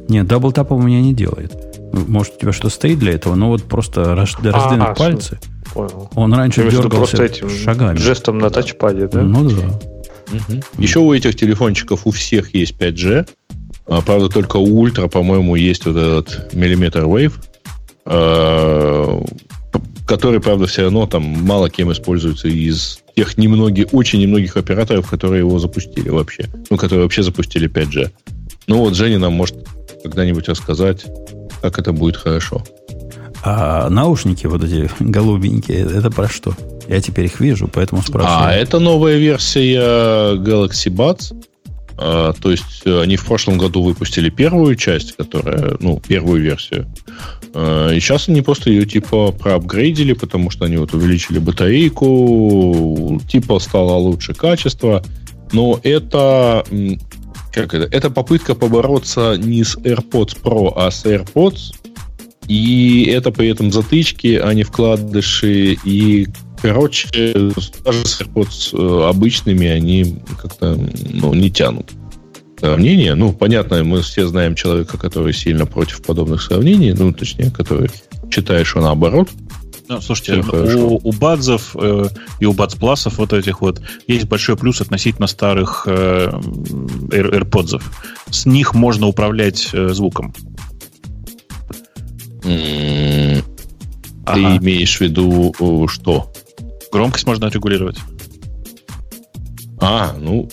Нет, 0.09 0.27
даблтапом 0.27 0.79
у 0.79 0.81
меня 0.83 0.99
не 0.99 1.13
делает. 1.13 1.68
Может, 1.91 2.35
у 2.35 2.39
тебя 2.39 2.51
что 2.51 2.69
стоит 2.69 2.99
для 2.99 3.13
этого, 3.13 3.35
но 3.35 3.49
вот 3.49 3.63
просто 3.63 4.15
раздвинуть 4.15 4.55
а, 4.55 4.93
пальцы. 4.93 5.39
Понял. 5.73 6.09
Он 6.15 6.33
раньше 6.33 6.63
Ты 6.63 6.71
дергался 6.71 6.97
просто 6.97 7.23
этим 7.23 7.49
шагами. 7.49 7.97
Жестом 7.97 8.37
на 8.37 8.49
тачпаде, 8.49 9.07
да? 9.07 9.21
Ну 9.21 9.49
да. 9.49 9.79
Угу. 10.31 10.61
Еще 10.77 10.99
у 10.99 11.13
этих 11.13 11.35
телефончиков 11.35 12.05
у 12.05 12.11
всех 12.11 12.53
есть 12.53 12.75
5G. 12.77 13.27
А, 13.87 14.01
правда, 14.01 14.29
только 14.29 14.57
у 14.57 14.79
Ультра, 14.79 15.07
по-моему, 15.07 15.55
есть 15.55 15.85
вот 15.85 15.95
этот 15.95 16.53
миллиметр 16.53 17.05
Wave, 17.05 17.33
а, 18.05 19.23
который, 20.07 20.39
правда, 20.39 20.67
все 20.67 20.83
равно 20.83 21.07
там 21.07 21.23
мало 21.23 21.69
кем 21.69 21.91
используется 21.91 22.47
из 22.47 22.99
тех 23.15 23.37
немногих, 23.37 23.87
очень 23.93 24.19
немногих 24.19 24.57
операторов, 24.57 25.09
которые 25.09 25.39
его 25.39 25.57
запустили 25.59 26.09
вообще. 26.09 26.45
Ну, 26.69 26.77
которые 26.77 27.03
вообще 27.03 27.23
запустили 27.23 27.69
5G. 27.69 28.11
Ну 28.67 28.77
вот 28.77 28.95
Женя 28.95 29.17
нам 29.19 29.33
может 29.33 29.55
когда-нибудь 30.03 30.47
рассказать, 30.47 31.05
как 31.61 31.79
это 31.79 31.93
будет 31.93 32.17
хорошо. 32.17 32.63
А 33.43 33.89
наушники 33.89 34.47
вот 34.47 34.63
эти 34.63 34.89
голубенькие, 34.99 35.79
это 35.79 36.11
про 36.11 36.27
что? 36.27 36.53
Я 36.87 37.01
теперь 37.01 37.25
их 37.25 37.39
вижу, 37.39 37.69
поэтому 37.71 38.01
спрашиваю. 38.01 38.47
А, 38.47 38.53
это 38.53 38.79
новая 38.79 39.17
версия 39.17 40.35
Galaxy 40.35 40.89
Buds. 40.89 41.33
А, 42.01 42.33
то 42.33 42.49
есть 42.51 42.81
э, 42.85 43.01
они 43.01 43.17
в 43.17 43.25
прошлом 43.25 43.57
году 43.57 43.83
выпустили 43.83 44.29
первую 44.29 44.75
часть, 44.75 45.17
которая, 45.17 45.75
ну, 45.81 46.01
первую 46.05 46.41
версию. 46.41 46.87
А, 47.53 47.91
и 47.91 47.99
сейчас 47.99 48.29
они 48.29 48.41
просто 48.41 48.69
ее 48.69 48.85
типа 48.85 49.31
проапгрейдили, 49.31 50.13
потому 50.13 50.49
что 50.49 50.65
они 50.65 50.77
вот 50.77 50.93
увеличили 50.93 51.39
батарейку, 51.39 53.21
типа 53.29 53.59
стало 53.59 53.93
лучше 53.95 54.33
качество. 54.33 55.03
Но 55.51 55.79
это 55.83 56.63
как 57.51 57.73
это? 57.73 57.95
Это 57.95 58.09
попытка 58.09 58.55
побороться 58.55 59.35
не 59.37 59.63
с 59.63 59.75
AirPods 59.77 60.41
Pro, 60.41 60.73
а 60.75 60.91
с 60.91 61.05
AirPods 61.05 61.73
и 62.49 63.05
это 63.05 63.31
при 63.31 63.47
этом 63.47 63.71
затычки, 63.71 64.41
а 64.43 64.53
не 64.55 64.63
вкладыши. 64.63 65.77
И, 65.85 66.27
короче, 66.59 67.51
даже 67.85 68.05
с 68.05 68.21
AirPods 68.21 68.73
э, 68.73 69.07
обычными 69.07 69.67
они 69.67 70.17
как-то 70.41 70.75
ну, 71.13 71.33
не 71.35 71.51
тянут. 71.51 71.91
Сравнение, 72.59 73.13
ну, 73.13 73.31
понятно, 73.31 73.83
мы 73.83 74.01
все 74.01 74.27
знаем 74.27 74.55
человека, 74.55 74.97
который 74.97 75.31
сильно 75.31 75.67
против 75.67 76.01
подобных 76.01 76.41
сравнений, 76.41 76.91
ну, 76.91 77.13
точнее, 77.13 77.51
который 77.51 77.89
считает, 78.31 78.65
что 78.65 78.81
наоборот. 78.81 79.29
Ну, 79.89 79.99
слушайте, 80.01 80.43
у, 80.77 80.99
у 81.03 81.11
бадзов 81.11 81.75
э, 81.75 82.05
и 82.39 82.45
у 82.45 82.53
бадзпласов 82.53 83.17
вот 83.17 83.33
этих 83.33 83.61
вот 83.61 83.81
есть 84.05 84.25
большой 84.25 84.55
плюс 84.55 84.81
относительно 84.81 85.25
старых 85.25 85.85
э, 85.87 86.29
AirPods. 86.29 87.81
С 88.29 88.45
них 88.45 88.75
можно 88.75 89.07
управлять 89.07 89.69
э, 89.73 89.89
звуком. 89.89 90.35
Ты 92.43 93.43
ага. 94.25 94.57
имеешь 94.57 94.95
в 94.95 95.01
виду 95.01 95.87
что? 95.87 96.31
Громкость 96.91 97.25
можно 97.25 97.47
отрегулировать. 97.47 97.97
А, 99.79 100.13
ну, 100.19 100.49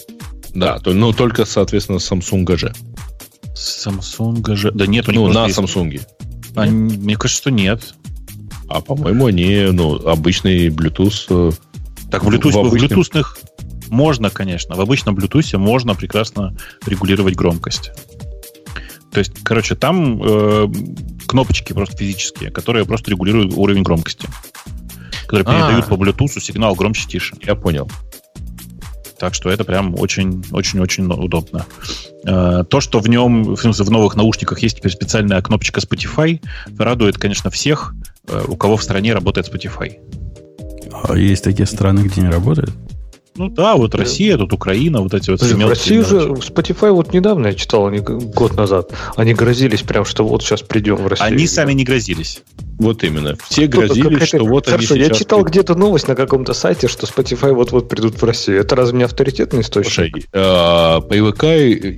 да, 0.55 0.79
то, 0.79 0.95
ну 0.95 1.13
только, 1.13 1.45
соответственно, 1.45 1.99
Samsung 1.99 2.57
же. 2.57 2.73
Samsung 3.55 4.55
же. 4.55 4.71
Да 4.73 4.87
нет, 4.87 5.09
у 5.09 5.13
них 5.13 5.21
Ну, 5.21 5.29
на 5.29 5.47
есть... 5.47 5.59
Samsung. 5.59 6.01
А, 6.55 6.65
мне 6.65 7.17
кажется, 7.17 7.43
что 7.43 7.51
нет. 7.51 7.95
А, 8.69 8.81
по-моему, 8.81 9.27
они, 9.27 9.69
ну, 9.73 9.95
обычный 10.07 10.69
Bluetooth. 10.69 11.27
Э, 11.29 11.53
так, 12.11 12.25
в 12.25 12.29
Bluetooth, 12.29 12.53
в, 12.53 12.59
обычном... 12.59 13.03
в 13.03 13.11
Bluetooth 13.11 13.25
можно, 13.89 14.31
конечно. 14.31 14.75
В 14.75 14.81
обычном 14.81 15.17
Bluetooth 15.17 15.57
можно 15.57 15.95
прекрасно 15.95 16.57
регулировать 16.87 17.37
громкость. 17.37 17.93
То 19.13 19.21
есть, 19.21 19.33
короче, 19.45 19.77
там 19.77 20.21
э, 20.23 20.69
кнопочки 21.27 21.73
просто 21.73 21.97
физические, 21.97 22.51
которые 22.51 22.85
просто 22.85 23.11
регулируют 23.11 23.55
уровень 23.55 23.83
громкости. 23.83 24.29
Которые 25.23 25.47
А-а-а. 25.47 25.69
передают 25.69 25.87
по 25.87 25.95
Bluetooth 25.95 26.41
сигнал 26.41 26.75
громче-тише. 26.75 27.37
Я 27.43 27.55
понял. 27.55 27.89
Так 29.19 29.35
что 29.35 29.51
это 29.51 29.65
прям 29.65 29.99
очень-очень-очень 29.99 31.07
удобно. 31.07 31.67
Э, 32.25 32.65
то, 32.69 32.81
что 32.81 33.01
в 33.01 33.09
нем, 33.09 33.55
в, 33.55 33.57
смысле, 33.57 33.85
в 33.85 33.91
новых 33.91 34.17
наушниках 34.17 34.61
есть 34.61 34.79
теперь 34.79 34.93
специальная 34.93 35.41
кнопочка 35.41 35.81
Spotify, 35.81 36.41
радует, 36.79 37.17
конечно, 37.17 37.51
всех, 37.51 37.95
э, 38.29 38.45
у 38.47 38.57
кого 38.57 38.77
в 38.77 38.83
стране 38.83 39.15
работает 39.15 39.53
Spotify. 39.53 39.99
А 41.03 41.17
есть 41.17 41.45
такие 41.45 41.67
страны, 41.67 42.01
где 42.01 42.21
не 42.21 42.29
работает? 42.29 42.71
Ну 43.37 43.49
да, 43.49 43.77
вот 43.77 43.95
Россия, 43.95 44.37
тут 44.37 44.53
Украина, 44.53 45.01
вот 45.01 45.13
эти 45.13 45.31
вот 45.31 45.41
все 45.41 45.55
В 45.55 45.69
России 45.69 46.01
же 46.01 46.31
Spotify 46.31 46.91
вот 46.91 47.13
недавно 47.13 47.49
я 47.49 47.55
читал, 47.55 47.87
они 47.87 47.99
год 47.99 48.57
назад, 48.57 48.93
они 49.17 49.35
грозились 49.35 49.83
прям, 49.83 50.05
что 50.05 50.27
вот 50.27 50.43
сейчас 50.43 50.63
придем 50.63 50.97
в 50.97 51.07
Россию. 51.07 51.27
Они 51.27 51.47
сами 51.47 51.73
не 51.73 51.85
грозились. 51.85 52.43
Вот 52.79 53.03
именно. 53.05 53.37
Все 53.49 53.67
грозились, 53.67 54.29
что 54.29 54.45
вот 54.45 54.67
Хорошо, 54.67 54.95
они 54.95 55.05
я 55.05 55.11
читал 55.11 55.39
придут. 55.39 55.53
где-то 55.53 55.75
новость 55.75 56.09
на 56.09 56.15
каком-то 56.15 56.53
сайте, 56.53 56.89
что 56.89 57.07
Spotify 57.07 57.53
вот-вот 57.53 57.89
придут 57.89 58.21
в 58.21 58.25
Россию. 58.25 58.61
Это 58.61 58.77
разве 58.77 58.99
не 58.99 59.05
авторитетный 59.05 59.63
источник? 59.63 59.93
Слушай, 59.93 60.13
э, 60.33 61.01
по 61.01 61.19
ИВК, 61.19 61.45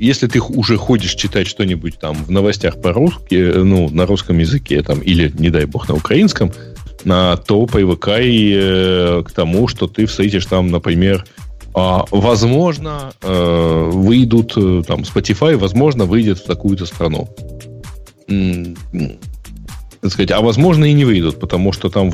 если 0.01 0.29
ты 0.29 0.41
уже 0.41 0.77
ходишь 0.77 1.15
читать 1.15 1.49
что-нибудь 1.49 1.99
там 1.99 2.15
в 2.15 2.31
новостях 2.31 2.81
по-русски, 2.81 3.35
ну, 3.57 3.89
на 3.89 4.07
русском 4.07 4.39
языке, 4.39 4.83
там, 4.83 5.01
или, 5.01 5.33
не 5.39 5.51
дай 5.51 5.65
бог, 5.65 5.89
на 5.89 5.95
украинском, 5.95 6.53
то 7.05 7.67
привыкай 7.71 8.53
э, 8.55 9.23
к 9.27 9.33
тому, 9.33 9.69
что 9.69 9.87
ты 9.89 10.07
встретишь 10.07 10.47
там, 10.47 10.71
например, 10.71 11.25
э, 11.75 11.99
возможно, 12.11 13.13
э, 13.23 13.91
выйдут 13.93 14.53
э, 14.57 14.83
там 14.87 15.01
Spotify, 15.01 15.57
возможно, 15.57 16.05
выйдет 16.05 16.39
в 16.39 16.45
такую-то 16.45 16.87
страну. 16.87 17.29
Так 20.01 20.13
сказать, 20.13 20.31
а 20.31 20.41
возможно 20.41 20.85
и 20.85 20.93
не 20.93 21.05
выйдут, 21.05 21.41
потому 21.41 21.73
что 21.73 21.89
там 21.91 22.13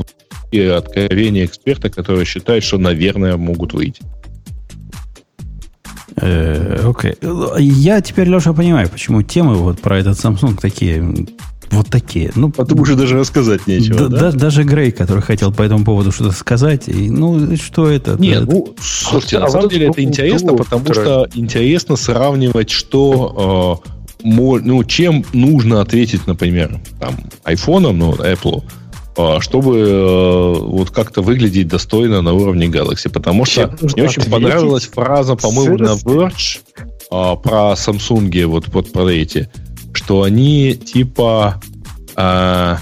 откровения 0.52 1.44
эксперта, 1.44 1.90
которые 1.90 2.24
считают, 2.24 2.64
что, 2.64 2.78
наверное, 2.78 3.36
могут 3.36 3.72
выйти. 3.72 4.02
Э, 6.16 6.80
окей. 6.84 7.12
Okay. 7.20 7.60
Я 7.60 8.00
теперь, 8.00 8.28
Леша, 8.28 8.52
понимаю, 8.52 8.88
почему 8.88 9.22
темы 9.22 9.56
вот 9.56 9.80
про 9.80 9.98
этот 9.98 10.16
Samsung 10.16 10.58
такие 10.60 11.26
вот 11.70 11.88
такие. 11.88 12.30
Ну, 12.36 12.50
Потом 12.50 12.80
уже 12.80 12.94
даже 12.94 13.18
рассказать 13.18 13.66
нечего. 13.66 14.08
Да, 14.08 14.30
да? 14.30 14.32
Даже 14.32 14.62
Грей, 14.62 14.92
который 14.92 15.22
хотел 15.22 15.52
по 15.52 15.62
этому 15.62 15.84
поводу 15.84 16.12
что-то 16.12 16.30
сказать, 16.30 16.88
и, 16.88 17.10
ну, 17.10 17.56
что 17.56 17.88
это? 17.88 18.16
Нет, 18.18 18.44
это... 18.44 18.52
ну, 18.52 18.74
слушайте, 18.80 19.38
а 19.38 19.40
на 19.40 19.48
самом 19.48 19.68
деле 19.68 19.88
это 19.88 20.02
интересно, 20.02 20.54
потому 20.54 20.84
что 20.94 21.28
интересно 21.34 21.96
сравнивать, 21.96 22.70
что 22.70 23.82
э, 23.84 23.90
ну, 24.24 24.82
чем 24.84 25.24
нужно 25.32 25.80
ответить, 25.80 26.26
например, 26.26 26.80
там, 26.98 27.16
iPhone, 27.44 27.92
ну, 27.92 28.14
Apple, 28.14 28.64
э, 29.16 29.40
чтобы 29.40 29.78
э, 29.78 30.54
вот 30.58 30.90
как-то 30.90 31.22
выглядеть 31.22 31.68
достойно 31.68 32.22
на 32.22 32.32
уровне 32.32 32.66
Galaxy. 32.66 33.08
Потому 33.08 33.44
что 33.44 33.76
мне 33.94 34.04
очень 34.04 34.24
понравилась 34.30 34.86
фраза, 34.86 35.36
по-моему, 35.36 35.78
на 35.78 35.92
Verge 35.92 36.60
э, 37.10 37.36
про 37.42 37.74
Samsung, 37.74 38.46
вот, 38.46 38.68
вот 38.68 38.92
про 38.92 39.08
эти 39.08 39.48
что 39.94 40.22
они 40.22 40.74
типа 40.74 41.60
э, 42.16 42.76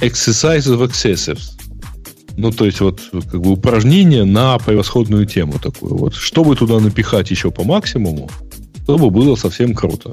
exercise 0.00 0.66
of 0.66 0.86
excessives. 0.86 1.50
Ну, 2.36 2.50
то 2.50 2.64
есть, 2.64 2.80
вот, 2.80 3.00
как 3.30 3.42
бы 3.42 3.50
упражнение 3.50 4.24
на 4.24 4.58
превосходную 4.58 5.26
тему 5.26 5.58
такую. 5.58 5.96
Вот, 5.96 6.14
чтобы 6.14 6.56
туда 6.56 6.80
напихать 6.80 7.30
еще 7.30 7.50
по 7.50 7.62
максимуму, 7.64 8.30
чтобы 8.84 9.10
было 9.10 9.36
совсем 9.36 9.74
круто. 9.74 10.12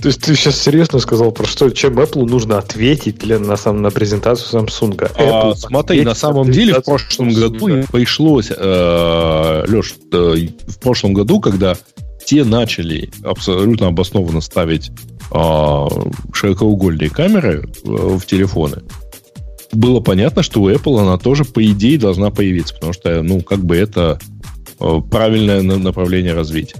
То 0.00 0.08
есть 0.08 0.22
ты 0.22 0.34
сейчас 0.34 0.60
серьезно 0.60 0.98
сказал 0.98 1.30
про 1.30 1.46
что, 1.46 1.68
чем 1.70 1.98
Apple 1.98 2.26
нужно 2.26 2.58
ответить 2.58 3.18
для, 3.18 3.38
на, 3.38 3.56
сам, 3.56 3.82
на 3.82 3.90
презентацию 3.90 4.62
Samsung? 4.62 5.10
А, 5.16 5.54
смотри, 5.54 6.02
на 6.02 6.14
самом 6.14 6.50
деле 6.50 6.74
в 6.74 6.84
прошлом 6.84 7.28
Samsung. 7.28 7.40
году 7.40 7.86
пришлось, 7.92 8.50
э, 8.50 9.64
Леш, 9.68 9.94
э, 10.12 10.48
в 10.66 10.78
прошлом 10.78 11.12
году, 11.12 11.40
когда 11.40 11.76
те 12.24 12.44
начали 12.44 13.10
абсолютно 13.22 13.88
обоснованно 13.88 14.40
ставить 14.40 14.90
э, 15.32 15.86
широкоугольные 16.32 17.10
камеры 17.10 17.68
в, 17.84 18.18
в 18.18 18.26
телефоны, 18.26 18.82
было 19.72 20.00
понятно, 20.00 20.42
что 20.42 20.62
у 20.62 20.70
Apple 20.70 21.00
она 21.00 21.18
тоже, 21.18 21.44
по 21.44 21.64
идее, 21.64 21.98
должна 21.98 22.30
появиться, 22.30 22.74
потому 22.74 22.92
что, 22.92 23.22
ну, 23.22 23.40
как 23.40 23.64
бы 23.64 23.76
это 23.76 24.18
э, 24.18 24.39
правильное 25.10 25.62
направление 25.62 26.34
развития. 26.34 26.76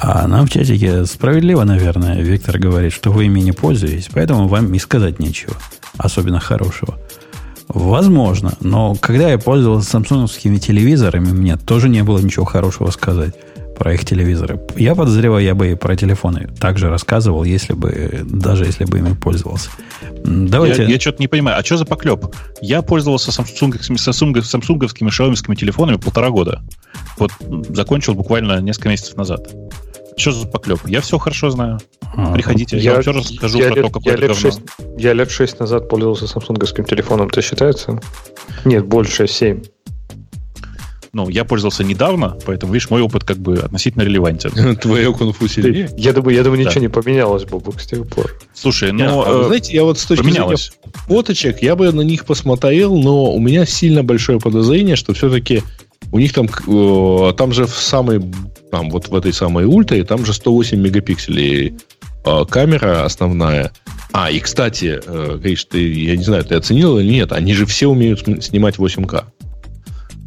А 0.00 0.26
нам 0.26 0.46
в 0.46 0.50
чатике 0.50 1.04
справедливо, 1.06 1.64
наверное, 1.64 2.20
Виктор 2.20 2.58
говорит, 2.58 2.92
что 2.92 3.10
вы 3.10 3.26
ими 3.26 3.40
не 3.40 3.52
пользуетесь, 3.52 4.08
поэтому 4.12 4.48
вам 4.48 4.74
и 4.74 4.78
сказать 4.78 5.18
нечего, 5.18 5.54
особенно 5.96 6.40
хорошего. 6.40 6.98
Возможно, 7.68 8.54
но 8.60 8.94
когда 8.94 9.30
я 9.30 9.38
пользовался 9.38 9.88
самсунговскими 9.90 10.58
телевизорами, 10.58 11.32
мне 11.32 11.56
тоже 11.56 11.88
не 11.88 12.02
было 12.02 12.18
ничего 12.18 12.44
хорошего 12.44 12.90
сказать 12.90 13.34
про 13.78 13.94
их 13.94 14.04
телевизоры. 14.04 14.60
Я 14.76 14.94
подозреваю, 14.94 15.44
я 15.44 15.54
бы 15.54 15.72
и 15.72 15.74
про 15.74 15.96
телефоны 15.96 16.48
также 16.60 16.88
рассказывал, 16.88 17.44
если 17.44 17.72
бы, 17.72 18.22
даже 18.24 18.64
если 18.64 18.84
бы 18.84 18.98
ими 18.98 19.14
пользовался. 19.14 19.70
Давайте... 20.24 20.82
Я, 20.82 20.90
я 20.90 21.00
что-то 21.00 21.20
не 21.20 21.28
понимаю, 21.28 21.58
а 21.58 21.64
что 21.64 21.76
за 21.76 21.84
поклеп? 21.84 22.26
Я 22.60 22.82
пользовался 22.82 23.32
самсунговскими, 23.32 23.96
самсунговскими 23.96 25.10
шаомовскими 25.10 25.54
телефонами 25.54 25.96
полтора 25.96 26.30
года. 26.30 26.62
Вот 27.18 27.30
закончил 27.70 28.14
буквально 28.14 28.60
несколько 28.60 28.88
месяцев 28.88 29.16
назад. 29.16 29.54
Что 30.16 30.32
за 30.32 30.46
поклеп? 30.46 30.80
Я 30.86 31.00
все 31.00 31.18
хорошо 31.18 31.50
знаю. 31.50 31.80
А, 32.16 32.32
Приходите, 32.32 32.76
я, 32.76 32.82
я 32.82 32.92
вам 32.92 33.02
все 33.02 33.12
расскажу 33.12 33.58
я 33.58 33.68
про 33.68 33.74
лет, 33.74 33.84
то, 33.86 33.90
какое 33.90 34.14
я 34.14 34.20
лет, 34.20 34.36
6, 34.36 34.60
я 34.96 35.12
лет 35.12 35.30
6 35.30 35.60
назад 35.60 35.88
пользовался 35.88 36.28
самсунговским 36.28 36.84
телефоном. 36.84 37.28
Это 37.28 37.42
считается? 37.42 38.00
Нет, 38.64 38.86
больше 38.86 39.26
7 39.26 39.62
ну, 41.14 41.28
я 41.28 41.44
пользовался 41.44 41.84
недавно, 41.84 42.36
поэтому, 42.44 42.72
видишь, 42.72 42.90
мой 42.90 43.00
опыт 43.00 43.22
как 43.22 43.38
бы 43.38 43.54
относительно 43.54 44.02
релевантен. 44.02 44.76
Твое 44.82 45.14
кунг-фу 45.14 45.46
сильнее? 45.46 45.88
Я 45.96 46.12
думаю, 46.12 46.34
я 46.34 46.42
думаю, 46.42 46.66
ничего 46.66 46.80
не 46.80 46.88
поменялось, 46.88 47.44
Бобук, 47.44 47.80
с 47.80 47.86
тех 47.86 48.06
пор. 48.08 48.36
Слушай, 48.52 48.92
ну... 48.92 49.22
А, 49.24 49.44
знаете, 49.44 49.72
я 49.74 49.84
вот 49.84 49.98
с 49.98 50.04
точки 50.04 50.24
зрения 50.24 50.56
фоточек, 51.06 51.62
я 51.62 51.76
бы 51.76 51.92
на 51.92 52.00
них 52.00 52.24
посмотрел, 52.24 52.96
но 52.96 53.32
у 53.32 53.38
меня 53.38 53.64
сильно 53.64 54.02
большое 54.02 54.40
подозрение, 54.40 54.96
что 54.96 55.14
все-таки 55.14 55.62
у 56.14 56.18
них 56.20 56.32
там, 56.32 56.46
там 57.34 57.52
же 57.52 57.66
в 57.66 57.74
самой, 57.74 58.22
там 58.70 58.88
вот 58.88 59.08
в 59.08 59.16
этой 59.16 59.32
самой 59.32 59.64
ультре, 59.64 60.04
там 60.04 60.24
же 60.24 60.32
108 60.32 60.80
мегапикселей 60.80 61.74
а, 62.24 62.44
камера 62.44 63.04
основная. 63.04 63.72
А, 64.12 64.30
и, 64.30 64.38
кстати, 64.38 65.00
э, 65.04 65.38
Гриш, 65.42 65.64
ты, 65.64 65.92
я 65.92 66.16
не 66.16 66.22
знаю, 66.22 66.44
ты 66.44 66.54
оценил 66.54 67.00
или 67.00 67.10
нет, 67.10 67.32
они 67.32 67.52
же 67.52 67.66
все 67.66 67.88
умеют 67.88 68.20
снимать 68.44 68.76
8К. 68.76 69.24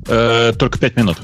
Э, 0.10 0.52
только 0.60 0.78
5 0.78 0.98
минут. 0.98 1.20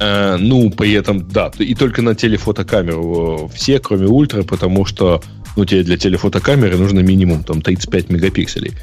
Э, 0.00 0.36
ну, 0.38 0.70
при 0.70 0.92
этом, 0.92 1.26
да, 1.26 1.50
и 1.58 1.74
только 1.74 2.02
на 2.02 2.14
телефотокамеру 2.14 3.50
все, 3.54 3.78
кроме 3.78 4.06
ультра, 4.06 4.42
потому 4.42 4.84
что 4.84 5.22
ну, 5.56 5.64
тебе 5.64 5.82
для 5.82 5.96
телефотокамеры 5.96 6.76
нужно 6.76 7.00
минимум 7.00 7.42
там 7.42 7.62
35 7.62 8.10
мегапикселей. 8.10 8.74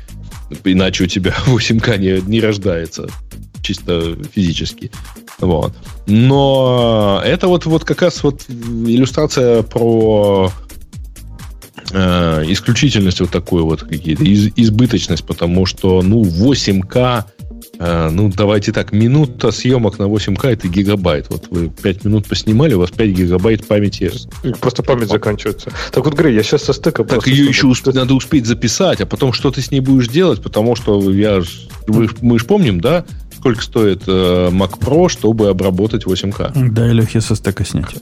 Иначе 0.64 1.03
у 1.03 1.07
тебя 1.07 1.36
8К 1.45 1.99
не, 1.99 2.27
не 2.27 2.41
рождается 2.41 3.07
чисто 3.65 4.15
физически. 4.33 4.91
Вот. 5.39 5.73
Но 6.07 7.21
это 7.25 7.47
вот, 7.47 7.65
вот 7.65 7.83
как 7.83 8.01
раз 8.01 8.23
вот 8.23 8.45
иллюстрация 8.49 9.63
про 9.63 10.51
э, 11.91 12.43
исключительность 12.47 13.19
вот 13.19 13.31
такую 13.31 13.65
вот 13.65 13.83
какие-то, 13.83 14.23
из, 14.23 14.51
избыточность, 14.55 15.25
потому 15.25 15.65
что, 15.65 16.01
ну, 16.01 16.23
8К 16.23 17.25
а, 17.77 18.09
ну, 18.09 18.31
давайте 18.33 18.71
так, 18.71 18.91
минута 18.91 19.51
съемок 19.51 19.99
на 19.99 20.03
8К 20.03 20.47
это 20.47 20.67
гигабайт. 20.67 21.27
Вот 21.29 21.47
вы 21.49 21.69
5 21.69 22.05
минут 22.05 22.25
поснимали, 22.27 22.73
у 22.73 22.79
вас 22.79 22.91
5 22.91 23.09
гигабайт 23.09 23.67
памяти. 23.67 24.11
Просто 24.61 24.83
память 24.83 25.09
заканчивается. 25.09 25.71
Так 25.91 26.05
вот, 26.05 26.13
Грей, 26.13 26.35
я 26.35 26.43
сейчас 26.43 26.63
со 26.63 26.73
стыка 26.73 27.03
Так 27.03 27.27
ее 27.27 27.45
еще 27.45 27.67
усп... 27.67 27.87
надо 27.87 28.13
успеть 28.13 28.45
записать, 28.45 29.01
а 29.01 29.05
потом 29.05 29.33
что 29.33 29.51
ты 29.51 29.61
с 29.61 29.71
ней 29.71 29.81
будешь 29.81 30.07
делать, 30.07 30.41
потому 30.41 30.75
что 30.75 31.11
я 31.11 31.41
вы, 31.87 32.09
мы 32.21 32.39
же 32.39 32.45
помним, 32.45 32.79
да, 32.81 33.05
сколько 33.45 33.61
стоит 33.61 34.05
э, 34.07 34.49
Mac 34.49 34.80
Pro, 34.80 35.07
чтобы 35.07 35.49
обработать 35.49 36.05
8К. 36.05 36.72
Да, 36.72 36.88
Лехе 36.88 37.22
со 37.22 37.35
стека 37.35 37.63
снять. 37.63 37.95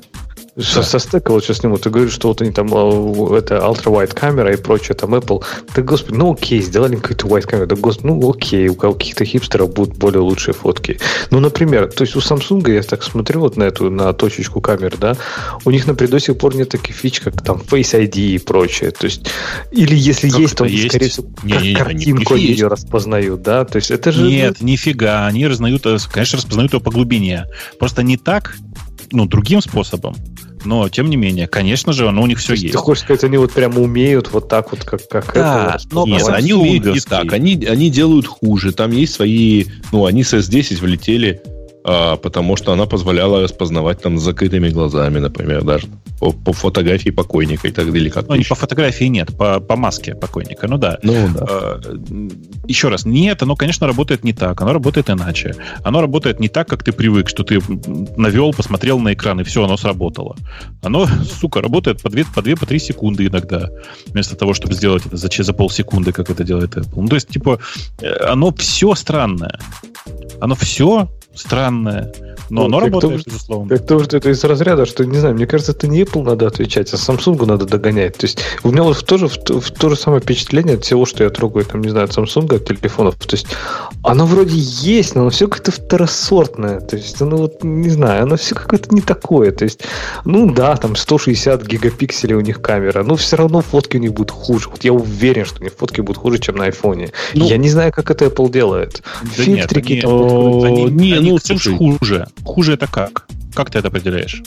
Со, 0.59 0.83
со 0.83 0.99
стека 0.99 1.31
вот 1.31 1.43
сейчас 1.43 1.57
сниму. 1.57 1.77
Ты 1.77 1.89
говоришь, 1.89 2.13
что 2.13 2.27
вот 2.27 2.41
они 2.41 2.51
там, 2.51 2.69
а, 2.73 3.37
это 3.37 3.55
ultra-wide 3.55 4.13
камера 4.13 4.53
и 4.53 4.55
прочее, 4.55 4.93
там 4.93 5.15
Apple. 5.15 5.43
Да, 5.75 5.81
господи, 5.81 6.15
ну 6.15 6.33
окей, 6.33 6.61
сделали 6.61 6.95
какую-то 6.95 7.27
wide 7.27 7.47
камеру. 7.47 7.67
Да, 7.67 7.75
господи, 7.75 8.07
ну 8.07 8.29
окей, 8.29 8.69
у 8.69 8.75
каких-то 8.75 9.25
хипстеров 9.25 9.73
будут 9.73 9.97
более 9.97 10.21
лучшие 10.21 10.53
фотки. 10.53 10.99
Ну, 11.31 11.39
например, 11.39 11.91
то 11.91 12.03
есть 12.03 12.15
у 12.15 12.19
Samsung, 12.19 12.71
я 12.71 12.83
так 12.83 13.01
смотрю 13.01 13.39
вот 13.39 13.57
на 13.57 13.63
эту, 13.63 13.89
на 13.89 14.13
точечку 14.13 14.61
камер, 14.61 14.97
да, 14.97 15.17
у 15.65 15.71
них, 15.71 15.87
например, 15.87 16.11
до 16.11 16.19
сих 16.19 16.37
пор 16.37 16.55
нет 16.55 16.69
таких 16.69 16.95
фич, 16.95 17.19
как 17.19 17.41
там 17.41 17.57
Face 17.57 17.99
ID 17.99 18.15
и 18.15 18.37
прочее. 18.37 18.91
То 18.91 19.05
есть, 19.05 19.25
или 19.71 19.95
если 19.95 20.29
как 20.29 20.39
есть, 20.39 20.55
то, 20.55 20.65
есть? 20.65 20.89
скорее 20.89 21.09
всего, 21.09 21.27
не, 21.41 21.69
не, 21.69 21.75
картинку 21.75 22.35
они 22.35 22.45
ее 22.45 22.67
распознают, 22.67 23.41
да? 23.41 23.65
То 23.65 23.77
есть 23.77 23.89
это 23.89 24.11
же... 24.11 24.27
Нет, 24.27 24.61
нифига, 24.61 25.25
они 25.25 25.47
разнают, 25.47 25.83
э, 25.87 25.97
конечно, 26.11 26.37
распознают 26.37 26.73
его 26.73 26.81
по 26.81 26.91
глубине. 26.91 27.45
Просто 27.79 28.03
не 28.03 28.17
так, 28.17 28.55
ну, 29.13 29.25
другим 29.25 29.61
способом. 29.61 30.15
Но, 30.65 30.89
тем 30.89 31.09
не 31.09 31.17
менее, 31.17 31.47
конечно 31.47 31.93
же, 31.93 32.07
оно 32.07 32.21
у 32.21 32.27
них 32.27 32.39
все 32.39 32.53
есть. 32.53 32.71
Ты 32.71 32.77
хочешь 32.77 33.03
сказать, 33.03 33.23
они 33.23 33.37
вот 33.37 33.51
прямо 33.51 33.79
умеют 33.79 34.31
вот 34.31 34.47
так 34.47 34.71
вот, 34.71 34.83
как, 34.83 35.07
как 35.07 35.33
да, 35.33 35.75
это? 35.75 35.87
Но 35.91 36.05
нет, 36.05 36.27
они 36.27 36.53
умеют 36.53 36.85
не 36.85 36.99
так. 36.99 37.31
Они, 37.33 37.65
они 37.65 37.89
делают 37.89 38.27
хуже. 38.27 38.71
Там 38.71 38.91
есть 38.91 39.13
свои... 39.13 39.65
Ну, 39.91 40.05
они 40.05 40.23
с 40.23 40.33
S10 40.33 40.79
влетели 40.79 41.41
а, 41.85 42.15
потому 42.15 42.55
что 42.55 42.71
она 42.71 42.85
позволяла 42.85 43.41
распознавать 43.41 44.01
там 44.01 44.17
с 44.17 44.21
закрытыми 44.21 44.69
глазами, 44.69 45.19
например, 45.19 45.63
даже 45.63 45.87
по, 46.19 46.31
по 46.31 46.53
фотографии 46.53 47.09
покойника 47.09 47.67
и 47.67 47.71
так 47.71 47.91
далее. 47.91 48.09
Как 48.09 48.29
ну, 48.29 48.35
не 48.35 48.45
по 48.45 48.55
фотографии 48.55 49.05
нет, 49.05 49.35
по, 49.37 49.59
по 49.59 49.75
маске 49.75 50.15
покойника, 50.15 50.67
ну 50.67 50.77
да. 50.77 50.97
Ну 51.03 51.27
да. 51.33 51.45
А, 51.49 51.81
еще 52.67 52.87
раз, 52.87 53.05
нет, 53.05 53.43
оно, 53.43 53.55
конечно, 53.55 53.85
работает 53.85 54.23
не 54.23 54.31
так, 54.31 54.61
оно 54.61 54.71
работает 54.71 55.09
иначе. 55.09 55.55
Оно 55.83 55.99
работает 56.01 56.39
не 56.39 56.47
так, 56.47 56.69
как 56.69 56.83
ты 56.83 56.93
привык, 56.93 57.27
что 57.27 57.43
ты 57.43 57.59
навел, 58.15 58.53
посмотрел 58.53 58.99
на 58.99 59.13
экран, 59.13 59.41
и 59.41 59.43
все, 59.43 59.65
оно 59.65 59.75
сработало. 59.75 60.37
Оно, 60.81 61.05
сука, 61.39 61.61
работает 61.61 62.01
по 62.01 62.09
2, 62.09 62.23
по 62.33 62.41
2, 62.41 62.55
по 62.55 62.65
3 62.65 62.79
секунды 62.79 63.27
иногда, 63.27 63.69
вместо 64.07 64.37
того, 64.37 64.53
чтобы 64.53 64.73
сделать 64.73 65.05
это 65.05 65.17
за, 65.17 65.29
за 65.29 65.53
полсекунды, 65.53 66.13
как 66.13 66.29
это 66.29 66.45
делает 66.45 66.77
Apple. 66.77 67.01
Ну, 67.01 67.07
то 67.09 67.15
есть, 67.15 67.27
типа, 67.27 67.59
э, 67.99 68.09
оно 68.25 68.53
все 68.53 68.95
странное. 68.95 69.59
Оно 70.39 70.55
все 70.55 71.09
странное. 71.35 72.11
Но 72.49 72.61
ну, 72.61 72.65
оно 72.65 72.79
работает, 72.81 73.23
то, 73.23 73.29
безусловно. 73.29 73.69
Как 73.69 73.87
то, 73.87 74.03
что 74.03 74.17
это 74.17 74.29
из 74.29 74.43
разряда, 74.43 74.85
что, 74.85 75.05
не 75.05 75.17
знаю, 75.17 75.35
мне 75.35 75.47
кажется, 75.47 75.71
это 75.71 75.87
не 75.87 76.03
Apple 76.03 76.23
надо 76.23 76.47
отвечать, 76.47 76.93
а 76.93 76.97
Samsung 76.97 77.45
надо 77.45 77.65
догонять. 77.65 78.17
То 78.17 78.25
есть 78.25 78.39
у 78.63 78.71
меня 78.71 78.83
вот 78.83 79.03
тоже 79.05 79.27
в, 79.27 79.37
в 79.37 79.71
то 79.71 79.89
же 79.89 79.95
самое 79.95 80.21
впечатление 80.21 80.75
от 80.75 80.83
всего, 80.83 81.05
что 81.05 81.23
я 81.23 81.29
трогаю, 81.29 81.65
там, 81.65 81.81
не 81.81 81.89
знаю, 81.89 82.05
от 82.05 82.11
Samsung, 82.11 82.55
от 82.55 82.65
телефонов. 82.65 83.15
То 83.15 83.35
есть 83.35 83.47
оно 84.03 84.25
вроде 84.25 84.55
есть, 84.55 85.15
но 85.15 85.21
оно 85.21 85.29
все 85.29 85.47
как-то 85.47 85.71
второсортное. 85.71 86.79
То 86.81 86.97
есть 86.97 87.21
оно 87.21 87.37
вот, 87.37 87.63
не 87.63 87.89
знаю, 87.89 88.23
оно 88.23 88.35
все 88.35 88.55
какое-то 88.55 88.93
не 88.93 89.01
такое. 89.01 89.51
То 89.51 89.63
есть, 89.63 89.81
ну 90.25 90.53
да, 90.53 90.75
там 90.75 90.95
160 90.95 91.65
гигапикселей 91.65 92.35
у 92.35 92.41
них 92.41 92.61
камера, 92.61 93.03
но 93.03 93.15
все 93.15 93.37
равно 93.37 93.61
фотки 93.61 93.97
у 93.97 93.99
них 93.99 94.13
будут 94.13 94.31
хуже. 94.31 94.69
Вот 94.69 94.83
я 94.83 94.93
уверен, 94.93 95.45
что 95.45 95.61
у 95.61 95.63
них 95.63 95.73
фотки 95.73 96.01
будут 96.01 96.21
хуже, 96.21 96.39
чем 96.39 96.55
на 96.55 96.65
айфоне. 96.65 97.11
Ну, 97.33 97.45
я 97.45 97.57
не 97.57 97.69
знаю, 97.69 97.91
как 97.91 98.11
это 98.11 98.25
Apple 98.25 98.51
делает. 98.51 99.01
Да 99.23 99.29
Фильтрики 99.29 99.93
нет, 99.93 100.01
там... 100.01 100.63
Они, 100.63 100.83
не, 100.85 101.13
они, 101.13 101.22
ну, 101.31 101.37
слушай, 101.39 101.75
хуже. 101.75 102.27
Хуже 102.43 102.73
это 102.73 102.87
как? 102.87 103.27
Как 103.53 103.69
ты 103.69 103.79
это 103.79 103.89
определяешь? 103.89 104.41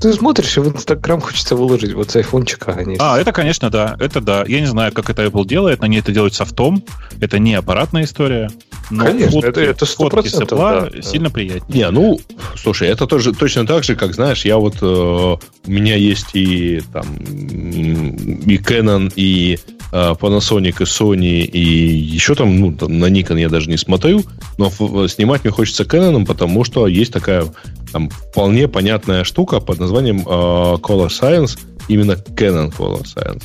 Ты 0.00 0.12
смотришь, 0.14 0.56
и 0.56 0.60
в 0.60 0.68
Инстаграм 0.68 1.20
хочется 1.20 1.56
выложить 1.56 1.92
вот 1.92 2.10
с 2.10 2.16
айфончика. 2.16 2.72
Они... 2.72 2.96
А, 2.98 3.18
это, 3.18 3.32
конечно, 3.32 3.70
да. 3.70 3.96
Это 4.00 4.20
да. 4.20 4.44
Я 4.46 4.60
не 4.60 4.66
знаю, 4.66 4.92
как 4.92 5.10
это 5.10 5.24
Apple 5.24 5.46
делает. 5.46 5.82
Они 5.82 5.98
это 5.98 6.10
делают 6.10 6.34
софтом. 6.34 6.82
Это 7.20 7.38
не 7.38 7.54
аппаратная 7.54 8.04
история. 8.04 8.50
Но 8.90 9.04
конечно, 9.04 9.30
фотки, 9.32 9.48
это, 9.48 9.60
это 9.60 9.84
100%, 9.84 10.10
фотки 10.10 10.28
с 10.28 10.40
Apple 10.40 10.90
да, 10.90 11.02
сильно 11.02 11.28
да. 11.28 11.34
приятнее. 11.34 11.84
Не, 11.84 11.90
ну, 11.90 12.18
слушай, 12.56 12.88
это 12.88 13.06
тоже 13.06 13.32
точно 13.32 13.66
так 13.66 13.84
же, 13.84 13.94
как, 13.94 14.14
знаешь, 14.14 14.44
я 14.44 14.56
вот... 14.56 14.76
Э, 14.80 15.36
у 15.66 15.70
меня 15.70 15.96
есть 15.96 16.30
и 16.34 16.82
там 16.92 17.16
и 17.16 18.56
Canon, 18.58 19.12
и 19.16 19.58
Panasonic, 19.94 20.76
и 20.80 20.84
Sony, 20.84 21.44
и 21.44 21.60
еще 21.60 22.34
там, 22.34 22.58
ну, 22.58 22.72
там, 22.72 22.98
на 22.98 23.06
Nikon 23.06 23.40
я 23.40 23.48
даже 23.48 23.70
не 23.70 23.76
смотрю, 23.76 24.24
но 24.58 24.70
снимать 25.08 25.44
мне 25.44 25.52
хочется 25.52 25.84
Canon, 25.84 26.26
потому 26.26 26.64
что 26.64 26.86
есть 26.86 27.12
такая 27.12 27.46
там 27.92 28.10
вполне 28.10 28.66
понятная 28.66 29.22
штука 29.22 29.60
под 29.60 29.78
названием 29.78 30.20
э, 30.20 30.22
Color 30.22 31.08
Science, 31.08 31.58
именно 31.86 32.12
Canon 32.12 32.74
Color 32.76 33.04
Science. 33.04 33.42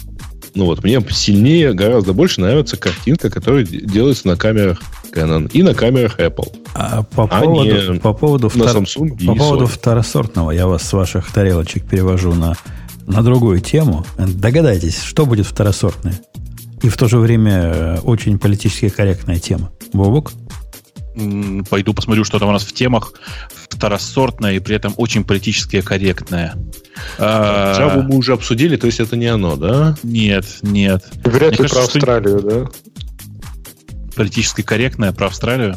Ну 0.55 0.65
вот, 0.65 0.83
мне 0.83 0.99
сильнее, 1.11 1.73
гораздо 1.73 2.13
больше 2.13 2.41
нравится 2.41 2.77
картинка, 2.77 3.29
которая 3.29 3.63
делается 3.63 4.27
на 4.27 4.35
камерах 4.35 4.81
Canon 5.13 5.49
и 5.51 5.61
на 5.61 5.75
камерах 5.75 6.19
Apple. 6.19 6.51
А 6.73 7.03
по 7.03 7.25
а 7.25 7.41
поводу, 7.41 7.99
по 7.99 8.13
поводу, 8.13 8.51
на 8.55 8.67
втор... 8.67 8.83
Samsung 8.83 9.25
по 9.25 9.35
поводу 9.35 9.67
второсортного, 9.67 10.51
я 10.51 10.67
вас 10.67 10.83
с 10.83 10.93
ваших 10.93 11.31
тарелочек 11.31 11.87
перевожу 11.87 12.33
на, 12.33 12.55
на 13.09 13.23
другую 13.23 13.59
тему. 13.59 14.05
Догадайтесь, 14.17 15.01
что 15.01 15.25
будет 15.25 15.45
второсортное? 15.45 16.19
И 16.81 16.89
в 16.89 16.95
то 16.95 17.07
же 17.09 17.17
время 17.17 17.53
э, 17.53 17.99
очень 18.03 18.39
политически 18.39 18.87
корректная 18.87 19.39
тема. 19.39 19.71
Бобок? 19.91 20.31
Пойду 21.69 21.93
посмотрю, 21.93 22.23
что 22.23 22.39
там 22.39 22.47
у 22.47 22.51
нас 22.53 22.63
в 22.63 22.71
темах 22.71 23.13
второсортное 23.69 24.53
и 24.53 24.59
при 24.59 24.75
этом 24.75 24.93
очень 24.95 25.25
политически 25.25 25.81
корректное. 25.81 26.55
Java 27.17 28.03
мы 28.03 28.15
уже 28.15 28.33
обсудили, 28.33 28.77
то 28.77 28.85
есть 28.87 29.01
это 29.01 29.17
не 29.17 29.25
оно, 29.25 29.57
да? 29.57 29.97
Нет, 30.03 30.45
нет. 30.61 31.03
Вряд 31.25 31.59
ли 31.59 31.67
про 31.67 31.79
Австралию, 31.79 32.41
да? 32.41 32.69
Политически 34.15 34.61
корректное 34.61 35.11
про 35.11 35.27
Австралию? 35.27 35.75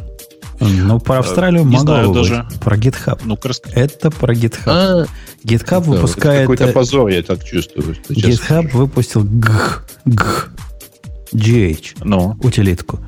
Ну, 0.61 1.01
про 1.01 1.19
Австралию 1.19 1.65
не 1.65 1.79
знаю 1.79 2.09
быть. 2.09 2.17
даже. 2.17 2.47
Про 2.61 2.77
GitHub. 2.77 3.21
Ну. 3.25 3.39
Это 3.73 4.11
про 4.11 4.35
GitHub. 4.35 4.63
А, 4.67 5.07
GitHub 5.45 5.85
да, 5.85 5.91
выпускает... 5.91 6.43
какой-то 6.43 6.65
э, 6.67 6.73
позор, 6.73 7.09
я 7.09 7.23
так 7.23 7.45
чувствую. 7.45 7.97
GitHub 8.09 8.71
выпустил 8.73 9.25
GH, 9.25 9.81
GH, 10.07 10.49
GH 11.35 11.85
ну. 12.05 12.37
утилитку. 12.43 13.01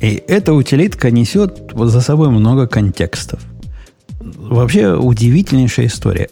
И 0.00 0.22
эта 0.28 0.52
утилитка 0.52 1.10
несет 1.10 1.72
за 1.74 2.00
собой 2.00 2.30
много 2.30 2.66
контекстов. 2.66 3.40
Вообще 4.20 4.94
удивительнейшая 4.94 5.86
история. 5.86 6.28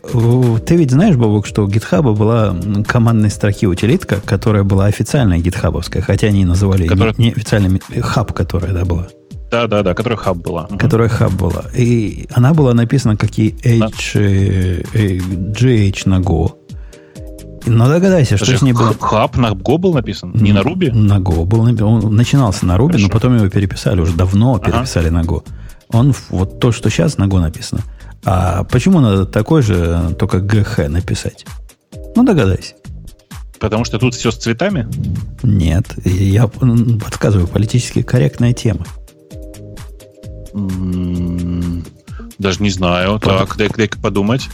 Ты 0.67 0.77
ведь 0.77 0.91
знаешь, 0.91 1.17
Бобок, 1.17 1.47
что 1.47 1.65
у 1.65 1.69
GitHub 1.69 2.15
была 2.15 2.57
командной 2.87 3.31
строки 3.31 3.67
утилитка, 3.67 4.21
которая 4.25 4.65
была 4.65 4.87
официальная 4.87 5.39
гитхабовская, 5.39 6.03
хотя 6.03 6.29
они 6.29 6.45
называли 6.45 6.87
которая... 6.87 7.15
не, 7.19 7.27
не 7.27 7.33
официальным 7.33 7.81
хаб, 8.01 8.33
которая 8.33 8.73
да, 8.73 8.85
была. 8.85 9.09
Да, 9.51 9.67
да, 9.67 9.83
да, 9.83 9.95
которая 9.95 10.19
хаб 10.19 10.39
была. 10.39 10.67
Которая 10.79 11.09
хаб 11.09 11.33
была. 11.33 11.65
И 11.75 12.27
она 12.33 12.53
была 12.53 12.75
написана 12.75 13.17
как 13.17 13.39
и 13.39 13.55
H, 13.65 14.13
да. 14.15 14.21
GH 14.21 16.09
на 16.09 16.21
Go. 16.21 16.53
Но 17.67 17.89
догадайся, 17.89 18.37
что 18.37 18.57
с 18.57 18.63
ней 18.63 18.73
было... 18.73 18.95
Хаб 18.99 19.37
на 19.37 19.51
Go 19.51 19.79
был 19.79 19.95
написан? 19.95 20.33
Не 20.35 20.53
на 20.53 20.61
Ruby? 20.61 20.93
На 20.93 21.19
Go 21.19 21.45
был 21.45 21.63
написан. 21.65 21.87
Он 21.87 22.15
начинался 22.15 22.67
на 22.67 22.77
Ruby, 22.77 22.93
Хорошо. 22.93 23.07
но 23.07 23.13
потом 23.13 23.37
его 23.37 23.49
переписали. 23.49 24.01
Уже 24.01 24.15
давно 24.15 24.59
переписали 24.59 25.09
ага. 25.09 25.17
на 25.17 25.23
Go. 25.23 25.45
Он 25.89 26.15
вот 26.31 26.61
то, 26.61 26.73
что 26.73 26.91
сейчас 26.91 27.19
на 27.19 27.25
Go 27.25 27.41
написано. 27.41 27.83
А 28.25 28.65
почему 28.65 29.01
надо 29.01 29.27
такой 29.27 29.63
же, 29.63 30.15
только 30.19 30.41
ГХ 30.41 30.89
написать? 30.89 31.47
Ну, 32.15 32.25
догадайся. 32.25 32.75
Потому 33.59 33.85
что 33.85 33.99
тут 33.99 34.15
все 34.15 34.31
с 34.31 34.37
цветами? 34.37 34.89
Нет. 35.43 35.87
Я 36.05 36.47
подсказываю, 36.49 37.47
политически 37.49 38.03
корректная 38.03 38.53
тема. 38.53 38.85
Даже 42.39 42.63
не 42.63 42.71
знаю. 42.71 43.19
Под... 43.19 43.39
Так, 43.39 43.57
дай-ка 43.57 43.77
дай 43.77 43.89
подумать. 43.89 44.49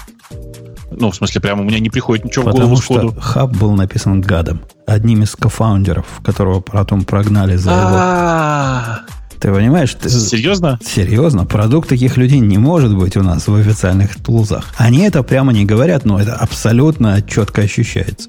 Ну, 0.91 1.11
в 1.11 1.17
смысле, 1.17 1.41
прямо 1.41 1.63
у 1.63 1.65
меня 1.65 1.79
не 1.79 1.91
приходит 1.91 2.25
ничего 2.25 2.45
Потому 2.45 2.65
в 2.65 2.69
голову 2.69 2.83
сходу. 2.83 3.13
что 3.13 3.21
хаб 3.21 3.57
был 3.57 3.73
написан 3.73 4.21
гадом. 4.21 4.61
Одним 4.87 5.23
из 5.23 5.35
кофаундеров, 5.35 6.07
которого 6.25 6.61
потом 6.61 7.05
прогнали 7.05 7.57
за 7.57 7.71
его... 7.71 9.13
Ты 9.41 9.53
понимаешь? 9.53 9.95
Ты... 9.95 10.09
Серьезно? 10.09 10.79
Серьезно. 10.85 11.47
Продукт 11.47 11.89
таких 11.89 12.17
людей 12.17 12.39
не 12.39 12.59
может 12.59 12.97
быть 12.97 13.17
у 13.17 13.23
нас 13.23 13.49
в 13.49 13.55
официальных 13.55 14.15
тулзах. 14.23 14.67
Они 14.77 15.01
это 15.01 15.23
прямо 15.23 15.53
не 15.53 15.65
говорят, 15.65 16.05
но 16.05 16.21
это 16.21 16.35
абсолютно 16.35 17.23
четко 17.23 17.63
ощущается 17.63 18.29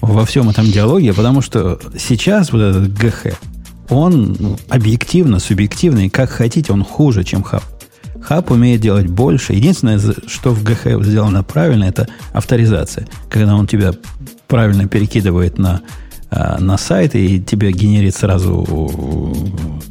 во 0.00 0.24
всем 0.24 0.48
этом 0.48 0.66
диалоге, 0.66 1.12
потому 1.12 1.42
что 1.42 1.80
сейчас 1.98 2.52
вот 2.52 2.60
этот 2.60 2.92
ГХ, 2.92 3.38
он 3.90 4.36
ну, 4.38 4.58
объективно, 4.68 5.38
субъективно, 5.38 6.06
и 6.06 6.08
как 6.08 6.30
хотите, 6.30 6.72
он 6.72 6.84
хуже, 6.84 7.24
чем 7.24 7.42
хаб. 7.42 7.62
Хаб 8.20 8.50
умеет 8.50 8.80
делать 8.80 9.06
больше. 9.06 9.54
Единственное, 9.54 9.98
что 10.26 10.50
в 10.50 10.62
ГХ 10.62 11.02
сделано 11.02 11.42
правильно, 11.42 11.84
это 11.84 12.08
авторизация. 12.32 13.06
Когда 13.30 13.54
он 13.54 13.66
тебя 13.66 13.92
правильно 14.46 14.88
перекидывает 14.88 15.58
на, 15.58 15.82
а, 16.30 16.58
на 16.58 16.76
сайт, 16.76 17.14
и 17.14 17.40
тебе 17.40 17.72
генерит 17.72 18.14
сразу 18.14 18.66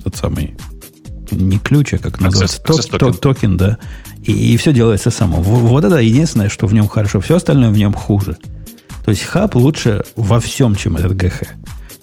тот 0.04 0.16
самый 0.16 0.56
не 1.32 1.60
ключ, 1.60 1.94
а 1.94 1.98
как 1.98 2.20
называется, 2.20 2.62
access, 2.62 2.80
access 2.80 2.98
токен. 2.98 3.14
токен, 3.14 3.58
да. 3.58 3.78
И, 4.24 4.54
и 4.54 4.58
все 4.58 4.74
делается 4.74 5.12
само. 5.12 5.42
Вот 5.42 5.84
это 5.84 5.98
единственное, 5.98 6.50
что 6.50 6.68
в 6.68 6.74
нем 6.74 6.88
хорошо. 6.88 7.20
Все 7.20 7.36
остальное 7.36 7.70
в 7.70 7.78
нем 7.78 7.94
хуже. 7.94 8.38
То 9.04 9.12
есть 9.12 9.24
хаб 9.24 9.56
лучше 9.56 10.04
во 10.16 10.40
всем, 10.40 10.76
чем 10.76 10.98
этот 10.98 11.16
GH. 11.16 11.44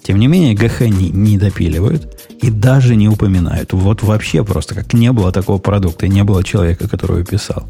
Тем 0.05 0.19
не 0.19 0.27
менее, 0.27 0.53
GH 0.53 0.81
не, 0.81 1.09
не 1.09 1.39
допиливают 1.39 2.21
и 2.39 2.51
даже 2.51 2.95
не 2.95 3.09
упоминают. 3.09 3.73
Вот 3.73 4.03
вообще 4.03 4.43
просто, 4.43 4.75
как 4.75 4.93
не 4.93 5.11
было 5.11 5.31
такого 5.31 5.57
продукта, 5.57 6.05
и 6.05 6.09
не 6.09 6.23
было 6.23 6.43
человека, 6.43 6.87
который 6.87 7.17
его 7.17 7.25
писал. 7.25 7.63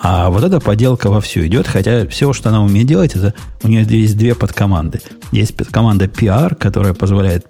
А 0.00 0.28
вот 0.28 0.42
эта 0.42 0.58
поделка 0.58 1.08
вовсю 1.08 1.46
идет, 1.46 1.68
хотя 1.68 2.04
все, 2.08 2.32
что 2.32 2.48
она 2.48 2.64
умеет 2.64 2.88
делать, 2.88 3.14
это 3.14 3.32
у 3.62 3.68
нее 3.68 3.84
есть 3.88 4.18
две 4.18 4.34
подкоманды. 4.34 5.00
Есть 5.30 5.56
команда 5.70 6.06
PR, 6.06 6.56
которая 6.56 6.94
позволяет 6.94 7.46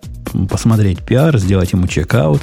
посмотреть 0.50 0.98
PR, 0.98 1.38
сделать 1.38 1.72
ему 1.72 1.86
чекаут, 1.86 2.42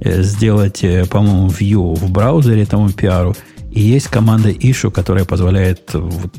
э, 0.00 0.22
сделать, 0.22 0.82
э, 0.84 1.04
по-моему, 1.04 1.48
view 1.48 1.96
в 1.96 2.10
браузере 2.10 2.62
этому 2.62 2.88
PR. 2.88 3.36
И 3.70 3.80
есть 3.80 4.06
команда 4.08 4.48
issue, 4.48 4.90
которая 4.90 5.26
позволяет 5.26 5.94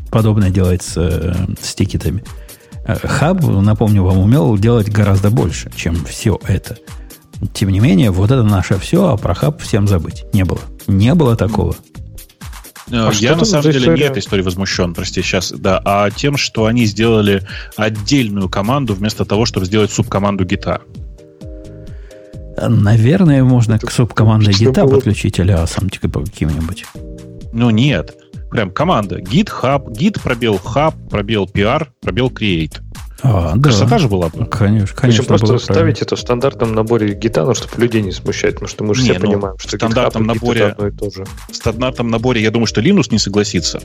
подобное 0.09 0.49
делать 0.49 0.81
с, 0.81 0.97
э, 0.97 1.35
с 1.61 1.75
тикетами. 1.75 2.23
Хаб, 2.87 3.41
напомню 3.43 4.03
вам, 4.03 4.19
умел 4.19 4.57
делать 4.57 4.89
гораздо 4.89 5.29
больше, 5.29 5.71
чем 5.75 6.05
все 6.05 6.39
это. 6.47 6.77
Тем 7.53 7.69
не 7.69 7.79
менее, 7.79 8.11
вот 8.11 8.31
это 8.31 8.43
наше 8.43 8.79
все, 8.79 9.09
а 9.09 9.17
про 9.17 9.35
хаб 9.35 9.61
всем 9.61 9.87
забыть. 9.87 10.25
Не 10.33 10.45
было. 10.45 10.61
Не 10.87 11.13
было 11.13 11.35
такого. 11.35 11.75
А 12.89 13.11
я 13.13 13.35
на 13.35 13.43
самом 13.43 13.63
деле 13.63 13.79
история? 13.79 13.97
не 13.97 14.09
этой 14.09 14.19
историей 14.19 14.45
возмущен, 14.45 14.93
прости, 14.93 15.21
сейчас, 15.21 15.51
да, 15.51 15.81
а 15.83 16.09
тем, 16.09 16.37
что 16.37 16.65
они 16.65 16.85
сделали 16.85 17.45
отдельную 17.75 18.47
команду 18.47 18.93
вместо 18.93 19.25
того, 19.25 19.45
чтобы 19.45 19.65
сделать 19.65 19.91
субкоманду 19.91 20.45
гита. 20.45 20.81
Наверное, 22.57 23.43
можно 23.43 23.77
к 23.77 23.91
субкоманде 23.91 24.51
гита 24.51 24.85
было... 24.85 24.95
подключить 24.95 25.39
алиасом 25.39 25.89
типа 25.89 26.21
каким-нибудь. 26.21 26.85
Ну 27.51 27.69
нет, 27.69 28.15
прям 28.49 28.71
команда 28.71 29.19
GitHub, 29.19 29.87
git 29.91 30.21
пробел 30.21 30.55
hub, 30.55 30.93
пробел 31.09 31.45
PR, 31.45 31.87
пробел 32.01 32.29
create. 32.29 32.81
А, 33.23 33.57
Красота 33.59 33.91
да. 33.91 33.97
же 33.99 34.07
была 34.07 34.29
бы. 34.29 34.45
Конечно, 34.45 34.95
конечно. 34.95 35.23
Причем 35.23 35.25
просто 35.25 35.57
ставить 35.57 36.01
это 36.01 36.15
в 36.15 36.19
стандартном 36.19 36.73
наборе 36.73 37.13
гита, 37.13 37.53
чтобы 37.53 37.81
людей 37.81 38.01
не 38.01 38.11
смущать, 38.11 38.55
потому 38.55 38.67
что 38.67 38.83
мы 38.83 38.93
же 38.93 39.03
не, 39.03 39.09
все 39.09 39.19
ну, 39.19 39.27
понимаем, 39.27 39.57
что 39.57 39.69
в 39.69 39.79
стандартном 39.79 40.23
GitHub 40.23 40.33
наборе, 40.33 40.65
одно 40.65 40.87
и 40.87 40.91
то 40.91 41.09
же. 41.09 41.25
В 41.49 41.55
стандартном 41.55 42.09
наборе, 42.09 42.41
я 42.41 42.51
думаю, 42.51 42.67
что 42.67 42.81
Linux 42.81 43.07
не 43.11 43.19
согласится. 43.19 43.81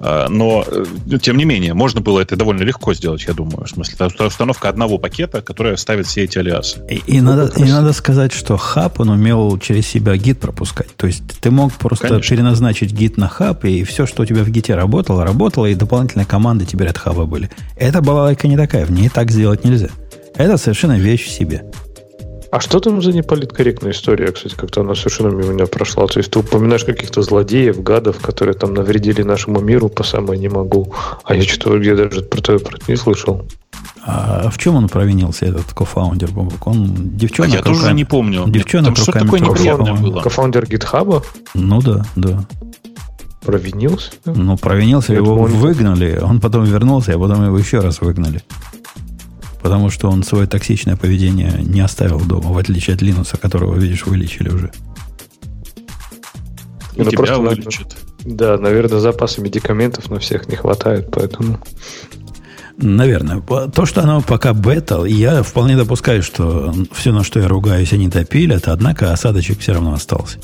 А, 0.00 0.28
но, 0.28 0.64
э, 0.66 1.18
тем 1.18 1.36
не 1.36 1.44
менее, 1.44 1.74
можно 1.74 2.00
было 2.00 2.20
это 2.20 2.36
довольно 2.36 2.62
легко 2.62 2.94
сделать, 2.94 3.24
я 3.26 3.34
думаю. 3.34 3.66
В 3.66 3.70
смысле, 3.70 3.94
это 3.98 4.26
установка 4.26 4.68
одного 4.68 4.98
пакета, 4.98 5.42
который 5.42 5.76
ставит 5.76 6.06
все 6.06 6.24
эти 6.24 6.38
алиасы. 6.38 6.80
И, 6.88 7.02
и, 7.06 7.20
надо, 7.20 7.52
и 7.56 7.64
надо 7.64 7.92
сказать, 7.92 8.32
что 8.32 8.56
хаб, 8.56 9.00
он 9.00 9.10
умел 9.10 9.58
через 9.58 9.86
себя 9.86 10.16
гид 10.16 10.40
пропускать. 10.40 10.94
То 10.96 11.06
есть 11.06 11.22
ты 11.40 11.50
мог 11.50 11.72
просто 11.72 12.08
конечно. 12.08 12.36
переназначить 12.36 12.92
гид 12.92 13.16
на 13.16 13.28
хаб, 13.28 13.64
и 13.64 13.84
все, 13.84 14.06
что 14.06 14.22
у 14.22 14.26
тебя 14.26 14.42
в 14.42 14.50
гите 14.50 14.74
работало, 14.74 15.24
работало, 15.24 15.66
и 15.66 15.74
дополнительные 15.74 16.26
команды 16.26 16.64
теперь 16.64 16.88
от 16.88 16.98
хаба 16.98 17.26
были. 17.26 17.50
Это 17.76 18.00
была 18.00 18.32
не 18.44 18.56
такая. 18.66 18.86
В 18.86 18.92
ней 18.92 19.08
так 19.08 19.30
сделать 19.30 19.64
нельзя. 19.64 19.88
Это 20.34 20.56
совершенно 20.56 20.98
вещь 20.98 21.26
в 21.26 21.30
себе. 21.30 21.64
А 22.52 22.60
что 22.60 22.80
там 22.80 23.00
за 23.00 23.12
неполиткорректная 23.12 23.92
история, 23.92 24.30
кстати, 24.30 24.54
как-то 24.54 24.82
она 24.82 24.94
совершенно 24.94 25.28
мимо 25.28 25.54
меня 25.54 25.66
прошла. 25.66 26.06
То 26.06 26.18
есть 26.18 26.30
ты 26.30 26.38
упоминаешь 26.38 26.84
каких-то 26.84 27.22
злодеев, 27.22 27.82
гадов, 27.82 28.18
которые 28.20 28.54
там 28.54 28.74
навредили 28.74 29.22
нашему 29.22 29.60
миру 29.60 29.88
по 29.88 30.02
самой 30.02 30.38
не 30.38 30.48
могу. 30.48 30.92
А 31.24 31.34
я 31.34 31.42
что-то 31.42 31.78
я 31.78 31.96
даже 31.96 32.20
про 32.20 32.40
это, 32.40 32.58
про 32.58 32.76
это 32.76 32.84
не 32.88 32.96
слышал. 32.96 33.46
А 34.04 34.50
в 34.50 34.58
чем 34.58 34.74
он 34.74 34.88
провинился, 34.88 35.46
этот 35.46 35.72
кофаундер, 35.72 36.30
Бобок? 36.30 36.66
Он 36.66 37.16
девчонок 37.16 37.52
а 37.52 37.56
я 37.56 37.62
тоже 37.62 37.94
не 37.94 38.04
помню. 38.04 38.44
Девчонок 38.46 38.96
там 38.96 38.96
что 38.96 39.12
такое 39.12 39.40
непонятное 39.40 39.94
было? 39.94 40.20
Кофаундер 40.20 40.66
гитхаба? 40.66 41.22
Ну 41.54 41.80
да, 41.80 42.04
да. 42.16 42.44
Провинился? 43.44 44.12
Ну, 44.24 44.56
провинился, 44.56 45.12
его 45.12 45.34
думал, 45.34 45.46
выгнали, 45.48 46.18
он 46.22 46.40
потом 46.40 46.64
вернулся, 46.64 47.14
а 47.14 47.18
потом 47.18 47.44
его 47.44 47.58
еще 47.58 47.80
раз 47.80 48.00
выгнали. 48.00 48.42
Потому 49.60 49.90
что 49.90 50.10
он 50.10 50.22
свое 50.22 50.46
токсичное 50.46 50.96
поведение 50.96 51.60
не 51.62 51.80
оставил 51.80 52.20
дома, 52.20 52.52
в 52.52 52.58
отличие 52.58 52.94
от 52.94 53.02
Линуса, 53.02 53.36
которого, 53.36 53.76
видишь, 53.76 54.06
вылечили 54.06 54.48
уже. 54.48 54.72
И 56.96 57.02
ну, 57.02 57.10
тебя 57.10 57.18
просто, 57.18 57.40
вылечат. 57.40 57.96
Да, 58.24 58.56
наверное, 58.58 59.00
запаса 59.00 59.40
медикаментов 59.40 60.10
на 60.10 60.18
всех 60.18 60.48
не 60.48 60.56
хватает, 60.56 61.10
поэтому... 61.10 61.58
Наверное. 62.76 63.40
То, 63.40 63.86
что 63.86 64.02
оно 64.02 64.22
пока 64.22 64.54
бета, 64.54 65.04
я 65.04 65.42
вполне 65.42 65.76
допускаю, 65.76 66.22
что 66.22 66.74
все, 66.92 67.12
на 67.12 67.22
что 67.22 67.38
я 67.40 67.48
ругаюсь, 67.48 67.92
они 67.92 68.08
топили, 68.08 68.56
это 68.56 68.72
однако 68.72 69.12
осадочек 69.12 69.60
все 69.60 69.72
равно 69.72 69.92
остался. 69.94 70.38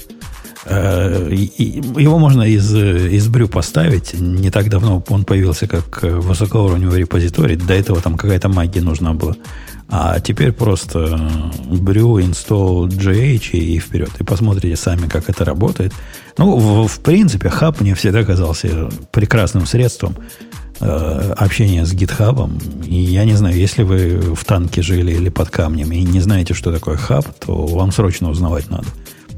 Э, 0.68 1.28
его 1.32 2.18
можно 2.18 2.42
из, 2.42 2.74
из 2.74 3.28
брю 3.28 3.48
поставить. 3.48 4.14
Не 4.18 4.50
так 4.50 4.68
давно 4.68 5.02
он 5.08 5.24
появился 5.24 5.66
как 5.66 6.02
высокоуровневый 6.02 7.00
репозиторий. 7.00 7.56
До 7.56 7.74
этого 7.74 8.00
там 8.00 8.16
какая-то 8.16 8.48
магия 8.48 8.82
нужна 8.82 9.14
была. 9.14 9.36
А 9.90 10.20
теперь 10.20 10.52
просто 10.52 11.18
брю, 11.64 12.18
install 12.18 12.88
GH 12.88 13.52
и 13.52 13.78
вперед. 13.78 14.10
И 14.18 14.24
посмотрите 14.24 14.76
сами, 14.76 15.08
как 15.08 15.30
это 15.30 15.46
работает. 15.46 15.94
Ну, 16.36 16.56
в, 16.56 16.86
в 16.86 17.00
принципе, 17.00 17.48
хаб 17.48 17.80
мне 17.80 17.94
всегда 17.94 18.22
казался 18.22 18.90
прекрасным 19.10 19.64
средством 19.64 20.14
э, 20.80 21.34
общения 21.38 21.86
с 21.86 21.94
гитхабом. 21.94 22.58
И 22.84 22.96
я 22.96 23.24
не 23.24 23.34
знаю, 23.34 23.56
если 23.56 23.82
вы 23.82 24.34
в 24.34 24.44
танке 24.44 24.82
жили 24.82 25.12
или 25.12 25.30
под 25.30 25.48
камнем 25.48 25.90
и 25.92 26.02
не 26.02 26.20
знаете, 26.20 26.52
что 26.52 26.70
такое 26.70 26.98
хаб, 26.98 27.26
то 27.38 27.66
вам 27.66 27.90
срочно 27.90 28.28
узнавать 28.28 28.68
надо. 28.70 28.86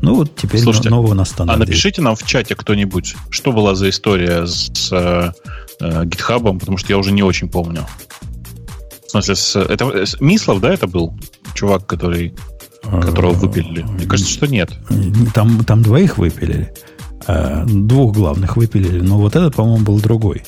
Ну, 0.03 0.15
вот 0.15 0.35
теперь 0.35 0.61
Слушайте, 0.61 0.91
нового 0.91 1.15
на 1.15 1.25
А 1.39 1.57
напишите 1.57 2.01
нам 2.01 2.17
в 2.17 2.23
чате 2.25 2.55
кто-нибудь, 2.55 3.15
что 3.31 3.53
была 3.53 3.75
за 3.75 3.91
история 3.91 4.47
с 4.47 4.91
э, 4.93 5.33
э, 5.81 6.05
GitHub, 6.05 6.59
потому 6.59 6.79
что 6.79 6.93
я 6.93 6.99
уже 6.99 7.13
не 7.13 7.23
очень 7.23 7.49
помню. 7.49 7.87
В 9.07 9.11
смысле, 9.11 9.35
с, 9.35 9.57
это 9.57 10.07
с, 10.07 10.21
Мислов, 10.21 10.61
да, 10.61 10.73
это 10.73 10.87
был? 10.87 11.13
Чувак, 11.55 11.87
который, 11.87 12.35
которого 12.83 13.33
выпилили. 13.33 13.83
Мне 13.83 14.07
кажется, 14.07 14.33
что 14.33 14.47
нет. 14.47 14.71
Там, 15.35 15.65
там 15.65 15.83
двоих 15.83 16.17
выпилили. 16.17 16.73
А, 17.27 17.65
двух 17.67 18.15
главных 18.15 18.57
выпилили. 18.57 19.01
Но 19.01 19.19
вот 19.19 19.37
этот, 19.37 19.55
по-моему, 19.57 19.85
был 19.85 20.01
другой. 20.01 20.45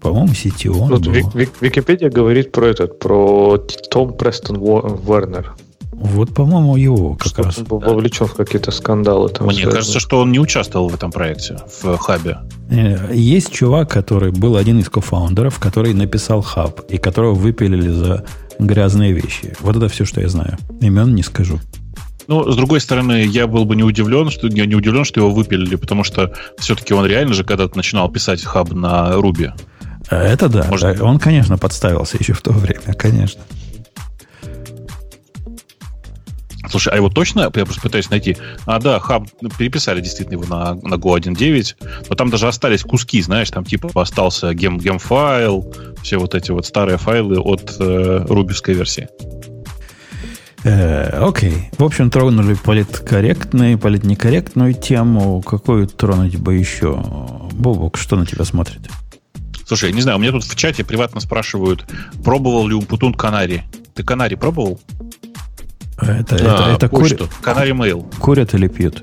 По-моему, 0.00 0.28
CTO. 0.28 0.72
Вот 0.72 1.06
был. 1.06 1.30
Википедия 1.60 2.10
говорит 2.10 2.52
про 2.52 2.66
этот, 2.66 2.98
про 2.98 3.58
Том 3.90 4.14
Престон 4.14 4.56
Вернер. 4.56 5.54
Вот, 6.00 6.34
по-моему, 6.34 6.76
его 6.76 7.14
как 7.14 7.28
что 7.28 7.42
раз. 7.42 7.58
Он 7.58 7.64
был 7.64 7.78
вовлечен 7.78 8.26
в 8.26 8.32
какие-то 8.34 8.70
скандалы. 8.70 9.28
Там 9.28 9.46
Мне 9.46 9.56
связаны. 9.56 9.76
кажется, 9.76 10.00
что 10.00 10.20
он 10.20 10.32
не 10.32 10.38
участвовал 10.38 10.88
в 10.88 10.94
этом 10.94 11.12
проекте, 11.12 11.58
в 11.82 11.96
хабе. 11.98 12.38
Э, 12.70 13.10
есть 13.12 13.52
чувак, 13.52 13.90
который 13.90 14.32
был 14.32 14.56
один 14.56 14.78
из 14.78 14.88
кофаундеров, 14.88 15.58
который 15.58 15.92
написал 15.92 16.40
хаб, 16.40 16.80
и 16.88 16.96
которого 16.96 17.34
выпилили 17.34 17.90
за 17.90 18.24
грязные 18.58 19.12
вещи. 19.12 19.54
Вот 19.60 19.76
это 19.76 19.88
все, 19.88 20.06
что 20.06 20.22
я 20.22 20.28
знаю. 20.28 20.56
Имен 20.80 21.14
не 21.14 21.22
скажу. 21.22 21.60
Ну, 22.28 22.50
с 22.50 22.56
другой 22.56 22.80
стороны, 22.80 23.26
я 23.26 23.46
был 23.46 23.66
бы 23.66 23.76
не 23.76 23.82
удивлен, 23.82 24.30
что 24.30 24.46
я 24.46 24.64
не 24.64 24.74
удивлен, 24.74 25.04
что 25.04 25.20
его 25.20 25.30
выпилили, 25.30 25.74
потому 25.76 26.02
что 26.02 26.32
все-таки 26.58 26.94
он 26.94 27.04
реально 27.04 27.34
же 27.34 27.44
когда-то 27.44 27.76
начинал 27.76 28.08
писать 28.08 28.42
хаб 28.42 28.72
на 28.72 29.12
Руби. 29.16 29.50
Э, 30.10 30.16
это 30.16 30.48
да. 30.48 30.66
Может... 30.70 30.98
Он, 31.02 31.18
конечно, 31.18 31.58
подставился 31.58 32.16
еще 32.18 32.32
в 32.32 32.40
то 32.40 32.52
время, 32.52 32.94
конечно. 32.94 33.42
Слушай, 36.70 36.92
а 36.92 36.96
его 36.96 37.08
точно, 37.08 37.40
я 37.40 37.50
просто 37.50 37.80
пытаюсь 37.80 38.10
найти. 38.10 38.36
А, 38.64 38.78
да, 38.78 39.00
хаб 39.00 39.26
переписали 39.58 40.00
действительно 40.00 40.40
его 40.40 40.46
на, 40.46 40.74
на 40.74 40.94
Go 40.94 41.18
1.9, 41.18 42.06
но 42.08 42.14
там 42.14 42.30
даже 42.30 42.46
остались 42.46 42.82
куски, 42.82 43.20
знаешь, 43.22 43.50
там 43.50 43.64
типа 43.64 43.90
остался 44.00 44.54
гем, 44.54 44.78
гем-файл, 44.78 45.74
все 46.02 46.18
вот 46.18 46.34
эти 46.34 46.52
вот 46.52 46.66
старые 46.66 46.98
файлы 46.98 47.40
от 47.40 47.76
э, 47.78 48.24
рубевской 48.28 48.74
версии. 48.74 49.08
Э, 50.62 51.24
окей. 51.26 51.70
В 51.78 51.84
общем, 51.84 52.10
тронули 52.10 52.54
политкорректную, 52.54 53.78
политнекорректную 53.78 54.74
тему. 54.74 55.42
Какую 55.42 55.86
тронуть 55.86 56.36
бы 56.36 56.54
еще? 56.54 57.02
Бобок, 57.52 57.96
что 57.96 58.16
на 58.16 58.26
тебя 58.26 58.44
смотрит? 58.44 58.88
Слушай, 59.66 59.90
я 59.90 59.94
не 59.94 60.02
знаю, 60.02 60.18
у 60.18 60.20
меня 60.20 60.32
тут 60.32 60.44
в 60.44 60.56
чате 60.56 60.84
приватно 60.84 61.20
спрашивают, 61.20 61.86
пробовал 62.24 62.66
ли 62.66 62.74
Умпутун 62.74 63.14
Канари. 63.14 63.62
Ты 63.94 64.02
Канари 64.02 64.34
пробовал? 64.34 64.80
Это, 66.02 66.36
а, 66.36 66.72
это, 66.72 66.86
это 66.86 66.88
кур... 66.88 67.08
Канари 67.42 67.72
Mail. 67.72 68.04
Курят 68.18 68.54
или 68.54 68.68
пьют? 68.68 69.02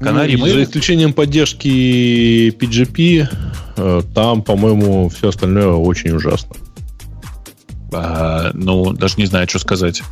Канари 0.00 0.36
ну, 0.36 0.46
За 0.46 0.62
исключением 0.62 1.12
поддержки 1.12 2.50
PGP, 2.50 3.28
э, 3.76 4.02
там, 4.14 4.42
по-моему, 4.42 5.08
все 5.08 5.30
остальное 5.30 5.72
очень 5.72 6.12
ужасно. 6.12 6.54
А, 7.92 8.50
ну, 8.54 8.92
даже 8.92 9.16
не 9.16 9.26
знаю, 9.26 9.48
что 9.48 9.58
сказать. 9.58 10.02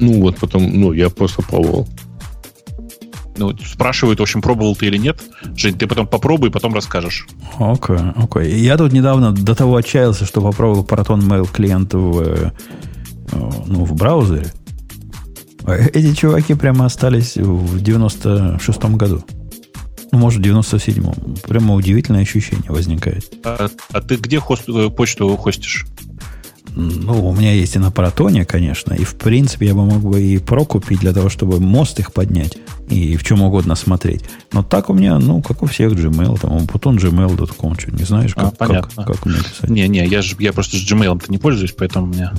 Ну, 0.00 0.20
вот 0.20 0.36
потом, 0.38 0.80
ну, 0.80 0.92
я 0.92 1.10
просто 1.10 1.42
пробовал. 1.42 1.88
Ну, 3.36 3.56
спрашивают, 3.66 4.20
в 4.20 4.22
общем, 4.22 4.42
пробовал 4.42 4.76
ты 4.76 4.86
или 4.86 4.98
нет. 4.98 5.20
Жень, 5.56 5.76
ты 5.76 5.86
потом 5.86 6.06
попробуй, 6.06 6.50
потом 6.50 6.74
расскажешь. 6.74 7.26
Окей, 7.58 7.96
okay, 7.96 8.12
окей. 8.16 8.52
Okay. 8.52 8.58
Я 8.58 8.76
тут 8.76 8.92
недавно 8.92 9.32
до 9.32 9.54
того 9.54 9.76
отчаялся, 9.76 10.24
что 10.24 10.40
попробовал 10.40 10.84
Proton 10.84 11.20
Mail 11.20 11.48
клиент 11.50 11.94
в, 11.94 12.20
э, 12.20 12.50
ну, 13.66 13.84
в 13.84 13.94
браузере. 13.94 14.52
Эти 15.66 16.14
чуваки 16.14 16.54
прямо 16.54 16.86
остались 16.86 17.36
в 17.36 17.76
96-м 17.76 18.96
году. 18.96 19.24
Ну, 20.10 20.18
может, 20.18 20.40
в 20.40 20.44
97-м. 20.44 21.36
Прямо 21.48 21.74
удивительное 21.74 22.22
ощущение 22.22 22.70
возникает. 22.70 23.32
А, 23.44 23.68
а 23.92 24.00
ты 24.02 24.16
где 24.16 24.40
хост, 24.40 24.68
э, 24.68 24.90
почту 24.90 25.34
хостишь? 25.36 25.86
Ну, 26.74 27.28
у 27.28 27.34
меня 27.34 27.52
есть 27.52 27.76
и 27.76 27.78
на 27.78 27.90
Протоне, 27.90 28.44
конечно. 28.44 28.94
И, 28.94 29.04
в 29.04 29.14
принципе, 29.14 29.66
я 29.66 29.74
бы 29.74 29.84
мог 29.84 30.00
бы 30.00 30.22
и 30.22 30.38
Про 30.38 30.64
купить 30.64 31.00
для 31.00 31.12
того, 31.12 31.28
чтобы 31.28 31.60
мост 31.60 31.98
их 31.98 32.12
поднять. 32.12 32.58
и 32.88 33.16
в 33.16 33.24
чем 33.24 33.40
угодно 33.42 33.74
смотреть. 33.74 34.24
Но 34.52 34.62
так 34.62 34.90
у 34.90 34.94
меня, 34.94 35.18
ну, 35.18 35.40
как 35.40 35.62
у 35.62 35.66
всех 35.66 35.92
Gmail, 35.92 36.38
там, 36.38 36.58
Button 36.58 36.98
gmail.com, 36.98 37.78
что 37.78 37.90
не 37.90 38.04
знаешь, 38.04 38.34
как, 38.34 38.44
а, 38.44 38.50
понятно. 38.50 39.04
как, 39.04 39.16
как 39.16 39.26
мне 39.26 39.38
писать? 39.38 39.70
Не, 39.70 39.88
не, 39.88 40.06
я, 40.06 40.20
же, 40.20 40.36
я 40.38 40.52
просто 40.52 40.76
с 40.76 40.92
Gmail-то 40.92 41.30
не 41.30 41.38
пользуюсь, 41.38 41.72
поэтому 41.72 42.06
у 42.06 42.08
меня 42.10 42.34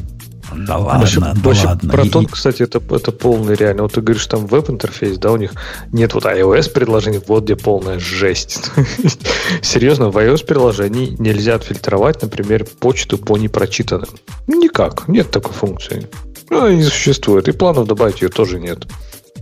да 0.52 0.78
ладно, 0.78 1.00
вообще, 1.00 1.20
да 1.20 1.34
вообще 1.44 1.68
ладно. 1.68 1.92
Протон, 1.92 2.26
кстати, 2.26 2.64
это, 2.64 2.82
это 2.92 3.12
полный 3.12 3.56
реально. 3.56 3.84
Вот 3.84 3.94
ты 3.94 4.02
говоришь, 4.02 4.26
там 4.28 4.46
веб-интерфейс, 4.46 5.18
да, 5.18 5.32
у 5.32 5.38
них 5.38 5.54
нет 5.92 6.14
вот 6.14 6.26
iOS-приложений, 6.26 7.22
вот 7.28 7.44
где 7.44 7.56
полная 7.56 8.00
жесть. 8.00 8.72
Серьезно, 9.62 10.10
в 10.10 10.18
iOS-приложении 10.18 11.16
нельзя 11.18 11.56
отфильтровать, 11.56 12.22
например, 12.22 12.66
почту 12.80 13.18
по 13.18 13.38
непрочитанным. 13.38 14.10
Никак, 14.48 15.08
нет 15.08 15.32
такой 15.32 15.54
функции. 15.54 16.08
Она 16.50 16.74
не 16.74 16.84
существует. 16.84 17.48
И 17.48 17.52
планов 17.52 17.88
добавить 17.88 18.22
ее 18.22 18.30
тоже 18.30 18.60
нет. 18.60 18.86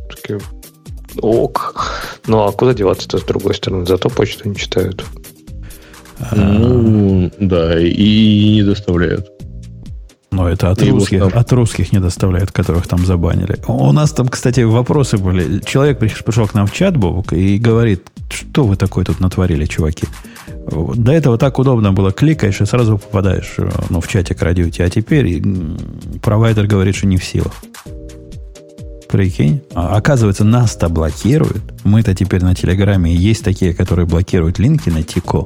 Такие, 0.09 0.39
ок. 1.19 1.91
Ну, 2.27 2.43
а 2.43 2.51
куда 2.51 2.73
деваться-то 2.73 3.17
с 3.17 3.23
другой 3.23 3.55
стороны? 3.55 3.85
Зато 3.85 4.09
почту 4.09 4.47
не 4.47 4.55
читают. 4.55 5.03
Ну, 6.31 7.31
да, 7.39 7.79
и 7.79 8.53
не 8.53 8.63
доставляют. 8.63 9.27
Но 10.31 10.47
это 10.47 10.71
от 10.71 10.81
русских, 10.81 11.19
там... 11.19 11.31
от 11.33 11.51
русских 11.51 11.91
не 11.91 11.99
доставляет, 11.99 12.51
которых 12.51 12.87
там 12.87 13.05
забанили. 13.05 13.57
У 13.67 13.91
нас 13.91 14.11
там, 14.11 14.29
кстати, 14.29 14.61
вопросы 14.61 15.17
были. 15.17 15.59
Человек 15.59 15.99
пришел 15.99 16.47
к 16.47 16.53
нам 16.53 16.67
в 16.67 16.73
чат, 16.73 16.95
Бобок, 16.95 17.33
и 17.33 17.57
говорит, 17.57 18.09
что 18.29 18.63
вы 18.63 18.77
такое 18.77 19.03
тут 19.03 19.19
натворили, 19.19 19.65
чуваки? 19.65 20.07
До 20.95 21.11
этого 21.11 21.37
так 21.37 21.59
удобно 21.59 21.91
было, 21.91 22.13
кликаешь 22.13 22.61
и 22.61 22.65
сразу 22.65 22.97
попадаешь 22.97 23.55
э, 23.57 23.69
ну, 23.89 23.99
в 23.99 24.07
чатик 24.07 24.41
радио 24.41 24.67
а 24.85 24.89
теперь 24.89 25.41
провайдер 26.21 26.65
говорит, 26.65 26.95
что 26.95 27.07
не 27.07 27.17
в 27.17 27.25
силах. 27.25 27.53
Прикинь. 29.09 29.61
А, 29.73 29.97
оказывается, 29.97 30.45
нас-то 30.45 30.87
блокируют. 30.87 31.61
Мы-то 31.83 32.15
теперь 32.15 32.41
на 32.41 32.55
Телеграме 32.55 33.13
есть 33.13 33.43
такие, 33.43 33.73
которые 33.73 34.05
блокируют 34.05 34.59
линки 34.59 34.89
на 34.89 35.03
Тико. 35.03 35.45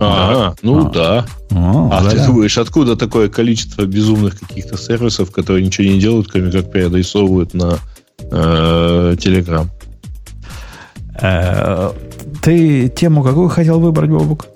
А, 0.00 0.54
ну 0.62 0.86
а. 0.86 0.90
да. 0.90 1.26
А, 1.50 1.88
а 1.92 2.10
ты 2.10 2.24
думаешь, 2.24 2.56
откуда 2.58 2.96
такое 2.96 3.28
количество 3.28 3.84
безумных 3.84 4.38
каких-то 4.38 4.76
сервисов, 4.76 5.30
которые 5.32 5.64
ничего 5.64 5.88
не 5.88 5.98
делают, 5.98 6.28
кроме 6.28 6.52
как 6.52 6.70
переадресовывают 6.70 7.54
на 7.54 7.78
э, 8.20 9.14
Telegram? 9.18 9.66
Э, 11.20 11.92
ты 12.42 12.88
тему 12.88 13.22
какую 13.22 13.48
хотел 13.48 13.80
выбрать, 13.80 14.10
Бобук? 14.10 14.46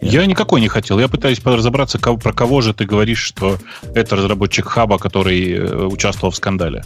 Я 0.00 0.26
никакой 0.26 0.60
не 0.60 0.68
хотел. 0.68 0.98
Я 1.00 1.08
пытаюсь 1.08 1.40
разобраться, 1.42 1.98
про 1.98 2.32
кого 2.32 2.60
же 2.60 2.74
ты 2.74 2.84
говоришь, 2.84 3.20
что 3.20 3.56
это 3.94 4.16
разработчик 4.16 4.68
хаба, 4.68 4.98
который 4.98 5.52
э, 5.52 5.86
участвовал 5.86 6.30
в 6.30 6.36
скандале. 6.36 6.84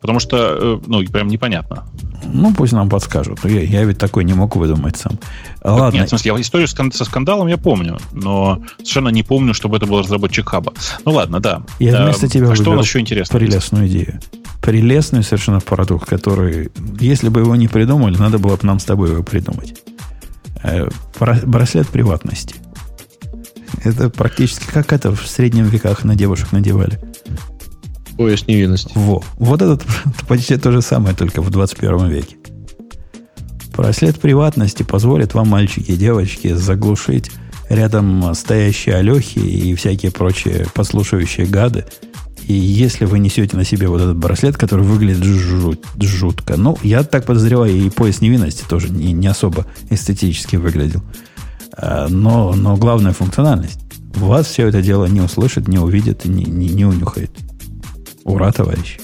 Потому 0.00 0.20
что, 0.20 0.36
э, 0.36 0.78
ну, 0.86 1.04
прям 1.04 1.28
непонятно. 1.28 1.84
Ну, 2.24 2.52
пусть 2.54 2.72
нам 2.72 2.88
подскажут. 2.88 3.44
Я, 3.44 3.62
я 3.62 3.84
ведь 3.84 3.98
такой 3.98 4.24
не 4.24 4.34
мог 4.34 4.56
выдумать 4.56 4.96
сам. 4.96 5.18
Ладно. 5.62 5.98
Нет, 5.98 6.06
в 6.06 6.08
смысле, 6.10 6.32
я 6.34 6.40
историю 6.40 6.68
со 6.68 7.04
скандалом 7.04 7.46
я 7.48 7.56
помню, 7.56 7.98
но 8.12 8.62
совершенно 8.78 9.08
не 9.08 9.22
помню, 9.22 9.54
чтобы 9.54 9.76
это 9.76 9.86
был 9.86 10.00
разработчик 10.00 10.48
хаба. 10.48 10.72
Ну 11.04 11.12
ладно, 11.12 11.40
да. 11.40 11.62
Я 11.78 12.02
вместо 12.04 12.28
тебя 12.28 12.50
а 12.50 12.56
что 12.56 12.72
у 12.72 12.74
нас 12.74 12.86
еще 12.86 13.00
интересно? 13.00 13.38
Прелестную 13.38 13.86
идею. 13.88 14.20
Прелестный 14.62 15.22
совершенно 15.22 15.60
продукт, 15.60 16.08
который, 16.08 16.70
если 16.98 17.28
бы 17.28 17.40
его 17.40 17.54
не 17.54 17.68
придумали, 17.68 18.16
надо 18.16 18.38
было 18.38 18.56
бы 18.56 18.66
нам 18.66 18.80
с 18.80 18.84
тобой 18.84 19.10
его 19.10 19.22
придумать. 19.22 19.74
Э, 20.62 20.88
браслет 21.18 21.86
приватности. 21.88 22.56
Это 23.84 24.10
практически 24.10 24.66
как 24.66 24.92
это 24.92 25.14
в 25.14 25.26
среднем 25.26 25.66
веках 25.66 26.04
на 26.04 26.16
девушек 26.16 26.52
надевали. 26.52 26.98
Пояс 28.16 28.46
невинности. 28.46 28.92
Во. 28.94 29.22
Вот 29.36 29.62
этот 29.62 29.84
почти 30.28 30.56
то 30.56 30.72
же 30.72 30.82
самое, 30.82 31.14
только 31.14 31.42
в 31.42 31.50
21 31.50 32.08
веке. 32.08 32.36
Браслет 33.76 34.18
приватности 34.18 34.82
позволит 34.82 35.34
вам, 35.34 35.48
мальчики 35.48 35.92
и 35.92 35.96
девочки, 35.96 36.54
заглушить 36.54 37.30
рядом 37.68 38.34
стоящие 38.34 38.96
алехи 38.96 39.38
и 39.38 39.74
всякие 39.74 40.12
прочие 40.12 40.66
послушающие 40.72 41.46
гады. 41.46 41.84
И 42.46 42.54
если 42.54 43.06
вы 43.06 43.18
несете 43.18 43.56
на 43.56 43.64
себе 43.64 43.88
вот 43.88 44.00
этот 44.00 44.16
браслет, 44.16 44.56
который 44.56 44.84
выглядит 44.84 45.24
жут, 45.24 45.84
жутко, 46.00 46.56
ну, 46.56 46.78
я 46.82 47.02
так 47.02 47.26
подозреваю, 47.26 47.76
и 47.76 47.90
пояс 47.90 48.20
невинности 48.20 48.64
тоже 48.68 48.88
не, 48.88 49.12
не 49.12 49.26
особо 49.26 49.66
эстетически 49.90 50.56
выглядел. 50.56 51.02
А, 51.76 52.06
но, 52.08 52.54
но 52.54 52.76
главная 52.76 53.12
функциональность. 53.12 53.80
Вас 54.14 54.46
все 54.46 54.68
это 54.68 54.80
дело 54.80 55.06
не 55.06 55.20
услышит, 55.20 55.66
не 55.66 55.78
увидит, 55.78 56.24
не, 56.24 56.44
не, 56.44 56.68
не 56.68 56.84
унюхает. 56.84 57.32
Ура, 58.26 58.52
товарищ. 58.52 58.98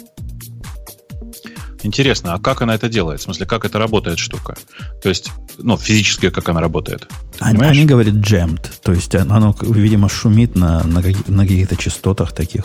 Интересно, 1.85 2.35
а 2.35 2.39
как 2.39 2.63
она 2.63 2.75
это 2.75 2.89
делает? 2.89 3.21
В 3.21 3.25
смысле, 3.25 3.47
как 3.47 3.65
это 3.65 3.79
работает 3.79 4.19
штука? 4.19 4.57
То 5.03 5.09
есть, 5.09 5.33
ну, 5.59 5.77
физически 5.77 6.31
как 6.31 6.49
она 6.49 6.61
работает? 6.61 7.09
Они, 7.41 7.61
они 7.61 7.85
говорят 7.85 8.15
jammed, 8.15 8.71
то 8.83 8.93
есть 8.93 9.15
оно, 9.15 9.57
видимо, 9.63 10.09
шумит 10.09 10.55
на, 10.55 10.85
на, 10.85 11.03
на 11.27 11.43
каких-то 11.43 11.77
частотах 11.77 12.33
таких. 12.33 12.65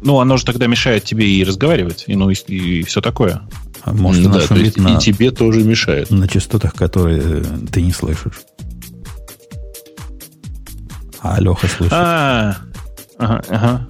Ну, 0.00 0.20
оно 0.20 0.36
же 0.36 0.44
тогда 0.44 0.66
мешает 0.66 1.04
тебе 1.04 1.28
и 1.28 1.44
разговаривать, 1.44 2.04
и, 2.06 2.14
ну, 2.14 2.30
и, 2.30 2.34
и 2.34 2.82
все 2.82 3.00
такое. 3.00 3.42
А 3.82 3.92
может, 3.92 4.24
ну, 4.24 4.32
да, 4.32 4.40
шумит 4.40 4.76
на, 4.76 4.96
и 4.96 4.98
тебе 4.98 5.30
тоже 5.30 5.62
мешает. 5.62 6.10
На 6.10 6.28
частотах, 6.28 6.74
которые 6.74 7.20
э, 7.22 7.44
ты 7.72 7.82
не 7.82 7.92
слышишь. 7.92 8.42
А 11.20 11.40
Леха 11.40 11.66
слышит. 11.66 11.92
А, 11.92 12.56
ага, 13.18 13.42
ага. 13.48 13.88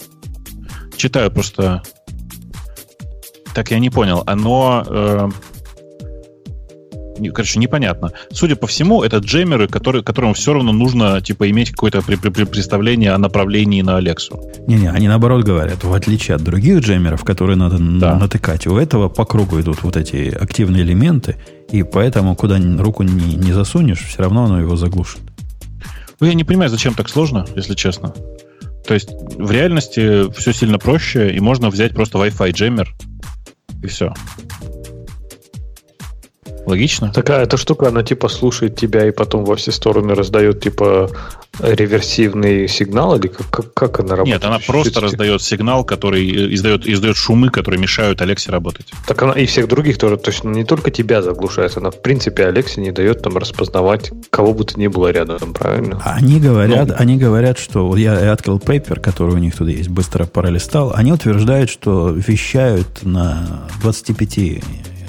Читаю 0.99 1.31
просто. 1.31 1.83
Так, 3.55 3.71
я 3.71 3.79
не 3.79 3.89
понял. 3.89 4.25
Оно... 4.27 4.85
Э, 4.89 5.29
короче, 7.33 7.61
непонятно. 7.61 8.11
Судя 8.33 8.57
по 8.57 8.67
всему, 8.67 9.05
это 9.05 9.19
джемеры, 9.19 9.69
которые, 9.69 10.03
которым 10.03 10.35
все 10.35 10.55
равно 10.55 10.73
нужно 10.73 11.21
типа 11.21 11.49
иметь 11.51 11.71
какое-то 11.71 12.03
при, 12.03 12.17
при, 12.17 12.45
представление 12.45 13.13
о 13.13 13.19
направлении 13.19 13.81
на 13.81 13.97
Алексу. 13.97 14.43
Не-не, 14.67 14.91
они 14.91 15.07
наоборот 15.07 15.45
говорят, 15.45 15.85
в 15.85 15.95
отличие 15.95 16.35
от 16.35 16.43
других 16.43 16.81
джемеров, 16.81 17.23
которые 17.25 17.57
надо 17.57 17.79
да. 17.79 18.17
натыкать, 18.17 18.67
у 18.67 18.77
этого 18.77 19.09
по 19.09 19.25
кругу 19.25 19.61
идут 19.61 19.85
вот 19.85 19.97
эти 19.97 20.31
активные 20.31 20.83
элементы, 20.83 21.37
и 21.71 21.85
поэтому 21.85 22.35
куда 22.35 22.59
руку 22.79 23.05
не, 23.05 23.37
не 23.37 23.53
засунешь, 23.53 24.05
все 24.05 24.23
равно 24.23 24.47
оно 24.47 24.61
его 24.61 24.75
заглушит. 24.75 25.21
Ну, 26.19 26.27
я 26.27 26.35
не 26.35 26.43
понимаю, 26.43 26.71
зачем 26.71 26.95
так 26.95 27.09
сложно, 27.09 27.47
если 27.55 27.75
честно. 27.75 28.13
То 28.89 28.95
есть 28.95 29.11
в 29.37 29.51
реальности 29.51 30.33
все 30.33 30.55
сильно 30.55 30.79
проще, 30.79 31.31
и 31.31 31.41
можно 31.41 31.69
взять 31.69 31.93
просто 31.93 32.17
Wi-Fi 32.17 32.53
джеммер, 32.53 32.89
и 33.83 33.87
все. 33.87 34.15
Логично? 36.69 37.11
Такая 37.13 37.45
эта 37.45 37.57
штука, 37.57 37.89
она 37.89 38.03
типа 38.03 38.29
слушает 38.29 38.77
тебя 38.77 39.09
и 39.09 39.11
потом 39.11 39.45
во 39.45 39.57
все 39.57 39.73
стороны 39.73 40.15
раздает 40.15 40.61
типа 40.61 41.11
реверсивный 41.61 42.69
сигнал 42.69 43.17
или 43.17 43.29
как, 43.29 43.73
как, 43.73 44.01
она 44.01 44.17
работает? 44.17 44.43
Нет, 44.43 44.45
она 44.45 44.59
просто 44.59 45.01
раздает 45.01 45.41
сигнал, 45.41 45.83
который 45.83 46.29
э, 46.29 46.55
издает, 46.55 46.87
издает 46.87 47.17
шумы, 47.17 47.49
которые 47.49 47.81
мешают 47.81 48.21
Алексе 48.21 48.53
работать. 48.53 48.87
Так 49.07 49.23
она 49.23 49.33
и 49.33 49.47
всех 49.47 49.67
других 49.67 49.99
тоже, 49.99 50.19
то 50.19 50.31
есть 50.31 50.45
не 50.45 50.65
только 50.65 50.91
тебя 50.91 51.23
заглушает, 51.23 51.77
она 51.77 51.91
в 51.91 52.03
принципе 52.03 52.45
Алексе 52.45 52.83
не 52.83 52.93
дает 52.93 53.23
там 53.23 53.39
распознавать 53.39 54.11
кого 54.31 54.53
бы 54.53 54.65
то 54.65 54.79
ни 54.79 54.87
было 54.89 55.11
рядом, 55.11 55.55
правильно? 55.55 56.03
Они 56.05 56.39
говорят, 56.39 56.89
ну, 56.89 56.95
они 56.99 57.17
говорят, 57.17 57.59
что 57.59 57.97
я, 57.97 58.21
я 58.21 58.33
открыл 58.33 58.59
пейпер, 58.59 59.01
который 59.01 59.35
у 59.35 59.39
них 59.39 59.57
тут 59.57 59.69
есть, 59.69 59.89
быстро 59.89 60.27
пролистал, 60.27 60.93
они 60.95 61.13
утверждают, 61.13 61.71
что 61.71 62.11
вещают 62.11 63.05
на 63.05 63.69
25 63.81 64.63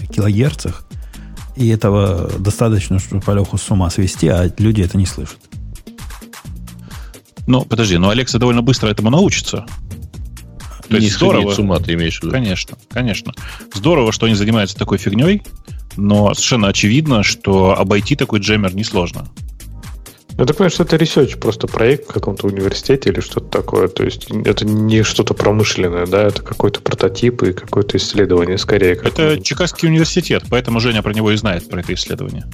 килогерцах, 0.10 0.86
и 1.60 1.68
этого 1.68 2.31
достаточно, 2.40 2.99
чтобы 2.99 3.22
Алеху 3.27 3.57
с 3.57 3.69
ума 3.69 3.90
свести, 3.90 4.30
а 4.30 4.49
люди 4.57 4.81
это 4.81 4.98
не 4.98 5.06
слышат. 5.06 5.40
Ну, 7.48 7.65
подожди, 7.65 7.98
но 7.98 8.10
Алекса 8.10 8.40
довольно 8.40 8.61
быстро 8.61 8.88
этому 8.88 9.10
научится. 9.10 9.65
То 10.88 10.98
не 10.98 11.03
есть 11.06 11.18
здорово. 11.18 11.53
с 11.53 11.60
ума, 11.60 11.80
ты 11.80 11.95
имеешь 11.95 12.19
в 12.19 12.23
виду? 12.23 12.31
Конечно, 12.31 12.77
конечно. 12.90 13.34
Здорово, 13.73 14.14
что 14.14 14.26
они 14.26 14.36
занимаются 14.36 14.77
такой 14.77 14.99
фигней, 14.99 15.41
но 15.98 16.34
совершенно 16.34 16.69
очевидно, 16.69 17.23
что 17.23 17.77
обойти 17.77 18.15
такой 18.15 18.40
джеммер 18.40 18.73
несложно. 18.73 19.27
Я 20.40 20.45
так 20.45 20.56
понимаю, 20.56 20.72
что 20.72 20.84
это 20.84 20.95
research, 20.95 21.38
просто 21.38 21.68
проект 21.68 22.10
в 22.10 22.14
каком-то 22.14 22.48
университете 22.48 23.10
или 23.10 23.20
что-то 23.20 23.48
такое. 23.48 23.90
То 23.90 24.06
есть 24.06 24.32
это 24.45 24.66
не 24.66 25.03
что-то 25.03 25.34
промышленное, 25.34 26.06
да, 26.06 26.24
это 26.24 26.41
какой-то 26.41 26.80
прототип 26.80 27.44
и 27.44 27.52
какое-то 27.52 27.98
исследование 27.98 28.57
скорее. 28.57 28.94
Это 28.94 29.38
Чикагский 29.41 29.90
университет, 29.90 30.44
поэтому 30.49 30.80
Женя 30.80 31.03
про 31.03 31.14
него 31.14 31.32
и 31.32 31.36
знает, 31.36 31.68
про 31.70 31.82
это 31.82 31.94
исследование. 31.94 32.45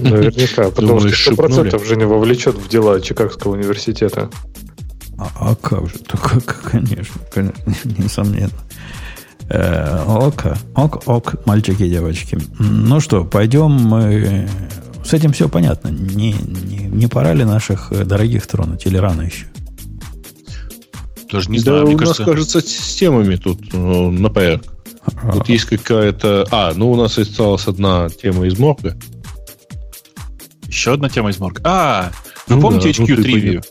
Наверняка, 0.00 0.70
потому 0.76 1.00
что 1.00 1.10
сто 1.10 1.34
процентов 1.34 1.84
Женя 1.84 2.06
вовлечет 2.06 2.54
в 2.54 2.68
дела 2.68 3.00
Чикагского 3.00 3.54
университета. 3.54 4.30
А, 5.18 5.28
а 5.40 5.54
как 5.56 5.88
же? 5.88 5.98
Только, 6.06 6.54
конечно, 6.70 7.20
конечно, 7.32 7.72
несомненно. 7.98 8.52
Э, 9.48 10.04
ок, 10.06 10.44
ок, 10.76 11.02
ок, 11.06 11.46
мальчики 11.46 11.82
и 11.82 11.90
девочки. 11.90 12.38
Ну 12.60 13.00
что, 13.00 13.24
пойдем 13.24 13.72
мы 13.72 14.48
с 15.04 15.12
этим 15.12 15.32
все 15.32 15.48
понятно. 15.48 15.88
Не, 15.88 16.32
не, 16.32 16.78
не 16.84 17.06
пора 17.06 17.34
ли 17.34 17.44
наших 17.44 17.92
э, 17.92 18.04
дорогих 18.04 18.46
тронуть 18.46 18.86
или 18.86 18.96
рано 18.96 19.22
еще? 19.22 19.46
Тоже 21.28 21.50
не 21.50 21.58
да 21.58 21.84
знаю, 21.84 21.88
у 21.88 21.98
нас, 21.98 22.16
кажется, 22.16 22.60
с 22.60 22.94
темами 22.94 23.36
тут 23.36 23.72
ну, 23.72 24.10
на 24.10 24.30
порядок. 24.30 24.72
Вот 25.22 25.48
есть 25.48 25.64
какая-то... 25.64 26.46
А, 26.50 26.72
ну 26.74 26.90
у 26.90 26.96
нас 26.96 27.18
осталась 27.18 27.66
одна 27.66 28.08
тема 28.08 28.46
из 28.46 28.58
морга. 28.58 28.96
Еще 30.66 30.94
одна 30.94 31.08
тема 31.08 31.30
из 31.30 31.38
морга. 31.38 31.60
А, 31.64 32.10
вы 32.46 32.56
ну, 32.56 32.62
помните 32.62 32.92
да, 32.96 33.04
HQ 33.04 33.16
Trivia? 33.16 33.64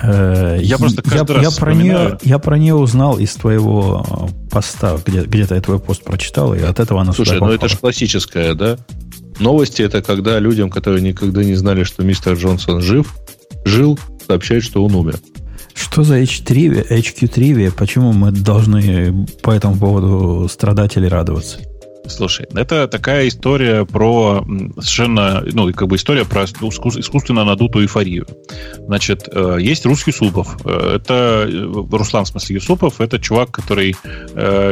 Э, 0.00 0.58
я 0.62 0.78
просто 0.78 1.02
каждый 1.02 1.36
я, 1.36 1.42
раз 1.42 1.54
я 1.54 1.60
про, 1.60 1.74
нее, 1.74 2.18
я 2.22 2.38
про 2.38 2.56
нее 2.56 2.74
узнал 2.74 3.18
из 3.18 3.34
твоего 3.34 4.30
поста, 4.50 4.96
где, 5.04 5.22
где-то 5.22 5.56
я 5.56 5.60
твой 5.60 5.80
пост 5.80 6.04
прочитал, 6.04 6.54
и 6.54 6.60
от 6.60 6.78
этого 6.78 7.00
она 7.00 7.12
Слушай, 7.12 7.40
ну 7.40 7.50
это 7.50 7.68
же 7.68 7.76
классическая, 7.76 8.54
да? 8.54 8.78
Новости 9.40 9.82
это 9.82 10.02
когда 10.02 10.38
людям, 10.38 10.70
которые 10.70 11.02
никогда 11.02 11.44
не 11.44 11.54
знали, 11.54 11.84
что 11.84 12.02
мистер 12.02 12.34
Джонсон 12.34 12.80
жив, 12.80 13.14
жил, 13.64 13.98
сообщают, 14.26 14.64
что 14.64 14.84
он 14.84 14.94
умер. 14.94 15.18
Что 15.74 16.02
за 16.02 16.20
H3, 16.20 16.88
HQ 16.90 17.32
Trivia? 17.32 17.72
Почему 17.76 18.12
мы 18.12 18.32
должны 18.32 19.26
по 19.42 19.52
этому 19.52 19.76
поводу 19.76 20.48
страдать 20.48 20.96
или 20.96 21.06
радоваться? 21.06 21.60
Слушай, 22.08 22.46
это 22.54 22.88
такая 22.88 23.28
история 23.28 23.84
про 23.84 24.44
совершенно, 24.76 25.42
ну, 25.52 25.72
как 25.72 25.88
бы 25.88 25.96
история 25.96 26.24
про 26.24 26.44
искусственно 26.44 27.44
надутую 27.44 27.84
эйфорию. 27.84 28.26
Значит, 28.86 29.28
э, 29.30 29.58
есть 29.60 29.86
русский 29.86 30.10
Юсупов. 30.10 30.56
Э, 30.64 30.96
это 30.96 31.46
э, 31.48 31.96
Руслан, 31.96 32.24
в 32.24 32.28
смысле, 32.28 32.54
Юсупов. 32.56 33.00
Это 33.00 33.18
чувак, 33.18 33.50
который 33.50 33.94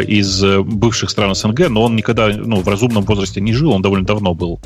из 0.06 0.42
бывших 0.42 1.10
стран 1.10 1.34
СНГ, 1.34 1.68
но 1.68 1.82
он 1.82 1.96
никогда, 1.96 2.28
ну, 2.28 2.60
в 2.60 2.68
разумном 2.68 3.04
возрасте 3.04 3.40
не 3.40 3.52
жил, 3.52 3.72
он 3.72 3.82
довольно 3.82 4.06
давно 4.06 4.34
был 4.34 4.60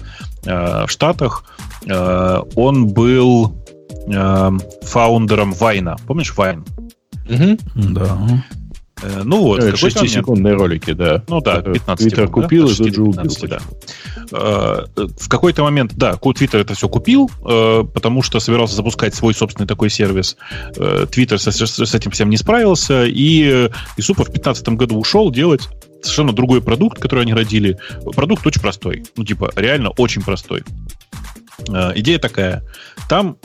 в 0.44 0.88
Штатах. 0.88 1.44
Он 1.86 2.88
был 2.88 3.54
фаундером 4.82 5.52
Вайна. 5.52 5.96
Помнишь 6.06 6.34
Вайн? 6.36 6.64
Угу. 7.28 7.58
Да. 7.94 8.18
Э, 9.02 9.22
ну 9.24 9.42
вот, 9.42 9.60
6-секундные 9.60 10.54
ролики, 10.54 10.92
да. 10.92 11.22
Ну 11.28 11.40
да, 11.40 11.62
15 11.62 11.96
Твиттер 11.96 12.26
секунд, 12.26 12.44
купил 12.44 12.66
да? 12.66 12.72
и 12.72 12.76
тут 12.76 12.94
же 12.94 13.02
убил. 13.02 13.36
Да. 13.48 13.58
Э, 14.32 14.86
в 15.18 15.28
какой-то 15.28 15.62
момент, 15.62 15.92
да, 15.96 16.16
Твиттер 16.16 16.60
это 16.60 16.74
все 16.74 16.88
купил, 16.88 17.30
э, 17.44 17.84
потому 17.92 18.22
что 18.22 18.40
собирался 18.40 18.76
запускать 18.76 19.14
свой 19.14 19.34
собственный 19.34 19.66
такой 19.66 19.90
сервис. 19.90 20.36
Твиттер 21.10 21.38
с, 21.38 21.50
с 21.50 21.94
этим 21.94 22.10
всем 22.10 22.30
не 22.30 22.36
справился, 22.36 23.04
и 23.06 23.70
Исупов 23.96 24.28
в 24.28 24.32
2015 24.32 24.68
году 24.70 24.98
ушел 24.98 25.30
делать 25.30 25.68
совершенно 26.02 26.32
другой 26.32 26.62
продукт, 26.62 26.98
который 26.98 27.22
они 27.22 27.34
родили. 27.34 27.78
Продукт 28.14 28.46
очень 28.46 28.60
простой. 28.60 29.04
Ну, 29.16 29.24
типа, 29.24 29.52
реально 29.56 29.90
очень 29.90 30.22
простой. 30.22 30.62
Идея 31.68 32.18
такая. 32.18 32.62
Там 33.08 33.36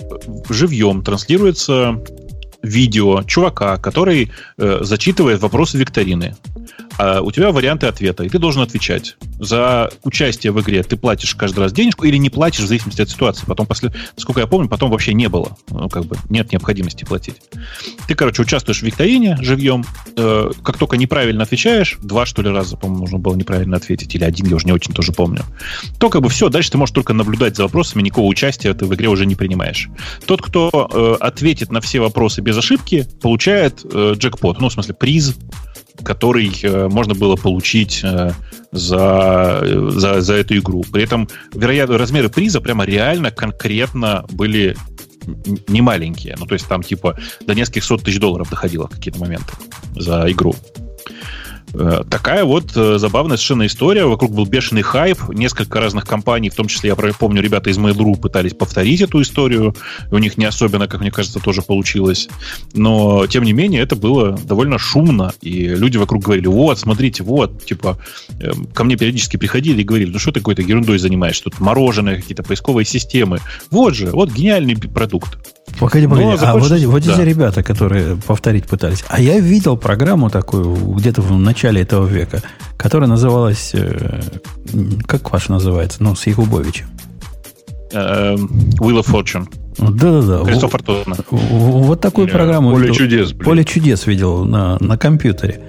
живьем 0.50 1.04
транслируется 1.04 2.02
видео 2.66 3.24
чувака, 3.24 3.78
который 3.78 4.32
э, 4.58 4.80
зачитывает 4.82 5.42
вопросы 5.42 5.78
викторины. 5.78 6.36
А 6.98 7.22
у 7.22 7.32
тебя 7.32 7.52
варианты 7.52 7.88
ответа, 7.88 8.24
и 8.24 8.30
ты 8.30 8.40
должен 8.40 8.62
отвечать. 8.62 9.18
За 9.40 9.92
участие 10.04 10.52
в 10.52 10.62
игре 10.62 10.84
ты 10.84 10.96
платишь 10.98 11.36
каждый 11.36 11.60
раз 11.60 11.74
денежку 11.74 12.06
или 12.06 12.18
не 12.18 12.30
платишь 12.30 12.64
в 12.64 12.68
зависимости 12.68 13.02
от 13.02 13.10
ситуации. 13.10 13.46
Потом, 13.46 13.66
после, 13.66 13.94
насколько 14.16 14.40
я 14.40 14.48
помню, 14.48 14.70
потом 14.70 14.90
вообще 14.92 15.14
не 15.14 15.28
было. 15.28 15.58
Ну, 15.70 15.90
как 15.90 16.06
бы 16.06 16.16
нет 16.30 16.52
необходимости 16.52 17.04
платить. 17.04 17.36
Ты, 18.08 18.16
короче, 18.16 18.42
участвуешь 18.42 18.80
в 18.80 18.84
викторине 18.84 19.38
живьем. 19.42 19.84
Э, 20.16 20.52
как 20.64 20.78
только 20.78 20.98
неправильно 20.98 21.44
отвечаешь, 21.44 21.98
два, 22.02 22.26
что 22.26 22.42
ли, 22.42 22.50
раза, 22.50 22.78
по-моему, 22.78 23.04
нужно 23.04 23.20
было 23.20 23.36
неправильно 23.36 23.78
ответить, 23.78 24.16
или 24.16 24.24
один, 24.24 24.48
я 24.48 24.56
уже 24.56 24.66
не 24.66 24.72
очень 24.72 24.94
тоже 24.94 25.12
помню, 25.12 25.44
то 26.00 26.10
как 26.10 26.22
бы 26.22 26.30
все, 26.30 26.50
дальше 26.50 26.72
ты 26.72 26.78
можешь 26.78 26.94
только 26.94 27.14
наблюдать 27.14 27.56
за 27.56 27.64
вопросами, 27.64 28.04
никакого 28.04 28.26
участия 28.26 28.74
ты 28.74 28.86
в 28.86 28.94
игре 28.96 29.10
уже 29.10 29.26
не 29.26 29.36
принимаешь. 29.36 29.90
Тот, 30.26 30.42
кто 30.42 30.70
э, 30.72 31.24
ответит 31.24 31.72
на 31.72 31.82
все 31.82 32.00
вопросы 32.00 32.42
без 32.42 32.58
ошибки, 32.58 33.08
получает 33.22 33.82
э, 33.84 34.14
джекпот, 34.18 34.60
ну, 34.62 34.70
в 34.70 34.74
смысле, 34.74 34.94
приз 34.94 35.36
который 36.04 36.52
э, 36.62 36.88
можно 36.88 37.14
было 37.14 37.36
получить 37.36 38.02
э, 38.04 38.32
за, 38.72 39.64
за, 39.90 40.22
за 40.22 40.34
эту 40.34 40.58
игру. 40.58 40.84
При 40.92 41.04
этом, 41.04 41.28
вероятно, 41.54 41.98
размеры 41.98 42.30
приза 42.30 42.62
прямо 42.62 42.86
реально 42.86 43.32
конкретно 43.32 44.26
были 44.30 44.76
не 45.68 45.82
маленькие. 45.82 46.36
Ну, 46.38 46.46
то 46.46 46.54
есть 46.54 46.68
там 46.68 46.84
типа 46.84 47.18
до 47.46 47.56
нескольких 47.56 47.84
сот 47.84 48.04
тысяч 48.04 48.20
долларов 48.20 48.50
доходило 48.50 48.88
в 48.88 48.92
какие-то 48.92 49.20
моменты 49.20 49.54
за 49.96 50.30
игру. 50.32 50.56
Э, 51.78 52.04
такая 52.10 52.46
вот 52.46 52.72
э, 52.76 52.98
забавная 52.98 53.38
совершенно 53.38 53.66
история. 53.66 54.06
Вокруг 54.06 54.32
был 54.32 54.46
бешеный 54.46 54.82
хайп. 54.82 55.18
Несколько 55.30 55.80
разных 55.80 56.06
компаний, 56.06 56.50
в 56.50 56.56
том 56.56 56.68
числе, 56.68 56.90
я 56.90 56.96
помню, 56.96 57.42
ребята 57.42 57.70
из 57.70 57.78
Mail.ru 57.78 58.18
пытались 58.18 58.54
повторить 58.54 59.02
эту 59.02 59.22
историю. 59.22 59.76
У 60.12 60.18
них 60.18 60.38
не 60.38 60.46
особенно, 60.46 60.88
как 60.88 61.02
мне 61.02 61.12
кажется, 61.12 61.40
тоже 61.40 61.62
получилось. 61.62 62.30
Но, 62.74 63.28
тем 63.28 63.44
не 63.44 63.54
менее, 63.54 63.82
это 63.82 63.96
было 63.96 64.32
довольно 64.32 64.78
шумно. 64.78 65.34
И 65.42 65.68
люди 65.68 65.98
вокруг 65.98 66.24
говорили, 66.24 66.48
вот, 66.48 66.80
смотрите, 66.80 67.24
вот, 67.24 67.66
типа, 67.66 68.00
эм, 68.40 68.68
ко 68.68 68.84
мне 68.84 68.96
периодически 68.96 69.38
приходили 69.38 69.82
и 69.82 69.86
говорили, 69.86 70.12
ну 70.12 70.20
что 70.20 70.32
ты 70.32 70.40
какой-то 70.40 70.62
ерундой 70.62 70.98
занимаешься? 70.98 71.44
Тут 71.44 71.60
мороженое, 71.60 72.16
какие-то 72.16 72.44
поисковые 72.44 72.86
системы. 72.86 73.40
Вот 73.70 73.96
же, 73.96 74.12
вот 74.12 74.32
гениальный 74.32 74.76
продукт. 74.76 75.55
Погоди, 75.80 76.08
погоди. 76.08 76.26
Ну, 76.26 76.38
а, 76.40 76.58
вот 76.58 76.72
эти, 76.72 76.86
вот 76.86 77.04
да. 77.04 77.24
ребята, 77.24 77.64
которые 77.64 78.16
повторить 78.16 78.66
пытались. 78.66 79.04
А 79.08 79.20
я 79.20 79.40
видел 79.40 79.78
программу 79.78 80.30
такую 80.30 80.74
где-то 80.74 81.22
в 81.22 81.38
начале 81.38 81.82
этого 81.82 82.06
века, 82.06 82.42
которая 82.78 83.10
называлась... 83.10 83.72
Э, 83.74 84.22
как 85.06 85.32
ваш 85.32 85.50
называется? 85.50 86.02
Ну, 86.02 86.16
с 86.16 86.26
Якубовичем. 86.28 86.88
Uh, 87.92 88.36
Wheel 88.80 89.04
of 89.04 89.08
Fortune. 89.08 89.48
Да-да-да. 89.78 90.44
Кристофор 90.46 90.84
Фортуна. 90.84 91.18
Вот 91.30 92.02
такую 92.02 92.28
программу 92.28 92.72
Поле 92.72 92.84
видел, 92.84 92.96
чудес. 92.96 93.34
Блин. 93.34 93.46
Поле 93.46 93.64
чудес 93.66 94.08
видел 94.08 94.46
на, 94.46 94.78
на 94.80 94.98
компьютере. 94.98 95.62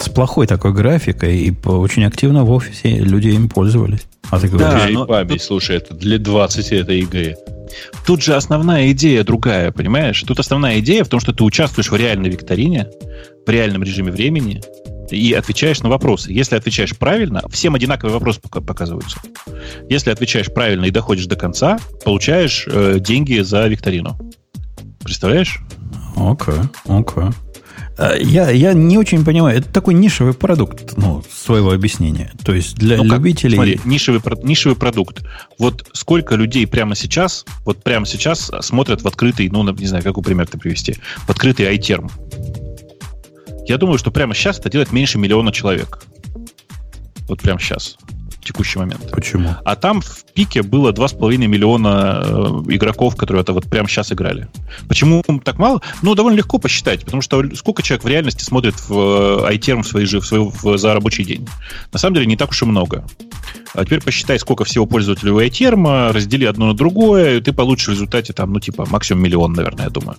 С 0.00 0.08
плохой 0.08 0.46
такой 0.46 0.72
графикой, 0.72 1.38
и 1.38 1.54
очень 1.66 2.04
активно 2.04 2.44
в 2.44 2.50
офисе 2.50 2.96
люди 2.96 3.28
им 3.28 3.48
пользовались. 3.48 4.02
А 4.30 4.40
ты 4.40 4.48
говоришь, 4.48 4.82
да, 4.82 4.88
но... 4.90 5.06
память, 5.06 5.42
слушай, 5.42 5.76
это 5.76 5.94
для 5.94 6.18
20 6.18 6.72
этой 6.72 7.00
игры. 7.00 7.36
Тут 8.06 8.22
же 8.22 8.34
основная 8.34 8.90
идея 8.92 9.24
другая, 9.24 9.72
понимаешь? 9.72 10.22
Тут 10.22 10.40
основная 10.40 10.80
идея 10.80 11.04
в 11.04 11.08
том, 11.08 11.20
что 11.20 11.32
ты 11.32 11.44
участвуешь 11.44 11.90
в 11.90 11.96
реальной 11.96 12.30
викторине, 12.30 12.88
в 13.46 13.50
реальном 13.50 13.82
режиме 13.82 14.10
времени, 14.10 14.60
и 15.10 15.32
отвечаешь 15.34 15.80
на 15.80 15.88
вопросы. 15.88 16.32
Если 16.32 16.56
отвечаешь 16.56 16.96
правильно, 16.96 17.42
всем 17.50 17.74
одинаковые 17.74 18.14
вопросы 18.14 18.40
показываются. 18.40 19.18
Если 19.88 20.10
отвечаешь 20.10 20.52
правильно 20.52 20.86
и 20.86 20.90
доходишь 20.90 21.26
до 21.26 21.36
конца, 21.36 21.78
получаешь 22.04 22.66
э, 22.66 22.98
деньги 22.98 23.40
за 23.40 23.66
викторину. 23.66 24.18
Представляешь? 25.02 25.60
Окей, 26.16 26.54
okay, 26.54 26.68
окей. 26.84 27.24
Okay. 27.24 27.34
А, 27.98 28.16
я, 28.16 28.50
я 28.50 28.72
не 28.72 28.98
очень 28.98 29.24
понимаю. 29.24 29.58
Это 29.58 29.68
такой 29.68 29.94
нишевый 29.94 30.34
продукт, 30.34 30.96
ну, 30.96 31.22
своего 31.30 31.72
объяснения. 31.72 32.32
То 32.44 32.54
есть 32.54 32.76
для 32.76 32.96
ну, 32.98 33.04
любителей... 33.04 33.56
Смотри, 33.56 33.80
нишевый, 33.84 34.20
нишевый 34.42 34.76
продукт. 34.76 35.24
Вот 35.58 35.88
сколько 35.92 36.34
людей 36.34 36.66
прямо 36.66 36.94
сейчас, 36.94 37.44
вот 37.64 37.82
прямо 37.82 38.06
сейчас 38.06 38.50
смотрят 38.60 39.02
в 39.02 39.06
открытый, 39.06 39.48
ну, 39.50 39.68
не 39.72 39.86
знаю, 39.86 40.02
какой 40.02 40.22
пример 40.22 40.46
ты 40.46 40.58
привести, 40.58 40.96
в 41.26 41.30
открытый 41.30 41.66
iTerm. 41.76 42.10
Я 43.66 43.78
думаю, 43.78 43.98
что 43.98 44.10
прямо 44.10 44.34
сейчас 44.34 44.58
это 44.58 44.70
делает 44.70 44.92
меньше 44.92 45.18
миллиона 45.18 45.52
человек. 45.52 46.02
Вот 47.28 47.40
прямо 47.40 47.60
сейчас 47.60 47.96
в 48.42 48.44
текущий 48.44 48.78
момент. 48.78 49.10
Почему? 49.12 49.50
А 49.64 49.76
там 49.76 50.00
в 50.00 50.24
пике 50.34 50.62
было 50.62 50.92
2,5 50.92 51.36
миллиона 51.46 52.22
э, 52.24 52.74
игроков, 52.74 53.16
которые 53.16 53.42
это 53.42 53.52
вот 53.52 53.64
прямо 53.66 53.88
сейчас 53.88 54.12
играли. 54.12 54.48
Почему 54.88 55.22
так 55.44 55.58
мало? 55.58 55.80
Ну, 56.02 56.14
довольно 56.14 56.38
легко 56.38 56.58
посчитать, 56.58 57.04
потому 57.04 57.22
что 57.22 57.44
сколько 57.54 57.82
человек 57.82 58.04
в 58.04 58.08
реальности 58.08 58.42
смотрит 58.42 58.74
в 58.88 59.46
э, 59.46 59.54
iTerm 59.54 59.82
в, 59.82 59.86
свои, 59.86 60.04
в, 60.06 60.26
свой, 60.26 60.50
в, 60.50 60.76
за 60.76 60.92
рабочий 60.92 61.24
день? 61.24 61.48
На 61.92 61.98
самом 61.98 62.14
деле 62.14 62.26
не 62.26 62.36
так 62.36 62.50
уж 62.50 62.62
и 62.62 62.66
много. 62.66 63.04
А 63.74 63.84
теперь 63.84 64.02
посчитай, 64.02 64.38
сколько 64.38 64.64
всего 64.64 64.86
пользователей 64.86 65.30
у 65.30 65.40
iTerm, 65.40 66.10
раздели 66.10 66.44
одно 66.44 66.66
на 66.66 66.74
другое, 66.74 67.38
и 67.38 67.40
ты 67.40 67.52
получишь 67.52 67.88
в 67.88 67.92
результате 67.92 68.32
там, 68.32 68.52
ну, 68.52 68.60
типа, 68.60 68.86
максимум 68.90 69.22
миллион, 69.22 69.52
наверное, 69.52 69.84
я 69.84 69.90
думаю. 69.90 70.16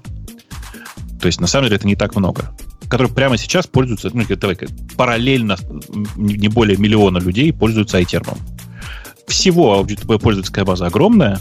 То 1.24 1.28
есть, 1.28 1.40
на 1.42 1.48
самом 1.48 1.66
деле, 1.66 1.78
это 1.78 1.88
не 1.88 1.96
так 1.96 2.16
много 2.16 2.52
которые 2.94 3.12
прямо 3.12 3.38
сейчас 3.38 3.66
пользуются, 3.66 4.12
ну, 4.14 4.24
давай, 4.36 4.56
параллельно 4.96 5.58
не 6.16 6.48
более 6.48 6.78
миллиона 6.78 7.18
людей 7.18 7.52
пользуются 7.52 8.00
iTerm. 8.00 8.38
Всего 9.28 9.74
аудитория 9.74 10.20
пользовательская 10.20 10.64
база 10.64 10.86
огромная, 10.86 11.40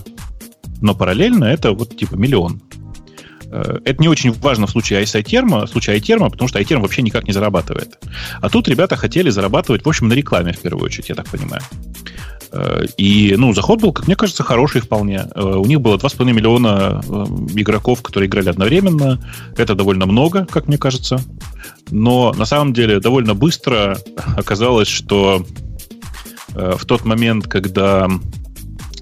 но 0.80 0.94
параллельно 0.94 1.44
это 1.44 1.72
вот 1.72 1.94
типа 1.94 2.14
миллион. 2.14 2.62
Э, 3.50 3.80
это 3.84 4.00
не 4.00 4.09
очень 4.09 4.32
важно 4.32 4.66
в 4.66 4.70
случае 4.70 5.02
iTerm, 5.02 5.66
в 5.66 5.68
случае 5.68 5.98
iTerm, 5.98 6.30
потому 6.30 6.48
что 6.48 6.59
iTerm 6.59 6.80
вообще 6.80 7.02
никак 7.02 7.26
не 7.26 7.34
зарабатывает. 7.34 7.98
А 8.40 8.48
тут 8.48 8.66
ребята 8.68 8.96
хотели 8.96 9.28
зарабатывать, 9.28 9.84
в 9.84 9.88
общем, 9.90 10.09
на 10.09 10.14
рекламе 10.14 10.54
в 10.54 10.59
первую 10.59 10.86
очередь, 10.86 11.10
я 11.10 11.14
так 11.14 11.28
понимаю. 11.28 11.62
Э, 12.52 12.84
и, 12.96 13.34
ну, 13.36 13.54
заход 13.54 13.80
был, 13.80 13.92
как 13.92 14.06
мне 14.06 14.16
кажется, 14.16 14.42
хороший 14.42 14.80
вполне. 14.80 15.26
Э, 15.34 15.42
у 15.42 15.64
них 15.64 15.80
было 15.80 15.96
2,5 15.96 16.32
миллиона 16.32 17.02
э, 17.02 17.24
игроков, 17.58 18.02
которые 18.02 18.28
играли 18.28 18.50
одновременно. 18.50 19.18
Это 19.56 19.74
довольно 19.74 20.06
много, 20.06 20.46
как 20.46 20.68
мне 20.68 20.76
кажется. 20.76 21.20
Но 21.90 22.32
на 22.32 22.44
самом 22.44 22.72
деле 22.72 23.00
довольно 23.00 23.34
быстро 23.34 23.98
оказалось, 24.36 24.88
что 24.88 25.44
в 26.54 26.84
тот 26.84 27.06
момент, 27.06 27.46
когда 27.46 28.08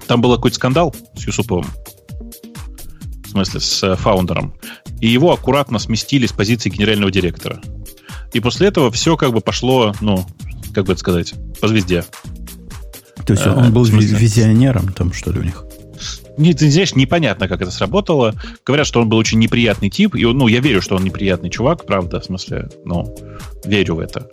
там 0.07 0.21
был 0.21 0.33
какой-то 0.35 0.55
скандал 0.55 0.95
с 1.15 1.27
Юсуповым, 1.27 1.65
в 3.25 3.29
смысле, 3.29 3.59
с 3.59 3.95
фаундером, 3.97 4.53
и 5.01 5.07
его 5.07 5.33
аккуратно 5.33 5.77
сместили 5.77 6.27
с 6.27 6.31
позиции 6.31 6.69
генерального 6.69 7.11
директора. 7.11 7.61
И 8.31 8.39
после 8.39 8.67
этого 8.67 8.89
все 8.89 9.17
как 9.17 9.33
бы 9.33 9.41
пошло, 9.41 9.93
ну, 9.99 10.25
как 10.73 10.85
бы 10.85 10.93
это 10.93 11.01
сказать, 11.01 11.33
по 11.59 11.67
звезде. 11.67 12.05
То 13.25 13.33
есть 13.33 13.45
он 13.47 13.73
был 13.73 13.83
визионером 13.85 14.93
там, 14.93 15.13
что 15.13 15.31
ли, 15.31 15.39
у 15.39 15.43
них? 15.43 15.65
Не, 16.37 16.53
ты 16.53 16.71
знаешь, 16.71 16.95
непонятно, 16.95 17.47
как 17.47 17.61
это 17.61 17.71
сработало. 17.71 18.33
Говорят, 18.65 18.87
что 18.87 19.01
он 19.01 19.09
был 19.09 19.17
очень 19.17 19.39
неприятный 19.39 19.89
тип. 19.89 20.15
И, 20.15 20.25
ну, 20.25 20.47
я 20.47 20.59
верю, 20.59 20.81
что 20.81 20.95
он 20.95 21.03
неприятный 21.03 21.49
чувак, 21.49 21.85
правда, 21.85 22.19
в 22.19 22.25
смысле, 22.25 22.69
ну, 22.85 23.15
верю 23.65 23.95
в 23.95 23.99
это. 23.99 24.27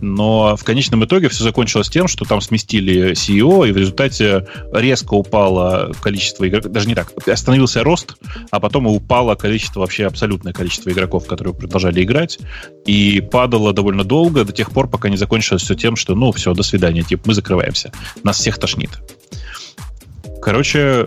Но 0.00 0.56
в 0.56 0.64
конечном 0.64 1.04
итоге 1.04 1.28
все 1.28 1.44
закончилось 1.44 1.88
тем, 1.88 2.08
что 2.08 2.24
там 2.24 2.40
сместили 2.40 3.12
CEO, 3.12 3.68
и 3.68 3.72
в 3.72 3.76
результате 3.76 4.46
резко 4.72 5.14
упало 5.14 5.92
количество 6.00 6.46
игроков. 6.46 6.72
Даже 6.72 6.88
не 6.88 6.94
так. 6.94 7.12
Остановился 7.26 7.82
рост, 7.82 8.16
а 8.50 8.60
потом 8.60 8.86
и 8.86 8.90
упало 8.90 9.34
количество, 9.34 9.80
вообще 9.80 10.06
абсолютное 10.06 10.52
количество 10.52 10.90
игроков, 10.90 11.26
которые 11.26 11.54
продолжали 11.54 12.02
играть. 12.02 12.38
И 12.84 13.20
падало 13.20 13.72
довольно 13.72 14.04
долго, 14.04 14.44
до 14.44 14.52
тех 14.52 14.70
пор, 14.70 14.88
пока 14.88 15.08
не 15.08 15.16
закончилось 15.16 15.62
все 15.62 15.74
тем, 15.74 15.96
что, 15.96 16.14
ну, 16.14 16.32
все, 16.32 16.54
до 16.54 16.62
свидания, 16.62 17.02
типа, 17.02 17.24
мы 17.26 17.34
закрываемся. 17.34 17.92
Нас 18.22 18.38
всех 18.38 18.58
тошнит. 18.58 18.90
Короче, 20.42 21.06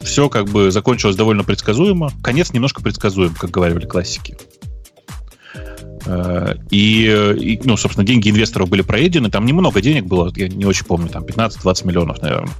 все 0.00 0.28
как 0.28 0.46
бы 0.46 0.70
закончилось 0.70 1.16
довольно 1.16 1.44
предсказуемо. 1.44 2.10
Конец 2.22 2.52
немножко 2.52 2.82
предсказуем, 2.82 3.34
как 3.34 3.50
говорили 3.50 3.86
классики. 3.86 4.36
Э, 6.06 6.54
и, 6.70 7.06
и, 7.38 7.60
ну, 7.64 7.76
собственно, 7.76 8.06
деньги 8.06 8.30
инвесторов 8.30 8.68
были 8.68 8.82
проедены. 8.82 9.30
Там 9.30 9.46
немного 9.46 9.80
денег 9.80 10.06
было, 10.06 10.32
я 10.36 10.48
не 10.48 10.64
очень 10.64 10.84
помню, 10.84 11.08
там 11.08 11.24
15-20 11.24 11.86
миллионов, 11.86 12.22
наверное. 12.22 12.54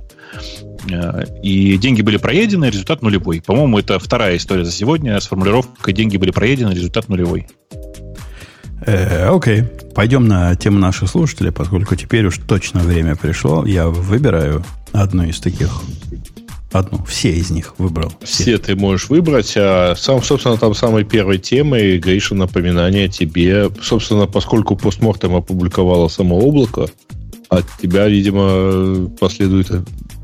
Э, 0.91 1.25
и 1.43 1.77
деньги 1.79 2.03
были 2.03 2.17
проедены, 2.17 2.67
результат 2.67 3.03
нулевой. 3.03 3.43
По-моему, 3.45 3.79
это 3.79 3.99
вторая 3.99 4.37
история 4.37 4.65
за 4.65 4.73
сегодня 4.73 5.19
с 5.19 5.27
формулировкой 5.27 5.95
«деньги 5.95 6.17
были 6.17 6.31
проедены, 6.31 6.73
результат 6.73 7.09
нулевой». 7.09 7.47
Э, 8.87 9.29
окей, 9.29 9.65
пойдем 9.95 10.29
на 10.29 10.55
тему 10.55 10.79
наших 10.79 11.09
слушателей, 11.09 11.53
поскольку 11.53 11.97
теперь 11.97 12.27
уж 12.27 12.39
точно 12.39 12.81
время 12.81 13.17
пришло. 13.17 13.67
Я 13.67 13.89
выбираю 13.89 14.65
одну 14.93 15.25
из 15.25 15.41
таких 15.41 15.83
Одну, 16.71 17.03
все 17.05 17.31
из 17.33 17.51
них 17.51 17.75
выбрал. 17.79 18.13
Все, 18.23 18.43
все 18.43 18.59
ты 18.59 18.77
можешь 18.77 19.09
выбрать, 19.09 19.55
а 19.57 19.95
сам, 19.97 20.23
собственно, 20.23 20.59
там 20.59 20.75
самой 20.75 21.05
первой 21.05 21.39
темой, 21.39 21.99
Гриша, 21.99 22.35
напоминание 22.35 23.09
тебе, 23.09 23.71
собственно, 23.83 24.27
поскольку 24.27 24.77
постмортем 24.77 25.35
опубликовало 25.35 26.09
само 26.09 26.39
облако, 26.39 26.87
от 27.49 27.65
тебя, 27.81 28.07
видимо, 28.07 29.09
последует 29.19 29.71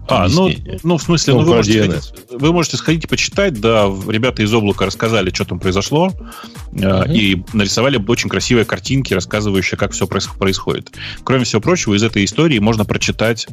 а, 0.09 0.29
ну, 0.29 0.51
ну, 0.83 0.99
в 0.99 1.03
смысле, 1.03 1.35
ну, 1.35 1.41
ну 1.41 1.47
вы, 1.47 1.55
можете 1.57 1.85
сходить, 1.85 2.13
вы 2.31 2.53
можете 2.53 2.77
сходить 2.77 3.05
и 3.05 3.07
почитать, 3.07 3.61
да, 3.61 3.87
ребята 4.09 4.43
из 4.43 4.53
облака 4.53 4.87
рассказали, 4.87 5.31
что 5.31 5.45
там 5.45 5.59
произошло, 5.59 6.13
uh-huh. 6.73 7.13
и 7.13 7.43
нарисовали 7.53 8.03
очень 8.07 8.29
красивые 8.29 8.65
картинки, 8.65 9.15
рассказывающие, 9.15 9.79
как 9.79 9.93
все 9.93 10.07
происходит. 10.07 10.93
Кроме 11.25 11.45
всего 11.45 11.63
прочего, 11.63 11.95
из 11.95 12.03
этой 12.03 12.25
истории 12.25 12.59
можно 12.59 12.85
прочитать, 12.85 13.47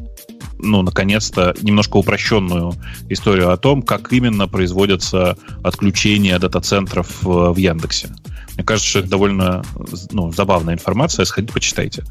ну, 0.60 0.82
наконец-то, 0.82 1.56
немножко 1.62 1.98
упрощенную 1.98 2.74
историю 3.10 3.52
о 3.52 3.58
том, 3.58 3.82
как 3.82 4.12
именно 4.12 4.48
производятся 4.48 5.38
отключения 5.64 6.38
дата-центров 6.38 7.08
в 7.22 7.56
Яндексе. 7.58 8.10
Мне 8.62 8.66
кажется, 8.68 8.90
что 8.92 9.00
это 9.00 9.10
довольно 9.10 9.64
ну, 10.12 10.32
забавная 10.32 10.76
информация. 10.76 11.26
Сходите, 11.26 11.52
почитайте. 11.52 12.04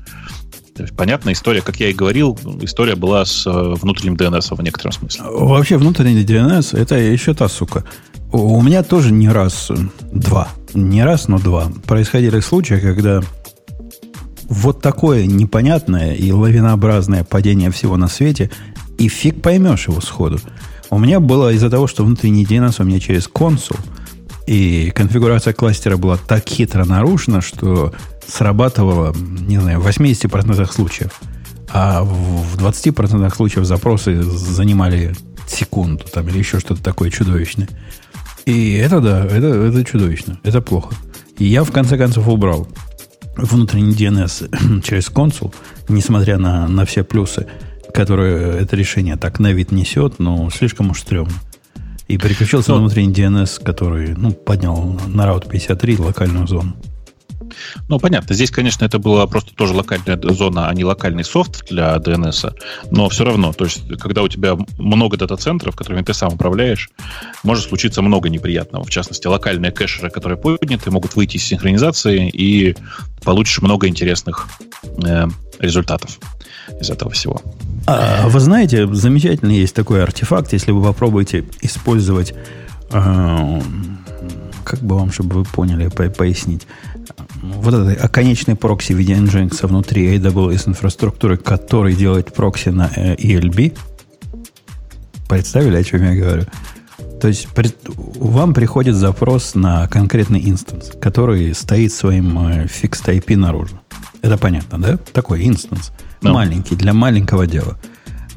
Понятная 0.97 1.35
история, 1.35 1.62
как 1.62 1.78
я 1.78 1.90
и 1.90 1.93
говорил, 1.93 2.36
история 2.60 2.97
была 2.97 3.24
с 3.24 3.47
э, 3.47 3.51
внутренним 3.81 4.16
DNS 4.16 4.56
в 4.56 4.60
некотором 4.60 4.90
смысле. 4.90 5.22
Вообще 5.31 5.77
внутренний 5.77 6.24
DNS 6.24 6.77
это 6.77 6.97
еще 6.97 7.35
та 7.35 7.48
сука. 7.48 7.85
У 8.32 8.60
меня 8.62 8.82
тоже 8.82 9.12
не 9.12 9.28
раз, 9.28 9.70
два, 10.10 10.48
не 10.74 11.05
раз, 11.05 11.28
но 11.28 11.39
два 11.39 11.70
происходили 11.86 12.40
случаи, 12.40 12.81
когда 12.81 13.20
вот 14.48 14.82
такое 14.82 15.27
непонятное 15.27 16.14
и 16.14 16.32
лавинообразное 16.32 17.22
падение 17.22 17.70
всего 17.70 17.97
на 17.97 18.09
свете, 18.09 18.51
и 18.98 19.06
фиг 19.06 19.40
поймешь 19.40 19.86
его 19.86 20.01
сходу. 20.01 20.40
У 20.90 20.98
меня 20.98 21.20
было 21.20 21.52
из-за 21.52 21.70
того, 21.70 21.86
что 21.86 22.05
внутренний 22.05 22.44
DNS 22.44 22.82
у 22.82 22.85
меня 22.85 22.98
через 22.98 23.28
консул, 23.28 23.77
и 24.51 24.90
конфигурация 24.90 25.52
кластера 25.52 25.97
была 25.97 26.16
так 26.16 26.44
хитро 26.48 26.85
нарушена, 26.85 27.40
что 27.40 27.94
срабатывало, 28.27 29.14
не 29.14 29.59
знаю, 29.60 29.78
в 29.78 29.86
80% 29.86 30.72
случаев. 30.72 31.20
А 31.72 32.02
в 32.02 32.56
20% 32.56 33.32
случаев 33.32 33.64
запросы 33.64 34.20
занимали 34.20 35.14
секунду 35.47 36.05
там, 36.12 36.27
или 36.27 36.39
еще 36.39 36.59
что-то 36.59 36.82
такое 36.82 37.10
чудовищное. 37.10 37.68
И 38.44 38.72
это 38.72 39.01
да, 39.01 39.24
это, 39.24 39.47
это 39.47 39.85
чудовищно. 39.85 40.40
Это 40.43 40.60
плохо. 40.60 40.97
И 41.39 41.44
я 41.44 41.62
в 41.62 41.70
конце 41.70 41.97
концов 41.97 42.27
убрал 42.27 42.66
внутренний 43.36 43.94
DNS 43.94 44.82
через 44.82 45.10
консул, 45.10 45.55
несмотря 45.89 46.39
на, 46.39 46.66
на 46.66 46.85
все 46.86 47.05
плюсы, 47.05 47.47
которые 47.94 48.59
это 48.59 48.74
решение 48.74 49.14
так 49.14 49.39
на 49.39 49.52
вид 49.52 49.70
несет, 49.70 50.18
но 50.18 50.51
слишком 50.51 50.90
уж 50.90 51.02
стрёмно. 51.02 51.35
И 52.10 52.18
переключился 52.18 52.70
но... 52.70 52.78
на 52.78 52.80
внутренний 52.82 53.12
DNS, 53.12 53.62
который 53.62 54.16
ну, 54.16 54.32
поднял 54.32 54.98
на 55.06 55.26
раут 55.26 55.48
53 55.48 55.98
локальную 55.98 56.48
зону. 56.48 56.74
Ну, 57.88 58.00
понятно. 58.00 58.34
Здесь, 58.34 58.50
конечно, 58.50 58.84
это 58.84 58.98
была 58.98 59.28
просто 59.28 59.54
тоже 59.54 59.74
локальная 59.74 60.18
зона, 60.32 60.68
а 60.68 60.74
не 60.74 60.84
локальный 60.84 61.22
софт 61.22 61.66
для 61.70 61.94
DNS. 61.98 62.52
Но 62.90 63.08
все 63.08 63.24
равно, 63.24 63.52
то 63.52 63.64
есть, 63.64 63.86
когда 64.00 64.22
у 64.22 64.28
тебя 64.28 64.56
много 64.78 65.16
дата-центров, 65.18 65.76
которыми 65.76 66.02
ты 66.02 66.12
сам 66.12 66.34
управляешь, 66.34 66.90
может 67.44 67.68
случиться 67.68 68.02
много 68.02 68.28
неприятного. 68.28 68.84
В 68.84 68.90
частности, 68.90 69.28
локальные 69.28 69.70
кэшеры, 69.70 70.10
которые 70.10 70.36
подняты, 70.36 70.90
могут 70.90 71.14
выйти 71.14 71.36
из 71.36 71.44
синхронизации, 71.44 72.28
и 72.28 72.74
получишь 73.22 73.62
много 73.62 73.86
интересных 73.86 74.48
э, 75.04 75.28
результатов 75.60 76.18
из 76.80 76.90
этого 76.90 77.10
всего. 77.10 77.40
А, 77.86 78.28
вы 78.28 78.40
знаете, 78.40 78.86
замечательный 78.92 79.56
есть 79.56 79.74
такой 79.74 80.02
артефакт, 80.02 80.52
если 80.52 80.72
вы 80.72 80.82
попробуете 80.82 81.44
использовать, 81.60 82.34
э, 82.92 83.60
как 84.64 84.80
бы 84.80 84.96
вам, 84.96 85.12
чтобы 85.12 85.36
вы 85.36 85.44
поняли, 85.44 85.88
по 85.88 86.08
пояснить, 86.08 86.66
вот 87.42 87.74
этот 87.74 88.02
оконечный 88.02 88.56
прокси 88.56 88.92
в 88.92 88.96
виде 88.96 89.14
Nginx 89.14 89.66
внутри 89.66 90.16
AWS 90.16 90.68
инфраструктуры, 90.68 91.36
который 91.36 91.94
делает 91.94 92.32
прокси 92.32 92.68
на 92.68 92.90
э, 92.94 93.16
ELB. 93.16 93.76
Представили, 95.28 95.76
о 95.76 95.84
чем 95.84 96.04
я 96.04 96.14
говорю? 96.14 96.44
То 97.20 97.28
есть 97.28 97.48
при, 97.48 97.70
вам 97.86 98.54
приходит 98.54 98.94
запрос 98.94 99.54
на 99.54 99.86
конкретный 99.88 100.40
instance, 100.48 100.92
который 101.00 101.54
стоит 101.54 101.92
своим 101.92 102.38
э, 102.48 102.64
fixed 102.64 103.06
IP 103.06 103.36
наружу. 103.36 103.80
Это 104.22 104.36
понятно, 104.38 104.78
да? 104.78 104.96
Такой 104.96 105.46
instance. 105.47 105.92
Nano. 106.22 106.32
Маленький, 106.32 106.76
для 106.76 106.92
маленького 106.92 107.47
дела. 107.47 107.78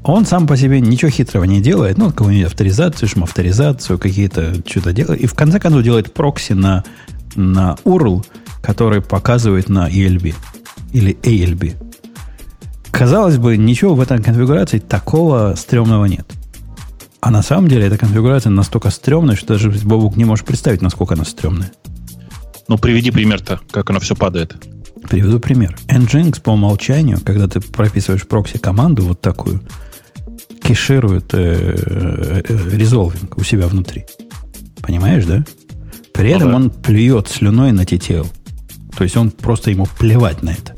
Он 0.04 0.26
сам 0.26 0.48
по 0.48 0.58
себе 0.58 0.82
ничего 0.82 1.12
хитрого 1.12 1.46
не 1.46 1.62
делает. 1.62 1.98
Ну, 1.98 2.12
какую-нибудь 2.12 2.48
авторизацию, 2.48 3.08
шмавторизацию, 3.08 3.98
какие-то 3.98 4.56
что-то 4.66 4.94
делает. 4.94 5.22
И 5.22 5.28
в 5.28 5.34
конце 5.34 5.60
концов 5.60 5.84
делает 5.84 6.14
прокси 6.14 6.54
на, 6.54 6.84
на 7.36 7.78
URL, 7.86 8.26
который 8.62 9.02
показывает 9.02 9.70
на 9.70 9.90
ELB 9.90 10.36
или 10.92 11.18
ALB. 11.22 11.76
Казалось 12.92 13.38
бы, 13.38 13.58
ничего 13.58 13.96
в 13.96 14.02
этой 14.02 14.22
конфигурации 14.22 14.80
такого 14.80 15.56
стрёмного 15.56 16.06
нет. 16.06 16.30
А 17.22 17.32
на 17.32 17.42
самом 17.42 17.70
деле 17.70 17.88
эта 17.88 17.98
конфигурация 17.98 18.50
настолько 18.50 18.90
стрёмная, 18.90 19.36
что 19.36 19.48
даже 19.48 19.72
Бобук 19.72 20.18
не 20.18 20.26
может 20.26 20.46
представить, 20.46 20.82
насколько 20.82 21.14
она 21.16 21.24
стрёмная. 21.24 21.72
Ну, 22.68 22.78
приведи 22.78 23.12
пример-то, 23.12 23.62
как 23.72 23.90
оно 23.90 24.00
все 24.00 24.16
падает. 24.16 24.56
Приведу 25.10 25.40
пример. 25.40 25.78
Nginx 25.88 26.42
по 26.42 26.52
умолчанию, 26.52 27.20
когда 27.24 27.48
ты 27.48 27.60
прописываешь 27.60 28.28
прокси-команду 28.28 29.04
вот 29.04 29.22
такую, 29.22 29.62
кеширует 30.62 31.34
э, 31.34 32.42
э, 32.48 32.70
резолвинг 32.72 33.38
у 33.38 33.44
себя 33.44 33.68
внутри. 33.68 34.06
Понимаешь, 34.82 35.26
да? 35.26 35.44
При 36.14 36.30
ну, 36.30 36.36
этом 36.36 36.50
да. 36.50 36.56
он 36.56 36.70
плюет 36.70 37.28
слюной 37.28 37.72
на 37.72 37.82
TTL. 37.82 38.28
То 38.96 39.04
есть 39.04 39.18
он 39.18 39.32
просто 39.32 39.72
ему 39.72 39.88
плевать 39.98 40.44
на 40.44 40.52
это. 40.52 40.76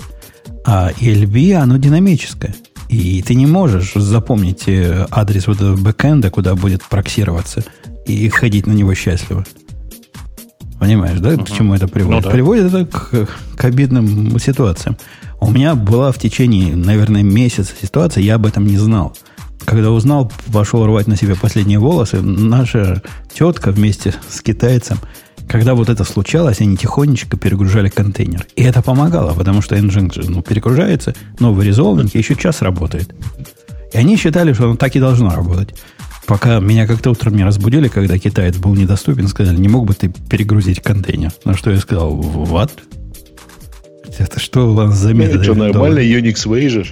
А 0.66 0.92
ELB, 0.92 1.54
оно 1.54 1.78
динамическое. 1.78 2.56
И 2.90 3.22
ты 3.22 3.36
не 3.36 3.46
можешь 3.46 3.94
запомнить 3.94 4.68
э, 4.68 5.08
адрес 5.12 5.48
вот 5.48 5.58
этого 5.58 5.76
бэкэнда, 5.76 6.30
куда 6.30 6.56
будет 6.56 6.84
проксироваться, 6.84 7.64
и 8.06 8.30
ходить 8.30 8.68
на 8.68 8.72
него 8.72 8.94
счастливо. 8.94 9.46
Понимаешь, 10.80 11.20
да, 11.20 11.34
uh-huh. 11.34 11.46
к 11.46 11.52
чему 11.52 11.74
это 11.74 11.88
приводит? 11.88 12.24
Ну, 12.24 12.30
да. 12.30 12.30
Приводит 12.30 12.74
это 12.74 12.86
к, 12.86 13.28
к 13.56 13.66
обидным 13.66 14.38
ситуациям. 14.40 14.98
У 15.40 15.52
меня 15.52 15.76
была 15.76 16.12
в 16.12 16.18
течение, 16.18 16.76
наверное, 16.76 17.24
месяца 17.24 17.74
ситуация, 17.82 18.24
я 18.24 18.36
об 18.36 18.46
этом 18.46 18.66
не 18.66 18.78
знал. 18.78 19.16
Когда 19.64 19.92
узнал, 19.92 20.32
пошел 20.52 20.86
рвать 20.86 21.08
на 21.08 21.16
себе 21.16 21.36
последние 21.36 21.80
волосы, 21.80 22.22
наша 22.22 23.02
тетка 23.34 23.72
вместе 23.72 24.14
с 24.30 24.42
китайцем– 24.42 24.98
когда 25.48 25.76
вот 25.76 25.90
это 25.90 26.04
случалось, 26.04 26.60
они 26.62 26.76
тихонечко 26.76 27.38
перегружали 27.38 27.90
контейнер. 27.90 28.46
И 28.56 28.64
это 28.64 28.82
помогало, 28.82 29.34
потому 29.34 29.62
что 29.62 29.76
Nginx 29.76 30.26
ну, 30.28 30.42
перегружается, 30.42 31.14
новый 31.40 31.68
резолвинг 31.68 32.14
еще 32.16 32.36
час 32.36 32.62
работает. 32.62 33.14
И 33.94 33.98
они 33.98 34.18
считали, 34.18 34.54
что 34.54 34.66
оно 34.66 34.76
так 34.76 34.96
и 34.96 35.00
должно 35.00 35.30
работать. 35.30 35.76
Пока 36.28 36.60
меня 36.60 36.88
как-то 36.88 37.12
утром 37.12 37.36
не 37.36 37.44
разбудили, 37.44 37.88
когда 37.88 38.18
китаец 38.18 38.58
был 38.58 38.74
недоступен, 38.76 39.28
сказали, 39.28 39.58
не 39.58 39.68
мог 39.68 39.86
бы 39.86 39.94
ты 39.94 40.12
перегрузить 40.30 40.82
контейнер. 40.82 41.32
На 41.44 41.56
что 41.56 41.72
я 41.72 41.78
сказал, 41.78 42.20
what? 42.20 42.72
Это 44.18 44.40
что 44.40 44.72
у 44.72 44.74
вас 44.74 44.96
за 44.96 45.14
метод? 45.14 45.44
Что, 45.44 45.54
нормально 45.54 46.00
Unix 46.00 46.48
Way 46.48 46.88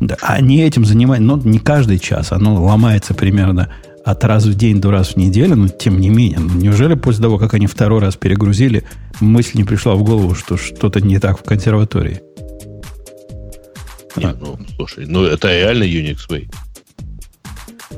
Да, 0.00 0.16
они 0.20 0.62
этим 0.62 0.84
занимаются, 0.84 1.26
но 1.26 1.36
не 1.38 1.58
каждый 1.58 1.98
час. 1.98 2.32
Оно 2.32 2.62
ломается 2.62 3.14
примерно 3.14 3.72
от 4.04 4.22
раз 4.22 4.44
в 4.44 4.54
день 4.54 4.80
до 4.80 4.92
раз 4.92 5.14
в 5.14 5.16
неделю, 5.16 5.56
но 5.56 5.68
тем 5.68 6.00
не 6.00 6.10
менее. 6.10 6.38
Ну, 6.38 6.54
неужели 6.54 6.94
после 6.94 7.22
того, 7.22 7.38
как 7.38 7.54
они 7.54 7.66
второй 7.66 8.00
раз 8.00 8.14
перегрузили, 8.14 8.84
мысль 9.20 9.58
не 9.58 9.64
пришла 9.64 9.96
в 9.96 10.04
голову, 10.04 10.34
что 10.36 10.56
что-то 10.56 11.00
не 11.00 11.18
так 11.18 11.40
в 11.40 11.42
консерватории? 11.42 12.20
Нет, 14.16 14.36
ну, 14.40 14.58
слушай, 14.76 15.06
ну 15.06 15.24
это 15.24 15.48
реально 15.48 15.84
Unix 15.84 16.18
Way. 16.30 16.48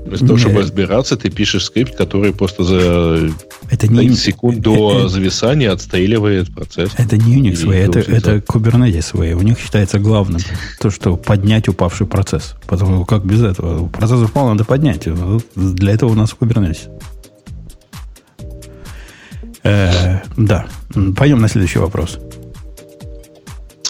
Вместо 0.09 0.27
того, 0.27 0.39
чтобы 0.39 0.61
разбираться, 0.61 1.17
ты 1.17 1.31
пишешь 1.31 1.65
скрипт, 1.65 1.97
который 1.97 2.33
просто 2.33 2.65
за 2.65 3.31
это 3.71 3.89
не 3.89 3.99
30 3.99 4.19
секунд 4.19 4.61
до 4.61 5.01
это, 5.01 5.09
зависания 5.09 5.71
отстреливает 5.71 6.53
процесс. 6.55 6.93
Это 6.97 7.17
не 7.17 7.41
Unix 7.41 7.65
Way, 7.65 7.75
это, 7.75 7.99
это 8.01 8.37
Kubernetes 8.37 9.13
Way. 9.15 9.35
У 9.35 9.43
них 9.43 9.59
считается 9.59 9.99
главным 9.99 10.41
то, 10.81 10.91
что 10.91 11.17
поднять 11.17 11.69
упавший 11.69 12.07
процесс. 12.07 12.55
Потому 12.67 13.05
как 13.05 13.25
без 13.25 13.43
этого? 13.43 13.89
Процесс 13.89 14.21
упал, 14.21 14.49
надо 14.49 14.65
поднять. 14.65 15.07
Для 15.55 15.93
этого 15.93 16.11
у 16.11 16.15
нас 16.15 16.35
Kubernetes. 16.39 16.89
Э, 19.65 20.21
да. 20.37 20.67
Пойдем 21.17 21.41
на 21.41 21.49
следующий 21.49 21.79
вопрос. 21.79 22.19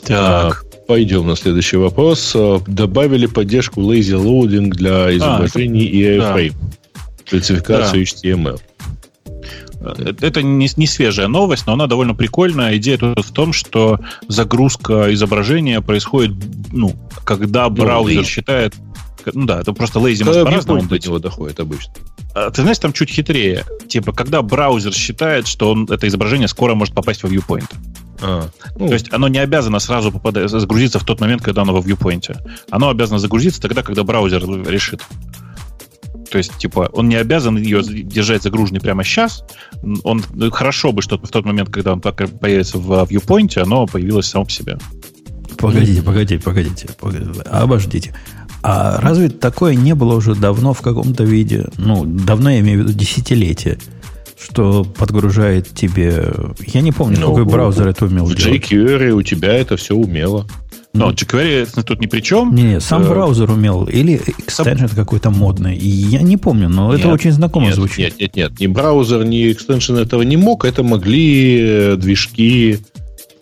Так. 0.05 0.65
Пойдем 0.89 1.27
на 1.27 1.37
следующий 1.37 1.77
вопрос. 1.77 2.33
Э, 2.35 2.61
добавили 2.67 3.27
поддержку 3.27 3.83
lazy 3.83 4.19
loading 4.19 4.71
для 4.71 5.15
изображений 5.15 5.85
а, 5.85 5.91
и 5.91 6.03
airframe. 6.03 6.55
Да. 6.55 7.19
Спецификацию 7.27 8.07
да. 8.07 8.29
HTML. 8.29 8.61
Э, 9.81 10.15
это 10.23 10.41
не, 10.43 10.67
не 10.75 10.87
свежая 10.87 11.29
новость, 11.29 11.67
но 11.67 11.75
она 11.75 11.89
довольно 11.89 12.15
прикольная. 12.15 12.75
Идея 12.79 12.97
тут 12.97 13.23
в 13.23 13.33
том, 13.35 13.53
что 13.53 14.01
загрузка 14.29 15.13
изображения 15.13 15.83
происходит, 15.83 16.35
ну, 16.73 16.95
когда 17.23 17.69
ну, 17.69 17.75
браузер 17.77 18.25
считает... 18.25 18.75
Ну 19.35 19.45
да, 19.45 19.61
это 19.61 19.75
просто 19.75 19.99
lazy 19.99 20.25
может 20.25 20.45
по-разному 20.45 20.89
до 20.89 20.99
него 20.99 21.19
доходит 21.19 21.61
обычно. 21.61 21.93
А, 22.35 22.51
ты 22.51 22.63
знаешь, 22.63 22.79
там 22.79 22.93
чуть 22.93 23.11
хитрее. 23.11 23.65
Типа, 23.89 24.13
когда 24.13 24.43
браузер 24.43 24.93
считает, 24.93 25.47
что 25.47 25.73
он, 25.73 25.85
это 25.91 26.07
изображение 26.07 26.49
скоро 26.49 26.75
может 26.75 26.95
попасть 26.95 27.23
во 27.23 27.29
viewpoint. 27.29 27.71
А, 28.21 28.49
ну. 28.77 28.89
То 28.89 28.95
есть 28.95 29.13
оно 29.13 29.29
не 29.29 29.39
обязано 29.39 29.79
сразу 29.79 30.11
попадать, 30.11 30.51
загрузиться 30.51 30.99
в 30.99 31.05
тот 31.05 31.21
момент, 31.21 31.43
когда 31.43 31.63
оно 31.63 31.73
во 31.73 31.81
viewpoint. 31.81 32.37
Оно 32.71 32.91
обязано 32.91 33.19
загрузиться 33.19 33.61
тогда, 33.61 33.83
когда 33.83 34.03
браузер 34.05 34.43
решит. 34.69 35.03
То 36.31 36.39
есть, 36.39 36.59
типа, 36.59 36.91
он 36.93 37.09
не 37.09 37.17
обязан 37.17 37.57
ее 37.57 37.83
держать 37.83 38.43
загруженной 38.43 38.81
прямо 38.81 39.03
сейчас. 39.03 39.45
Он 40.05 40.23
ну, 40.35 40.51
хорошо 40.51 40.93
бы, 40.93 41.01
что 41.01 41.17
в 41.17 41.29
тот 41.29 41.47
момент, 41.47 41.71
когда 41.71 41.95
он 41.95 42.01
появится 42.01 42.79
в 42.79 42.91
viewpoint, 43.05 43.59
оно 43.59 43.87
появилось 43.87 44.27
само 44.27 44.45
по 44.45 44.51
себе. 44.51 44.79
Погодите, 45.57 46.03
погодите, 46.03 46.45
погодите, 46.45 46.89
погодите. 47.01 47.41
Обождите. 47.43 48.15
А 48.71 49.01
разве 49.01 49.31
такое 49.31 49.75
не 49.75 49.95
было 49.95 50.15
уже 50.15 50.35
давно 50.35 50.75
в 50.75 50.83
каком-то 50.83 51.25
виде? 51.25 51.69
Ну, 51.79 52.05
давно 52.05 52.51
я 52.51 52.61
имею 52.61 52.81
в 52.81 52.83
виду 52.83 52.99
десятилетия 52.99 53.79
что 54.41 54.85
подгружает 54.85 55.69
тебе... 55.75 56.33
Я 56.65 56.81
не 56.81 56.93
помню, 56.93 57.19
ну, 57.19 57.31
какой 57.31 57.45
браузер 57.45 57.89
это 57.89 58.05
умел 58.05 58.25
в 58.25 58.37
делать. 58.37 58.65
В 58.65 58.73
jQuery 58.73 59.11
у 59.11 59.23
тебя 59.23 59.53
это 59.53 59.77
все 59.77 59.97
умело. 59.97 60.47
Но 60.93 61.07
ну, 61.07 61.13
jQuery 61.13 61.83
тут 61.83 62.01
ни 62.01 62.07
при 62.07 62.21
чем. 62.21 62.55
Не, 62.55 62.63
не 62.63 62.81
сам 62.81 63.03
э... 63.03 63.09
браузер 63.09 63.51
умел. 63.51 63.85
Или 63.85 64.21
экстеншн 64.39 64.95
какой-то 64.95 65.31
модный. 65.31 65.77
Я 65.77 66.23
не 66.23 66.37
помню, 66.37 66.69
но 66.69 66.93
нет, 66.93 67.01
это 67.01 67.09
очень 67.13 67.33
знакомо 67.33 67.67
нет, 67.67 67.75
звучит. 67.75 67.99
Нет, 67.99 68.21
нет, 68.21 68.37
нет. 68.37 68.61
Ни 68.61 68.69
браузер, 68.69 69.25
ни 69.25 69.51
экстеншн 69.51 69.97
этого 69.97 70.23
не 70.23 70.37
мог. 70.37 70.65
Это 70.65 70.85
могли 70.85 71.59
э, 71.61 71.97
движки 71.97 72.79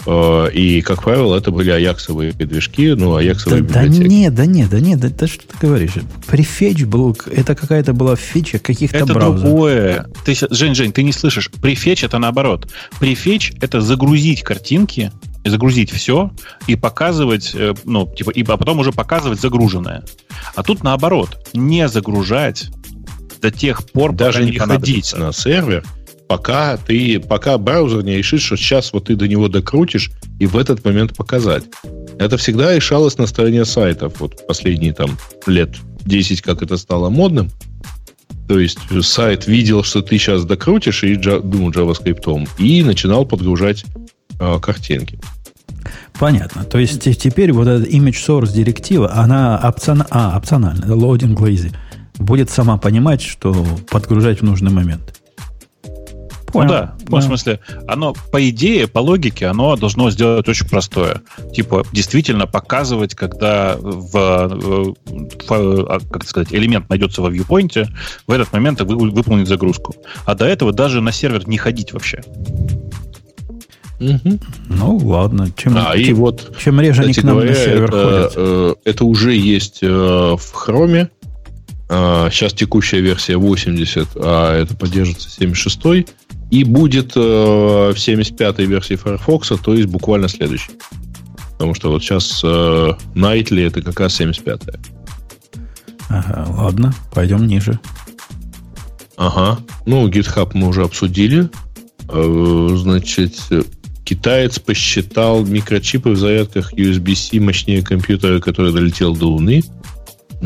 и, 0.06 0.82
как 0.82 1.02
правило, 1.02 1.36
это 1.36 1.50
были 1.50 1.70
аяксовые 1.70 2.32
движки, 2.32 2.94
ну, 2.94 3.16
аяксовые 3.16 3.62
да, 3.62 3.82
библиотеки. 3.82 4.02
Да 4.02 4.08
нет, 4.08 4.34
да 4.34 4.46
нет, 4.46 4.70
да 4.70 4.80
нет, 4.80 5.00
да, 5.00 5.08
да 5.08 5.26
что 5.26 5.42
ты 5.46 5.66
говоришь? 5.66 5.92
Префетч 6.26 6.84
был, 6.84 7.16
это 7.26 7.54
какая-то 7.54 7.92
была 7.92 8.14
фича 8.14 8.58
каких-то 8.58 8.98
это 8.98 9.12
браузеров. 9.12 9.40
Это 9.40 9.48
другое. 9.48 10.06
Ты, 10.24 10.34
Жень, 10.50 10.74
Жень, 10.74 10.92
ты 10.92 11.02
не 11.02 11.12
слышишь. 11.12 11.50
Префетч 11.50 12.04
это 12.04 12.18
наоборот. 12.18 12.70
Префетч 13.00 13.52
это 13.60 13.80
загрузить 13.80 14.42
картинки, 14.42 15.10
загрузить 15.44 15.90
все 15.90 16.30
и 16.66 16.76
показывать, 16.76 17.52
э, 17.54 17.74
ну, 17.84 18.12
типа, 18.14 18.30
и, 18.30 18.42
а 18.42 18.56
потом 18.56 18.78
уже 18.78 18.92
показывать 18.92 19.40
загруженное. 19.40 20.04
А 20.54 20.62
тут 20.62 20.82
наоборот, 20.82 21.36
не 21.52 21.88
загружать 21.88 22.68
до 23.40 23.50
тех 23.50 23.84
пор, 23.90 24.12
даже 24.12 24.44
не 24.44 24.58
ходить 24.58 25.14
на 25.16 25.32
сервер, 25.32 25.84
пока 26.28 26.76
ты, 26.76 27.20
пока 27.20 27.58
браузер 27.58 28.02
не 28.02 28.16
решит, 28.16 28.40
что 28.40 28.56
сейчас 28.56 28.92
вот 28.92 29.06
ты 29.06 29.16
до 29.16 29.28
него 29.28 29.48
докрутишь 29.48 30.10
и 30.38 30.46
в 30.46 30.56
этот 30.56 30.84
момент 30.84 31.16
показать. 31.16 31.64
Это 32.18 32.36
всегда 32.36 32.74
решалось 32.74 33.18
на 33.18 33.26
стороне 33.26 33.64
сайтов. 33.64 34.20
Вот 34.20 34.46
последние 34.46 34.92
там 34.92 35.16
лет 35.46 35.76
10, 36.04 36.42
как 36.42 36.62
это 36.62 36.76
стало 36.76 37.10
модным. 37.10 37.50
То 38.48 38.58
есть 38.58 38.78
сайт 39.02 39.46
видел, 39.46 39.82
что 39.82 40.02
ты 40.02 40.18
сейчас 40.18 40.44
докрутишь 40.44 41.02
и 41.04 41.16
думал 41.16 41.70
JavaScript 41.70 42.48
и 42.58 42.82
начинал 42.82 43.26
подгружать 43.26 43.84
э, 44.38 44.58
картинки. 44.60 45.18
Понятно. 46.18 46.64
То 46.64 46.78
есть 46.78 47.02
теперь 47.18 47.52
вот 47.52 47.66
эта 47.66 47.88
image 47.88 48.24
source 48.26 48.52
директива, 48.52 49.12
она 49.12 49.60
опцион... 49.62 50.04
а, 50.10 50.36
опциональная, 50.36 50.88
loading 50.88 51.34
lazy, 51.36 51.74
будет 52.18 52.50
сама 52.50 52.78
понимать, 52.78 53.20
что 53.20 53.66
подгружать 53.90 54.40
в 54.40 54.44
нужный 54.44 54.70
момент. 54.70 55.15
Понял. 56.56 56.68
Ну 56.68 56.74
да, 56.74 56.94
да, 56.98 57.16
в 57.18 57.22
смысле, 57.22 57.60
оно, 57.86 58.14
по 58.32 58.48
идее, 58.48 58.86
по 58.86 58.98
логике, 58.98 59.46
оно 59.46 59.76
должно 59.76 60.10
сделать 60.10 60.48
очень 60.48 60.68
простое. 60.68 61.22
Типа, 61.54 61.84
действительно 61.92 62.46
показывать, 62.46 63.14
когда 63.14 63.76
в, 63.78 64.10
в, 64.12 64.94
а, 65.48 65.98
как 66.10 66.24
сказать, 66.24 66.52
элемент 66.52 66.88
найдется 66.88 67.22
во 67.22 67.30
viewpoint, 67.30 67.88
в 68.26 68.30
этот 68.30 68.52
момент 68.52 68.80
вы, 68.80 69.10
выполнить 69.10 69.48
загрузку. 69.48 69.94
А 70.24 70.34
до 70.34 70.46
этого 70.46 70.72
даже 70.72 71.00
на 71.00 71.12
сервер 71.12 71.46
не 71.48 71.58
ходить 71.58 71.92
вообще. 71.92 72.22
Угу. 73.98 74.38
Ну, 74.68 74.96
ладно. 74.98 75.50
Чем, 75.56 75.76
а, 75.76 75.96
и 75.96 76.12
вот, 76.12 76.54
чем 76.58 76.80
реже 76.80 77.02
они 77.02 77.14
к 77.14 77.22
нам 77.22 77.36
говоря, 77.36 77.50
на 77.50 77.56
сервер 77.56 77.88
это, 77.88 78.04
ходят. 78.04 78.32
Э, 78.36 78.74
это 78.84 79.04
уже 79.04 79.34
есть 79.34 79.78
э, 79.82 79.88
в 79.88 80.52
Chrome. 80.54 81.08
Э, 81.88 82.28
сейчас 82.30 82.52
текущая 82.52 83.00
версия 83.00 83.36
80, 83.36 84.08
а 84.16 84.54
это 84.56 84.76
поддерживается 84.76 85.30
76. 85.30 86.08
И 86.50 86.64
будет 86.64 87.16
э, 87.16 87.20
в 87.20 87.96
75-й 87.96 88.66
версии 88.66 88.94
Firefox, 88.94 89.52
то 89.62 89.74
есть 89.74 89.88
буквально 89.88 90.28
следующий. 90.28 90.72
Потому 91.52 91.74
что 91.74 91.90
вот 91.90 92.02
сейчас 92.02 92.40
э, 92.44 92.92
Nightly 93.14 93.66
это 93.66 93.82
как 93.82 94.00
раз 94.00 94.20
75-я. 94.20 94.78
Ага, 96.08 96.46
ладно, 96.50 96.94
пойдем 97.12 97.46
ниже. 97.46 97.80
Ага. 99.16 99.58
Ну, 99.86 100.08
GitHub 100.08 100.50
мы 100.54 100.68
уже 100.68 100.82
обсудили. 100.82 101.48
Э, 102.08 102.68
значит, 102.76 103.34
китаец 104.04 104.58
посчитал 104.58 105.44
микрочипы 105.44 106.10
в 106.10 106.16
зарядках 106.16 106.72
USB-C 106.74 107.40
мощнее 107.40 107.82
компьютера, 107.82 108.40
который 108.40 108.72
долетел 108.72 109.16
до 109.16 109.28
Луны. 109.28 109.62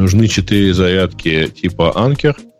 Нужны 0.00 0.28
четыре 0.28 0.72
зарядки 0.72 1.48
типа 1.48 1.92
Anker– 1.94 2.34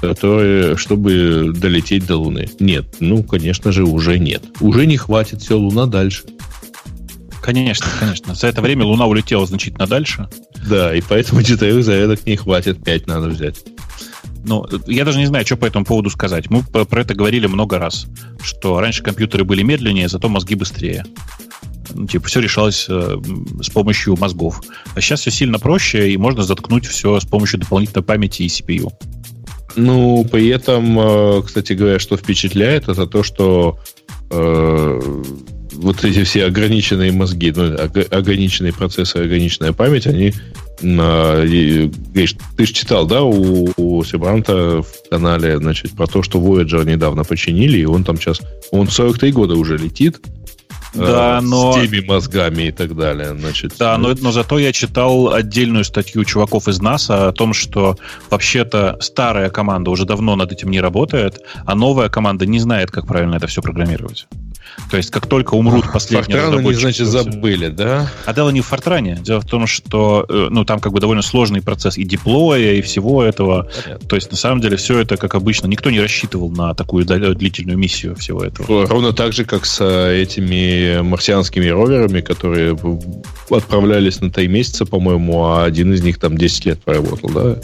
которые, 0.00 0.76
чтобы 0.76 1.52
долететь 1.54 2.06
до 2.06 2.16
Луны. 2.16 2.48
Нет, 2.60 2.96
ну, 3.00 3.22
конечно 3.22 3.72
же, 3.72 3.84
уже 3.84 4.18
нет. 4.18 4.44
Уже 4.60 4.86
не 4.86 4.96
хватит, 4.96 5.42
все, 5.42 5.58
Луна 5.58 5.86
дальше. 5.86 6.24
Конечно, 7.42 7.86
конечно. 7.98 8.34
За 8.34 8.48
это 8.48 8.60
время 8.60 8.84
Луна 8.84 9.06
улетела 9.06 9.46
значительно 9.46 9.86
дальше. 9.86 10.28
Да, 10.68 10.94
и 10.94 11.00
поэтому 11.00 11.42
четырех 11.42 11.84
зарядок 11.84 12.26
не 12.26 12.36
хватит, 12.36 12.82
пять 12.82 13.06
надо 13.06 13.28
взять. 13.28 13.64
Ну, 14.44 14.66
я 14.86 15.04
даже 15.04 15.18
не 15.18 15.26
знаю, 15.26 15.44
что 15.44 15.56
по 15.56 15.66
этому 15.66 15.84
поводу 15.84 16.10
сказать. 16.10 16.50
Мы 16.50 16.62
про 16.62 17.00
это 17.00 17.14
говорили 17.14 17.46
много 17.46 17.78
раз, 17.78 18.06
что 18.42 18.80
раньше 18.80 19.02
компьютеры 19.02 19.44
были 19.44 19.62
медленнее, 19.62 20.08
зато 20.08 20.28
мозги 20.28 20.54
быстрее. 20.54 21.04
Типа, 22.08 22.28
все 22.28 22.40
решалось 22.40 22.86
э, 22.88 23.16
с 23.62 23.70
помощью 23.70 24.16
мозгов. 24.16 24.60
А 24.94 25.00
сейчас 25.00 25.20
все 25.20 25.30
сильно 25.30 25.58
проще, 25.58 26.10
и 26.10 26.16
можно 26.16 26.42
заткнуть 26.42 26.86
все 26.86 27.18
с 27.20 27.24
помощью 27.24 27.60
дополнительной 27.60 28.04
памяти 28.04 28.42
и 28.42 28.46
CPU. 28.46 28.92
Ну, 29.76 30.26
при 30.30 30.48
этом, 30.48 30.98
э, 30.98 31.42
кстати 31.44 31.74
говоря, 31.74 31.98
что 31.98 32.16
впечатляет, 32.16 32.88
это 32.88 33.06
то, 33.06 33.22
что 33.22 33.78
э, 34.30 35.22
вот 35.72 36.04
эти 36.04 36.24
все 36.24 36.46
ограниченные 36.46 37.12
мозги, 37.12 37.52
ну, 37.54 37.76
ограниченные 38.10 38.72
процессы, 38.72 39.16
ограниченная 39.16 39.72
память, 39.72 40.06
они 40.06 40.32
на, 40.80 41.42
и, 41.44 41.90
ты 42.56 42.66
же 42.66 42.72
читал, 42.72 43.06
да, 43.06 43.22
у, 43.22 43.68
у 43.76 44.04
Себранта 44.04 44.82
в 44.82 45.08
канале, 45.10 45.58
значит, 45.58 45.92
про 45.92 46.06
то, 46.06 46.22
что 46.22 46.38
Voyager 46.38 46.84
недавно 46.84 47.24
починили, 47.24 47.78
и 47.78 47.84
он 47.84 48.04
там 48.04 48.16
сейчас, 48.16 48.40
он 48.70 48.88
43 48.88 49.32
года 49.32 49.54
уже 49.54 49.78
летит, 49.78 50.20
да, 50.96 51.38
э, 51.38 51.40
но... 51.42 51.72
с 51.72 51.76
теми 51.76 52.04
мозгами 52.04 52.64
и 52.64 52.72
так 52.72 52.96
далее. 52.96 53.36
Значит, 53.38 53.74
да, 53.78 53.98
но, 53.98 54.14
но 54.20 54.32
зато 54.32 54.58
я 54.58 54.72
читал 54.72 55.32
отдельную 55.32 55.84
статью 55.84 56.24
чуваков 56.24 56.68
из 56.68 56.80
НАСА 56.80 57.28
о 57.28 57.32
том, 57.32 57.52
что 57.52 57.96
вообще-то 58.30 58.96
старая 59.00 59.50
команда 59.50 59.90
уже 59.90 60.04
давно 60.04 60.36
над 60.36 60.52
этим 60.52 60.70
не 60.70 60.80
работает, 60.80 61.40
а 61.64 61.74
новая 61.74 62.08
команда 62.08 62.46
не 62.46 62.58
знает, 62.58 62.90
как 62.90 63.06
правильно 63.06 63.36
это 63.36 63.46
все 63.46 63.62
программировать. 63.62 64.26
То 64.90 64.96
есть, 64.96 65.10
как 65.10 65.26
только 65.26 65.54
умрут 65.54 65.90
последние 65.92 66.38
Фортран 66.38 66.60
они, 66.60 66.74
значит, 66.74 67.06
забыли, 67.06 67.68
да? 67.68 68.10
А 68.24 68.34
дело 68.34 68.50
не 68.50 68.60
в 68.60 68.66
Фортране. 68.66 69.18
Дело 69.20 69.40
в 69.40 69.46
том, 69.46 69.66
что 69.66 70.24
э, 70.28 70.48
ну, 70.50 70.64
там 70.64 70.80
как 70.80 70.92
бы 70.92 71.00
довольно 71.00 71.22
сложный 71.22 71.62
процесс 71.62 71.98
и 71.98 72.04
деплоя, 72.04 72.74
и 72.74 72.82
всего 72.82 73.22
этого. 73.22 73.68
Понятно. 73.84 74.08
То 74.08 74.16
есть, 74.16 74.30
на 74.30 74.36
самом 74.36 74.60
деле, 74.60 74.76
все 74.76 74.98
это, 75.00 75.16
как 75.16 75.34
обычно, 75.34 75.66
никто 75.66 75.90
не 75.90 76.00
рассчитывал 76.00 76.50
на 76.50 76.74
такую 76.74 77.04
длительную 77.04 77.78
миссию 77.78 78.14
всего 78.16 78.44
этого. 78.44 78.86
Ровно 78.86 79.12
так 79.12 79.32
же, 79.32 79.44
как 79.44 79.66
с 79.66 79.80
э, 79.80 80.22
этими 80.86 81.02
марсианскими 81.02 81.68
роверами, 81.68 82.20
которые 82.20 82.76
отправлялись 83.50 84.20
на 84.20 84.30
три 84.30 84.48
месяца, 84.48 84.86
по-моему, 84.86 85.44
а 85.44 85.64
один 85.64 85.92
из 85.92 86.02
них 86.02 86.18
там 86.18 86.36
10 86.36 86.66
лет 86.66 86.80
проработал, 86.82 87.30
да? 87.30 87.56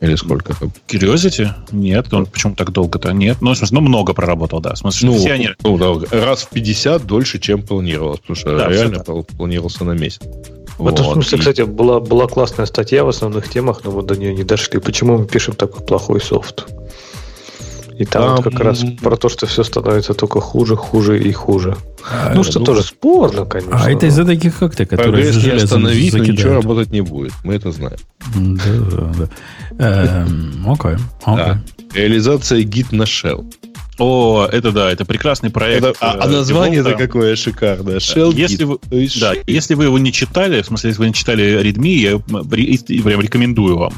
Или 0.00 0.14
сколько 0.14 0.58
там? 0.58 0.72
Curiosity? 0.88 1.48
Нет, 1.72 2.12
он 2.12 2.24
почему 2.24 2.54
так 2.54 2.72
долго-то? 2.72 3.12
Нет. 3.12 3.38
Ну, 3.42 3.52
в 3.52 3.56
смысле, 3.56 3.80
ну, 3.80 3.80
много 3.82 4.14
проработал, 4.14 4.60
да. 4.60 4.74
В 4.74 4.78
смысле, 4.78 5.10
ну, 5.10 5.18
все 5.18 5.32
они... 5.32 5.50
ну 5.62 5.76
да, 5.76 6.18
раз 6.24 6.44
в 6.44 6.48
50 6.48 7.04
дольше, 7.04 7.38
чем 7.38 7.62
планировалось, 7.62 8.20
потому 8.20 8.36
что 8.36 8.56
да, 8.56 8.68
реально 8.68 9.00
планировался 9.00 9.84
на 9.84 9.92
месяц. 9.92 10.22
В 10.78 10.88
этом 10.88 11.04
вот. 11.04 11.12
смысле, 11.12 11.36
и... 11.36 11.40
кстати, 11.40 11.62
была, 11.62 12.00
была 12.00 12.26
классная 12.28 12.64
статья 12.64 13.04
в 13.04 13.08
основных 13.10 13.50
темах, 13.50 13.82
но 13.84 13.90
мы 13.90 14.02
до 14.02 14.16
нее 14.16 14.32
не 14.32 14.44
дошли. 14.44 14.80
Почему 14.80 15.18
мы 15.18 15.26
пишем 15.26 15.54
такой 15.54 15.84
плохой 15.84 16.22
софт? 16.22 16.66
И 18.00 18.06
там, 18.06 18.22
там... 18.22 18.36
Вот 18.36 18.44
как 18.44 18.60
раз 18.60 18.82
про 19.02 19.14
то, 19.16 19.28
что 19.28 19.46
все 19.46 19.62
становится 19.62 20.14
только 20.14 20.40
хуже, 20.40 20.74
хуже 20.74 21.22
и 21.22 21.32
хуже. 21.32 21.76
А, 22.10 22.32
ну, 22.34 22.42
что 22.42 22.58
ну, 22.60 22.64
тоже 22.64 22.82
спорно, 22.82 23.44
конечно. 23.44 23.78
А 23.78 23.90
это 23.90 24.06
из-за 24.06 24.24
таких 24.24 24.58
как-то, 24.58 24.86
которые 24.86 25.12
Прогресс 25.12 25.44
не 25.44 25.50
остановить, 25.50 26.14
но 26.14 26.24
ничего 26.24 26.54
работать 26.54 26.90
не 26.92 27.02
будет. 27.02 27.34
Мы 27.44 27.56
это 27.56 27.70
знаем. 27.72 27.98
Да, 28.34 28.62
да, 28.90 29.28
да. 29.76 30.24
Эм, 30.24 30.64
окей, 30.66 30.96
окей. 31.26 31.54
Реализация 31.92 32.62
гид 32.62 32.90
на 32.90 33.02
Shell. 33.02 33.44
О, 33.98 34.48
это 34.50 34.72
да, 34.72 34.90
это 34.90 35.04
прекрасный 35.04 35.50
проект. 35.50 35.84
Это, 35.84 35.94
а, 36.00 36.16
а 36.22 36.26
э, 36.26 36.30
название-то 36.30 36.94
какое 36.94 37.36
шикарное. 37.36 37.98
Shell 37.98 38.34
если 38.34 38.64
вы, 38.64 38.78
да, 39.20 39.34
если 39.46 39.74
вы 39.74 39.84
его 39.84 39.98
не 39.98 40.10
читали, 40.10 40.62
в 40.62 40.66
смысле, 40.66 40.88
если 40.88 41.02
вы 41.02 41.08
не 41.08 41.12
читали 41.12 41.60
Redmi, 41.62 41.96
я 41.96 42.18
прям 43.02 43.20
рекомендую 43.20 43.76
вам. 43.76 43.92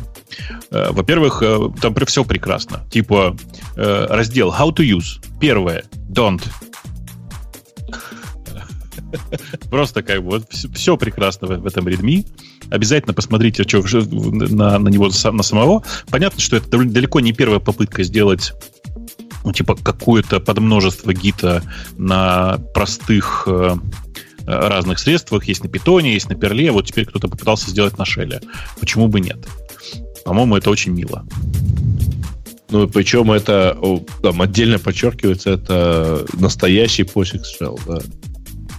Э, 0.71 0.91
во-первых, 0.91 1.43
э, 1.43 1.59
там 1.81 1.95
все 2.07 2.25
прекрасно. 2.25 2.85
Типа 2.91 3.37
раздел 3.77 4.51
How 4.51 4.75
to 4.75 4.85
use. 4.85 5.23
Первое. 5.41 5.85
Don't. 6.11 6.43
Просто 9.71 10.03
как 10.03 10.23
бы 10.23 10.31
вот 10.31 10.45
все 10.51 10.97
прекрасно 10.97 11.49
в, 11.49 11.67
этом 11.67 11.87
Redmi. 11.87 12.27
Обязательно 12.71 13.15
посмотрите 13.15 13.65
что, 13.65 13.83
на, 13.83 14.79
на 14.79 14.89
него 14.89 15.07
на 15.09 15.43
самого. 15.43 15.83
Понятно, 16.11 16.41
что 16.41 16.57
это 16.57 16.69
далеко 16.85 17.21
не 17.21 17.33
первая 17.33 17.61
попытка 17.61 18.03
сделать 18.03 18.53
ну, 19.45 19.53
типа 19.53 19.75
какое-то 19.75 20.41
подмножество 20.41 21.13
гита 21.13 21.63
на 21.97 22.59
простых 22.75 23.45
э, 23.47 23.75
разных 24.47 24.99
средствах. 24.99 25.45
Есть 25.45 25.65
на 25.65 25.69
питоне, 25.69 26.15
есть 26.15 26.29
на 26.29 26.35
перле. 26.35 26.71
Вот 26.71 26.87
теперь 26.87 27.07
кто-то 27.07 27.29
попытался 27.29 27.71
сделать 27.71 27.99
на 27.99 28.05
шеле. 28.05 28.41
Почему 28.79 29.09
бы 29.09 29.21
нет? 29.21 29.39
По-моему, 30.25 30.57
это 30.57 30.71
очень 30.71 30.93
мило. 30.93 31.25
Ну, 32.71 32.89
причем 32.89 33.31
это 33.31 33.77
там 34.23 34.41
отдельно 34.41 34.79
подчеркивается, 34.79 35.51
это 35.51 36.25
настоящий 36.35 37.03
POSIX 37.03 37.43
Shell, 37.61 37.81
да. 37.87 37.99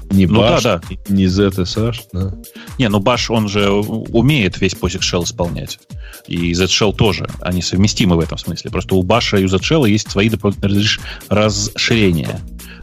Не 0.10 0.28
ну, 0.28 0.42
Bash, 0.42 0.62
да, 0.64 0.82
да. 0.90 0.96
не 1.10 1.26
ZSH, 1.26 2.02
да. 2.12 2.34
Не, 2.78 2.90
ну 2.90 3.00
Bash, 3.00 3.26
он 3.30 3.50
же 3.50 3.72
умеет 3.72 4.62
весь 4.62 4.74
POSIX 4.74 5.00
Shell 5.00 5.24
исполнять. 5.24 5.80
И 6.28 6.54
Z-Shell 6.54 6.96
тоже. 6.96 7.28
Они 7.42 7.62
совместимы 7.62 8.16
в 8.16 8.20
этом 8.20 8.38
смысле. 8.38 8.72
Просто 8.72 8.96
у 8.96 9.04
Bash 9.04 9.40
и 9.40 9.46
у 9.46 9.48
Z-Shell 9.48 9.90
есть 9.90 10.10
свои 10.10 10.30
дополнительные 10.30 10.86
расширения. 11.30 12.40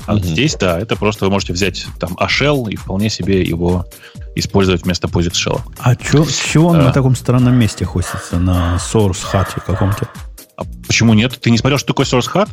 А 0.06 0.14
вот 0.14 0.24
здесь, 0.24 0.56
да, 0.56 0.78
это 0.78 0.96
просто 0.96 1.24
вы 1.24 1.30
можете 1.30 1.52
взять 1.52 1.86
там 1.98 2.16
A-Shell 2.18 2.70
и 2.70 2.76
вполне 2.76 3.08
себе 3.10 3.42
его 3.42 3.86
использовать 4.34 4.84
вместо 4.84 5.08
POSIX 5.08 5.32
Shell. 5.32 5.60
А 5.78 5.96
чё, 5.96 6.24
с 6.24 6.38
чего 6.38 6.68
он 6.68 6.80
а, 6.80 6.84
на 6.84 6.92
таком 6.92 7.16
странном 7.16 7.54
месте 7.54 7.84
хостится? 7.84 8.38
На 8.38 8.76
Source 8.76 9.24
Hat 9.32 9.48
каком-то? 9.64 10.08
А 10.56 10.62
почему 10.86 11.14
нет? 11.14 11.38
Ты 11.40 11.50
не 11.50 11.58
смотрел, 11.58 11.78
что 11.78 11.88
такое 11.88 12.06
Source 12.06 12.30
Hat? 12.32 12.48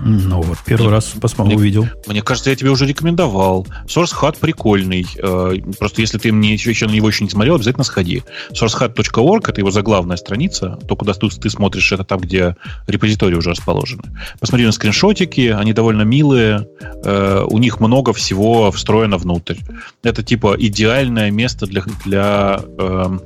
Ну 0.00 0.42
вот, 0.42 0.58
первый 0.64 0.82
мне, 0.84 0.90
раз 0.90 1.06
посмотрел, 1.20 1.46
мне, 1.46 1.56
увидел. 1.56 1.88
Мне 2.06 2.22
кажется, 2.22 2.50
я 2.50 2.56
тебе 2.56 2.70
уже 2.70 2.86
рекомендовал. 2.86 3.66
Source 3.86 4.12
Hat 4.20 4.36
прикольный. 4.38 5.06
Э, 5.16 5.54
просто 5.78 6.00
если 6.00 6.18
ты 6.18 6.32
мне 6.32 6.52
еще, 6.52 6.70
еще 6.70 6.86
на 6.86 6.92
него 6.92 7.08
еще 7.08 7.24
не 7.24 7.30
смотрел, 7.30 7.56
обязательно 7.56 7.84
сходи. 7.84 8.22
sourcehat.org— 8.52 9.48
это 9.48 9.60
его 9.60 9.70
заглавная 9.70 10.16
страница. 10.16 10.78
То, 10.88 10.96
куда 10.96 11.14
ты, 11.14 11.28
ты 11.28 11.50
смотришь, 11.50 11.90
это 11.92 12.04
там, 12.04 12.20
где 12.20 12.56
репозитории 12.86 13.34
уже 13.34 13.50
расположены. 13.50 14.02
Посмотри 14.40 14.66
на 14.66 14.72
скриншотики, 14.72 15.48
они 15.48 15.72
довольно 15.72 16.02
милые. 16.02 16.68
Э, 17.04 17.44
у 17.48 17.58
них 17.58 17.80
много 17.80 18.12
всего 18.12 18.70
встроено 18.70 19.18
внутрь. 19.18 19.56
Это 20.02 20.22
типа 20.22 20.56
идеальное 20.58 21.30
место 21.30 21.66
для, 21.66 21.82
для 22.04 22.60
э, 22.78 23.18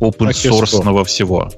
open 0.00 0.30
source 0.30 1.04
всего. 1.04 1.50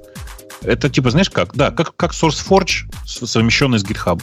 Это 0.63 0.89
типа, 0.89 1.11
знаешь 1.11 1.31
как? 1.31 1.55
Да, 1.55 1.71
как, 1.71 1.95
как 1.97 2.13
SourceForge, 2.13 2.91
совмещенный 3.05 3.79
с 3.79 3.85
GitHub. 3.85 4.23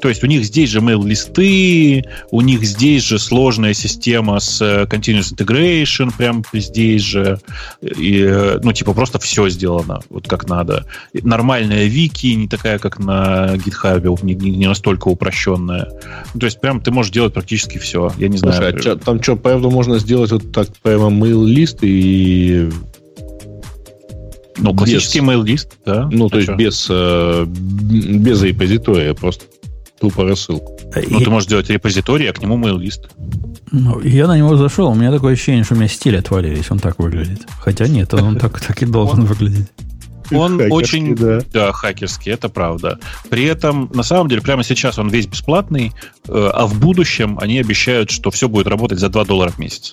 То 0.00 0.08
есть 0.08 0.24
у 0.24 0.26
них 0.26 0.44
здесь 0.44 0.70
же 0.70 0.80
mail-листы, 0.80 2.04
у 2.30 2.40
них 2.40 2.64
здесь 2.64 3.04
же 3.04 3.20
сложная 3.20 3.72
система 3.72 4.40
с 4.40 4.60
э, 4.60 4.84
continuous 4.84 5.32
integration, 5.32 6.12
прям 6.16 6.44
здесь 6.52 7.02
же. 7.02 7.38
И, 7.80 8.20
э, 8.20 8.58
ну, 8.62 8.72
типа, 8.72 8.94
просто 8.94 9.20
все 9.20 9.48
сделано, 9.48 10.00
вот 10.10 10.26
как 10.26 10.48
надо. 10.48 10.86
Нормальная 11.14 11.84
вики, 11.84 12.26
не 12.26 12.48
такая, 12.48 12.80
как 12.80 12.98
на 12.98 13.54
GitHub, 13.54 14.18
не, 14.24 14.34
не 14.34 14.66
настолько 14.66 15.06
упрощенная. 15.06 15.88
Ну, 16.34 16.40
то 16.40 16.46
есть, 16.46 16.60
прям 16.60 16.80
ты 16.80 16.90
можешь 16.90 17.12
делать 17.12 17.32
практически 17.32 17.78
все. 17.78 18.12
Я 18.18 18.26
не 18.26 18.38
Слушай, 18.38 18.76
знаю. 18.80 18.96
А 18.96 18.96
там 18.96 19.22
что, 19.22 19.36
правда, 19.36 19.68
можно 19.70 19.98
сделать 20.00 20.32
вот 20.32 20.52
так 20.52 20.68
прямо 20.82 21.10
mail-лист 21.10 21.78
и 21.82 22.70
ну, 24.62 24.74
классический 24.74 25.20
без, 25.20 25.28
mail-лист, 25.28 25.78
да. 25.84 26.08
Ну, 26.10 26.26
а 26.26 26.30
то 26.30 26.40
что? 26.40 26.52
есть 26.52 26.58
без, 26.58 26.86
э, 26.90 27.44
без 27.46 28.42
репозитория, 28.42 29.14
просто 29.14 29.44
тупо 30.00 30.24
рассылку. 30.24 30.78
Ну, 30.94 31.20
и... 31.20 31.24
ты 31.24 31.30
можешь 31.30 31.46
сделать 31.46 31.70
репозиторий, 31.70 32.28
а 32.28 32.32
к 32.32 32.40
нему 32.40 32.58
mail-лист. 32.58 33.08
Ну, 33.70 34.00
я 34.00 34.26
на 34.26 34.36
него 34.36 34.56
зашел, 34.56 34.88
у 34.88 34.94
меня 34.94 35.10
такое 35.10 35.34
ощущение, 35.34 35.64
что 35.64 35.74
у 35.74 35.78
меня 35.78 35.88
стиль 35.88 36.18
отвалились, 36.18 36.70
он 36.70 36.78
так 36.78 36.98
выглядит. 36.98 37.42
Хотя 37.60 37.86
нет, 37.86 38.12
он 38.14 38.38
так, 38.38 38.60
так 38.60 38.82
и 38.82 38.86
должен 38.98 39.24
выглядеть. 39.24 39.68
Он 40.30 40.60
очень, 40.70 41.14
да. 41.14 41.40
да, 41.52 41.72
хакерский, 41.72 42.32
это 42.32 42.48
правда. 42.48 42.98
При 43.28 43.44
этом, 43.44 43.90
на 43.92 44.02
самом 44.02 44.28
деле, 44.28 44.40
прямо 44.40 44.64
сейчас 44.64 44.98
он 44.98 45.08
весь 45.08 45.26
бесплатный, 45.26 45.92
э, 46.26 46.50
а 46.54 46.66
в 46.66 46.78
будущем 46.78 47.38
они 47.38 47.58
обещают, 47.58 48.10
что 48.10 48.30
все 48.30 48.48
будет 48.48 48.66
работать 48.66 48.98
за 48.98 49.08
2 49.08 49.24
доллара 49.24 49.50
в 49.50 49.58
месяц. 49.58 49.92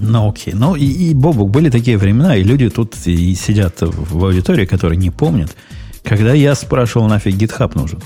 Ну, 0.00 0.30
окей. 0.30 0.54
Ну, 0.54 0.76
и, 0.76 0.84
и, 0.84 1.14
Бобук, 1.14 1.50
были 1.50 1.70
такие 1.70 1.98
времена, 1.98 2.36
и 2.36 2.42
люди 2.42 2.68
тут 2.70 2.96
и 3.06 3.34
сидят 3.34 3.76
в 3.80 4.24
аудитории, 4.24 4.64
которые 4.64 4.96
не 4.96 5.10
помнят, 5.10 5.54
когда 6.02 6.32
я 6.32 6.54
спрашивал, 6.54 7.06
нафиг 7.08 7.34
GitHub 7.34 7.72
нужен. 7.74 8.00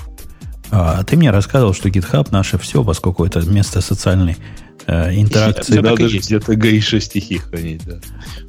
А 0.70 1.04
ты 1.04 1.16
мне 1.16 1.30
рассказывал, 1.30 1.74
что 1.74 1.88
GitHub 1.88 2.28
наше 2.30 2.58
все, 2.58 2.82
поскольку 2.82 3.24
это 3.24 3.40
место 3.42 3.80
социальной 3.80 4.36
э, 4.86 5.14
интеракции. 5.14 5.78
Надо 5.78 6.08
же 6.08 6.18
где-то 6.18 6.54
гейша 6.56 7.00
стихи 7.00 7.38
хранить, 7.38 7.84
да. 7.84 8.00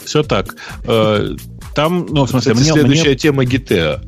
Все 0.03 0.23
так. 0.23 0.55
Э, 0.85 1.35
там, 1.75 2.07
ну, 2.09 2.25
в 2.25 2.29
смысле, 2.29 2.55
мне... 2.55 2.63
Следующая 2.63 3.09
мне... 3.09 3.15
тема 3.15 3.43
GTA. 3.43 4.01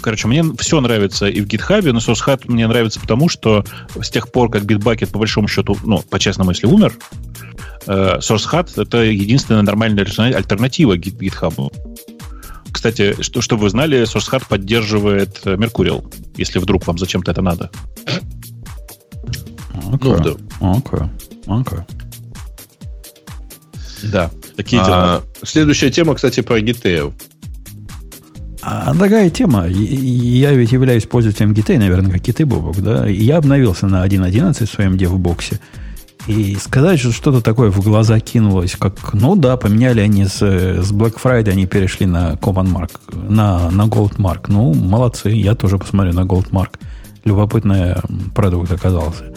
Короче, 0.00 0.28
мне 0.28 0.44
все 0.58 0.80
нравится 0.80 1.26
и 1.26 1.40
в 1.40 1.46
GitHub, 1.46 1.90
но 1.92 1.98
SourceHat 1.98 2.42
мне 2.48 2.66
нравится 2.66 3.00
потому, 3.00 3.28
что 3.28 3.64
с 4.00 4.10
тех 4.10 4.30
пор, 4.30 4.50
как 4.50 4.64
Bitbucket, 4.64 5.12
по 5.12 5.18
большому 5.18 5.48
счету, 5.48 5.78
ну, 5.84 6.02
по-честному, 6.02 6.50
если 6.50 6.66
умер, 6.66 6.92
SourceHat— 7.86 8.72
это 8.82 9.02
единственная 9.02 9.62
нормальная 9.62 10.04
альтернатива 10.04 10.96
GitHub. 10.96 11.72
Кстати, 12.72 13.22
что, 13.22 13.40
чтобы 13.40 13.62
вы 13.62 13.70
знали, 13.70 14.02
SourceHat 14.02 14.44
поддерживает 14.48 15.40
э, 15.44 15.54
Mercurial, 15.54 16.04
если 16.36 16.58
вдруг 16.58 16.86
вам 16.86 16.98
зачем-то 16.98 17.30
это 17.30 17.40
надо. 17.40 17.70
Okay. 19.74 20.18
Ну, 20.18 20.18
да. 20.18 20.34
Okay. 20.60 21.10
Okay. 21.46 21.82
Да, 24.10 24.30
такие 24.56 24.82
а, 24.82 24.84
дела. 24.84 25.22
Следующая 25.42 25.90
тема, 25.90 26.14
кстати, 26.14 26.40
про 26.40 26.58
GitHub. 26.58 27.14
А 28.60 28.94
такая 28.94 29.30
тема. 29.30 29.66
Я 29.66 30.52
ведь 30.52 30.72
являюсь 30.72 31.04
пользователем 31.04 31.52
GitHub, 31.52 31.78
наверное, 31.78 32.10
как 32.10 32.28
и 32.28 32.32
ты, 32.32 32.46
Бобок, 32.46 32.80
да? 32.82 33.06
Я 33.06 33.36
обновился 33.36 33.86
на 33.86 34.06
1.11 34.06 34.66
в 34.66 34.70
своем 34.70 34.96
девбоксе. 34.96 35.60
И 36.26 36.56
сказать, 36.56 36.98
что 37.00 37.12
что-то 37.12 37.42
такое 37.42 37.70
в 37.70 37.80
глаза 37.82 38.18
кинулось, 38.18 38.76
как, 38.76 39.12
ну 39.12 39.36
да, 39.36 39.58
поменяли 39.58 40.00
они 40.00 40.24
с, 40.24 40.40
с 40.40 40.92
Black 40.92 41.16
Friday, 41.22 41.50
они 41.50 41.66
перешли 41.66 42.06
на 42.06 42.32
Common 42.32 42.72
Mark, 42.72 42.92
на, 43.12 43.70
на 43.70 43.82
Gold 43.82 44.16
Mark. 44.16 44.46
Ну, 44.48 44.72
молодцы, 44.72 45.28
я 45.28 45.54
тоже 45.54 45.78
посмотрю 45.78 46.14
на 46.14 46.20
Gold 46.20 46.50
Mark. 46.50 46.78
Любопытный 47.24 47.96
продукт 48.34 48.72
оказался. 48.72 49.34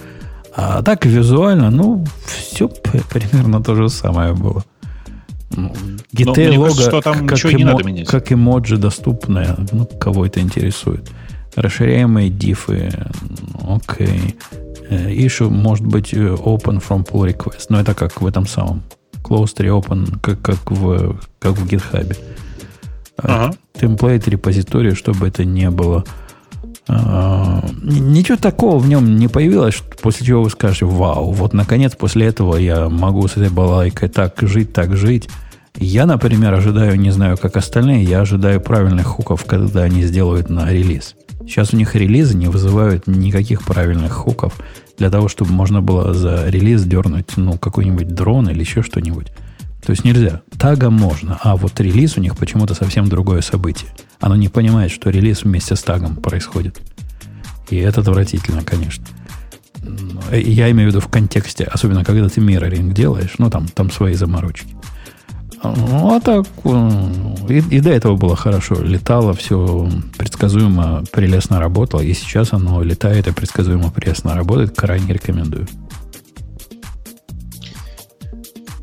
А 0.56 0.82
так 0.82 1.06
визуально, 1.06 1.72
ну, 1.72 2.06
все 2.26 2.70
примерно 2.70 3.62
то 3.62 3.76
же 3.76 3.90
самое 3.90 4.34
было. 4.34 4.64
GT 5.52 6.54
ну, 6.54 6.62
лого, 6.62 6.70
кажется, 6.70 7.02
там 7.02 7.28
как, 7.28 7.46
эмо, 7.46 8.06
как 8.06 8.32
эмоджи 8.32 8.78
доступное, 8.78 9.58
ну, 9.72 9.86
кого 9.86 10.26
это 10.26 10.40
интересует. 10.40 11.10
Расширяемые 11.56 12.30
дифы, 12.30 12.92
Окей. 13.68 14.08
Okay. 14.08 14.67
Issue 14.90 15.50
может 15.50 15.86
быть 15.86 16.14
open 16.14 16.82
from 16.82 17.06
pull 17.06 17.28
request. 17.28 17.66
Но 17.70 17.80
это 17.80 17.94
как 17.94 18.22
в 18.22 18.26
этом 18.26 18.48
самом. 18.48 18.84
Closed 19.24 19.58
reopen, 19.58 20.20
как, 20.22 20.42
как, 20.42 20.72
в, 20.72 21.20
как 21.40 21.54
в 21.54 21.68
GitHub. 21.68 22.18
Ага. 23.18 23.54
Темплейт 23.74 24.28
репозитория, 24.28 24.94
чтобы 24.94 25.28
это 25.28 25.44
не 25.44 25.70
было. 25.70 26.04
А, 26.90 27.66
ничего 27.82 28.38
такого 28.38 28.80
в 28.80 28.88
нем 28.88 29.18
не 29.18 29.28
появилось, 29.28 29.84
после 30.02 30.26
чего 30.26 30.44
вы 30.44 30.50
скажете, 30.50 30.86
вау, 30.86 31.32
вот 31.32 31.54
наконец 31.54 31.96
после 31.96 32.28
этого 32.28 32.56
я 32.56 32.88
могу 32.88 33.28
с 33.28 33.34
этой 33.34 33.50
балайкой 33.50 34.08
так 34.08 34.36
жить, 34.42 34.72
так 34.72 34.96
жить. 34.96 35.28
Я, 35.76 36.06
например, 36.06 36.54
ожидаю, 36.54 36.98
не 37.00 37.12
знаю, 37.12 37.38
как 37.38 37.58
остальные, 37.58 38.04
я 38.04 38.22
ожидаю 38.22 38.62
правильных 38.62 39.06
хуков, 39.06 39.46
когда 39.46 39.84
они 39.84 40.02
сделают 40.04 40.50
на 40.50 40.72
релиз. 40.72 41.16
Сейчас 41.48 41.74
у 41.74 41.78
них 41.78 41.96
релизы 41.96 42.36
не 42.36 42.48
вызывают 42.48 43.08
никаких 43.08 43.64
правильных 43.64 44.12
хуков 44.12 44.54
для 44.98 45.10
того, 45.10 45.30
чтобы 45.30 45.54
можно 45.54 45.82
было 45.82 46.14
за 46.14 46.50
релиз 46.50 46.84
дернуть 46.84 47.38
ну, 47.38 47.58
какой-нибудь 47.58 48.14
дрон 48.14 48.50
или 48.50 48.60
еще 48.60 48.84
что-нибудь. 48.84 49.28
То 49.86 49.92
есть 49.92 50.04
нельзя. 50.04 50.42
Тагом 50.60 50.96
можно, 50.96 51.40
а 51.42 51.56
вот 51.56 51.80
релиз 51.80 52.18
у 52.18 52.22
них 52.22 52.36
почему-то 52.36 52.74
совсем 52.74 53.08
другое 53.08 53.40
событие. 53.40 53.90
Оно 54.20 54.36
не 54.36 54.50
понимает, 54.50 54.92
что 54.92 55.10
релиз 55.10 55.44
вместе 55.44 55.78
с 55.78 55.84
тагом 55.84 56.18
происходит. 56.18 56.82
И 57.70 57.78
это 57.78 58.02
отвратительно, 58.02 58.64
конечно. 58.64 59.06
Я 60.32 60.70
имею 60.72 60.90
в 60.90 60.94
виду 60.94 61.00
в 61.00 61.08
контексте, 61.08 61.64
особенно 61.64 62.04
когда 62.04 62.28
ты 62.28 62.42
мирроринг 62.42 62.94
делаешь, 62.94 63.36
ну 63.38 63.50
там, 63.50 63.70
там 63.70 63.90
свои 63.90 64.16
заморочки. 64.16 64.77
Ну, 65.64 66.16
а 66.16 66.20
так, 66.20 66.46
и, 67.50 67.76
и 67.76 67.80
до 67.80 67.90
этого 67.90 68.16
было 68.16 68.36
хорошо. 68.36 68.76
Летало, 68.82 69.34
все 69.34 69.90
предсказуемо, 70.18 71.04
прелестно 71.12 71.60
работало. 71.60 72.02
И 72.02 72.14
сейчас 72.14 72.54
оно 72.54 72.84
летает 72.84 73.28
и 73.28 73.32
предсказуемо, 73.32 73.90
прелестно 73.90 74.36
работает. 74.36 74.76
Крайне 74.76 75.14
рекомендую. 75.14 75.68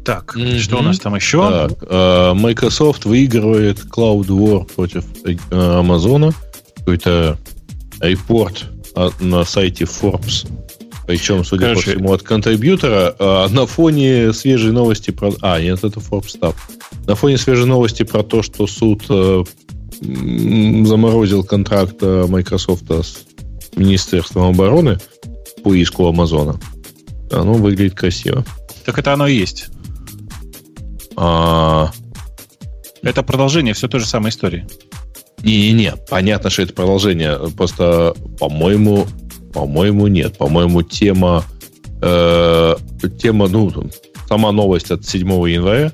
Так, 0.04 0.36
mm-hmm. 0.36 0.58
что 0.58 0.78
у 0.78 0.82
нас 0.82 0.98
там 0.98 1.14
еще? 1.14 1.48
Так, 1.48 1.82
uh, 1.84 2.34
Microsoft 2.34 3.06
выигрывает 3.06 3.78
Cloud 3.86 4.26
War 4.26 4.64
против 4.74 5.04
uh, 5.24 5.38
Amazon. 5.80 6.34
Какой-то 6.78 7.38
репорт 8.00 8.66
на 9.20 9.44
сайте 9.44 9.84
Forbes. 9.84 10.46
Причем, 11.06 11.44
судя 11.44 11.66
Короче, 11.66 11.84
по 11.84 11.90
всему, 11.90 12.12
от 12.12 12.22
контрибьютора. 12.22 13.14
Uh, 13.18 13.48
на 13.50 13.66
фоне 13.66 14.32
свежей 14.32 14.72
новости 14.72 15.10
про... 15.10 15.32
А, 15.42 15.60
нет, 15.60 15.84
это 15.84 16.00
Forbes. 16.00 16.54
На 17.06 17.14
фоне 17.14 17.36
свежей 17.36 17.66
новости 17.66 18.02
про 18.02 18.22
то, 18.22 18.42
что 18.42 18.66
суд 18.66 19.02
uh, 19.08 19.46
заморозил 20.00 21.44
контракт 21.44 22.00
Microsoft 22.02 22.90
с 22.90 23.24
Министерством 23.76 24.50
обороны 24.50 24.98
по 25.62 25.74
иску 25.74 26.06
Амазона. 26.06 26.58
Оно 27.30 27.54
выглядит 27.54 27.94
красиво. 27.94 28.44
Так 28.84 28.98
это 28.98 29.12
оно 29.12 29.26
и 29.26 29.34
есть. 29.34 29.68
А... 31.16 31.90
Это 33.02 33.22
продолжение 33.22 33.74
все 33.74 33.88
той 33.88 34.00
же 34.00 34.06
самой 34.06 34.30
истории. 34.30 34.66
Не-не-не, 35.42 35.94
понятно, 36.08 36.48
что 36.48 36.62
это 36.62 36.72
продолжение. 36.72 37.38
Просто, 37.56 38.14
по-моему, 38.38 39.06
по-моему, 39.54 40.08
нет. 40.08 40.36
По-моему, 40.36 40.82
тема, 40.82 41.44
э, 42.02 42.76
тема, 43.18 43.48
ну, 43.48 43.72
сама 44.28 44.52
новость 44.52 44.90
от 44.90 45.06
7 45.06 45.28
января, 45.48 45.92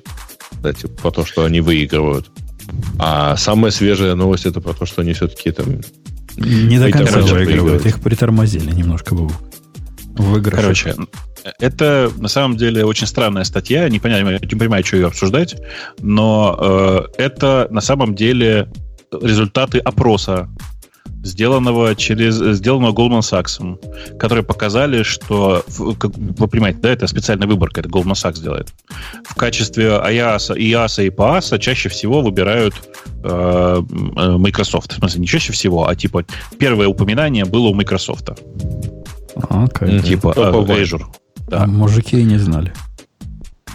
кстати, 0.51 0.87
про 0.87 1.11
то, 1.11 1.25
что 1.25 1.45
они 1.45 1.61
выигрывают. 1.61 2.31
А 2.99 3.37
самая 3.37 3.71
свежая 3.71 4.15
новость 4.15 4.47
это 4.47 4.61
про 4.61 4.73
то, 4.73 4.87
что 4.87 5.03
они 5.03 5.13
все-таки 5.13 5.53
там 5.53 5.81
не 6.37 6.79
до 6.79 6.91
конца 6.91 7.21
выигрывают. 7.21 7.85
Их 7.87 8.01
притормозили 8.01 8.71
немножко 8.75 9.15
бы. 9.15 9.31
Выигрыш. 10.15 10.61
Короче, 10.61 10.95
это 11.59 12.11
на 12.17 12.29
самом 12.29 12.57
деле 12.57 12.85
очень 12.85 13.07
странная 13.07 13.45
статья. 13.45 13.89
Не 13.89 13.99
понимаю, 13.99 14.41
не 14.43 14.59
понимаю, 14.59 14.85
что 14.85 14.97
ее 14.97 15.07
обсуждать, 15.07 15.57
но 16.01 17.07
э, 17.17 17.23
это 17.23 17.69
на 17.71 17.81
самом 17.81 18.15
деле 18.15 18.69
результаты 19.13 19.79
опроса 19.79 20.49
сделанного 21.23 21.95
через 21.95 22.37
сделанного 22.37 22.93
Goldman 22.93 23.21
Sachs, 23.21 24.19
которые 24.19 24.45
показали, 24.45 25.03
что, 25.03 25.65
как 25.99 26.17
вы 26.17 26.49
понимаете, 26.49 26.79
да, 26.81 26.91
это 26.91 27.07
специальная 27.07 27.47
выборка, 27.47 27.81
это 27.81 27.89
Goldman 27.89 28.13
Sachs 28.13 28.41
делает. 28.43 28.73
В 29.25 29.35
качестве 29.35 29.87
IaaS, 29.87 30.57
IaaS 30.57 31.05
и 31.05 31.09
PaaS 31.11 31.59
чаще 31.59 31.89
всего 31.89 32.23
выбирают 32.23 32.75
э, 33.23 33.83
э, 34.17 34.37
Microsoft. 34.37 34.93
В 34.93 34.97
смысле, 34.97 35.21
не 35.21 35.27
чаще 35.27 35.53
всего, 35.53 35.89
а 35.89 35.95
типа 35.95 36.25
первое 36.59 36.89
упоминание 36.89 37.45
было 37.45 37.69
у 37.69 37.75
Microsoft. 37.75 38.31
Okay. 39.35 40.03
Типа 40.03 40.33
э, 40.37 40.41
Azure. 40.41 41.05
Да. 41.49 41.65
А 41.65 41.67
мужики 41.67 42.21
и 42.21 42.25
не 42.25 42.39
знали. 42.39 42.73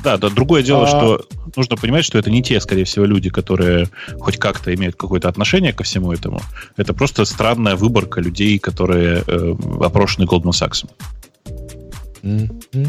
Да, 0.05 0.17
да, 0.17 0.29
другое 0.29 0.61
дело, 0.61 0.83
а... 0.83 0.87
что 0.87 1.25
нужно 1.55 1.77
понимать, 1.77 2.05
что 2.05 2.19
это 2.19 2.29
не 2.29 2.43
те, 2.43 2.61
скорее 2.61 2.83
всего, 2.83 3.05
люди, 3.05 3.31
которые 3.31 3.89
хоть 4.19 4.37
как-то 4.37 4.71
имеют 4.75 4.95
какое-то 4.95 5.27
отношение 5.27 5.73
ко 5.73 5.83
всему 5.83 6.13
этому. 6.13 6.41
Это 6.77 6.93
просто 6.93 7.25
странная 7.25 7.75
выборка 7.75 8.21
людей, 8.21 8.59
которые 8.59 9.23
э, 9.25 9.55
опрошены 9.81 10.25
Goldman 10.25 10.51
Sachs. 10.51 10.87
Mm-hmm. 12.21 12.87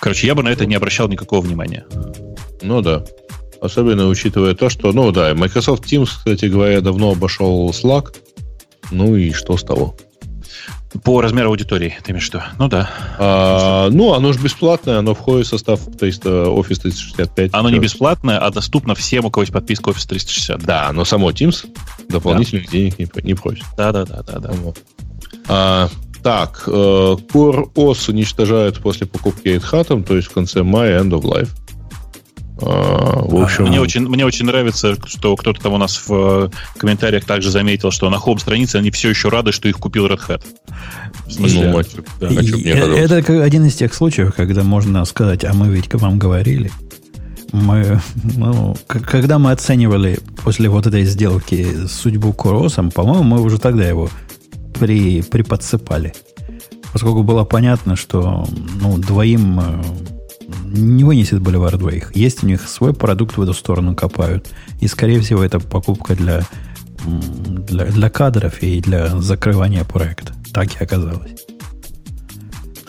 Короче, 0.00 0.26
я 0.26 0.34
бы 0.34 0.42
на 0.42 0.48
это 0.48 0.64
не 0.64 0.74
обращал 0.74 1.08
никакого 1.08 1.42
внимания. 1.42 1.84
Ну 2.62 2.80
да. 2.80 3.04
Особенно 3.60 4.08
учитывая 4.08 4.54
то, 4.54 4.70
что, 4.70 4.92
ну 4.92 5.12
да, 5.12 5.34
Microsoft 5.34 5.84
Teams, 5.84 6.06
кстати 6.06 6.46
говоря, 6.46 6.80
давно 6.80 7.10
обошел 7.10 7.68
Slack. 7.68 8.14
Ну 8.90 9.14
и 9.14 9.32
что 9.32 9.58
с 9.58 9.62
того? 9.62 9.94
По 11.02 11.20
размеру 11.20 11.50
аудитории, 11.50 11.96
ты 12.02 12.12
имеешь 12.12 12.28
в 12.30 12.34
виду? 12.34 12.44
Ну 12.58 12.68
да. 12.68 12.88
А, 13.18 13.90
ну, 13.90 14.14
оно 14.14 14.32
же 14.32 14.38
бесплатное, 14.38 14.98
оно 14.98 15.14
входит 15.14 15.46
в 15.46 15.50
состав 15.50 15.80
300, 15.98 16.28
Office 16.28 16.80
365. 16.80 17.50
Оно 17.52 17.70
не 17.70 17.78
бесплатное, 17.78 18.38
а 18.38 18.50
доступно 18.50 18.94
всем, 18.94 19.24
у 19.24 19.30
кого 19.30 19.42
есть 19.42 19.52
подписка 19.52 19.90
Office 19.90 20.08
360. 20.08 20.62
Да, 20.62 20.90
но 20.92 21.04
само 21.04 21.30
Teams 21.30 21.66
дополнительных 22.08 22.66
да. 22.66 22.72
денег 22.72 22.98
не, 22.98 23.08
не 23.22 23.34
просит. 23.34 23.64
Да, 23.76 23.92
да, 23.92 24.04
да, 24.04 24.22
да, 24.22 24.38
да. 24.38 24.50
Вот. 24.52 24.78
А, 25.48 25.88
так, 26.22 26.64
э, 26.66 26.70
Core 26.70 27.72
OS 27.74 28.10
уничтожают 28.10 28.80
после 28.80 29.06
покупки 29.06 29.48
Red 29.48 30.02
то 30.04 30.16
есть 30.16 30.28
в 30.28 30.32
конце 30.32 30.62
мая 30.62 31.00
End 31.00 31.10
of 31.10 31.22
Life. 31.22 31.50
А, 32.60 33.22
в 33.22 33.42
общем... 33.42 33.64
Мне 33.64 33.80
очень, 33.80 34.08
мне 34.08 34.24
очень 34.24 34.46
нравится, 34.46 34.96
что 35.06 35.36
кто-то 35.36 35.60
там 35.60 35.74
у 35.74 35.78
нас 35.78 36.08
в 36.08 36.10
э, 36.10 36.48
комментариях 36.78 37.24
также 37.24 37.50
заметил, 37.50 37.90
что 37.90 38.08
на 38.08 38.18
хом-странице 38.18 38.76
они 38.76 38.90
все 38.90 39.10
еще 39.10 39.28
рады, 39.28 39.52
что 39.52 39.68
их 39.68 39.76
купил 39.76 40.06
Red 40.06 40.20
Hat. 40.26 40.42
В 41.26 41.32
смысле, 41.32 41.70
ну, 41.70 41.82
да. 42.20 42.28
это, 42.28 43.14
это 43.16 43.42
один 43.44 43.64
из 43.66 43.74
тех 43.74 43.92
случаев, 43.92 44.34
когда 44.34 44.62
можно 44.62 45.04
сказать, 45.04 45.44
а 45.44 45.52
мы 45.52 45.68
ведь 45.68 45.88
к 45.88 45.96
вам 45.96 46.18
говорили. 46.18 46.70
Мы, 47.52 48.00
ну, 48.36 48.76
когда 48.88 49.38
мы 49.38 49.52
оценивали 49.52 50.18
после 50.42 50.68
вот 50.68 50.86
этой 50.86 51.04
сделки 51.04 51.86
судьбу 51.86 52.32
Куросом, 52.32 52.90
по-моему, 52.90 53.22
мы 53.22 53.40
уже 53.40 53.58
тогда 53.58 53.86
его 53.86 54.08
при, 54.78 55.22
приподсыпали. 55.22 56.14
Поскольку 56.92 57.22
было 57.22 57.44
понятно, 57.44 57.96
что 57.96 58.46
ну, 58.80 58.96
двоим 58.96 59.60
э, 59.60 59.82
не 60.66 61.04
вынесет 61.04 61.40
боливар 61.40 61.76
двоих. 61.76 62.14
Есть 62.14 62.42
у 62.42 62.46
них 62.46 62.68
свой 62.68 62.94
продукт 62.94 63.36
в 63.36 63.42
эту 63.42 63.54
сторону 63.54 63.94
копают. 63.94 64.48
И, 64.80 64.88
скорее 64.88 65.20
всего, 65.20 65.42
это 65.42 65.60
покупка 65.60 66.14
для, 66.14 66.42
для, 67.04 67.86
для 67.86 68.10
кадров 68.10 68.62
и 68.62 68.80
для 68.80 69.08
закрывания 69.20 69.84
проекта. 69.84 70.34
Так 70.52 70.80
и 70.80 70.84
оказалось. 70.84 71.30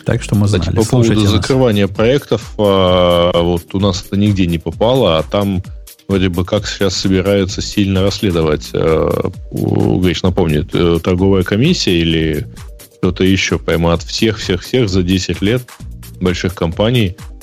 Так 0.04 0.22
что 0.22 0.34
мы 0.34 0.48
знали. 0.48 0.62
Кстати, 0.62 0.76
по 0.76 0.90
поводу 0.90 1.20
нас. 1.20 1.30
закрывания 1.30 1.86
проектов, 1.86 2.54
а, 2.56 3.42
вот 3.42 3.74
у 3.74 3.80
нас 3.80 4.04
это 4.06 4.16
нигде 4.16 4.46
не 4.46 4.58
попало, 4.58 5.18
а 5.18 5.22
там 5.22 5.62
вроде 6.08 6.30
бы 6.30 6.46
как 6.46 6.66
сейчас 6.66 6.94
собираются 6.94 7.60
сильно 7.60 8.02
расследовать. 8.02 8.70
А, 8.72 9.30
Гриш 9.52 10.22
напомнит, 10.22 10.70
э, 10.72 10.98
торговая 11.04 11.42
комиссия 11.42 12.00
или 12.00 12.46
кто-то 12.96 13.22
еще 13.22 13.58
поймат 13.58 14.02
всех-всех-всех 14.02 14.88
за 14.88 15.02
10 15.02 15.42
лет 15.42 15.62
больших 16.20 16.54
компаний 16.54 17.14
Э, 17.18 17.37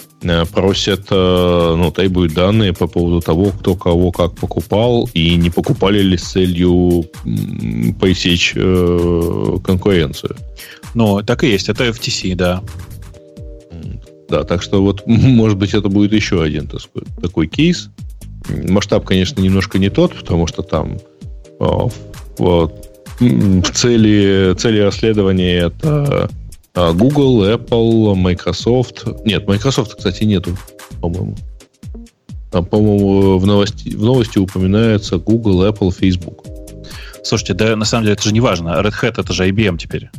просят, 0.51 1.07
э, 1.11 1.75
ну, 1.77 1.91
требуют 1.91 2.33
данные 2.33 2.73
по 2.73 2.87
поводу 2.87 3.21
того, 3.21 3.51
кто 3.51 3.75
кого 3.75 4.11
как 4.11 4.35
покупал, 4.35 5.09
и 5.13 5.35
не 5.35 5.49
покупали 5.49 6.01
ли 6.01 6.17
с 6.17 6.31
целью 6.31 7.05
пресечь 7.99 8.53
э, 8.55 9.57
конкуренцию. 9.63 10.35
Ну, 10.93 11.21
так 11.21 11.43
и 11.43 11.47
есть, 11.49 11.69
это 11.69 11.85
FTC, 11.85 12.35
да. 12.35 12.61
Да, 14.29 14.43
так 14.43 14.61
что 14.61 14.81
вот, 14.81 15.03
может 15.05 15.57
быть, 15.57 15.73
это 15.73 15.89
будет 15.89 16.13
еще 16.13 16.41
один 16.41 16.67
так 16.67 16.81
сказать, 16.81 17.09
такой 17.21 17.47
кейс. 17.47 17.89
Масштаб, 18.69 19.05
конечно, 19.05 19.41
немножко 19.41 19.79
не 19.79 19.89
тот, 19.89 20.15
потому 20.15 20.47
что 20.47 20.61
там 20.61 20.97
в 21.57 22.71
цели, 23.73 24.53
цели 24.55 24.79
расследования 24.79 25.57
это 25.57 26.29
Google, 26.75 27.45
Apple, 27.45 28.15
Microsoft. 28.15 29.05
Нет, 29.25 29.47
Microsoft, 29.47 29.95
кстати, 29.95 30.23
нету, 30.23 30.57
по-моему. 31.01 31.35
Там, 32.51 32.65
по-моему, 32.65 33.37
в 33.37 33.45
новости, 33.45 33.89
в 33.89 34.03
новости 34.03 34.37
упоминается 34.37 35.17
Google, 35.17 35.65
Apple, 35.65 35.91
Facebook. 35.91 36.45
Слушайте, 37.23 37.53
да 37.53 37.75
на 37.75 37.85
самом 37.85 38.03
деле 38.03 38.13
это 38.13 38.23
же 38.23 38.33
не 38.33 38.39
важно. 38.39 38.69
Red 38.69 38.93
Hat 39.01 39.21
это 39.21 39.33
же 39.33 39.49
IBM 39.49 39.77
теперь. 39.77 40.09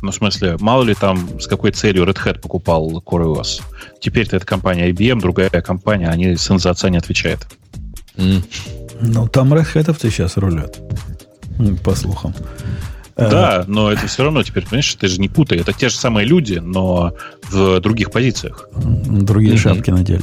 Ну, 0.00 0.10
в 0.10 0.14
смысле, 0.14 0.56
мало 0.60 0.82
ли 0.82 0.94
там 0.94 1.40
с 1.40 1.46
какой 1.46 1.72
целью 1.72 2.04
Red 2.04 2.16
Hat 2.24 2.40
покупал 2.40 3.02
CoreOS. 3.04 3.62
Теперь-то 4.00 4.36
это 4.36 4.46
компания 4.46 4.90
IBM, 4.90 5.20
другая 5.20 5.50
компания, 5.50 6.08
они 6.08 6.36
сын 6.36 6.58
за 6.58 6.70
отца 6.70 6.90
не 6.90 6.98
отвечает. 6.98 7.46
Mm. 8.16 8.44
Ну, 9.00 9.28
там 9.28 9.52
Red 9.52 9.74
Hat 9.74 9.98
сейчас 10.00 10.36
рулят. 10.36 10.78
По 11.82 11.94
слухам. 11.94 12.34
Да, 13.16 13.60
э, 13.60 13.64
но 13.66 13.92
это 13.92 14.06
все 14.06 14.24
равно 14.24 14.42
теперь, 14.42 14.64
понимаешь, 14.64 14.94
ты 14.94 15.08
же 15.08 15.20
не 15.20 15.28
путай. 15.28 15.58
Это 15.58 15.72
те 15.72 15.88
же 15.88 15.96
самые 15.96 16.26
люди, 16.26 16.54
но 16.54 17.14
в 17.50 17.80
других 17.80 18.10
позициях. 18.10 18.68
Другие 18.74 19.54
mm-hmm. 19.54 19.58
шапки 19.58 19.90
надели. 19.90 20.22